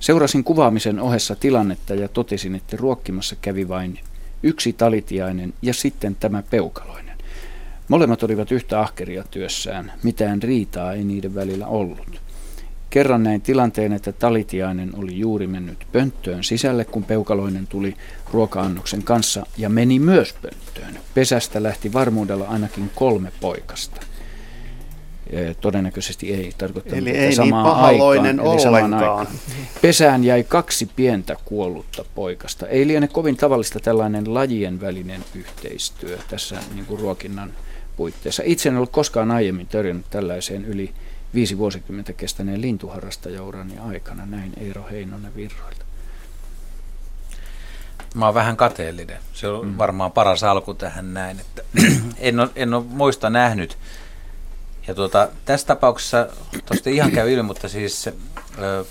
Seurasin 0.00 0.44
kuvaamisen 0.44 1.00
ohessa 1.00 1.36
tilannetta 1.36 1.94
ja 1.94 2.08
totesin, 2.08 2.54
että 2.54 2.76
ruokkimassa 2.76 3.36
kävi 3.42 3.68
vain 3.68 4.00
yksi 4.42 4.72
talitiainen 4.72 5.54
ja 5.62 5.74
sitten 5.74 6.16
tämä 6.16 6.42
peukaloinen. 6.50 7.05
Molemmat 7.88 8.22
olivat 8.22 8.52
yhtä 8.52 8.80
ahkeria 8.80 9.24
työssään, 9.30 9.92
mitään 10.02 10.42
riitaa 10.42 10.92
ei 10.92 11.04
niiden 11.04 11.34
välillä 11.34 11.66
ollut. 11.66 12.20
Kerran 12.90 13.22
näin 13.22 13.40
tilanteen, 13.40 13.92
että 13.92 14.12
talitiainen 14.12 14.90
oli 14.96 15.18
juuri 15.18 15.46
mennyt 15.46 15.86
pönttöön 15.92 16.44
sisälle, 16.44 16.84
kun 16.84 17.04
peukaloinen 17.04 17.66
tuli 17.66 17.96
ruoka-annoksen 18.32 19.02
kanssa 19.02 19.46
ja 19.58 19.68
meni 19.68 19.98
myös 19.98 20.34
pönttöön. 20.42 20.98
Pesästä 21.14 21.62
lähti 21.62 21.92
varmuudella 21.92 22.48
ainakin 22.48 22.90
kolme 22.94 23.32
poikasta. 23.40 24.00
Todennäköisesti 25.60 26.34
ei 26.34 26.52
tarkoittanut, 26.58 26.98
Eli 26.98 27.10
ei 27.10 27.36
niin 27.38 27.50
pahaloinen 27.50 28.40
aikaan, 28.40 28.54
eli 28.54 28.62
samaan 28.62 28.94
aikaan. 28.94 29.26
Pesään 29.82 30.24
jäi 30.24 30.44
kaksi 30.44 30.90
pientä 30.96 31.36
kuollutta 31.44 32.04
poikasta. 32.14 32.66
Ei 32.66 32.86
liene 32.86 33.08
kovin 33.08 33.36
tavallista 33.36 33.80
tällainen 33.80 34.34
lajien 34.34 34.80
välinen 34.80 35.24
yhteistyö 35.34 36.18
tässä 36.28 36.56
niin 36.74 36.86
kuin 36.86 37.00
ruokinnan 37.00 37.52
puitteissa. 37.96 38.42
Itse 38.46 38.68
en 38.68 38.76
ollut 38.76 38.90
koskaan 38.90 39.30
aiemmin 39.30 39.66
törjännyt 39.66 40.06
tällaiseen 40.10 40.64
yli 40.64 40.94
viisi 41.34 41.58
vuosikymmentä 41.58 42.12
kestäneen 42.12 42.60
lintuharrastajaurani 42.60 43.78
aikana. 43.78 44.26
Näin 44.26 44.52
Eero 44.56 44.86
Heinonen 44.90 45.34
Virroilta. 45.36 45.84
Mä 48.14 48.24
oon 48.24 48.34
vähän 48.34 48.56
kateellinen. 48.56 49.18
Se 49.32 49.48
on 49.48 49.66
mm. 49.66 49.78
varmaan 49.78 50.12
paras 50.12 50.44
alku 50.44 50.74
tähän 50.74 51.14
näin. 51.14 51.40
Että 51.40 51.62
en, 52.18 52.40
ole, 52.40 52.50
en 52.56 52.74
ole 52.74 52.84
muista 52.88 53.30
nähnyt. 53.30 53.78
Ja 54.86 54.94
tuota, 54.94 55.28
tässä 55.44 55.66
tapauksessa, 55.66 56.28
tuosta 56.66 56.90
ihan 56.90 57.12
käy 57.12 57.32
ilmi, 57.32 57.42
mutta 57.42 57.68
siis 57.68 58.06
ö, 58.06 58.84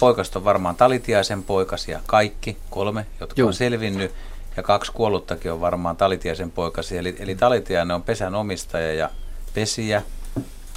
poikasta 0.00 0.38
on 0.38 0.44
varmaan 0.44 0.76
talitiaisen 0.76 1.42
poikas 1.42 1.88
ja 1.88 2.00
kaikki 2.06 2.56
kolme, 2.70 3.06
jotka 3.20 3.40
Joo. 3.40 3.48
on 3.48 3.54
selvinnyt 3.54 4.12
ja 4.56 4.62
kaksi 4.62 4.92
kuolluttakin 4.92 5.52
on 5.52 5.60
varmaan 5.60 5.96
Talitiaisen 5.96 6.50
poikasi. 6.50 6.98
Eli, 6.98 7.16
eli 7.18 7.34
Talitiainen 7.34 7.94
on 7.94 8.02
pesän 8.02 8.34
omistaja 8.34 8.94
ja 8.94 9.10
pesiä. 9.54 10.02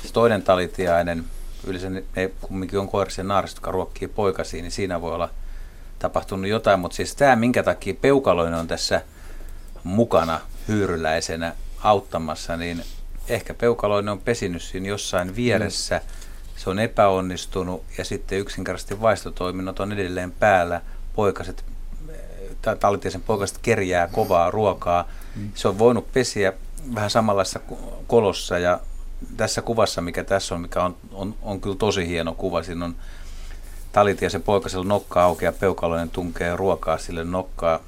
Se 0.04 0.14
toinen 0.14 0.44
Talitiainen, 0.44 1.26
yleensä 1.68 1.90
ne, 1.90 2.04
ne 2.16 2.32
kumminkin 2.42 2.80
on 2.80 2.90
koirisia 2.90 3.24
naariset, 3.24 3.58
jotka 3.58 3.72
ruokkii 3.72 4.08
poikasiin, 4.08 4.64
niin 4.64 4.72
siinä 4.72 5.02
voi 5.02 5.14
olla 5.14 5.30
tapahtunut 6.00 6.50
jotain. 6.50 6.80
Mutta 6.80 6.96
siis 6.96 7.16
tämä, 7.16 7.36
minkä 7.36 7.64
takia 7.64 7.94
peukaloinen 7.94 8.60
on 8.60 8.68
tässä 8.68 9.02
mukana 9.84 10.40
hyyryläisenä 10.68 11.56
auttamassa, 11.84 12.58
niin 12.58 12.84
ehkä 13.30 13.54
peukaloinen 13.54 14.12
on 14.12 14.22
pesinyt 14.22 14.62
siinä 14.62 14.88
jossain 14.88 15.36
vieressä. 15.36 16.02
Se 16.56 16.70
on 16.70 16.80
epäonnistunut 16.80 17.84
ja 17.98 18.06
sitten 18.06 18.40
yksinkertaisesti 18.40 19.02
vaistotoiminnot 19.02 19.80
on 19.80 19.92
edelleen 19.92 20.32
päällä. 20.32 20.82
Poikaset 21.16 21.64
Talitiaisen 22.76 23.22
poikasta 23.22 23.60
kerjää 23.62 24.08
kovaa 24.08 24.52
ruokaa. 24.52 25.08
Mm. 25.36 25.52
Se 25.56 25.68
on 25.68 25.80
voinut 25.80 26.12
pesiä 26.12 26.54
vähän 26.96 27.10
samanlaisessa 27.10 27.60
kolossa 28.08 28.60
ja 28.60 28.80
tässä 29.38 29.62
kuvassa, 29.62 30.02
mikä 30.02 30.24
tässä 30.24 30.56
on, 30.56 30.62
mikä 30.62 30.84
on, 30.84 30.96
on, 31.12 31.36
on 31.42 31.62
kyllä 31.62 31.76
tosi 31.76 32.08
hieno 32.08 32.34
kuva, 32.34 32.64
siinä 32.64 32.86
on 32.86 32.96
Talitiaisen 33.92 34.44
poikasella 34.44 34.86
nokka 34.86 35.24
auki 35.24 35.46
ja 35.46 35.52
peukaloinen 35.52 36.10
tunkee 36.10 36.56
ruokaa 36.56 36.98
sille 36.98 37.24
nokkaa 37.24 37.80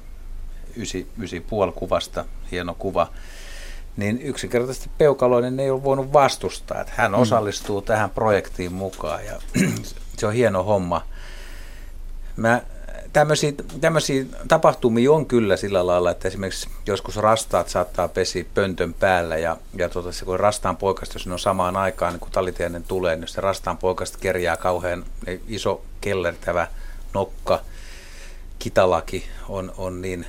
ysi, 0.76 1.08
ysi 1.22 1.40
puoli 1.40 1.72
kuvasta, 1.72 2.24
hieno 2.50 2.74
kuva. 2.78 3.08
Niin 3.96 4.22
yksinkertaisesti 4.22 4.90
peukaloinen 4.98 5.60
ei 5.60 5.70
ole 5.70 5.84
voinut 5.84 6.12
vastustaa, 6.12 6.80
että 6.80 6.92
hän 6.96 7.10
mm. 7.10 7.18
osallistuu 7.18 7.82
tähän 7.82 8.10
projektiin 8.10 8.72
mukaan 8.72 9.26
ja 9.26 9.40
se 10.18 10.26
on 10.26 10.32
hieno 10.32 10.62
homma. 10.62 11.02
Mä 12.36 12.62
tämmöisiä, 13.12 13.52
tämmöisiä 13.80 14.24
tapahtumia 14.48 15.12
on 15.12 15.26
kyllä 15.26 15.56
sillä 15.56 15.86
lailla, 15.86 16.10
että 16.10 16.28
esimerkiksi 16.28 16.68
joskus 16.86 17.16
rastaat 17.16 17.68
saattaa 17.68 18.08
pesi 18.08 18.48
pöntön 18.54 18.94
päällä 18.94 19.36
ja, 19.36 19.56
ja 19.76 19.88
tota, 19.88 20.12
se, 20.12 20.24
kun 20.24 20.40
rastaan 20.40 20.76
poikasta, 20.76 21.14
jos 21.14 21.26
ne 21.26 21.32
on 21.32 21.38
samaan 21.38 21.76
aikaan, 21.76 22.12
niin 22.12 22.20
kun 22.20 22.32
talitiainen 22.32 22.84
tulee, 22.84 23.16
niin 23.16 23.28
se 23.28 23.40
rastaan 23.40 23.78
poikasta 23.78 24.18
kerjää 24.18 24.56
kauhean 24.56 25.04
iso 25.48 25.82
kellertävä 26.00 26.66
nokka, 27.14 27.60
kitalaki 28.58 29.24
on, 29.48 29.72
on 29.76 30.02
niin 30.02 30.26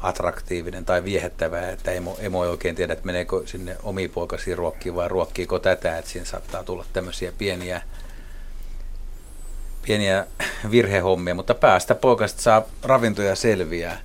attraktiivinen 0.00 0.84
tai 0.84 1.04
viehättävä, 1.04 1.70
että 1.70 1.90
emo, 1.90 2.16
emo 2.20 2.44
ei 2.44 2.50
oikein 2.50 2.76
tiedä, 2.76 2.92
että 2.92 3.06
meneekö 3.06 3.42
sinne 3.46 3.76
omiin 3.82 4.10
poikasiin 4.10 4.58
ruokkiin 4.58 4.94
vai 4.94 5.08
ruokkiiko 5.08 5.58
tätä, 5.58 5.98
että 5.98 6.10
siinä 6.10 6.26
saattaa 6.26 6.64
tulla 6.64 6.84
tämmöisiä 6.92 7.32
pieniä 7.38 7.82
pieniä 9.86 10.26
virhehommia, 10.70 11.34
mutta 11.34 11.54
päästä 11.54 11.94
poikasta 11.94 12.42
saa 12.42 12.62
ravintoja 12.82 13.36
selviää. 13.36 14.00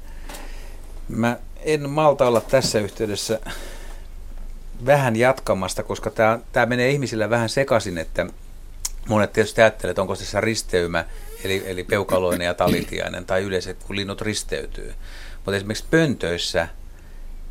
Mä 1.07 1.38
en 1.64 1.89
malta 1.89 2.27
olla 2.27 2.41
tässä 2.41 2.80
yhteydessä 2.80 3.39
vähän 4.85 5.15
jatkamasta, 5.15 5.84
koska 5.84 6.11
tämä 6.51 6.65
menee 6.65 6.89
ihmisillä 6.89 7.30
vähän 7.30 7.49
sekaisin, 7.49 7.97
että 7.97 8.26
monet 9.10 9.34
tietysti 9.34 9.61
ajattelee, 9.61 9.91
että 9.91 10.01
onko 10.01 10.15
tässä 10.15 10.41
risteymä, 10.41 11.06
eli, 11.43 11.64
eli 11.65 11.84
peukaloinen 11.84 12.45
ja 12.45 12.53
talitiainen, 12.53 13.26
tai 13.26 13.43
yleensä 13.43 13.73
kun 13.73 13.95
linnut 13.95 14.22
risteytyy. 14.22 14.93
Mutta 15.35 15.56
esimerkiksi 15.56 15.85
pöntöissä, 15.91 16.68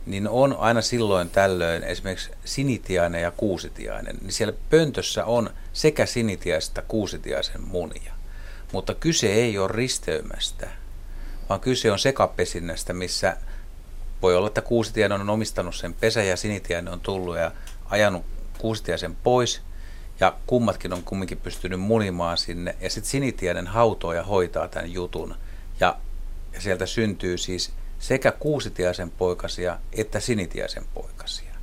niin 0.07 0.29
on 0.29 0.57
aina 0.59 0.83
silloin 0.83 1.31
tällöin 1.31 1.83
esimerkiksi 1.83 2.31
sinitiainen 2.45 3.23
ja 3.23 3.31
kuusitiainen, 3.31 4.17
niin 4.21 4.33
siellä 4.33 4.55
pöntössä 4.71 5.25
on 5.25 5.51
sekä 5.73 6.07
sinitiaista 6.07 6.83
kuusitiaisen 6.83 7.63
munia. 7.63 8.18
Mutta 8.73 8.95
kyse 8.95 9.27
ei 9.27 9.59
ole 9.59 9.73
risteymästä, 9.73 10.69
vaan 11.49 11.61
kyse 11.61 11.93
on 11.93 11.99
sekapesinnästä, 11.99 12.93
missä 12.93 13.37
voi 14.23 14.37
olla, 14.37 14.47
että 14.47 14.63
Kuusitiainen 14.63 15.21
on 15.21 15.31
omistanut 15.31 15.75
sen 15.75 15.95
pesä 15.95 16.23
ja 16.23 16.37
Sinitiainen 16.37 16.93
on 16.93 17.01
tullut 17.01 17.37
ja 17.37 17.51
ajanut 17.91 18.25
Kuusitiaisen 18.59 19.17
pois. 19.17 19.61
Ja 20.21 20.35
kummatkin 20.47 20.93
on 20.93 21.03
kumminkin 21.03 21.41
pystynyt 21.41 21.81
munimaan 21.81 22.39
sinne. 22.39 22.77
Ja 22.81 22.91
sitten 22.91 23.11
Sinitiainen 23.11 23.67
hautoo 23.67 24.13
ja 24.13 24.23
hoitaa 24.23 24.69
tämän 24.69 24.93
jutun. 24.93 25.35
Ja, 25.81 25.97
ja 26.53 26.61
sieltä 26.61 26.87
syntyy 26.87 27.39
siis 27.39 27.73
sekä 27.99 28.33
Kuusitiaisen 28.33 29.11
poikasia 29.11 29.79
että 29.93 30.21
Sinitiaisen 30.21 30.85
poikasia. 30.95 31.55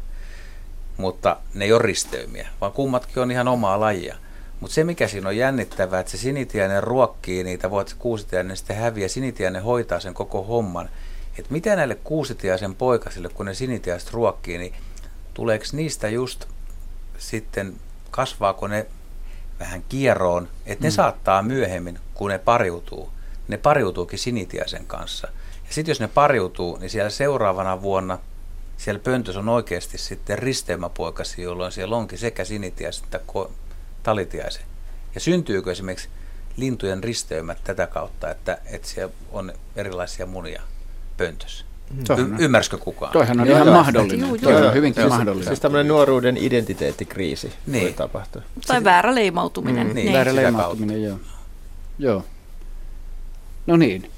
Mutta 0.98 1.38
ne 1.54 1.66
ei 1.66 1.74
ole 1.74 1.82
risteymiä, 1.82 2.50
vaan 2.62 2.72
kummatkin 2.72 3.24
on 3.24 3.32
ihan 3.32 3.48
omaa 3.48 3.80
lajia. 3.80 4.16
Mutta 4.60 4.74
se, 4.74 4.84
mikä 4.84 5.08
siinä 5.08 5.30
on 5.30 5.38
jännittävää, 5.38 6.00
että 6.00 6.12
se 6.12 6.18
sinitiainen 6.18 6.84
ruokkii 6.84 7.44
niitä, 7.44 7.72
voi 7.72 7.82
että 7.82 7.96
kuusitiainen 8.00 8.58
sitten 8.58 8.76
häviää, 8.76 9.08
sinitiainen 9.08 9.64
hoitaa 9.64 10.00
sen 10.00 10.14
koko 10.14 10.44
homman. 10.44 10.90
Että 11.40 11.52
mitä 11.54 11.76
näille 11.76 11.96
kuusitiaisen 11.96 12.76
poikasille, 12.76 13.30
kun 13.30 13.46
ne 13.46 13.54
sinitiaiset 13.54 14.12
ruokkii, 14.12 14.58
niin 14.58 14.74
tuleeko 15.34 15.66
niistä 15.72 16.10
just 16.10 16.46
sitten, 17.18 17.76
kasvaako 18.12 18.68
ne 18.68 18.86
vähän 19.60 19.84
kierroon, 19.90 20.48
että 20.66 20.84
ne 20.84 20.90
mm. 20.90 20.94
saattaa 20.94 21.42
myöhemmin, 21.42 22.00
kun 22.14 22.30
ne 22.30 22.40
pariutuu, 22.40 23.10
ne 23.48 23.58
pariutuukin 23.58 24.20
sinitiaisen 24.20 24.86
kanssa. 24.86 25.28
Ja 25.68 25.74
sitten 25.74 25.92
jos 25.92 26.00
ne 26.00 26.08
pariutuu, 26.08 26.78
niin 26.78 26.90
siellä 26.90 27.10
seuraavana 27.10 27.82
vuonna 27.82 28.20
siellä 28.78 29.00
pöntössä 29.00 29.40
on 29.40 29.50
oikeasti 29.50 29.98
sitten 29.98 30.40
risteymäpoikasi, 30.40 31.42
jolloin 31.42 31.72
siellä 31.72 31.96
onkin 31.96 32.18
sekä 32.18 32.46
sinitiaiset 32.46 33.04
että 33.04 33.20
talitiaisen. 34.06 34.64
Ja 35.16 35.22
syntyykö 35.22 35.72
esimerkiksi 35.72 36.10
lintujen 36.58 37.04
risteymät 37.04 37.58
tätä 37.64 37.88
kautta, 37.88 38.32
että, 38.32 38.58
että 38.66 38.88
siellä 38.88 39.14
on 39.32 39.54
erilaisia 39.76 40.26
munia 40.26 40.62
pöntössä? 41.18 41.66
Y- 42.18 42.36
ymmärsikö 42.40 42.78
kukaan? 42.78 43.14
Toihan 43.14 43.40
on 43.40 43.48
joo, 43.48 43.56
ihan 43.56 43.68
joo, 43.68 43.76
mahdollinen. 43.76 44.20
Joo, 44.42 44.52
joo, 44.52 44.68
on 44.68 44.74
hyvinkin 44.74 45.02
joo, 45.02 45.10
mahdollinen. 45.10 45.48
Siis 45.48 45.60
tämmöinen 45.60 45.88
nuoruuden 45.88 46.38
identiteettikriisi 46.38 47.54
niin. 47.68 47.84
voi 47.84 47.94
tapahtua. 47.94 48.42
Tai 48.68 48.84
väärä 48.84 49.16
leimautuminen. 49.16 49.88
Mm, 49.88 49.94
niin, 49.94 50.06
niin. 50.06 50.14
Väärä 50.14 50.36
leimautuminen, 50.36 51.04
joo. 51.04 51.20
joo. 52.00 52.26
No 53.68 53.78
niin. 53.78 54.12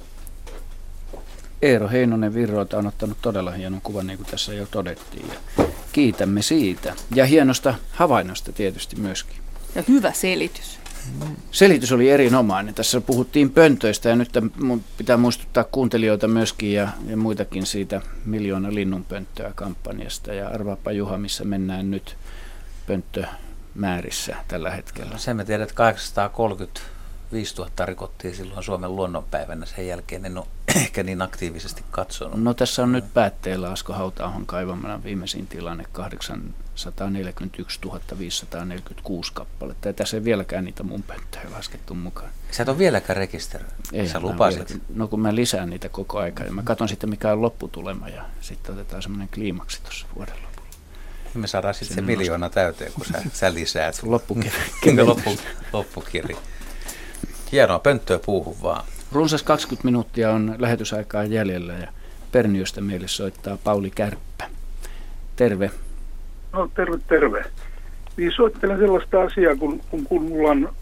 Eero 1.62 1.90
Heinonen 1.90 2.34
Virroilta 2.34 2.78
on 2.78 2.88
ottanut 2.88 3.18
todella 3.22 3.52
hienon 3.52 3.82
kuvan, 3.82 4.08
niin 4.08 4.18
kuin 4.18 4.28
tässä 4.28 4.54
jo 4.54 4.68
todettiin. 4.72 5.28
Ja 5.28 5.66
kiitämme 5.92 6.42
siitä. 6.42 6.94
Ja 7.16 7.26
hienosta 7.26 7.74
havainnosta 7.92 8.52
tietysti 8.52 8.96
myöskin. 8.96 9.47
Ja 9.78 9.84
hyvä 9.88 10.12
selitys. 10.12 10.80
Selitys 11.52 11.92
oli 11.92 12.10
erinomainen. 12.10 12.74
Tässä 12.74 13.02
puhuttiin 13.02 13.50
pöntöistä 13.50 14.10
ja 14.10 14.16
nyt 14.16 14.30
pitää 14.98 15.18
muistuttaa 15.18 15.64
kuuntelijoita 15.64 16.28
myöskin 16.28 16.74
ja, 16.74 16.88
ja 17.08 17.18
muitakin 17.18 17.66
siitä 17.66 18.02
miljoona 18.26 18.74
linnunpönttöä 18.74 19.52
kampanjasta. 19.56 20.34
Ja 20.34 20.48
arvaapa 20.48 20.92
Juha, 20.92 21.18
missä 21.18 21.44
mennään 21.44 21.92
nyt 21.92 22.18
pönttömäärissä 22.88 24.36
tällä 24.48 24.72
hetkellä. 24.72 25.18
Sen 25.18 25.38
me 25.38 25.46
tiedät, 25.46 25.70
että 25.70 25.76
830 25.76 26.82
5000 27.32 27.86
rikottiin 27.86 28.36
silloin 28.36 28.64
Suomen 28.64 28.96
luonnonpäivänä. 28.96 29.66
Sen 29.66 29.88
jälkeen 29.88 30.26
en 30.26 30.38
ole 30.38 30.48
ehkä 30.76 31.04
niin 31.04 31.22
aktiivisesti 31.22 31.84
katsonut. 31.92 32.44
No 32.44 32.54
tässä 32.54 32.84
on 32.84 32.92
nyt 32.92 33.14
päätteellä 33.14 33.72
Asko 33.72 33.94
Hautaahon 33.94 34.46
kaivamana 34.46 35.04
viimeisin 35.04 35.48
tilanne 35.48 35.86
841 36.78 37.80
546 38.20 39.32
kappaletta. 39.34 39.88
Ja 39.88 39.94
tässä 39.94 40.18
ei 40.18 40.24
vieläkään 40.24 40.66
niitä 40.66 40.84
mun 40.84 41.04
pönttöjä 41.04 41.52
laskettu 41.52 41.94
mukaan. 41.94 42.30
Sä 42.52 42.64
et 42.64 42.70
ole 42.70 42.78
vieläkään 42.78 43.18
rekisteröinyt. 43.18 43.76
Ei, 43.94 44.08
Sä 44.08 44.20
lupasit. 44.20 44.70
Vielä, 44.70 44.82
no 44.96 45.08
kun 45.08 45.20
mä 45.20 45.36
lisään 45.36 45.70
niitä 45.70 45.90
koko 45.90 46.20
aika 46.20 46.44
ja 46.44 46.52
mä 46.52 46.64
katson 46.64 46.90
sitten 46.90 47.10
mikä 47.10 47.32
on 47.32 47.42
lopputulema 47.42 48.10
ja 48.10 48.26
sitten 48.42 48.76
otetaan 48.76 49.02
semmoinen 49.02 49.30
kliimaksi 49.34 49.82
tuossa 49.82 50.08
vuoden 50.16 50.36
lopulla. 50.36 50.70
Me 51.34 51.48
saadaan 51.48 51.74
sitten 51.74 51.96
se 51.96 52.02
miljoona 52.02 52.50
täyteen, 52.50 52.92
kun 52.94 53.06
sä, 53.06 53.22
sä 53.34 53.54
lisäät. 53.54 54.04
Loppukirja. 54.04 54.52
Loppu, 55.06 55.38
loppukirja. 55.74 56.38
Hienoa, 57.52 57.80
pönttöä 57.80 58.20
puuhun 58.20 58.56
vaan. 58.62 58.86
Runsas 59.12 59.44
20 59.44 59.86
minuuttia 59.86 60.32
on 60.32 60.56
lähetysaikaa 60.58 61.24
jäljellä 61.24 61.74
ja 61.74 61.88
Perniöstä 62.32 62.82
meille 62.82 63.08
soittaa 63.08 63.58
Pauli 63.58 63.92
Kärppä. 63.92 64.50
Terve. 65.36 65.72
No 66.58 66.70
terve, 66.76 66.98
terve. 67.08 67.46
Niin 68.18 68.32
soittelen 68.32 68.80
sellaista 68.80 69.22
asiaa, 69.22 69.56
kun, 69.56 69.82
kun, 69.90 70.04
kun 70.04 70.24
mulla 70.24 70.50
on 70.50 70.74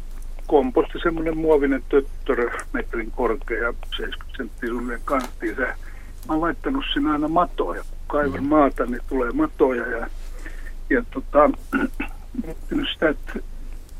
komposti 0.47 0.99
semmoinen 1.03 1.37
muovinen 1.37 1.83
töttörö, 1.89 2.51
metrin 2.73 3.11
korkea 3.11 3.63
ja 3.63 3.73
70 3.97 4.37
senttiä 4.37 4.69
suunnilleen 4.69 5.01
kanttiin. 5.05 5.57
mä 5.57 5.73
oon 6.29 6.41
laittanut 6.41 6.83
sinne 6.93 7.11
aina 7.11 7.27
matoja. 7.27 7.81
Kun 7.83 7.99
kaivan 8.07 8.43
mm. 8.43 8.49
maata, 8.49 8.85
niin 8.85 9.01
tulee 9.09 9.31
matoja 9.31 9.87
ja, 9.87 10.07
ja 10.89 11.03
tota, 11.11 11.49
miettinyt 12.43 12.87
sitä, 12.93 13.09
että 13.09 13.39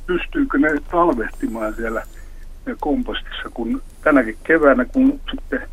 pystyykö 0.07 0.57
ne 0.57 0.69
talvehtimaan 0.91 1.75
siellä– 1.75 2.03
kompostissa, 2.79 3.49
kun 3.53 3.81
tänäkin 4.03 4.37
keväänä, 4.43 4.85
kun 4.85 5.21
sitten 5.31 5.69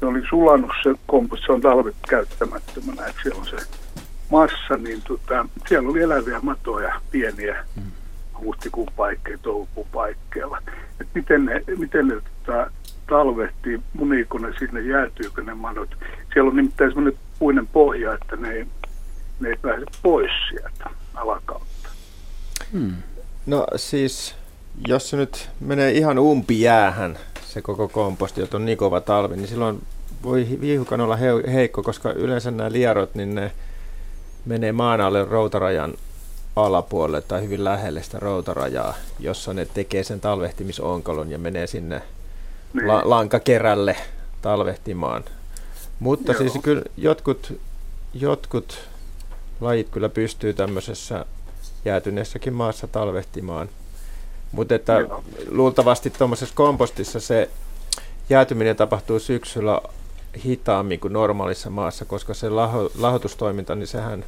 se 0.00 0.06
oli 0.06 0.22
sulanut 0.28 0.70
se 0.82 0.94
komposti, 1.06 1.46
se 1.46 1.52
on 1.52 1.60
talvet 1.60 1.94
käyttämättömänä, 2.08 3.06
että 3.06 3.22
siellä 3.22 3.40
on 3.40 3.46
se 3.46 3.56
massa, 4.30 4.76
niin 4.78 5.02
tota, 5.08 5.46
siellä 5.68 5.88
oli 5.88 6.02
eläviä 6.02 6.38
matoja, 6.42 7.00
pieniä 7.10 7.64
mm. 7.76 7.82
huhtikuun 8.40 8.88
paikkeja, 8.96 9.38
toukokuun 9.38 9.86
paikkeilla. 9.92 10.58
Et 11.00 11.08
miten 11.14 11.44
ne, 11.44 11.62
miten 11.78 12.08
ne 12.08 12.14
tota, 12.14 12.70
talvehtii, 13.08 13.80
muniiko 13.94 14.38
ne 14.38 14.52
sinne, 14.58 14.80
jäätyykö 14.80 15.42
ne 15.42 15.54
madot. 15.54 15.90
Siellä 16.32 16.50
on 16.50 16.56
nimittäin 16.56 16.90
semmoinen 16.90 17.20
puinen 17.38 17.66
pohja, 17.66 18.14
että 18.14 18.36
ne 18.36 18.50
ei, 18.50 18.66
ne 19.40 19.48
ei 19.48 19.56
pääse 19.62 19.84
pois 20.02 20.30
sieltä 20.50 20.90
alakautta. 21.14 21.88
Hmm. 22.72 22.94
No 23.46 23.66
siis 23.76 24.36
jos 24.88 25.10
se 25.10 25.16
nyt 25.16 25.50
menee 25.60 25.90
ihan 25.90 26.18
umpijäähän, 26.18 27.18
se 27.42 27.62
koko 27.62 27.88
komposti, 27.88 28.42
että 28.42 28.56
on 28.56 28.64
niin 28.64 28.78
kova 28.78 29.00
talvi, 29.00 29.36
niin 29.36 29.48
silloin 29.48 29.82
voi 30.22 30.60
hiukan 30.62 31.00
olla 31.00 31.18
heikko, 31.52 31.82
koska 31.82 32.12
yleensä 32.12 32.50
nämä 32.50 32.72
lierot, 32.72 33.14
niin 33.14 33.34
ne 33.34 33.52
menee 34.44 34.72
maan 34.72 35.00
alle 35.00 35.24
routarajan 35.24 35.94
alapuolelle 36.56 37.20
tai 37.20 37.42
hyvin 37.42 37.64
lähelle 37.64 38.02
sitä 38.02 38.18
routarajaa, 38.18 38.94
jossa 39.18 39.54
ne 39.54 39.66
tekee 39.74 40.04
sen 40.04 40.20
talvehtimisonkalon 40.20 41.30
ja 41.30 41.38
menee 41.38 41.66
sinne 41.66 42.02
niin. 42.74 42.88
la- 42.88 43.02
lankakerälle 43.04 43.96
talvehtimaan. 44.42 45.24
Mutta 46.00 46.32
Joo. 46.32 46.38
siis 46.38 46.52
kyllä 46.62 46.82
jotkut, 46.96 47.60
jotkut 48.14 48.78
lajit 49.60 49.88
kyllä 49.88 50.08
pystyy 50.08 50.54
tämmöisessä 50.54 51.24
jäätyneessäkin 51.84 52.52
maassa 52.52 52.86
talvehtimaan– 52.86 53.68
mutta 54.52 54.74
että 54.74 54.92
Joo. 54.92 55.24
luultavasti 55.50 56.10
tuommoisessa 56.10 56.54
kompostissa 56.54 57.20
se 57.20 57.50
jäätyminen 58.30 58.76
tapahtuu 58.76 59.18
syksyllä 59.18 59.80
hitaammin 60.44 61.00
kuin 61.00 61.12
normaalissa 61.12 61.70
maassa, 61.70 62.04
koska 62.04 62.34
se 62.34 62.48
laho, 62.48 62.90
lahotustoiminta, 62.98 63.74
niin 63.74 63.86
sehän, 63.86 64.24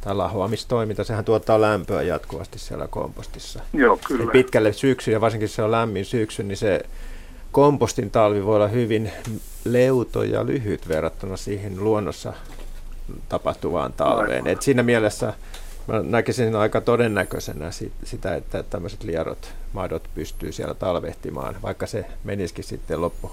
tai 0.00 0.14
lahoamistoiminta, 0.14 1.04
sehän 1.04 1.24
tuottaa 1.24 1.60
lämpöä 1.60 2.02
jatkuvasti 2.02 2.58
siellä 2.58 2.88
kompostissa. 2.88 3.60
Joo, 3.72 3.98
kyllä. 4.06 4.24
Ja 4.24 4.30
pitkälle 4.30 4.72
syksy, 4.72 5.10
ja 5.10 5.20
varsinkin 5.20 5.48
se 5.48 5.62
on 5.62 5.70
lämmin 5.70 6.04
syksy, 6.04 6.42
niin 6.42 6.56
se 6.56 6.80
kompostin 7.52 8.10
talvi 8.10 8.44
voi 8.44 8.56
olla 8.56 8.68
hyvin 8.68 9.12
leuto 9.64 10.22
ja 10.22 10.46
lyhyt 10.46 10.88
verrattuna 10.88 11.36
siihen 11.36 11.84
luonnossa 11.84 12.32
tapahtuvaan 13.28 13.92
talveen. 13.92 14.46
Et 14.46 14.62
siinä 14.62 14.82
mielessä 14.82 15.32
Mä 15.88 16.02
näkisin 16.02 16.56
aika 16.56 16.80
todennäköisenä 16.80 17.70
sitä, 18.04 18.34
että 18.34 18.62
tämmöiset 18.62 19.02
lierot, 19.02 19.52
madot 19.72 20.08
pystyy 20.14 20.52
siellä 20.52 20.74
talvehtimaan, 20.74 21.56
vaikka 21.62 21.86
se 21.86 22.04
menisikin 22.24 22.64
sitten 22.64 23.00
loppu, 23.00 23.30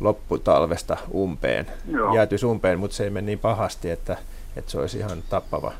lopputalvesta 0.00 0.96
umpeen, 1.14 1.66
Joo. 1.90 2.14
jäätyisi 2.14 2.46
umpeen, 2.46 2.78
mutta 2.78 2.96
se 2.96 3.04
ei 3.04 3.10
mene 3.10 3.26
niin 3.26 3.38
pahasti, 3.38 3.90
että, 3.90 4.16
että 4.56 4.70
se 4.70 4.78
olisi 4.78 4.98
ihan 4.98 5.22
tappava 5.28 5.72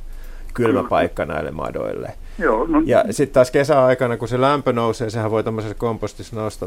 kylmä 0.54 0.84
paikka 0.88 1.24
näille 1.24 1.50
madoille. 1.50 2.12
Joo, 2.38 2.66
no, 2.66 2.82
ja 2.84 3.04
sitten 3.10 3.34
taas 3.34 3.50
kesäaikana, 3.50 4.16
kun 4.16 4.28
se 4.28 4.40
lämpö 4.40 4.72
nousee, 4.72 5.10
sehän 5.10 5.30
voi 5.30 5.44
tämmöisessä 5.44 5.74
kompostissa 5.74 6.36
nousta 6.36 6.66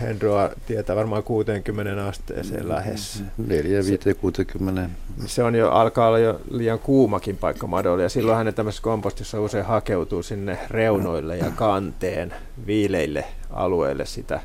Hendroa 0.00 0.50
tietää 0.66 0.96
varmaan 0.96 1.22
60 1.22 2.06
asteeseen 2.06 2.68
lähes. 2.68 3.22
4, 3.48 3.78
5, 3.78 4.14
60. 4.14 4.88
Se 5.26 5.42
on 5.42 5.54
jo, 5.54 5.70
alkaa 5.70 6.08
olla 6.08 6.18
jo 6.18 6.40
liian 6.50 6.78
kuumakin 6.78 7.36
paikka 7.36 7.66
madolle 7.66 8.02
ja 8.02 8.08
silloin 8.08 8.38
hänen 8.38 8.54
tämmöisessä 8.54 8.82
kompostissa 8.82 9.40
usein 9.40 9.64
hakeutuu 9.64 10.22
sinne 10.22 10.58
reunoille 10.70 11.36
ja 11.36 11.50
kanteen 11.56 12.34
viileille 12.66 13.24
alueille 13.50 14.06
sitä, 14.06 14.40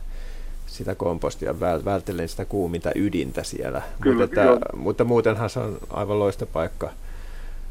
sitä 0.68 0.96
kompostia 0.96 1.60
vältellen 1.60 2.30
sitä 2.30 2.46
kuuminta 2.46 2.92
ydintä 2.96 3.44
siellä. 3.44 3.82
Kyllä, 4.02 4.26
mutta, 4.26 4.44
että, 4.44 4.78
mutta 4.78 5.04
muutenhan 5.04 5.50
se 5.50 5.60
on 5.60 5.78
aivan 5.90 6.20
loista 6.20 6.46
paikka 6.46 6.90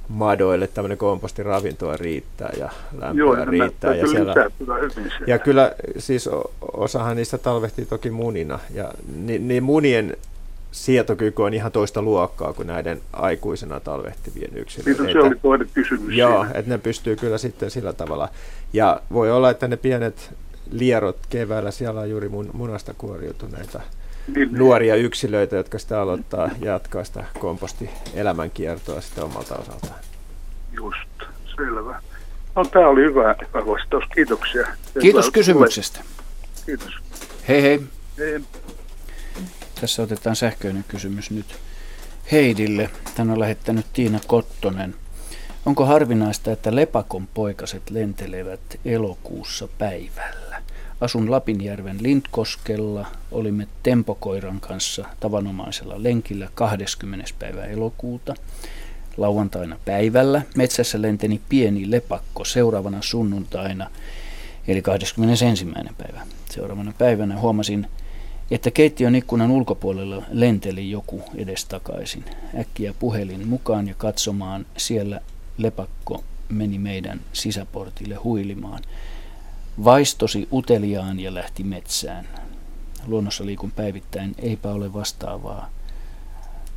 madoille 0.09 0.67
tämmöinen 0.67 0.99
kompostiravintoa 0.99 1.97
riittää 1.97 2.53
ja 2.59 2.71
lämpöä 2.99 3.19
Joo, 3.19 3.45
riittää. 3.45 3.95
Ja, 3.95 4.09
siellä, 4.09 4.35
ja 5.27 5.39
kyllä 5.39 5.73
siis 5.99 6.29
osahan 6.73 7.17
niistä 7.17 7.39
talvehtii 7.39 7.87
toki 7.87 8.11
munina. 8.11 8.59
Ja 8.75 8.93
niin, 9.17 9.49
niin 9.49 9.63
munien 9.63 10.17
sietokyky 10.73 11.43
on 11.43 11.55
ihan 11.55 11.73
toista 11.73 12.03
luokkaa 12.03 12.53
kuin 12.53 12.69
näiden 12.69 13.01
aikuisena 13.13 13.81
talvehtivien 13.81 14.51
yksilöiden. 14.57 15.07
Niin, 15.07 15.13
se 15.13 15.21
oli 15.21 15.37
toinen 15.43 15.69
kysymys. 15.75 16.17
Joo, 16.17 16.45
siinä. 16.45 16.59
että 16.59 16.71
ne 16.71 16.79
pystyy 16.79 17.17
kyllä 17.17 17.39
sitten 17.39 17.71
sillä 17.71 17.93
tavalla. 17.93 18.29
Ja 18.73 19.01
voi 19.13 19.31
olla, 19.31 19.51
että 19.51 19.69
ne 19.69 19.77
pienet 19.77 20.35
lierot 20.71 21.19
keväällä, 21.29 21.71
siellä 21.71 22.01
on 22.01 22.11
juuri 22.11 22.29
mun, 22.29 22.51
munasta 22.53 22.95
kuoriutuneita 22.95 23.81
niin. 24.35 24.49
nuoria 24.53 24.95
yksilöitä, 24.95 25.57
jotka 25.57 25.79
sitä 25.79 26.01
aloittaa 26.01 26.51
jatkaa 26.61 27.05
sitä 27.05 27.25
kompostielämänkiertoa 27.39 29.01
sitten 29.01 29.25
omalta 29.25 29.55
osaltaan. 29.55 30.01
Just, 30.73 31.09
selvä. 31.57 32.03
No, 32.57 32.65
tämä 32.65 32.89
oli 32.89 33.01
hyvä 33.01 33.37
vastaus. 33.55 34.05
Kiitoksia. 34.15 34.67
Kiitos 35.01 35.31
kysymyksestä. 35.31 36.01
Kiitos. 36.67 36.93
Hei 37.49 37.63
hei. 37.63 37.83
hei. 38.19 38.41
Tässä 39.81 40.03
otetaan 40.03 40.37
sähköinen 40.37 40.85
kysymys 40.89 41.31
nyt 41.31 41.47
Heidille. 42.33 42.91
Tän 43.15 43.31
on 43.31 43.41
lähettänyt 43.41 43.87
Tiina 43.93 44.21
Kottonen. 44.27 44.95
Onko 45.67 45.85
harvinaista, 45.85 46.53
että 46.53 46.75
lepakon 46.75 47.29
poikaset 47.35 47.91
lentelevät 47.91 48.81
elokuussa 48.85 49.69
päivällä? 49.79 50.46
Asun 51.01 51.31
Lapinjärven 51.31 52.03
Lindkoskella. 52.03 53.07
Olimme 53.31 53.69
Tempokoiran 53.83 54.61
kanssa 54.61 55.05
tavanomaisella 55.21 56.03
lenkillä 56.03 56.49
20. 56.55 57.27
päivä 57.39 57.65
elokuuta. 57.65 58.35
Lauantaina 59.17 59.77
päivällä 59.85 60.43
metsässä 60.57 61.03
lenteni 61.03 61.41
pieni 61.49 61.91
lepakko 61.91 62.45
seuraavana 62.45 63.03
sunnuntaina, 63.03 63.91
eli 64.69 64.83
21. 64.83 65.67
päivä. 65.99 66.27
Seuraavana 66.51 66.93
päivänä 66.99 67.41
huomasin 67.41 67.87
että 68.51 68.71
keittiön 68.71 69.15
ikkunan 69.15 69.51
ulkopuolella 69.51 70.23
lenteli 70.31 70.91
joku 70.91 71.23
edestakaisin. 71.37 72.25
Äkkiä 72.61 72.95
puhelin 72.99 73.49
mukaan 73.49 73.89
ja 73.89 73.95
katsomaan, 73.99 74.67
siellä 74.77 75.21
lepakko 75.59 76.25
meni 76.49 76.79
meidän 76.79 77.21
sisäportille 77.33 78.15
huilimaan. 78.15 78.83
Vaistosi 79.85 80.49
uteliaan 80.53 81.21
ja 81.21 81.35
lähti 81.35 81.65
metsään. 81.65 82.29
Luonnossa 83.07 83.47
liikun 83.47 83.71
päivittäin, 83.71 84.35
eipä 84.39 84.69
ole 84.71 84.93
vastaavaa 84.93 85.71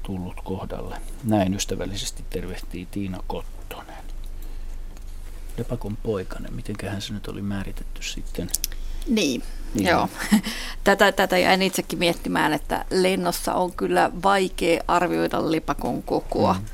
tullut 0.04 0.42
kohdalle. 0.44 0.98
Näin 1.24 1.54
ystävällisesti 1.54 2.24
tervehtii 2.30 2.88
Tiina 2.92 3.24
Kottonen. 3.28 4.04
Lepakon 5.58 5.98
poikanen, 5.98 6.54
mitenköhän 6.54 7.02
se 7.02 7.14
nyt 7.14 7.28
oli 7.28 7.42
määritetty 7.42 8.04
sitten? 8.04 8.50
Niin, 9.08 9.44
niin. 9.74 9.88
Joo. 9.88 10.10
Tätä, 10.84 11.12
tätä 11.12 11.38
jäin 11.38 11.62
itsekin 11.62 12.00
miettimään, 12.00 12.54
että 12.54 12.86
lennossa 12.90 13.54
on 13.54 13.72
kyllä 13.72 14.12
vaikea 14.24 14.84
arvioida 14.88 15.52
lipakon 15.52 16.04
kokoa. 16.04 16.54
Mm. 16.54 16.66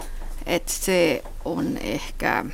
Että 0.46 0.72
se 0.74 1.24
on 1.46 1.78
ehkä... 1.78 2.46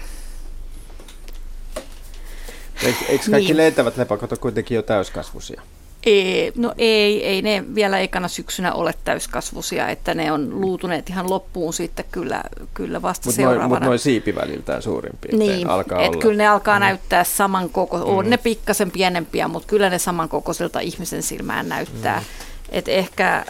Eikö, 2.84 3.06
eikö 3.08 3.26
kaikki 3.32 3.48
niin. 3.48 3.58
lentävät 3.58 3.98
lepakot 3.98 4.32
ole 4.32 4.40
kuitenkin 4.40 4.76
jo 4.76 4.82
täyskasvuisia? 4.82 5.62
Ei, 6.06 6.52
no 6.56 6.74
ei, 6.78 7.26
ei 7.26 7.42
ne 7.42 7.64
vielä 7.76 8.00
ekana 8.00 8.28
syksynä 8.28 8.74
ole 8.74 8.94
täyskasvusia, 9.04 9.90
että 9.90 10.14
ne 10.14 10.32
on 10.32 10.62
luutuneet 10.62 11.10
ihan 11.10 11.30
loppuun 11.30 11.74
sitten 11.74 12.06
kyllä, 12.12 12.44
kyllä 12.74 13.02
vasta 13.02 13.28
mut 13.28 13.36
seuraavana. 13.36 13.68
Mutta 13.68 13.86
noin 13.86 14.00
siipiväliltään 14.00 14.82
suurin 14.82 15.14
piirtein 15.22 15.40
niin, 15.40 15.70
alkaa 15.70 16.02
et 16.02 16.10
olla. 16.10 16.22
kyllä 16.22 16.38
ne 16.38 16.48
alkaa 16.48 16.80
mm. 16.80 16.84
näyttää 16.84 17.24
koko, 17.72 17.98
mm. 17.98 18.04
on 18.04 18.30
ne 18.30 18.38
pikkasen 18.38 18.92
pienempiä, 18.92 19.48
mutta 19.48 19.68
kyllä 19.68 19.90
ne 19.90 20.00
samankokoisilta 20.00 20.80
ihmisen 20.80 21.24
silmään 21.24 21.70
näyttää. 21.70 22.20
Mm. 22.20 22.26
Et 22.72 22.88
ehkä, 22.88 23.46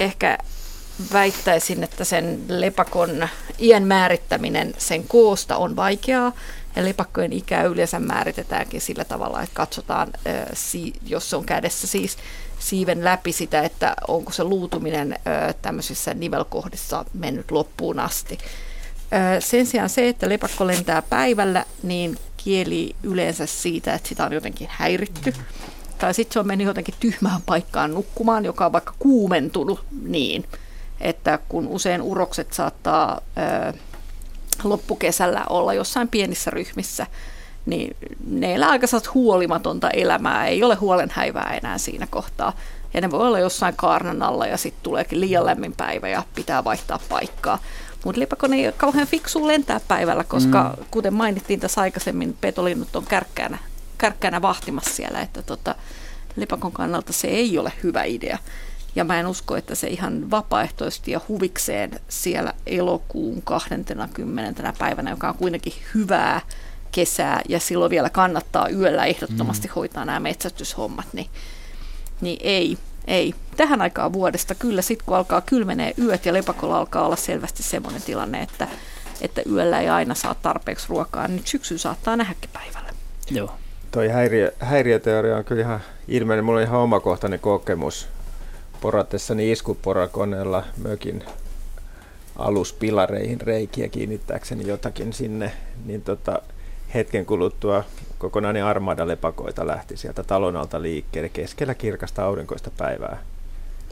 ehkä 0.00 0.38
väittäisin, 1.12 1.82
että 1.82 2.04
sen 2.04 2.40
lepakon 2.48 3.28
iän 3.58 3.82
määrittäminen 3.82 4.74
sen 4.78 5.04
koosta 5.08 5.56
on 5.56 5.76
vaikeaa, 5.76 6.32
ja 6.76 6.84
lepakkojen 6.84 7.32
ikä 7.32 7.62
yleensä 7.62 7.98
määritetäänkin 8.00 8.80
sillä 8.80 9.04
tavalla, 9.04 9.42
että 9.42 9.54
katsotaan, 9.54 10.12
jos 11.06 11.30
se 11.30 11.36
on 11.36 11.44
kädessä 11.44 11.86
siis 11.86 12.16
siiven 12.58 13.04
läpi 13.04 13.32
sitä, 13.32 13.62
että 13.62 13.94
onko 14.08 14.32
se 14.32 14.44
luutuminen 14.44 15.18
tämmöisissä 15.62 16.14
nivelkohdissa 16.14 17.04
mennyt 17.14 17.50
loppuun 17.50 18.00
asti. 18.00 18.38
Sen 19.40 19.66
sijaan 19.66 19.88
se, 19.88 20.08
että 20.08 20.28
lepakko 20.28 20.66
lentää 20.66 21.02
päivällä, 21.02 21.64
niin 21.82 22.18
kieli 22.36 22.96
yleensä 23.02 23.46
siitä, 23.46 23.94
että 23.94 24.08
sitä 24.08 24.24
on 24.24 24.32
jotenkin 24.32 24.68
häiritty. 24.70 25.34
Tai 25.98 26.14
sitten 26.14 26.32
se 26.32 26.40
on 26.40 26.46
mennyt 26.46 26.66
jotenkin 26.66 26.94
tyhmään 27.00 27.42
paikkaan 27.46 27.94
nukkumaan, 27.94 28.44
joka 28.44 28.66
on 28.66 28.72
vaikka 28.72 28.94
kuumentunut 28.98 29.84
niin, 30.02 30.44
että 31.00 31.38
kun 31.48 31.66
usein 31.68 32.02
urokset 32.02 32.52
saattaa 32.52 33.20
loppukesällä 34.64 35.44
olla 35.50 35.74
jossain 35.74 36.08
pienissä 36.08 36.50
ryhmissä, 36.50 37.06
niin 37.66 37.96
ne 38.26 38.54
elää 38.54 38.68
aika 38.70 38.86
huolimatonta 39.14 39.90
elämää, 39.90 40.46
ei 40.46 40.62
ole 40.62 40.74
huolenhäivää 40.74 41.58
enää 41.62 41.78
siinä 41.78 42.06
kohtaa. 42.10 42.52
Ja 42.94 43.00
ne 43.00 43.10
voi 43.10 43.26
olla 43.26 43.38
jossain 43.38 43.76
kaarnan 43.76 44.22
alla 44.22 44.46
ja 44.46 44.56
sitten 44.56 44.82
tuleekin 44.82 45.20
liian 45.20 45.46
lämmin 45.46 45.74
päivä 45.76 46.08
ja 46.08 46.22
pitää 46.34 46.64
vaihtaa 46.64 47.00
paikkaa. 47.08 47.58
Mutta 48.04 48.20
lipakon 48.20 48.54
ei 48.54 48.66
ole 48.66 48.74
kauhean 48.76 49.06
fiksu 49.06 49.46
lentää 49.46 49.80
päivällä, 49.88 50.24
koska 50.24 50.74
mm. 50.78 50.84
kuten 50.90 51.14
mainittiin 51.14 51.60
tässä 51.60 51.80
aikaisemmin, 51.80 52.36
petolinnut 52.40 52.96
on 52.96 53.04
kärkkäänä, 53.06 53.58
kärkkäänä 53.98 54.42
vahtimassa 54.42 54.94
siellä, 54.94 55.20
että 55.20 55.42
tota, 55.42 55.74
lipakon 56.36 56.72
kannalta 56.72 57.12
se 57.12 57.28
ei 57.28 57.58
ole 57.58 57.72
hyvä 57.82 58.04
idea. 58.04 58.38
Ja 58.94 59.04
mä 59.04 59.20
en 59.20 59.26
usko, 59.26 59.56
että 59.56 59.74
se 59.74 59.88
ihan 59.88 60.30
vapaaehtoisesti 60.30 61.10
ja 61.10 61.20
huvikseen 61.28 62.00
siellä 62.08 62.54
elokuun 62.66 63.42
20. 63.42 64.72
päivänä, 64.78 65.10
joka 65.10 65.28
on 65.28 65.34
kuitenkin 65.34 65.72
hyvää 65.94 66.40
kesää 66.92 67.40
ja 67.48 67.60
silloin 67.60 67.90
vielä 67.90 68.10
kannattaa 68.10 68.68
yöllä 68.68 69.04
ehdottomasti 69.04 69.68
mm. 69.68 69.74
hoitaa 69.74 70.04
nämä 70.04 70.20
metsästyshommat, 70.20 71.06
niin, 71.12 71.26
niin 72.20 72.38
ei, 72.42 72.78
ei. 73.06 73.34
Tähän 73.56 73.82
aikaan 73.82 74.12
vuodesta 74.12 74.54
kyllä 74.54 74.82
sitten 74.82 75.06
kun 75.06 75.16
alkaa 75.16 75.40
kylmenee 75.40 75.94
yöt 75.98 76.26
ja 76.26 76.32
lepakolla 76.32 76.78
alkaa 76.78 77.06
olla 77.06 77.16
selvästi 77.16 77.62
semmoinen 77.62 78.02
tilanne, 78.02 78.42
että, 78.42 78.68
että 79.20 79.42
yöllä 79.50 79.80
ei 79.80 79.88
aina 79.88 80.14
saa 80.14 80.34
tarpeeksi 80.34 80.86
ruokaa, 80.88 81.28
niin 81.28 81.42
syksyn 81.44 81.78
saattaa 81.78 82.16
nähdäkin 82.16 82.50
päivällä. 82.52 82.90
Joo. 83.30 83.54
Toi 83.90 84.08
häiriö, 84.08 84.52
häiriöteoria 84.58 85.36
on 85.36 85.44
kyllä 85.44 85.62
ihan 85.62 85.80
ilmeinen. 86.08 86.44
Mulla 86.44 86.58
on 86.58 86.66
ihan 86.66 86.80
omakohtainen 86.80 87.40
kokemus 87.40 88.08
poratessani 88.82 89.52
iskuporakoneella 89.52 90.64
mökin 90.76 91.24
aluspilareihin 92.36 93.40
reikiä 93.40 93.88
kiinnittääkseni 93.88 94.66
jotakin 94.66 95.12
sinne, 95.12 95.52
niin 95.86 96.02
tota, 96.02 96.42
hetken 96.94 97.26
kuluttua 97.26 97.84
kokonainen 98.18 98.64
armada 98.64 99.08
lepakoita 99.08 99.66
lähti 99.66 99.96
sieltä 99.96 100.22
talon 100.22 100.56
alta 100.56 100.82
liikkeelle 100.82 101.28
keskellä 101.28 101.74
kirkasta 101.74 102.24
aurinkoista 102.24 102.70
päivää 102.76 103.22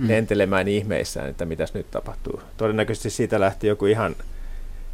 mm. 0.01 0.09
lentelemään 0.09 0.69
ihmeissään, 0.69 1.31
että 1.31 1.45
mitäs 1.45 1.75
nyt 1.75 1.91
tapahtuu. 1.91 2.41
Todennäköisesti 2.57 3.11
siitä 3.11 3.41
lähti 3.41 3.67
joku 3.67 3.87
ihan 3.87 4.17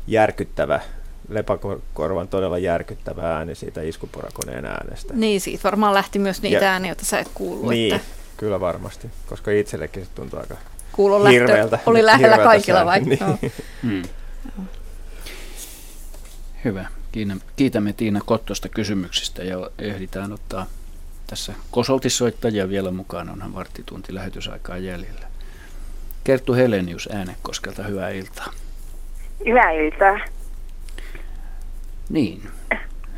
järkyttävä 0.07 0.81
lepakorvan 1.29 2.29
todella 2.29 2.59
järkyttävä 2.59 3.37
ääni 3.37 3.55
siitä 3.55 3.83
iskuporakoneen 3.83 4.65
äänestä. 4.65 5.15
Niin, 5.15 5.41
siitä 5.41 5.63
varmaan 5.65 5.95
lähti 5.95 6.19
myös 6.19 6.43
niitä 6.43 6.65
ja, 6.65 6.71
ääniä, 6.71 6.91
joita 6.91 7.05
sä 7.05 7.19
et 7.19 7.31
kuullut. 7.35 7.71
Niin, 7.71 7.95
että... 7.95 8.26
Kyllä 8.37 8.61
varmasti, 8.61 9.11
koska 9.27 9.51
itsellekin 9.51 10.05
se 10.05 10.11
tuntuu 10.15 10.39
aika 10.39 10.55
Kuulon 10.93 11.31
hirveältä. 11.31 11.79
oli 11.87 12.07
lähellä 12.07 12.39
kaikilla 12.39 12.87
vai? 12.87 13.01
Niin. 13.01 13.19
No. 13.21 13.39
Hmm. 13.83 14.03
Hyvä. 16.65 16.87
Kiitämme 17.57 17.93
Tiina 17.93 18.21
Kottosta 18.27 18.69
kysymyksistä 18.69 19.45
ja 19.45 19.71
ehditään 19.79 20.33
ottaa 20.33 20.67
tässä 21.27 21.53
kosoltissoittajia 21.71 22.69
vielä 22.69 22.91
mukaan, 22.91 23.31
onhan 23.31 23.55
varttitunti 23.55 24.15
lähetysaikaa 24.15 24.79
jäljellä. 24.79 25.27
Kerttu 26.25 26.55
Helenius 26.55 27.09
Äänekoskelta, 27.13 27.83
hyvää 27.83 28.11
iltaa. 28.11 28.53
Hyvää 29.47 29.71
iltaa. 29.71 30.19
Niin, 32.09 32.43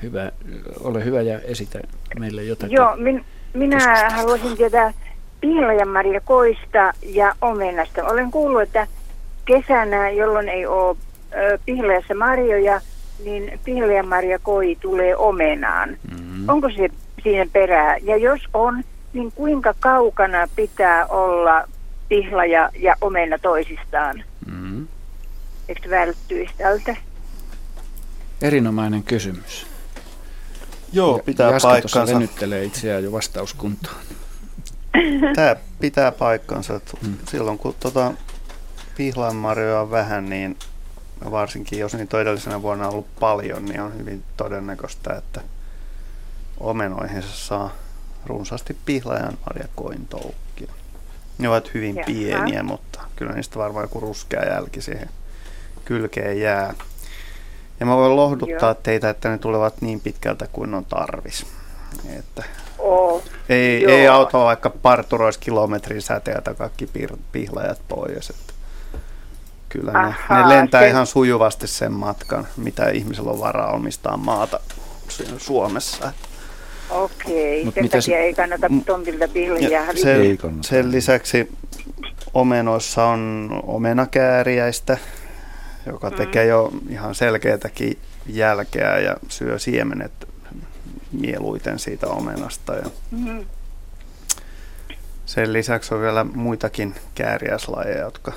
hyvä. 0.03 0.33
ole 0.81 1.05
hyvä 1.05 1.23
ja 1.23 1.41
esitä 1.41 1.81
meille 2.19 2.45
jotakin. 2.45 2.77
Joo, 2.77 2.97
min, 2.97 3.25
minä 3.55 4.11
haluaisin 4.11 4.57
tietää 4.57 4.93
Maria 5.87 6.21
koista 6.21 6.93
ja 7.03 7.35
omenasta. 7.41 8.05
Olen 8.05 8.31
kuullut, 8.31 8.63
että 8.63 8.87
kesänä, 9.45 10.11
jolloin 10.11 10.49
ei 10.49 10.67
ole 10.67 10.97
pihlajassa 11.65 12.15
marjoja, 12.15 12.81
niin 13.25 13.61
Maria 14.07 14.39
koi 14.39 14.77
tulee 14.81 15.17
omenaan. 15.17 15.89
Mm-hmm. 15.89 16.49
Onko 16.49 16.71
se 16.71 16.89
siinä 17.23 17.47
perää? 17.53 17.97
Ja 17.97 18.17
jos 18.17 18.41
on, 18.55 18.85
niin 19.13 19.33
kuinka 19.33 19.75
kaukana 19.81 20.49
pitää 20.57 21.07
olla 21.07 21.69
pihlaja 22.09 22.71
ja 22.79 22.97
omena 23.01 23.39
toisistaan? 23.39 24.25
Mm-hmm. 24.47 24.89
Eikö 25.69 25.91
välttyisi 25.91 26.55
tältä? 26.59 26.97
Erinomainen 28.43 29.03
kysymys. 29.03 29.67
Joo, 30.93 31.21
pitää 31.25 31.51
Jaska 31.51 31.69
paikkansa. 31.69 32.15
venyttelee 32.15 32.65
itseään 32.65 33.05
jo 33.05 33.13
vastauskuntaan. 33.13 33.97
Tämä 35.35 35.57
pitää 35.81 36.13
paikkansa. 36.13 36.77
Että 36.77 36.93
hmm. 37.03 37.17
Silloin 37.29 37.59
kun 37.59 37.75
tota, 37.81 38.13
pihlaanmarjoja 38.97 39.81
on 39.81 39.91
vähän, 39.91 40.29
niin 40.29 40.57
varsinkin 41.31 41.79
jos 41.79 41.95
niitä 41.95 42.17
on 42.17 42.21
edellisenä 42.21 42.63
vuonna 42.63 42.89
ollut 42.89 43.19
paljon, 43.21 43.65
niin 43.65 43.81
on 43.81 43.99
hyvin 43.99 44.25
todennäköistä, 44.37 45.15
että 45.15 45.41
omenoihin 46.61 47.23
se 47.23 47.29
saa 47.29 47.75
runsaasti 48.27 48.77
pihlajan 48.85 49.39
marjakointoukkia. 49.47 50.73
Ne 51.39 51.49
ovat 51.49 51.75
hyvin 51.75 51.97
Jaha. 51.97 52.07
pieniä, 52.07 52.63
mutta 52.63 53.01
kyllä 53.17 53.33
niistä 53.33 53.59
varmaan 53.59 53.85
joku 53.85 54.01
ruskea 54.01 54.45
jälki 54.45 54.81
siihen 54.83 55.09
kylkeen 55.85 56.41
jää. 56.41 56.75
Ja 57.81 57.87
mä 57.87 57.97
voin 57.97 58.17
lohduttaa 58.17 58.69
Joo. 58.69 58.75
teitä, 58.75 59.11
että 59.11 59.29
ne 59.29 59.39
tulevat 59.39 59.83
niin 59.83 60.01
pitkältä 60.01 60.47
kuin 60.53 60.75
on 60.75 60.85
tarvis. 60.85 61.47
Että 62.19 62.45
oh. 62.89 63.23
ei, 63.49 63.91
ei 63.91 64.09
auta 64.09 64.39
vaikka 64.39 64.71
parturoisi 64.71 65.39
kilometrin 65.39 66.03
säteeltä 66.03 66.55
kaikki 66.55 66.89
pihlajat 67.33 67.81
pois. 67.89 68.31
Että 68.31 68.53
kyllä 69.69 69.93
ne, 69.93 69.99
Aha, 69.99 70.43
ne 70.43 70.49
lentää 70.49 70.81
se... 70.81 70.89
ihan 70.89 71.07
sujuvasti 71.07 71.67
sen 71.67 71.93
matkan, 71.93 72.49
mitä 72.57 72.89
ihmisellä 72.89 73.31
on 73.31 73.41
varaa 73.41 73.73
omistaa 73.73 74.17
maata 74.17 74.61
Suomessa. 75.39 76.13
Okei, 76.91 77.65
Mut 77.65 77.75
sen 77.75 77.83
mitäs, 77.83 78.05
takia 78.05 78.19
ei 78.19 78.35
kannata 78.35 78.67
tontilta 78.87 79.29
pihlajaa 79.29 79.87
sen, 79.95 80.39
sen 80.61 80.93
lisäksi 80.93 81.53
omenoissa 82.35 83.05
on 83.05 83.51
omenakääriäistä, 83.67 84.99
joka 85.87 86.11
mm. 86.11 86.17
tekee 86.17 86.47
jo 86.47 86.73
ihan 86.89 87.15
selkeätäkin 87.15 87.99
jälkeä 88.27 88.99
ja 88.99 89.17
syö 89.29 89.59
siemenet 89.59 90.28
mieluiten 91.13 91.79
siitä 91.79 92.07
omenasta. 92.07 92.75
Ja 92.75 92.91
mm. 93.11 93.47
Sen 95.27 95.53
lisäksi 95.53 95.95
on 95.95 96.01
vielä 96.01 96.25
muitakin 96.25 96.95
kääriäislajeja, 97.15 98.01
jotka 98.01 98.33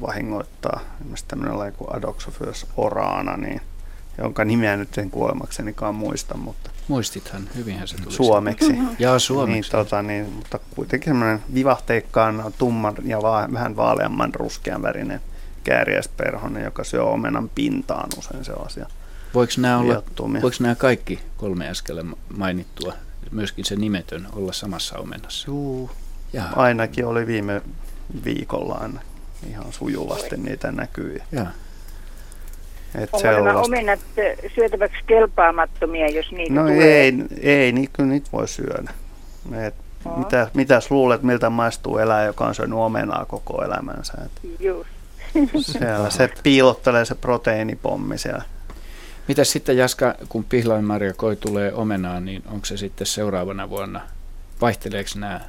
vahingoittaa. 0.00 0.80
Esimerkiksi 1.00 1.24
tämmöinen 1.28 1.58
laji 1.58 1.72
kuin 1.72 1.96
Adoxophilus 1.96 2.66
orana, 2.76 3.36
niin, 3.36 3.60
jonka 4.18 4.44
nimeä 4.44 4.76
nyt 4.76 4.98
en 4.98 5.10
kuolemaksenikaan 5.10 5.94
muista, 5.94 6.36
mutta 6.36 6.70
Muistithan, 6.88 7.48
hyvinhän 7.54 7.88
se 7.88 7.96
tuli. 7.96 8.14
Suomeksi. 8.14 8.72
Mm-hmm. 8.72 8.96
Jaa, 8.98 9.18
suomeksi. 9.18 9.52
Niin, 9.52 9.70
tota, 9.70 10.02
niin, 10.02 10.32
mutta 10.32 10.58
kuitenkin 10.76 11.10
semmoinen 11.10 11.42
vivahteikkaan 11.54 12.52
tumman 12.58 12.94
ja 13.04 13.22
va- 13.22 13.48
vähän 13.52 13.76
vaaleamman 13.76 14.34
ruskean 14.34 14.82
värinen 14.82 15.20
kääriäisperhonen, 15.64 16.64
joka 16.64 16.84
syö 16.84 17.04
omenan 17.04 17.50
pintaan 17.54 18.08
usein 18.18 18.44
sellaisia 18.44 18.86
Voiko 19.34 19.52
nämä, 19.58 19.78
olla, 19.78 20.02
voiko 20.42 20.56
nämä 20.60 20.74
kaikki 20.74 21.20
kolme 21.36 21.68
äsken 21.68 22.16
mainittua, 22.36 22.92
myöskin 23.30 23.64
se 23.64 23.76
nimetön, 23.76 24.26
olla 24.32 24.52
samassa 24.52 24.98
omenassa? 24.98 25.50
Juu, 25.50 25.90
Jaa. 26.32 26.52
ainakin 26.56 27.06
oli 27.06 27.26
viime 27.26 27.62
viikolla 28.24 28.74
aina 28.74 29.00
ihan 29.50 29.72
sujuvasti 29.72 30.36
niitä 30.36 30.72
näkyy. 30.72 31.20
Jaa. 31.32 31.50
Et 32.94 33.10
Onko 33.12 33.30
nämä 33.30 33.60
omenat 33.60 34.00
syötäväksi 34.54 34.98
kelpaamattomia, 35.06 36.08
jos 36.08 36.32
niitä 36.32 36.54
no 36.54 36.62
tulee? 36.62 37.00
ei, 37.00 37.14
ei 37.40 37.72
niin 37.72 37.90
kyllä 37.92 38.08
niitä 38.08 38.28
voi 38.32 38.48
syödä. 38.48 38.92
Et 39.66 39.74
oh. 40.04 40.18
mitä, 40.18 40.50
mitäs 40.54 40.90
luulet, 40.90 41.22
miltä 41.22 41.50
maistuu 41.50 41.98
elää, 41.98 42.24
joka 42.24 42.46
on 42.46 42.54
syönyt 42.54 42.78
omenaa 42.78 43.24
koko 43.24 43.64
elämänsä? 43.64 44.12
Et 44.24 44.60
Just. 44.60 44.88
Siellä 45.72 46.10
se 46.10 46.30
piilottelee 46.42 47.04
se 47.04 47.14
proteiinipommi 47.14 48.18
siellä. 48.18 48.42
Mitä 49.28 49.44
sitten 49.44 49.76
Jaska, 49.76 50.14
kun 50.28 50.44
pihlainmarja 50.44 51.12
koi 51.12 51.36
tulee 51.36 51.72
omenaan, 51.72 52.24
niin 52.24 52.42
onko 52.46 52.66
se 52.66 52.76
sitten 52.76 53.06
seuraavana 53.06 53.70
vuonna, 53.70 54.00
vaihteleeko 54.60 55.10
nämä 55.14 55.40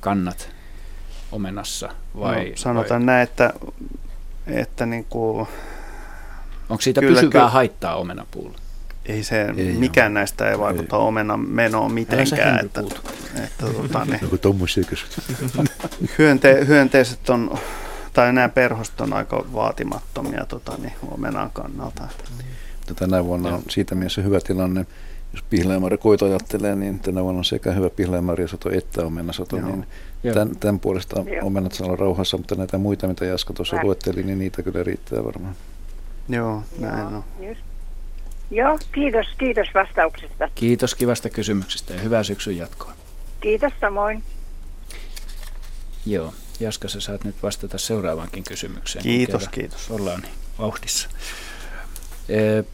kannat 0.00 0.48
omenassa 1.32 1.88
vai? 2.18 2.50
No, 2.50 2.56
sanotaan 2.56 3.00
vai? 3.00 3.06
näin, 3.06 3.22
että, 3.22 3.52
että 4.46 4.86
niin 4.86 5.04
kuin 5.04 5.48
Onko 6.68 6.80
siitä 6.80 7.00
kyllä, 7.00 7.14
pysyvää 7.14 7.30
kyllä. 7.30 7.48
haittaa 7.48 7.96
omenapuulla? 7.96 8.58
Ei 9.06 9.22
se, 9.24 9.46
ei 9.56 9.72
mikään 9.72 10.12
ole. 10.12 10.14
näistä 10.14 10.50
ei 10.50 10.58
vaikuta 10.58 10.96
ei. 10.96 11.02
omenan 11.02 11.40
menoon 11.40 11.92
mitenkään. 11.92 12.64
Että, 12.64 12.80
että, 13.44 13.66
tota, 13.66 14.04
niin, 14.10 14.20
hyönte, 16.18 16.66
hyönteiset 16.66 17.30
on, 17.30 17.58
tai 18.12 18.32
nämä 18.32 18.48
perhoset 18.48 19.00
on 19.00 19.12
aika 19.12 19.44
vaatimattomia 19.52 20.44
tota, 20.46 20.72
niin, 20.78 20.92
omenan 21.10 21.50
kannalta. 21.50 22.08
Tänä 22.96 23.24
vuonna 23.24 23.54
on 23.54 23.62
siitä 23.70 23.94
mielessä 23.94 24.22
hyvä 24.22 24.40
tilanne, 24.40 24.86
jos 25.32 25.42
pihlajamari 25.50 25.98
koito 25.98 26.24
ajattelee, 26.24 26.76
niin 26.76 27.00
tänä 27.00 27.22
vuonna 27.22 27.38
on 27.38 27.44
sekä 27.44 27.72
hyvä 27.72 27.90
pihlajamariasato 27.90 28.70
että 28.70 29.06
omenasato, 29.06 29.56
Joo. 29.56 29.68
niin 29.68 29.86
tämän, 30.34 30.56
tämän 30.56 30.80
puolesta 30.80 31.24
Joo. 31.26 31.46
omenat 31.46 31.72
saa 31.72 31.86
olla 31.86 31.96
rauhassa, 31.96 32.36
mutta 32.36 32.54
näitä 32.54 32.78
muita, 32.78 33.08
mitä 33.08 33.24
Jaska 33.24 33.52
tuossa 33.52 33.76
luetteli, 33.82 34.22
niin 34.22 34.38
niitä 34.38 34.62
kyllä 34.62 34.82
riittää 34.82 35.24
varmaan. 35.24 35.54
Joo, 36.28 36.62
näin 36.78 37.06
on. 37.06 37.24
Just. 37.40 37.60
Joo, 38.50 38.78
kiitos, 38.92 39.26
kiitos 39.38 39.68
vastauksesta. 39.74 40.48
Kiitos 40.54 40.94
kivasta 40.94 41.30
kysymyksestä 41.30 41.94
ja 41.94 42.00
hyvää 42.00 42.22
syksyn 42.22 42.56
jatkoa. 42.56 42.92
Kiitos 43.40 43.72
samoin. 43.80 44.22
Joo, 46.06 46.34
Jaska, 46.60 46.88
sä 46.88 47.00
saat 47.00 47.24
nyt 47.24 47.42
vastata 47.42 47.78
seuraavankin 47.78 48.44
kysymykseen. 48.44 49.02
Kiitos, 49.02 49.48
kiitos. 49.48 49.90
Ollaan 49.90 50.20
niin 50.20 50.32
vauhdissa. 50.58 51.08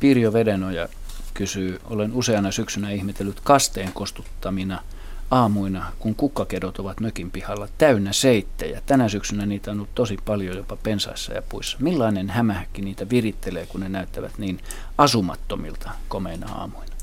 Pirjo 0.01 0.32
Vedenoja 0.32 0.89
kysyy, 1.35 1.81
olen 1.85 2.12
useana 2.12 2.52
syksynä 2.52 2.90
ihmetellyt 2.90 3.40
kasteen 3.40 3.93
kostuttamina– 3.93 4.82
aamuina, 5.31 5.93
kun 5.98 6.14
kukkakedot 6.14 6.78
ovat 6.78 7.01
mökin 7.01 7.31
pihalla 7.31 7.68
täynnä 7.78 8.12
seittejä. 8.12 8.82
Tänä 8.86 9.09
syksynä 9.09 9.47
niitä 9.47 9.70
on 9.70 9.77
ollut 9.77 9.94
tosi 9.94 10.18
paljon 10.24 10.56
jopa 10.56 10.77
pensaissa 10.77 11.32
ja 11.32 11.43
puissa. 11.43 11.77
Millainen 11.81 12.31
hämähäkki 12.31 12.82
niitä 12.82 13.10
virittelee, 13.10 13.66
kun 13.66 13.81
ne 13.81 13.89
näyttävät 13.89 14.39
niin 14.39 14.60
asumattomilta 14.98 15.90
komeina 16.09 16.52
aamuina? 16.55 16.94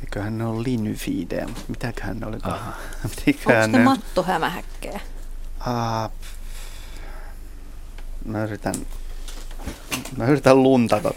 Eiköhän 0.00 0.38
ne 0.38 0.44
ole 0.44 0.62
linnyfiidejä, 0.62 1.46
mutta 1.46 1.64
mitäköhän 1.68 2.20
ne 2.20 2.26
oli? 2.26 2.36
Onko 3.46 3.78
ne 3.78 3.84
mattohämähäkkejä? 3.84 5.00
Ah, 5.60 6.10
mä 8.24 8.44
yritän, 8.44 8.74
mä 10.16 10.26
yritän 10.26 10.62
luntata 10.62 11.14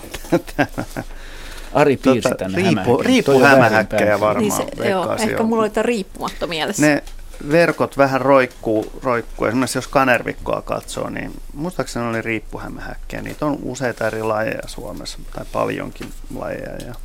Ari 1.74 1.98
piirsi 1.98 2.22
tota, 2.22 2.36
tänne 2.36 2.58
riippu, 2.58 2.98
riippu 2.98 3.40
hämähäkkejä 3.40 4.20
varmaan. 4.20 4.41
Niin 4.41 4.78
se, 4.78 4.90
joo, 4.90 5.16
ehkä 5.16 5.44
mulla 5.44 5.64
oli 5.64 5.72
riippumatta 5.82 6.48
mielessä. 6.48 6.86
Ne 6.86 7.03
verkot 7.52 7.98
vähän 7.98 8.22
roikkuu, 8.22 8.99
roikkuu. 9.03 9.48
Esimerkiksi 9.48 9.78
jos 9.78 9.88
kanervikkoa 9.88 10.62
katsoo, 10.62 11.10
niin 11.10 11.41
muistaakseni 11.53 12.08
oli 12.08 12.22
riippuhämähäkkejä. 12.22 13.22
Niitä 13.22 13.45
on 13.45 13.60
useita 13.64 14.08
eri 14.08 14.24
lajeja 14.24 14.68
Suomessa, 14.68 15.20
tai 15.34 15.45
paljonkin 15.52 16.14
lajeja. 16.36 16.76
Ja, 16.88 16.95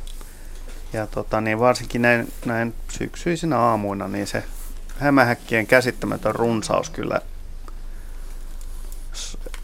ja 0.93 1.07
tota, 1.07 1.41
niin 1.41 1.59
varsinkin 1.59 2.01
näin, 2.01 2.33
näin 2.45 2.73
syksyisinä 2.89 3.59
aamuina, 3.59 4.07
niin 4.07 4.27
se 4.27 4.43
hämähäkkien 4.99 5.67
käsittämätön 5.67 6.35
runsaus 6.35 6.89
kyllä, 6.89 7.21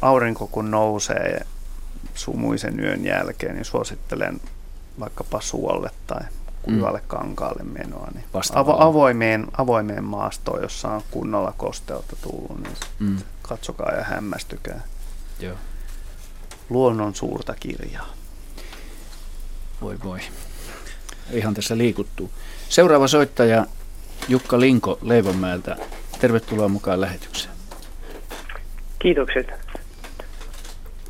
aurinko 0.02 0.48
kun 0.48 0.72
nousee 0.72 1.46
sumuisen 2.16 2.80
yön 2.80 3.06
jälkeen, 3.06 3.56
niin 3.56 3.66
suosittelen 3.66 4.42
vaikkapa 5.00 5.42
suolle 5.42 5.90
tai 6.08 6.22
kuivalle 6.62 7.00
mm. 7.00 7.08
kankaalle 7.08 7.64
menoa, 7.64 8.08
niin 8.14 8.26
avo- 8.34 8.84
avoimeen, 8.84 9.48
avoimeen 9.58 10.04
maastoon, 10.04 10.62
jossa 10.62 10.90
on 10.90 11.02
kunnolla 11.12 11.54
kosteutta 11.58 12.16
tullut, 12.16 12.64
niin 12.64 12.78
mm. 13.00 13.18
katsokaa 13.42 13.92
ja 13.92 14.04
hämmästykää. 14.04 14.82
Joo. 15.40 15.56
Luonnon 16.70 17.16
suurta 17.16 17.56
kirjaa. 17.60 18.08
Voi 19.82 19.98
voi. 20.04 20.20
Ihan 21.32 21.54
tässä 21.54 21.78
liikuttuu. 21.78 22.32
Seuraava 22.70 23.08
soittaja 23.08 23.66
Jukka 24.28 24.60
Linko 24.60 25.00
Leivonmäeltä. 25.02 25.78
Tervetuloa 26.20 26.68
mukaan 26.68 27.02
lähetykseen. 27.02 27.54
Kiitokset. 29.00 29.63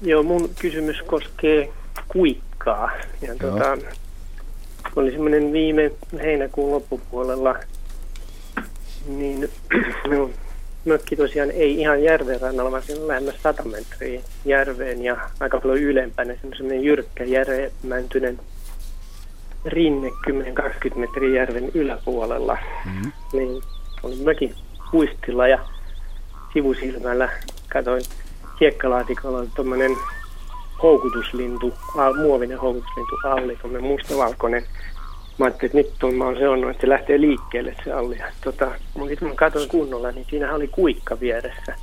Joo, 0.04 0.24
mun 0.24 0.50
kysymys 0.62 1.02
koskee 1.02 1.74
kuikkaa. 2.08 2.92
Ja 3.22 3.36
tota, 3.36 3.78
oli 4.96 5.12
semmoinen 5.12 5.54
viime 5.54 5.92
heinäkuun 6.22 6.72
loppupuolella, 6.72 7.56
niin 9.08 9.50
no, 10.12 10.30
mökki 10.86 11.16
tosiaan 11.16 11.52
ei 11.52 11.80
ihan 11.80 12.04
järven 12.04 12.42
rannalla, 12.42 12.72
vaan 12.72 12.84
siinä 12.84 13.08
lähemmäs 13.08 13.36
100 13.44 13.64
metriä 13.64 14.22
järveen 14.46 15.04
ja 15.04 15.30
aika 15.40 15.60
paljon 15.60 15.80
ylempänä 15.80 16.36
semmoinen 16.42 16.84
jyrkkä 16.84 17.24
järjemäntyinen 17.24 18.40
rinne 19.66 20.10
10-20 20.30 20.96
metriä 20.96 21.36
järven 21.36 21.72
yläpuolella. 21.74 22.58
Mm-hmm. 22.86 23.12
Niin 23.34 23.64
oli 24.04 24.16
mökin 24.16 24.56
puistilla 24.92 25.48
ja 25.48 25.60
sivusilmällä 26.54 27.30
katsoin 27.70 28.04
hiekkalaatikolla 28.64 29.46
tuommoinen 29.56 29.98
houkutuslintu, 30.84 31.74
muovinen 32.18 32.60
houkutuslintu 32.60 33.16
Alli, 33.24 33.56
tuommoinen 33.56 33.92
mustavalkoinen. 33.92 34.66
Mä 35.38 35.46
ajattelin, 35.46 35.70
että 35.70 35.78
nyt 35.78 36.04
on, 36.04 36.16
mä 36.16 36.26
oon 36.26 36.38
seonnut, 36.38 36.72
että 36.72 36.82
se 36.82 36.90
lähtee 36.90 37.22
liikkeelle 37.22 37.76
se 37.84 37.92
Alli. 37.92 38.18
tota, 38.44 38.72
mun 38.94 39.08
sitten 39.08 39.28
mä 39.28 39.36
katsoin 39.36 39.70
kunnolla, 39.70 40.12
niin 40.12 40.26
siinä 40.30 40.56
oli 40.56 40.68
kuikka 40.68 41.20
vieressä. 41.20 41.76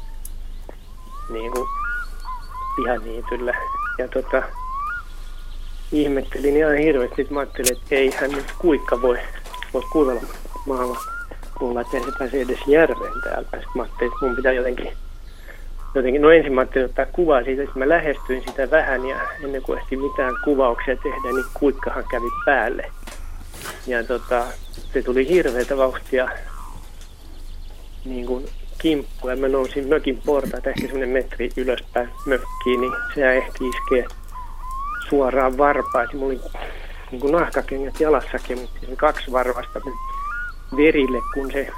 niin 1.32 1.52
kuin 1.52 1.66
pihaniityllä. 2.76 3.54
Ja 3.98 4.08
tota, 4.08 4.42
ihmettelin 5.92 6.56
ihan 6.56 6.76
hirveästi. 6.76 7.16
Sitten 7.16 7.34
mä 7.34 7.40
ajattelin, 7.40 7.76
että 7.76 7.94
ei 7.94 8.10
hän 8.20 8.30
nyt 8.30 8.52
kuikka 8.58 9.02
voi, 9.02 9.18
voi 9.74 9.82
kuivella 9.92 10.22
maalla 10.66 10.98
mulla, 11.60 11.80
että 11.80 11.98
se 12.00 12.12
pääsee 12.18 12.42
edes 12.42 12.60
järveen 12.66 13.20
täällä. 13.24 13.42
Sitten 13.42 13.68
mä 13.74 13.82
ajattelin, 13.82 14.12
että 14.12 14.26
mun 14.26 14.36
pitää 14.36 14.52
jotenkin, 14.52 14.92
jotenkin, 15.94 16.22
no 16.22 16.30
ensin 16.30 16.52
mä 16.52 16.60
ajattelin 16.60 16.86
ottaa 16.86 17.06
kuvaa 17.06 17.44
siitä, 17.44 17.62
että 17.62 17.78
mä 17.78 17.88
lähestyin 17.88 18.42
sitä 18.46 18.70
vähän 18.70 19.08
ja 19.08 19.16
ennen 19.44 19.62
kuin 19.62 19.78
ehti 19.78 19.96
mitään 19.96 20.34
kuvauksia 20.44 20.96
tehdä, 20.96 21.32
niin 21.32 21.44
kuikkahan 21.54 22.04
kävi 22.10 22.30
päälle. 22.44 22.90
Ja 23.86 24.04
tota, 24.04 24.46
se 24.92 25.02
tuli 25.02 25.28
hirveätä 25.28 25.76
vauhtia 25.76 26.28
niin 28.04 28.26
kuin 28.26 28.46
kimppu 28.78 29.28
ja 29.28 29.36
mä 29.36 29.48
nousin 29.48 29.88
mökin 29.88 30.22
portaat 30.26 30.66
ehkä 30.66 30.80
semmoinen 30.80 31.08
metri 31.08 31.50
ylöspäin 31.56 32.08
mökkiin, 32.26 32.80
niin 32.80 32.92
se 33.14 33.36
ehti 33.36 33.68
iskeä 33.68 34.08
suoraan 35.08 35.58
varpaisiin. 35.58 36.18
Mulla 36.18 36.32
oli 36.32 36.40
niin 37.10 37.20
kuin 37.20 37.32
nahkakengät 37.32 38.00
jalassakin, 38.00 38.58
mutta 38.58 38.78
kaksi 38.96 39.32
varvasta 39.32 39.80
verille, 40.76 41.18
kun 41.34 41.52
se 41.52 41.68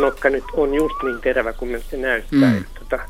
nokka 0.00 0.30
nyt 0.30 0.44
on 0.52 0.74
just 0.74 0.94
niin 1.02 1.20
terävä 1.20 1.52
kuin 1.52 1.70
miltä 1.70 1.86
se 1.90 1.96
näyttää. 1.96 2.50
Mm. 2.50 2.64
Tota, 2.78 3.02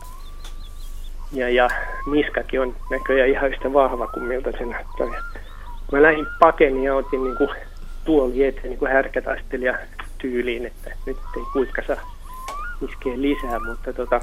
ja, 1.32 1.48
ja 1.48 1.68
niskakin 2.10 2.60
on 2.60 2.76
näköjään 2.90 3.30
ihan 3.30 3.50
yhtä 3.50 3.72
vahva 3.72 4.06
kuin 4.06 4.24
miltä 4.24 4.52
se 4.52 4.64
näyttää. 4.64 5.06
Mä 5.92 6.02
lähdin 6.02 6.26
pakeni 6.40 6.84
ja 6.84 6.94
otin 6.94 7.24
niin 7.24 7.36
kuin 7.36 7.50
tuoli 8.04 8.44
eteen 8.44 8.68
niin 8.68 8.78
kuin 8.78 8.92
härkätaistelija 8.92 9.78
tyyliin, 10.18 10.66
että 10.66 10.90
nyt 11.06 11.16
ei 11.36 11.42
kuikka 11.52 11.82
saa 11.86 12.16
iskeä 12.88 13.12
lisää, 13.16 13.58
mutta 13.68 13.92
tota, 13.92 14.20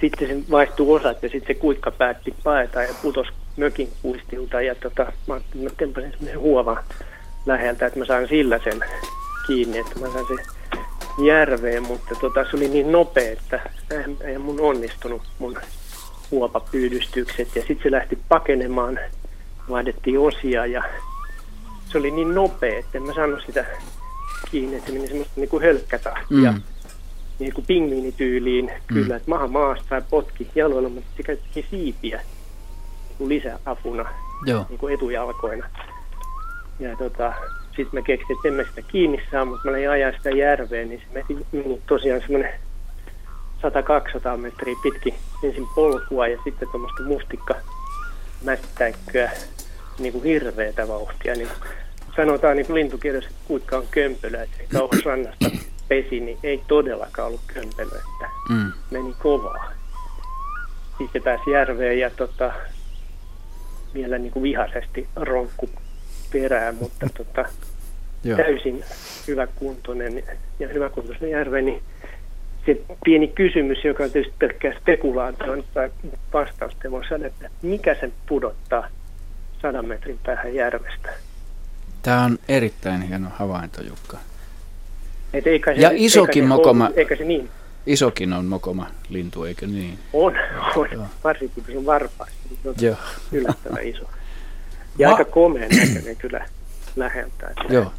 sitten 0.00 0.28
se 0.28 0.50
vaihtuu 0.50 0.92
osat 0.92 1.22
ja 1.22 1.28
sitten 1.28 1.56
se 1.56 1.60
kuikka 1.60 1.90
päätti 1.90 2.34
paeta 2.44 2.82
ja 2.82 2.94
putosi 3.02 3.30
mökin 3.56 3.88
puistilta 4.02 4.60
ja 4.60 4.74
tota, 4.74 5.12
mä, 5.26 5.34
mä 5.34 5.70
tempasin 5.76 6.10
semmoisen 6.10 6.40
huovan 6.40 6.84
läheltä, 7.46 7.86
että 7.86 7.98
mä 7.98 8.04
saan 8.04 8.28
sillä 8.28 8.60
sen 8.64 8.80
kiinni, 9.46 9.78
että 9.78 10.00
mä 10.00 10.06
saan 10.12 10.26
se 10.26 10.57
järveen, 11.24 11.82
mutta 11.82 12.14
tota, 12.20 12.44
se 12.50 12.56
oli 12.56 12.68
niin 12.68 12.92
nopea, 12.92 13.32
että 13.32 13.60
ei 14.20 14.38
mun 14.38 14.60
onnistunut 14.60 15.22
mun 15.38 15.56
huopapyydystykset 16.30 17.56
ja 17.56 17.62
sitten 17.62 17.82
se 17.82 17.90
lähti 17.90 18.18
pakenemaan, 18.28 18.98
vaihdettiin 19.70 20.18
osia 20.18 20.66
ja 20.66 20.82
se 21.92 21.98
oli 21.98 22.10
niin 22.10 22.34
nopea, 22.34 22.78
että 22.78 22.98
en 22.98 23.02
mä 23.02 23.14
saanut 23.14 23.42
sitä 23.46 23.64
kiinni, 24.50 24.76
että 24.76 24.86
se 24.86 24.92
meni 24.92 25.08
semmoista 25.08 25.32
niin 25.36 25.48
kuin 25.48 25.62
hölkkätahtia. 25.62 26.52
Mm 26.52 26.62
niin 27.38 27.54
kuin 27.54 27.66
pingviinityyliin, 27.66 28.64
mm. 28.64 28.94
kyllä, 28.94 29.16
että 29.16 29.30
maha 29.30 29.46
maasta 29.48 29.94
ja 29.94 30.02
potki 30.10 30.48
jaloilla, 30.54 30.88
mutta 30.88 31.10
se 31.16 31.22
käytti 31.22 31.66
siipiä 31.70 32.16
niin 32.18 33.18
kuin 33.18 33.28
lisäapuna 33.28 34.04
Joo. 34.46 34.66
Niin 34.68 34.78
kuin 34.78 34.94
etujalkoina. 34.94 35.66
Ja 36.78 36.96
tota, 36.96 37.32
sitten 37.78 38.00
mä 38.00 38.06
keksin, 38.06 38.36
että 38.36 38.48
en 38.48 38.54
mä 38.54 38.64
sitä 38.64 38.82
kiinni 38.82 39.22
saa, 39.30 39.44
mutta 39.44 39.68
mä 39.68 39.72
lähdin 39.72 39.90
ajaa 39.90 40.12
sitä 40.12 40.30
järveen, 40.30 40.88
niin 40.88 41.00
se 41.00 41.24
meni 41.52 41.82
tosiaan 41.86 42.20
semmoinen 42.20 42.52
100-200 44.34 44.36
metriä 44.36 44.76
pitkin 44.82 45.14
ensin 45.42 45.66
polkua 45.74 46.26
ja 46.28 46.38
sitten 46.44 46.68
tuommoista 46.68 47.02
mustikka 47.02 47.54
mättäikköä 48.44 49.30
niin 49.98 50.12
kuin 50.12 50.24
hirveätä 50.24 50.88
vauhtia. 50.88 51.34
Niin 51.34 51.48
sanotaan 52.16 52.56
niin 52.56 52.66
kuin 52.66 52.74
lintukirjassa, 52.74 53.30
että 53.30 53.42
kuikka 53.46 53.76
on 53.76 53.86
kömpölä, 53.90 54.42
että 54.42 54.56
se 54.56 55.02
rannasta 55.04 55.50
pesi, 55.88 56.20
niin 56.20 56.38
ei 56.42 56.62
todellakaan 56.68 57.28
ollut 57.28 57.40
kömpelö, 57.46 57.98
että 57.98 58.30
mm. 58.48 58.72
meni 58.90 59.14
kovaa. 59.18 59.72
Sitten 60.98 61.22
pääsi 61.22 61.50
järveen 61.50 61.98
ja 61.98 62.10
tota, 62.10 62.52
vielä 63.94 64.18
niin 64.18 64.32
kuin 64.32 64.42
vihaisesti 64.42 65.08
ronkku 65.16 65.70
perään, 66.32 66.74
mutta 66.74 67.06
tota, 67.18 67.48
täysin 68.36 68.84
hyväkuntoinen 69.28 70.22
ja 70.58 70.68
hyväkuntoinen 70.68 71.30
järve, 71.30 71.62
niin 71.62 71.82
se 72.66 72.80
pieni 73.04 73.28
kysymys, 73.28 73.84
joka 73.84 74.04
on 74.04 74.10
tietysti 74.10 74.34
pelkkää 74.38 74.72
spekulaatio, 74.80 75.64
tai 75.74 75.90
vastausta 76.32 76.90
voi 76.90 77.06
sanoa, 77.08 77.26
että 77.26 77.50
mikä 77.62 77.94
sen 78.00 78.12
pudottaa 78.28 78.88
sadan 79.62 79.86
metrin 79.86 80.18
päähän 80.26 80.54
järvestä? 80.54 81.08
Tämä 82.02 82.24
on 82.24 82.38
erittäin 82.48 83.02
hieno 83.02 83.28
havainto, 83.34 83.82
Jukka. 83.82 84.18
Et 85.32 85.46
eikä 85.46 85.74
se, 85.74 85.80
ja 85.80 85.90
isokin 85.94 86.42
eikä 86.42 86.54
mokoma, 86.54 86.86
ole, 86.86 86.94
eikä 86.96 87.16
se 87.16 87.24
niin. 87.24 87.48
isokin 87.86 88.32
on 88.32 88.44
mokoma 88.44 88.86
lintu, 89.08 89.44
eikö 89.44 89.66
niin? 89.66 89.98
On, 90.12 90.34
on. 90.76 90.88
Joo. 90.92 91.06
varsinkin 91.24 91.64
kun 91.64 91.72
se 91.72 91.78
on 91.78 91.86
varpaasti. 91.86 92.36
Se 92.76 92.90
on 92.90 92.96
yllättävän 93.32 93.86
iso. 93.86 94.04
Ja 94.98 95.08
Ma- 95.08 95.14
aika 95.14 95.30
komea 95.30 95.68
näköinen 95.68 96.16
kyllä 96.16 96.46
läheltä. 96.96 97.50
Joo. 97.68 97.92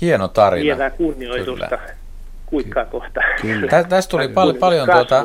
Hieno 0.00 0.28
tarina. 0.28 0.64
Viedään 0.64 0.92
kunnioitusta 0.92 1.66
kyllä. 1.68 1.94
kuikkaa 2.46 2.84
kohta. 2.84 3.20
Tä, 3.70 3.84
tästä 3.84 4.10
tuli 4.10 4.28
pal- 4.28 4.54
paljon 4.54 4.88
tuota, 4.90 5.24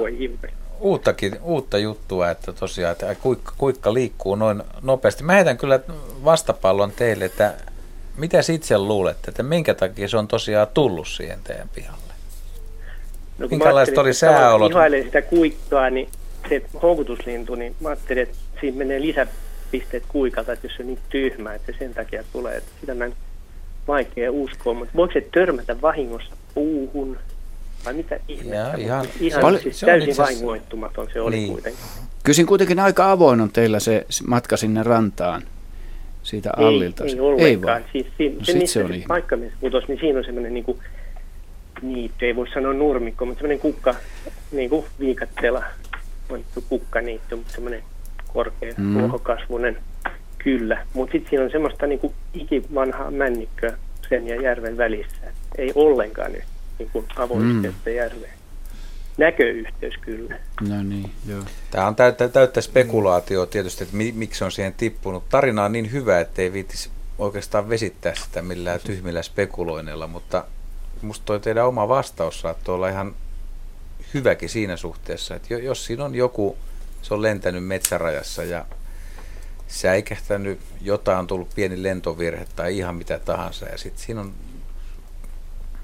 uuttakin, 0.80 1.38
uutta 1.42 1.78
juttua, 1.78 2.30
että 2.30 2.54
tosiaan 2.54 2.92
että 2.92 3.16
kuikka, 3.16 3.54
kuikka 3.58 3.94
liikkuu 3.94 4.36
noin 4.36 4.64
nopeasti. 4.82 5.24
Mä 5.24 5.34
heitän 5.34 5.58
kyllä 5.58 5.80
vastapallon 6.24 6.92
teille, 6.92 7.26
että 7.26 7.54
mitä 8.18 8.38
itse 8.54 8.78
luulette, 8.78 9.32
että 9.32 9.44
minkä 9.44 9.74
takia 9.74 10.08
se 10.08 10.18
on 10.18 10.28
tosiaan 10.28 10.68
tullut 10.74 11.08
siihen 11.08 11.40
teidän 11.44 11.70
pihalle? 11.76 12.14
No, 13.38 13.48
Minkälaiset 13.48 13.98
oli 13.98 14.14
sääolot? 14.14 14.72
Ihailen 14.72 15.04
sitä 15.04 15.22
kuikkaa, 15.22 15.90
niin 15.90 16.10
se 16.50 16.62
houkutuslintu, 16.82 17.56
niin 17.56 17.76
mä 17.80 17.90
ajattelin, 17.90 18.24
että 18.24 18.36
siinä 18.62 18.78
menee 18.78 19.02
lisäpisteet 19.74 20.04
kuikalta, 20.08 20.54
että 20.54 20.68
jos 20.68 20.76
se 20.76 20.84
on 20.84 20.88
niin 20.88 21.00
tyhmä, 21.10 21.54
että 21.54 21.74
sen 21.80 21.94
takia 21.94 22.24
tulee. 22.32 22.58
Että 22.58 22.72
sitä 22.80 22.96
mä 22.96 23.06
en 23.06 23.14
vaikea 23.88 24.32
uskoa, 24.32 24.74
mutta 24.74 24.94
voiko 24.96 25.14
se 25.14 25.28
törmätä 25.34 25.82
vahingossa 25.82 26.36
puuhun? 26.54 27.18
Vai 27.86 27.94
mitä 27.94 28.20
ihmettä? 28.28 28.56
Ja, 28.56 28.74
ihan, 28.78 29.06
ihan 29.20 29.42
Pal- 29.42 29.58
siis 29.58 29.80
se 29.80 29.86
täysin 29.86 30.18
vahingoittumaton 30.18 31.08
se 31.14 31.22
oli 31.22 31.36
niin. 31.36 31.52
kuitenkin. 31.52 31.84
Kysin 32.24 32.46
kuitenkin 32.46 32.80
aika 32.80 33.12
avoin 33.12 33.42
on 33.42 33.52
teillä 33.52 33.80
se 33.80 34.06
matka 34.28 34.58
sinne 34.58 34.84
rantaan 34.84 35.42
siitä 36.24 36.50
ei, 36.58 36.66
allilta? 36.66 37.04
Ei 37.04 37.20
ollenkaan. 37.20 37.82
Ei. 37.82 37.88
Siis 37.92 38.08
siinä, 38.18 38.36
no 38.36 38.46
se, 38.46 38.54
missä 38.54 38.88
se, 38.88 39.00
se 39.00 39.06
paikka, 39.08 39.38
missä 39.38 39.58
putosi, 39.62 39.88
niin 39.88 40.00
siinä 40.00 40.20
on 40.20 40.26
semmoinen 40.26 40.54
niin 40.54 40.64
kuin, 40.64 40.80
niitty, 41.82 42.26
ei 42.26 42.36
voi 42.36 42.48
sanoa 42.54 42.74
nurmikko, 42.74 43.26
mutta 43.26 43.40
semmoinen 43.40 43.60
kukka, 43.60 43.96
niin 44.52 44.70
kuin 44.70 44.86
viikatteella 45.00 45.64
on 46.30 46.44
kukkaniitty, 46.70 47.36
mutta 47.36 47.54
semmoinen 47.54 47.84
korkea, 48.34 48.74
mm. 48.78 49.00
ruohokasvunen, 49.00 49.78
kyllä. 50.38 50.86
Mutta 50.94 51.12
sitten 51.12 51.30
siinä 51.30 51.46
on 51.46 51.52
semmoista 51.52 51.88
niin 51.88 52.00
kuin 52.00 52.14
ikivanhaa 52.34 53.12
männikköä 53.12 53.78
sen 54.10 54.28
ja 54.28 54.42
järven 54.42 54.78
välissä. 54.78 55.32
Ei 55.58 55.72
ollenkaan 55.76 56.32
nyt 56.32 56.44
niin 56.80 56.90
kuin 56.94 57.06
avoyhteyttä 57.16 57.90
mm. 57.90 57.96
järveen 57.96 58.34
näköyhteys 59.18 59.98
kyllä. 60.02 60.36
No 60.70 60.84
niin, 60.84 61.12
joo. 61.28 61.44
Tämä 61.72 61.88
on 61.88 61.96
täyttä, 61.96 62.28
täyttä 62.28 62.62
spekulaatio 62.62 63.46
tietysti, 63.46 63.84
että 63.84 63.96
mi, 63.96 64.12
miksi 64.16 64.44
on 64.44 64.52
siihen 64.52 64.74
tippunut. 64.74 65.30
Tarina 65.30 65.66
on 65.66 65.72
niin 65.72 65.92
hyvä, 65.92 66.20
että 66.20 66.42
ei 66.42 66.54
viitisi 66.54 66.90
oikeastaan 67.18 67.70
vesittää 67.70 68.16
sitä 68.16 68.42
millään 68.42 68.80
tyhmillä 68.86 69.22
spekuloinnilla, 69.22 70.08
mutta 70.08 70.46
musta 71.02 71.26
toi 71.26 71.40
teidän 71.40 71.68
oma 71.68 71.88
vastaus 71.88 72.42
saattoi 72.42 72.76
olla 72.76 72.90
ihan 72.90 73.16
hyväkin 74.14 74.50
siinä 74.50 74.78
suhteessa, 74.78 75.36
että 75.36 75.54
jos 75.54 75.86
siinä 75.86 76.06
on 76.06 76.16
joku, 76.16 76.58
se 77.04 77.14
on 77.14 77.22
lentänyt 77.22 77.66
metsärajassa 77.66 78.44
ja 78.44 78.66
säikähtänyt, 79.68 80.60
jotain 80.82 81.20
on 81.20 81.28
tullut 81.28 81.56
pieni 81.56 81.84
lentovirhe 81.84 82.48
tai 82.56 82.78
ihan 82.78 82.96
mitä 82.96 83.20
tahansa 83.20 83.66
ja 83.66 83.78
sitten 83.78 84.06
siinä 84.06 84.22
on 84.22 84.34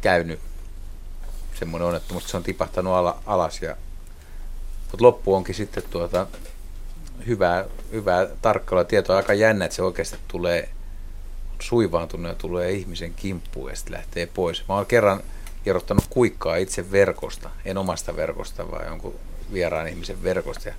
käynyt 0.02 0.40
semmoinen 1.60 1.88
onnettomuus, 1.88 2.30
se 2.30 2.38
on 2.38 2.44
tipahtanut 2.44 2.94
ala, 2.94 3.22
alas. 3.26 3.62
Ja, 3.62 3.76
mutta 4.92 5.06
loppu 5.06 5.36
onkin 5.36 5.56
sitten 5.56 5.84
tuota, 5.90 6.28
hyvää, 7.28 7.66
hyvää 7.92 8.28
tarkkailua 8.42 8.84
tietoa. 8.84 9.18
Aika 9.18 9.34
jännä, 9.34 9.66
että 9.66 9.76
se 9.76 9.84
oikeasti 9.84 10.18
tulee 10.28 10.70
suivaantunut 11.62 12.32
ja 12.32 12.36
tulee 12.36 12.72
ihmisen 12.72 13.14
kimppuun 13.14 13.70
ja 13.70 13.76
sitten 13.76 13.94
lähtee 13.94 14.26
pois. 14.26 14.64
Mä 14.68 14.76
oon 14.76 14.86
kerran 14.86 15.24
kerrottanut 15.64 16.06
kuikkaa 16.10 16.56
itse 16.56 16.92
verkosta, 16.92 17.50
en 17.66 17.78
omasta 17.78 18.16
verkosta, 18.16 18.72
vaan 18.72 18.86
jonkun 18.86 19.16
vieraan 19.54 19.88
ihmisen 19.88 20.24
verkosta. 20.24 20.70
Ja 20.70 20.76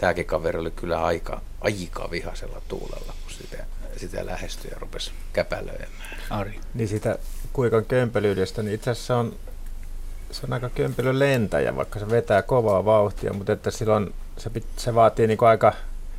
tämäkin 0.00 0.26
kaveri 0.26 0.58
oli 0.58 0.70
kyllä 0.70 1.04
aika, 1.04 1.40
aika 1.60 2.08
vihasella 2.10 2.62
tuulella, 2.68 3.12
kun 3.22 3.32
sitä, 3.32 3.64
sitä 3.96 4.26
lähestyi 4.26 4.70
ja 4.70 4.76
rupesi 4.80 5.12
käpälöimään. 5.32 6.16
Ari. 6.30 6.60
Niin 6.74 6.88
sitä 6.88 7.18
kuikan 7.52 7.84
kömpelyydestä, 7.84 8.62
niin 8.62 8.74
itse 8.74 8.90
asiassa 8.90 9.16
on 9.16 9.36
se 10.30 10.40
on 10.46 10.52
aika 10.52 10.68
kömpelö 10.68 11.18
lentäjä, 11.18 11.76
vaikka 11.76 11.98
se 11.98 12.10
vetää 12.10 12.42
kovaa 12.42 12.84
vauhtia, 12.84 13.32
mutta 13.32 13.52
että 13.52 13.70
silloin 13.70 14.14
se, 14.38 14.50
se 14.76 14.94
vaatii 14.94 15.26
niin 15.26 15.38
aika, 15.40 15.72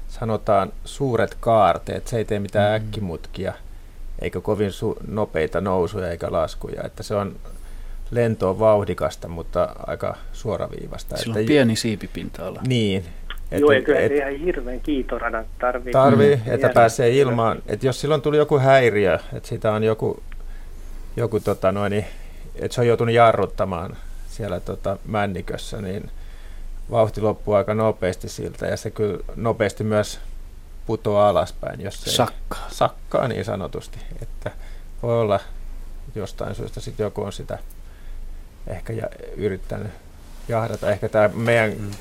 sanotaan, 0.09 0.73
suuret 0.85 1.37
kaarteet. 1.39 2.07
Se 2.07 2.17
ei 2.17 2.25
tee 2.25 2.39
mitään 2.39 2.81
mm. 2.81 2.87
äkkimutkia, 2.87 3.53
eikä 4.21 4.41
kovin 4.41 4.69
su- 4.69 5.03
nopeita 5.07 5.61
nousuja 5.61 6.11
eikä 6.11 6.31
laskuja. 6.31 6.83
Että 6.83 7.03
se 7.03 7.15
on 7.15 7.35
lento 8.11 8.49
on 8.49 8.59
vauhdikasta, 8.59 9.27
mutta 9.27 9.75
aika 9.87 10.17
suoraviivasta. 10.33 11.17
Sillä 11.17 11.39
on 11.39 11.45
pieni 11.45 11.75
siipipinta-ala. 11.75 12.61
Niin. 12.67 13.05
Et, 13.51 13.59
Joo, 13.59 13.71
eikä 13.71 13.99
et, 13.99 14.11
ihan 14.11 14.31
hirveän 14.31 14.81
kiitoradan 14.81 15.45
tarvii. 15.59 15.93
Tarvii, 15.93 16.35
mm. 16.35 16.53
että 16.53 16.69
pääsee 16.69 17.09
ilmaan. 17.09 17.63
Että 17.67 17.85
jos 17.85 18.01
silloin 18.01 18.21
tuli 18.21 18.37
joku 18.37 18.59
häiriö, 18.59 19.19
että 19.33 19.49
sitä 19.49 19.71
on 19.71 19.83
joku, 19.83 20.23
joku 21.15 21.39
tota 21.39 21.71
noin, 21.71 22.05
että 22.55 22.75
se 22.75 22.81
on 22.81 22.87
joutunut 22.87 23.15
jarruttamaan 23.15 23.97
siellä 24.29 24.59
tota 24.59 24.97
männikössä, 25.05 25.81
niin 25.81 26.11
vauhti 26.91 27.21
loppuu 27.21 27.53
aika 27.53 27.73
nopeasti 27.73 28.29
siltä 28.29 28.65
ja 28.65 28.77
se 28.77 28.91
kyllä 28.91 29.23
nopeasti 29.35 29.83
myös 29.83 30.19
putoaa 30.85 31.29
alaspäin, 31.29 31.81
jos 31.81 32.01
se 32.01 32.11
sakkaa. 32.11 32.67
sakkaa 32.71 33.27
niin 33.27 33.45
sanotusti. 33.45 33.99
Että 34.21 34.51
voi 35.03 35.21
olla 35.21 35.39
jostain 36.15 36.55
syystä 36.55 36.79
sitten 36.79 37.03
joku 37.03 37.21
on 37.21 37.33
sitä 37.33 37.57
ehkä 38.67 38.93
ja, 38.93 39.07
yrittänyt 39.35 39.91
jahdata. 40.47 40.91
Ehkä 40.91 41.09
tämä 41.09 41.29
meidän 41.33 41.73
mm. 41.79 41.91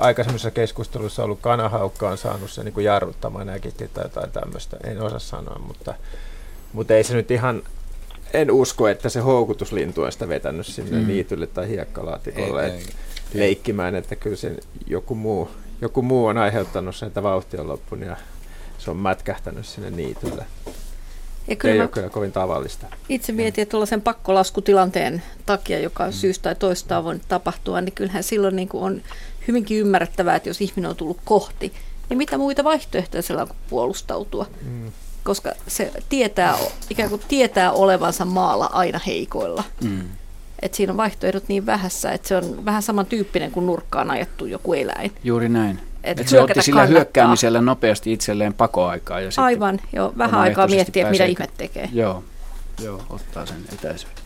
Aikaisemmissa 0.00 0.50
keskusteluissa 0.50 1.24
ollut 1.24 1.40
kanahaukka 1.40 2.10
on 2.10 2.18
saanut 2.18 2.50
sen 2.50 2.64
niin 2.64 2.72
kuin 2.72 2.84
jarruttamaan 2.84 3.46
näkitti 3.46 3.88
tai 3.88 4.04
jotain 4.04 4.30
tämmöistä. 4.30 4.76
En 4.84 5.02
osaa 5.02 5.18
sanoa, 5.18 5.58
mutta, 5.58 5.94
mutta 6.72 6.94
ei 6.94 7.04
se 7.04 7.14
nyt 7.14 7.30
ihan, 7.30 7.62
en 8.32 8.50
usko, 8.50 8.88
että 8.88 9.08
se 9.08 9.20
houkutuslintu 9.20 10.02
on 10.02 10.12
sitä 10.12 10.28
vetänyt 10.28 10.66
sinne 10.66 11.00
mm. 11.00 11.06
niitylle 11.06 11.46
tai 11.46 11.68
hiekkalaatikolle 11.68 12.66
ei, 12.66 12.70
ei, 12.72 12.86
leikkimään, 13.34 13.94
että 13.94 14.16
kyllä 14.16 14.36
se 14.36 14.56
joku 14.86 15.14
muu, 15.14 15.48
joku 15.80 16.02
muu 16.02 16.26
on 16.26 16.38
aiheuttanut 16.38 16.96
sen, 16.96 17.06
että 17.06 17.22
vauhti 17.22 17.58
on 17.58 17.68
loppunut 17.68 18.06
ja 18.06 18.16
se 18.78 18.90
on 18.90 18.96
mätkähtänyt 18.96 19.66
sinne 19.66 19.90
niitylle. 19.90 20.46
Ja 21.48 21.56
kyllä 21.56 21.74
ei 21.74 21.80
ole 21.80 21.88
kyllä 21.88 22.08
kovin 22.08 22.32
tavallista. 22.32 22.86
Itse 23.08 23.32
mietin, 23.32 23.62
että 23.62 23.70
tuollaisen 23.70 24.02
pakkolaskutilanteen 24.02 25.22
takia, 25.46 25.78
joka 25.78 26.06
mm. 26.06 26.12
syystä 26.12 26.42
tai 26.42 26.54
toista 26.54 26.98
on 26.98 27.04
voinut 27.04 27.22
tapahtua, 27.28 27.80
niin 27.80 27.92
kyllähän 27.92 28.22
silloin 28.22 28.56
niin 28.56 28.68
kuin 28.68 28.84
on 28.84 29.02
hyvinkin 29.48 29.78
ymmärrettävää, 29.78 30.36
että 30.36 30.48
jos 30.48 30.60
ihminen 30.60 30.90
on 30.90 30.96
tullut 30.96 31.18
kohti, 31.24 31.72
niin 32.08 32.18
mitä 32.18 32.38
muita 32.38 32.64
vaihtoehtoja 32.64 33.22
sillä 33.22 33.42
on 33.42 33.48
kuin 33.48 33.58
puolustautua. 33.70 34.46
Mm. 34.62 34.92
Koska 35.24 35.52
se 35.68 35.92
tietää, 36.08 36.54
ikään 36.90 37.08
kuin 37.08 37.22
tietää 37.28 37.72
olevansa 37.72 38.24
maalla 38.24 38.66
aina 38.72 39.00
heikoilla. 39.06 39.64
Mm. 39.84 40.02
Et 40.62 40.74
siinä 40.74 40.92
on 40.92 40.96
vaihtoehdot 40.96 41.48
niin 41.48 41.66
vähässä, 41.66 42.12
että 42.12 42.28
se 42.28 42.36
on 42.36 42.64
vähän 42.64 42.82
samantyyppinen 42.82 43.50
kuin 43.50 43.66
nurkkaan 43.66 44.10
ajettu 44.10 44.46
joku 44.46 44.72
eläin. 44.72 45.12
Juuri 45.24 45.48
näin. 45.48 45.80
Et 46.04 46.20
et 46.20 46.28
se 46.28 46.40
otti 46.40 46.62
sillä 46.62 46.80
kannattaa. 46.80 46.98
hyökkäämisellä 46.98 47.60
nopeasti 47.60 48.12
itselleen 48.12 48.54
pakoaikaa. 48.54 49.20
Ja 49.20 49.30
Aivan, 49.36 49.80
joo, 49.92 50.12
vähän 50.18 50.40
aikaa 50.40 50.66
miettiä, 50.66 51.10
mitä 51.10 51.24
ihme 51.24 51.48
tekee. 51.56 51.88
Joo, 51.92 52.24
joo, 52.82 53.02
ottaa 53.10 53.46
sen 53.46 53.64
etäisyyden. 53.72 54.22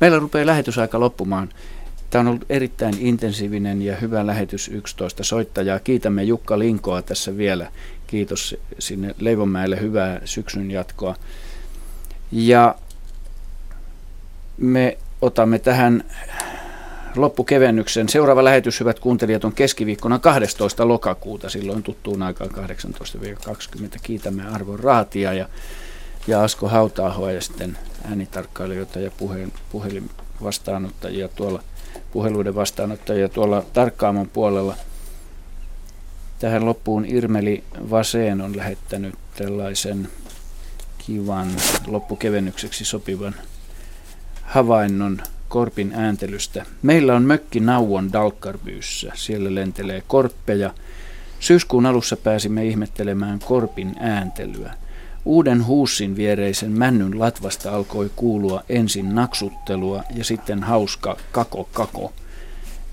Meillä 0.00 0.18
rupeaa 0.18 0.46
lähetysaika 0.46 1.00
loppumaan. 1.00 1.48
Tämä 2.10 2.20
on 2.20 2.26
ollut 2.26 2.44
erittäin 2.48 2.94
intensiivinen 2.98 3.82
ja 3.82 3.96
hyvä 3.96 4.26
lähetys 4.26 4.68
11 4.68 5.24
soittajaa. 5.24 5.78
Kiitämme 5.78 6.22
Jukka 6.22 6.58
Linkoa 6.58 7.02
tässä 7.02 7.36
vielä. 7.36 7.70
Kiitos 8.06 8.56
sinne 8.78 9.14
Leivonmäelle, 9.18 9.80
hyvää 9.80 10.20
syksyn 10.24 10.70
jatkoa. 10.70 11.16
Ja 12.32 12.74
me 14.56 14.98
otamme 15.22 15.58
tähän 15.58 16.04
loppukevennyksen. 17.16 18.08
Seuraava 18.08 18.44
lähetys, 18.44 18.80
hyvät 18.80 18.98
kuuntelijat, 18.98 19.44
on 19.44 19.52
keskiviikkona 19.52 20.18
12. 20.18 20.88
lokakuuta, 20.88 21.50
silloin 21.50 21.82
tuttuun 21.82 22.22
aikaan 22.22 22.50
18-20. 22.50 22.54
Kiitämme 24.02 24.46
Arvon 24.46 24.80
Raatia 24.80 25.32
ja, 25.32 25.48
ja 26.26 26.42
Asko 26.42 26.68
Hautaahoa 26.68 27.32
ja 27.32 27.40
sitten 27.40 27.78
äänitarkkailijoita 28.08 29.00
ja 29.00 29.10
puheen, 29.10 29.52
puhelin 29.72 30.10
vastaanottajia 30.42 31.28
tuolla, 31.28 31.62
puheluiden 32.14 32.54
vastaanottajia 32.54 33.28
tuolla 33.28 33.64
tarkkaamon 33.72 34.28
puolella. 34.28 34.76
Tähän 36.38 36.64
loppuun 36.64 37.04
Irmeli 37.04 37.64
Vaseen 37.90 38.40
on 38.40 38.56
lähettänyt 38.56 39.14
tällaisen 39.36 40.08
kivan 41.06 41.48
loppukevennykseksi 41.86 42.84
sopivan 42.84 43.34
havainnon– 44.42 45.20
korpin 45.54 45.92
ääntelystä. 45.94 46.66
Meillä 46.82 47.14
on 47.14 47.22
mökki 47.22 47.60
Nauon 47.60 48.12
Dalkarbyyssä. 48.12 49.12
Siellä 49.14 49.54
lentelee 49.54 50.02
korppeja. 50.06 50.74
Syyskuun 51.40 51.86
alussa 51.86 52.16
pääsimme 52.16 52.66
ihmettelemään 52.66 53.38
korpin 53.38 53.96
ääntelyä. 54.00 54.74
Uuden 55.24 55.66
huussin 55.66 56.16
viereisen 56.16 56.70
männyn 56.72 57.20
latvasta 57.20 57.74
alkoi 57.74 58.10
kuulua 58.16 58.62
ensin 58.68 59.14
naksuttelua 59.14 60.02
ja 60.14 60.24
sitten 60.24 60.62
hauska 60.62 61.16
kako 61.32 61.68
kako 61.72 62.12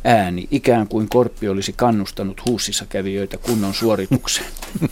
ääni, 0.03 0.47
ikään 0.51 0.87
kuin 0.87 1.09
korppi 1.09 1.49
olisi 1.49 1.73
kannustanut 1.73 2.45
huussissa 2.45 2.85
kävijöitä 2.85 3.37
kunnon 3.37 3.73
suoritukseen. 3.73 4.51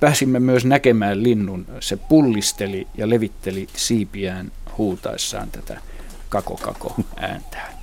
Pääsimme 0.00 0.40
myös 0.40 0.64
näkemään 0.64 1.22
linnun. 1.22 1.66
Se 1.80 1.96
pullisteli 1.96 2.86
ja 2.96 3.10
levitteli 3.10 3.66
siipiään 3.76 4.52
huutaessaan 4.78 5.50
tätä 5.50 5.80
kako 6.28 6.56
kako 6.56 6.96
ääntää. 7.16 7.77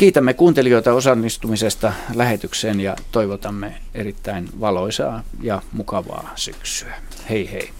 Kiitämme 0.00 0.34
kuuntelijoita 0.34 0.92
osallistumisesta 0.92 1.92
lähetykseen 2.14 2.80
ja 2.80 2.96
toivotamme 3.12 3.74
erittäin 3.94 4.48
valoisaa 4.60 5.22
ja 5.42 5.62
mukavaa 5.72 6.32
syksyä. 6.34 6.94
Hei 7.30 7.52
hei. 7.52 7.70